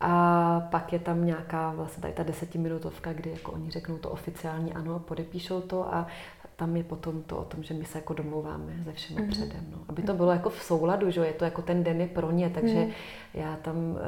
A 0.00 0.68
pak 0.70 0.92
je 0.92 0.98
tam 0.98 1.24
nějaká 1.26 1.70
vlastně 1.70 2.02
tady 2.02 2.14
ta 2.14 2.22
desetiminutovka, 2.22 3.12
kdy 3.12 3.30
jako 3.30 3.52
oni 3.52 3.70
řeknou 3.70 3.98
to 3.98 4.10
oficiální 4.10 4.72
ano, 4.72 4.98
podepíšou 4.98 5.60
to 5.60 5.94
a 5.94 6.06
tam 6.60 6.76
je 6.76 6.84
potom 6.84 7.22
to 7.22 7.38
o 7.38 7.44
tom, 7.44 7.62
že 7.62 7.74
my 7.74 7.84
se 7.84 7.98
jako 7.98 8.14
domluváme 8.14 8.72
ze 8.84 8.92
všem 8.92 9.16
mm-hmm. 9.16 9.28
předem. 9.28 9.66
No. 9.72 9.78
Aby 9.88 10.02
to 10.02 10.14
bylo 10.14 10.32
jako 10.32 10.50
v 10.50 10.62
souladu, 10.62 11.10
že 11.10 11.20
je 11.20 11.32
to 11.32 11.44
jako 11.44 11.62
ten 11.62 11.84
den 11.84 12.00
je 12.00 12.06
pro 12.06 12.30
ně, 12.30 12.50
takže 12.50 12.74
mm-hmm. 12.74 12.92
já 13.34 13.56
tam, 13.56 13.98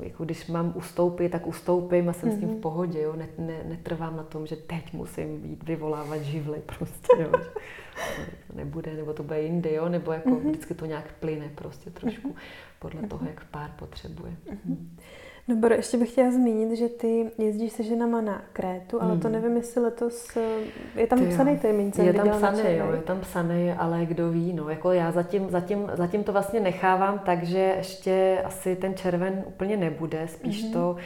eh, 0.00 0.04
jako 0.04 0.24
když 0.24 0.46
mám 0.46 0.72
ustoupit, 0.76 1.28
tak 1.28 1.46
ustoupím 1.46 2.08
a 2.08 2.12
jsem 2.12 2.28
mm-hmm. 2.28 2.36
s 2.36 2.38
tím 2.38 2.48
v 2.48 2.52
mhm. 2.52 2.60
pohodě, 2.60 3.00
jo. 3.00 3.16
Ne, 3.16 3.28
ne, 3.38 3.64
netrvám 3.64 4.16
na 4.16 4.22
tom, 4.22 4.46
že 4.46 4.56
teď 4.56 4.92
musím 4.92 5.40
být 5.40 5.62
vyvolávat 5.62 6.20
živly 6.20 6.62
prostě, 6.78 7.22
jo. 7.22 7.30
to 8.46 8.56
nebude, 8.56 8.94
nebo 8.94 9.12
to 9.12 9.22
bude 9.22 9.42
jindy, 9.42 9.74
jo, 9.74 9.88
nebo 9.88 10.12
jako 10.12 10.30
mm-hmm. 10.30 10.48
vždycky 10.48 10.74
to 10.74 10.86
nějak 10.86 11.12
plyne 11.12 11.48
prostě 11.54 11.90
trošku 11.90 12.28
mm-hmm. 12.28 12.78
podle 12.78 13.02
toho, 13.02 13.22
mhm. 13.22 13.28
jak 13.28 13.44
pár 13.44 13.70
potřebuje. 13.78 14.36
Mm-hmm. 14.50 14.76
No, 15.48 15.56
Boro, 15.56 15.74
ještě 15.74 15.96
bych 15.96 16.10
chtěla 16.10 16.30
zmínit, 16.30 16.78
že 16.78 16.88
ty 16.88 17.30
jezdíš 17.38 17.72
se 17.72 17.82
ženama 17.82 18.20
na 18.20 18.42
Krétu, 18.52 19.02
ale 19.02 19.14
mm. 19.14 19.20
to 19.20 19.28
hmm. 19.28 19.32
nevím, 19.42 19.56
jestli 19.56 19.82
letos 19.82 20.36
eh, 20.36 21.00
je 21.00 21.06
tam 21.06 21.18
ty 21.18 21.26
psaný 21.26 21.58
termín. 21.58 21.92
Je 22.02 22.12
tam 22.14 22.30
psaný, 22.30 22.60
jo, 22.66 22.92
je 22.92 23.02
tam 23.02 23.20
psaný, 23.20 23.72
ale 23.72 24.06
kdo 24.06 24.30
ví, 24.30 24.52
no, 24.52 24.68
jako 24.68 24.92
já 24.92 25.12
zatím, 25.12 25.50
zatím, 25.50 25.90
zatím 25.94 26.24
to 26.24 26.32
vlastně 26.32 26.60
nechávám, 26.60 27.18
takže 27.18 27.58
ještě 27.58 28.42
asi 28.44 28.76
ten 28.76 28.94
červen 28.94 29.44
úplně 29.46 29.76
nebude, 29.76 30.28
spíš 30.28 30.62
mm. 30.62 30.72
to 30.72 30.96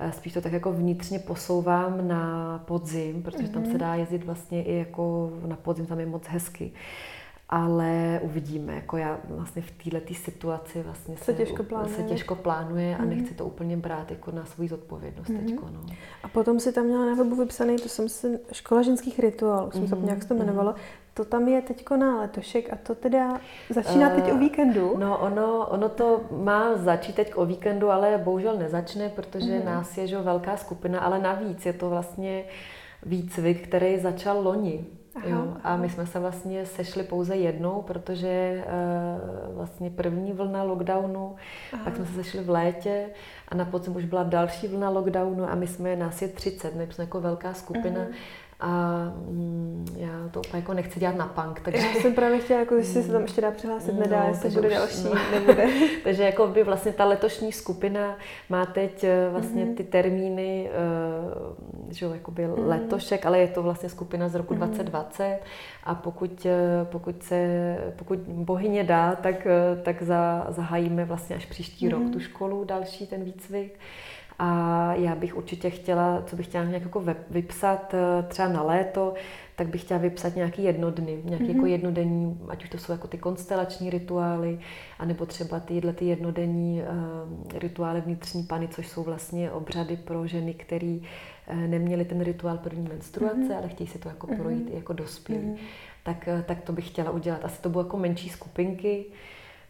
eh, 0.00 0.12
spíš 0.12 0.32
to 0.32 0.40
tak 0.40 0.52
jako 0.52 0.72
vnitřně 0.72 1.18
posouvám 1.18 2.08
na 2.08 2.58
podzim, 2.66 3.22
protože 3.22 3.44
mm-hmm. 3.44 3.52
tam 3.52 3.64
se 3.64 3.70
hmm. 3.70 3.78
dá 3.78 3.94
jezdit 3.94 4.24
vlastně 4.24 4.62
i 4.62 4.78
jako 4.78 5.32
na 5.46 5.56
podzim, 5.56 5.86
tam 5.86 6.00
je 6.00 6.06
moc 6.06 6.26
hezky 6.26 6.72
ale 7.52 8.20
uvidíme. 8.22 8.74
Jako 8.74 8.96
já 8.96 9.20
vlastně 9.28 9.62
v 9.62 9.70
této 9.90 10.14
situaci 10.14 10.82
vlastně 10.82 11.16
se, 11.16 11.24
se, 11.24 11.34
těžko 11.34 11.62
plánuje, 11.62 11.94
se 11.94 12.02
těžko 12.02 12.34
plánuje 12.34 12.96
a 12.96 13.02
mm. 13.02 13.10
nechci 13.10 13.34
to 13.34 13.46
úplně 13.46 13.76
brát 13.76 14.10
jako 14.10 14.30
na 14.30 14.44
svou 14.44 14.68
zodpovědnost 14.68 15.28
mm. 15.28 15.38
teďko, 15.38 15.66
no. 15.72 15.80
A 16.22 16.28
potom 16.28 16.60
si 16.60 16.72
tam 16.72 16.84
měla 16.84 17.06
na 17.06 17.14
webu 17.14 17.36
vypsaný, 17.36 17.76
to 17.76 17.88
jsem 17.88 18.08
si, 18.08 18.38
škola 18.52 18.82
ženských 18.82 19.18
rituálů, 19.18 19.70
jsem 19.70 19.80
mm. 19.80 19.88
se 19.88 19.96
nějak 19.96 20.22
se 20.22 20.28
to 20.28 20.34
jmenovalo, 20.34 20.70
mm. 20.70 20.76
To 21.14 21.24
tam 21.24 21.48
je 21.48 21.62
teďko 21.62 21.96
na 21.96 22.20
letošek 22.20 22.72
a 22.72 22.76
to 22.76 22.94
teda 22.94 23.40
začíná 23.70 24.10
teď 24.10 24.32
o 24.32 24.34
eh, 24.34 24.38
víkendu? 24.38 24.94
No 24.98 25.18
ono, 25.18 25.66
ono 25.66 25.88
to 25.88 26.20
má 26.30 26.76
začít 26.76 27.14
teď 27.14 27.32
o 27.34 27.46
víkendu, 27.46 27.90
ale 27.90 28.20
bohužel 28.24 28.56
nezačne, 28.56 29.08
protože 29.08 29.58
mm. 29.58 29.64
nás 29.64 29.98
je 29.98 30.06
že 30.06 30.18
velká 30.18 30.56
skupina, 30.56 31.00
ale 31.00 31.18
navíc 31.18 31.66
je 31.66 31.72
to 31.72 31.90
vlastně 31.90 32.44
výcvik, 33.02 33.68
který 33.68 33.98
začal 33.98 34.42
loni. 34.42 34.86
Aha, 35.14 35.28
jo, 35.28 35.56
a 35.62 35.76
my 35.76 35.88
jsme 35.88 36.06
se 36.06 36.18
vlastně 36.18 36.66
sešli 36.66 37.02
pouze 37.02 37.36
jednou, 37.36 37.82
protože 37.82 38.64
uh, 38.66 39.56
vlastně 39.56 39.90
první 39.90 40.32
vlna 40.32 40.62
lockdownu, 40.62 41.36
aha. 41.72 41.84
pak 41.84 41.96
jsme 41.96 42.06
se 42.06 42.12
sešli 42.12 42.40
v 42.44 42.50
létě 42.50 43.06
a 43.48 43.54
na 43.54 43.64
podzim 43.64 43.96
už 43.96 44.04
byla 44.04 44.22
další 44.22 44.68
vlna 44.68 44.90
lockdownu 44.90 45.50
a 45.50 45.54
my 45.54 45.66
jsme, 45.66 45.96
nás 45.96 46.22
je 46.22 46.28
30, 46.28 46.74
my 46.74 46.88
jsme 46.90 47.04
jako 47.04 47.20
velká 47.20 47.54
skupina. 47.54 48.00
Aha 48.00 48.16
a 48.62 49.02
mm, 49.28 49.86
já 49.96 50.28
to 50.30 50.40
úplně 50.40 50.60
jako 50.60 50.74
nechci 50.74 51.00
dělat 51.00 51.16
na 51.16 51.26
punk, 51.26 51.60
takže... 51.60 51.86
Já 51.86 51.94
jsem 51.94 52.14
právě 52.14 52.38
chtěla, 52.38 52.60
jako, 52.60 52.74
jestli 52.74 53.02
se 53.02 53.12
tam 53.12 53.22
ještě 53.22 53.40
dá 53.40 53.50
přihlásit, 53.50 53.92
no, 53.92 54.00
nedá, 54.00 54.24
jestli 54.24 54.50
bude 54.50 54.68
už, 54.68 54.74
další, 54.74 55.04
no. 55.04 55.14
nebude. 55.32 55.68
takže 56.04 56.22
jako 56.22 56.46
by 56.46 56.64
vlastně 56.64 56.92
ta 56.92 57.04
letošní 57.04 57.52
skupina 57.52 58.16
má 58.48 58.66
teď 58.66 59.04
eh, 59.04 59.28
vlastně 59.30 59.64
mm-hmm. 59.64 59.74
ty 59.74 59.84
termíny, 59.84 60.70
uh, 60.70 61.92
že 61.92 62.06
jo, 62.06 62.12
jakoby 62.12 62.46
mm-hmm. 62.46 62.68
letošek, 62.68 63.26
ale 63.26 63.38
je 63.38 63.48
to 63.48 63.62
vlastně 63.62 63.88
skupina 63.88 64.28
z 64.28 64.34
roku 64.34 64.54
mm-hmm. 64.54 64.58
2020 64.58 65.40
a 65.84 65.94
pokud, 65.94 66.46
eh, 66.46 66.84
pokud 66.84 67.22
se, 67.22 67.76
pokud 67.96 68.18
bohyně 68.18 68.84
dá, 68.84 69.14
tak, 69.14 69.46
tak 69.82 70.02
za, 70.02 70.46
zahájíme 70.48 71.04
vlastně 71.04 71.36
až 71.36 71.46
příští 71.46 71.88
mm-hmm. 71.88 72.02
rok 72.02 72.12
tu 72.12 72.20
školu, 72.20 72.64
další 72.64 73.06
ten 73.06 73.24
výcvik. 73.24 73.78
A 74.38 74.94
já 74.94 75.14
bych 75.14 75.36
určitě 75.36 75.70
chtěla, 75.70 76.22
co 76.26 76.36
bych 76.36 76.46
chtěla 76.46 76.64
nějak 76.64 76.82
jako 76.82 77.04
vypsat 77.30 77.94
eh, 77.94 78.22
třeba 78.22 78.48
na 78.48 78.62
léto, 78.62 79.14
tak 79.56 79.68
bych 79.68 79.80
chtěla 79.80 80.00
vypsat 80.00 80.36
nějaký 80.36 80.62
jednodny, 80.62 81.20
nějaký 81.24 81.44
mm-hmm. 81.44 81.48
jako 81.48 81.60
mhm. 81.60 81.66
jednodenní, 81.66 82.40
ať 82.48 82.64
už 82.64 82.70
to 82.70 82.78
jsou 82.78 82.92
jako 82.92 83.08
ty 83.08 83.18
konstelační 83.18 83.90
rituály, 83.90 84.58
anebo 84.98 85.26
třeba 85.26 85.60
tyhle 85.60 85.92
ty 85.92 86.04
jednodenní 86.04 86.82
uh, 86.82 87.58
rituály 87.58 88.00
vnitřní 88.00 88.42
pany, 88.42 88.68
což 88.68 88.88
jsou 88.88 89.02
vlastně 89.02 89.50
obřady 89.50 89.96
pro 89.96 90.26
ženy, 90.26 90.54
které 90.54 90.98
uh, 91.50 91.56
neměly 91.56 92.04
ten 92.04 92.20
rituál 92.20 92.58
první 92.58 92.88
menstruace, 92.88 93.36
mm-hmm. 93.36 93.56
ale 93.56 93.68
chtějí 93.68 93.88
si 93.88 93.98
to 93.98 94.08
jako 94.08 94.26
projít 94.26 94.66
mm-hmm. 94.66 94.72
i 94.72 94.76
jako 94.76 94.92
dospělí. 94.92 95.46
Mm-hmm. 95.46 95.58
Tak, 96.02 96.28
uh, 96.34 96.42
tak 96.42 96.60
to 96.60 96.72
bych 96.72 96.88
chtěla 96.88 97.10
udělat. 97.10 97.44
Asi 97.44 97.62
to 97.62 97.68
budou 97.68 97.86
jako 97.86 97.96
menší 97.96 98.28
skupinky, 98.28 99.04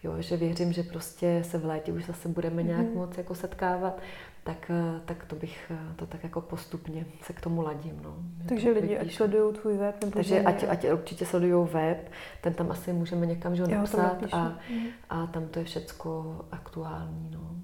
jo, 0.05 0.15
že 0.19 0.37
věřím, 0.37 0.73
že 0.73 0.83
prostě 0.83 1.43
se 1.45 1.59
v 1.59 1.65
létě 1.65 1.93
už 1.93 2.05
zase 2.05 2.29
budeme 2.29 2.63
nějak 2.63 2.87
mm-hmm. 2.87 2.97
moc 2.97 3.19
jako 3.19 3.35
setkávat, 3.35 4.01
tak, 4.45 4.71
eh, 4.71 5.01
tak 5.05 5.25
to 5.25 5.37
bych 5.37 5.71
eh, 5.71 5.95
to 5.97 6.07
tak 6.07 6.25
jako 6.25 6.41
postupně 6.41 7.07
se 7.23 7.33
k 7.33 7.41
tomu 7.41 7.63
ladím. 7.63 8.01
No. 8.03 8.17
Takže 8.49 8.71
lidi, 8.71 8.99
ať 8.99 9.13
sledují 9.13 9.55
tvůj 9.55 9.77
web? 9.77 10.05
Nebo 10.05 10.13
Takže 10.13 10.43
ať, 10.43 10.65
ať 10.69 10.91
určitě 10.93 11.27
sledují 11.27 11.69
web, 11.73 12.11
ten 12.41 12.55
tam 12.55 12.71
asi 12.71 12.93
můžeme 12.93 13.27
někam 13.27 13.57
že 13.57 13.67
napsat 13.67 14.17
a, 14.33 14.59
mhm. 14.71 14.87
a 15.11 15.27
tam 15.27 15.49
to 15.49 15.59
je 15.59 15.65
všecko 15.65 16.41
aktuální. 16.51 17.31
No. 17.33 17.55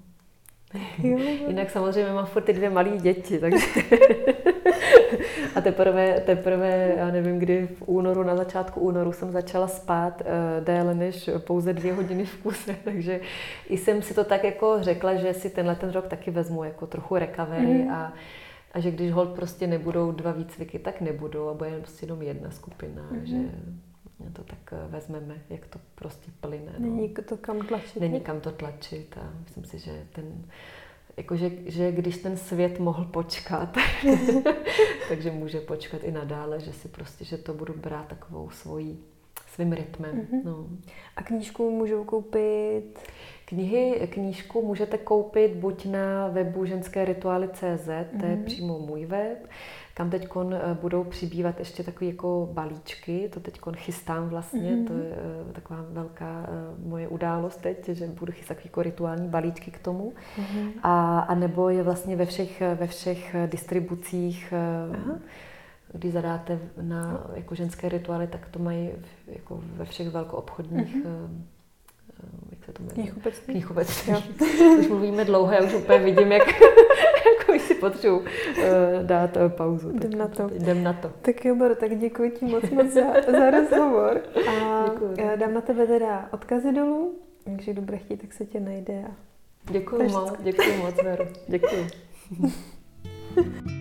Jinak 1.47 1.69
samozřejmě 1.69 2.13
mám 2.13 2.25
furt 2.25 2.41
ty 2.41 2.53
dvě 2.53 2.69
malé 2.69 2.89
děti, 2.89 3.39
takže 3.39 3.65
a 5.55 5.61
teprve, 5.61 6.19
teprve, 6.19 6.93
já 6.97 7.11
nevím, 7.11 7.39
kdy 7.39 7.67
v 7.67 7.83
únoru, 7.85 8.23
na 8.23 8.35
začátku 8.35 8.79
únoru 8.79 9.11
jsem 9.11 9.31
začala 9.31 9.67
spát 9.67 10.21
uh, 10.21 10.65
déle 10.65 10.95
než 10.95 11.29
pouze 11.39 11.73
dvě 11.73 11.93
hodiny 11.93 12.25
v 12.25 12.37
kuse, 12.37 12.75
takže 12.83 13.19
i 13.69 13.77
jsem 13.77 14.01
si 14.01 14.13
to 14.13 14.23
tak 14.23 14.43
jako 14.43 14.77
řekla, 14.81 15.15
že 15.15 15.33
si 15.33 15.49
tenhle 15.49 15.75
ten 15.75 15.91
rok 15.91 16.07
taky 16.07 16.31
vezmu 16.31 16.63
jako 16.63 16.87
trochu 16.87 17.15
recovery 17.15 17.83
mm. 17.83 17.91
a, 17.91 18.13
a 18.71 18.79
že 18.79 18.91
když 18.91 19.11
hold 19.11 19.29
prostě 19.29 19.67
nebudou 19.67 20.11
dva 20.11 20.31
výcviky, 20.31 20.79
tak 20.79 21.01
nebudou 21.01 21.49
a 21.49 21.53
bude 21.53 21.79
prostě 21.79 22.05
jenom 22.05 22.21
jedna 22.21 22.51
skupina, 22.51 23.07
mm. 23.11 23.25
že 23.25 23.35
to 24.33 24.43
tak 24.43 24.73
eh, 24.73 24.87
vezmeme, 24.87 25.41
jak 25.49 25.65
to 25.65 25.79
prostě 25.95 26.31
plyne. 26.41 26.73
No. 26.77 26.89
Není 26.89 27.09
to 27.09 27.37
kam 27.37 27.59
tlačit. 27.59 27.99
Není 27.99 28.21
kam 28.21 28.39
to 28.39 28.51
tlačit 28.51 29.17
a 29.17 29.33
myslím 29.43 29.63
si, 29.63 29.79
že 29.79 30.07
ten, 30.11 30.45
jakože, 31.17 31.51
že 31.65 31.91
když 31.91 32.17
ten 32.17 32.37
svět 32.37 32.79
mohl 32.79 33.05
počkat, 33.05 33.77
takže 35.09 35.31
může 35.31 35.61
počkat 35.61 36.03
i 36.03 36.11
nadále, 36.11 36.59
že 36.59 36.73
si 36.73 36.87
prostě, 36.87 37.25
že 37.25 37.37
to 37.37 37.53
budu 37.53 37.73
brát 37.73 38.07
takovou 38.07 38.49
svojí, 38.49 38.99
svým 39.47 39.73
rytmem. 39.73 40.15
Mm-hmm. 40.15 40.41
No. 40.43 40.67
A 41.15 41.23
knížku 41.23 41.71
můžou 41.71 42.03
koupit? 42.03 42.99
Knihy, 43.45 44.07
knížku 44.11 44.65
můžete 44.65 44.97
koupit 44.97 45.51
buď 45.51 45.85
na 45.85 46.27
webu 46.27 46.65
ženské 46.65 47.05
rituály.cz, 47.05 47.63
mm-hmm. 47.63 48.19
to 48.19 48.25
je 48.25 48.35
mhm. 48.35 48.45
přímo 48.45 48.79
můj 48.79 49.05
web, 49.05 49.47
kam 49.99 50.09
teď 50.09 50.27
eh, 50.51 50.77
budou 50.81 51.03
přibývat 51.03 51.59
ještě 51.59 51.83
takové 51.83 52.05
jako 52.05 52.49
balíčky, 52.53 53.29
to 53.33 53.39
teď 53.39 53.59
chystám 53.75 54.29
vlastně, 54.29 54.75
mm-hmm. 54.75 54.87
to 54.87 54.93
je 54.93 55.15
eh, 55.49 55.53
taková 55.53 55.85
velká 55.89 56.45
eh, 56.47 56.87
moje 56.89 57.07
událost 57.07 57.61
teď, 57.61 57.89
že 57.89 58.07
budu 58.07 58.31
chystat 58.31 58.57
jako 58.65 58.81
rituální 58.81 59.27
balíčky 59.27 59.71
k 59.71 59.79
tomu. 59.79 60.13
Mm-hmm. 60.37 60.71
A, 60.83 61.19
a 61.19 61.35
nebo 61.35 61.69
je 61.69 61.83
vlastně 61.83 62.15
ve 62.15 62.25
všech, 62.25 62.61
ve 62.75 62.87
všech 62.87 63.35
distribucích, 63.45 64.53
Aha. 64.93 65.19
když 65.93 66.13
zadáte 66.13 66.59
na 66.81 67.27
jako 67.33 67.55
ženské 67.55 67.89
rituály, 67.89 68.27
tak 68.27 68.49
to 68.49 68.59
mají 68.59 68.89
jako 69.27 69.59
ve 69.63 69.85
všech 69.85 70.09
velkoobchodních 70.09 70.95
mm-hmm 70.95 71.58
jak 72.49 72.65
se 72.65 72.73
to 72.73 72.83
jmenuje? 72.83 72.93
Knihkupectví. 72.93 73.53
Knihkupectví. 73.53 74.13
Když 74.75 74.87
mluvíme 74.89 75.25
dlouho, 75.25 75.51
já 75.51 75.63
už 75.63 75.73
úplně 75.73 75.99
vidím, 75.99 76.31
jak 76.31 76.47
jako 77.25 77.59
si 77.59 77.75
potřebuji 77.75 78.19
uh, 78.19 78.25
dát 79.03 79.37
uh, 79.37 79.49
pauzu. 79.49 79.89
Jdem 79.89 80.17
na 80.17 80.27
to. 80.27 80.49
Jdem 80.53 80.83
na 80.83 80.93
to. 80.93 81.11
Tak 81.21 81.45
jo, 81.45 81.55
Baro, 81.55 81.75
tak 81.75 81.97
děkuji 81.97 82.31
ti 82.31 82.45
moc 82.45 82.69
moc 82.69 82.87
za, 82.87 83.01
za 83.31 83.51
rozhovor. 83.51 84.21
A 84.49 84.85
děkuji. 84.85 85.15
dám 85.35 85.53
na 85.53 85.61
tebe 85.61 85.87
teda 85.87 86.29
odkazy 86.31 86.73
dolů, 86.73 87.19
takže 87.43 87.73
kdo 87.73 87.81
bude 87.81 87.97
chtít, 87.97 88.21
tak 88.21 88.33
se 88.33 88.45
tě 88.45 88.59
najde. 88.59 89.03
A 89.07 89.11
děkuji 89.71 90.09
moc, 90.09 90.33
děkuji 90.39 90.77
moc, 90.77 90.95
Vero. 91.03 91.25
Děkuji. 91.47 91.87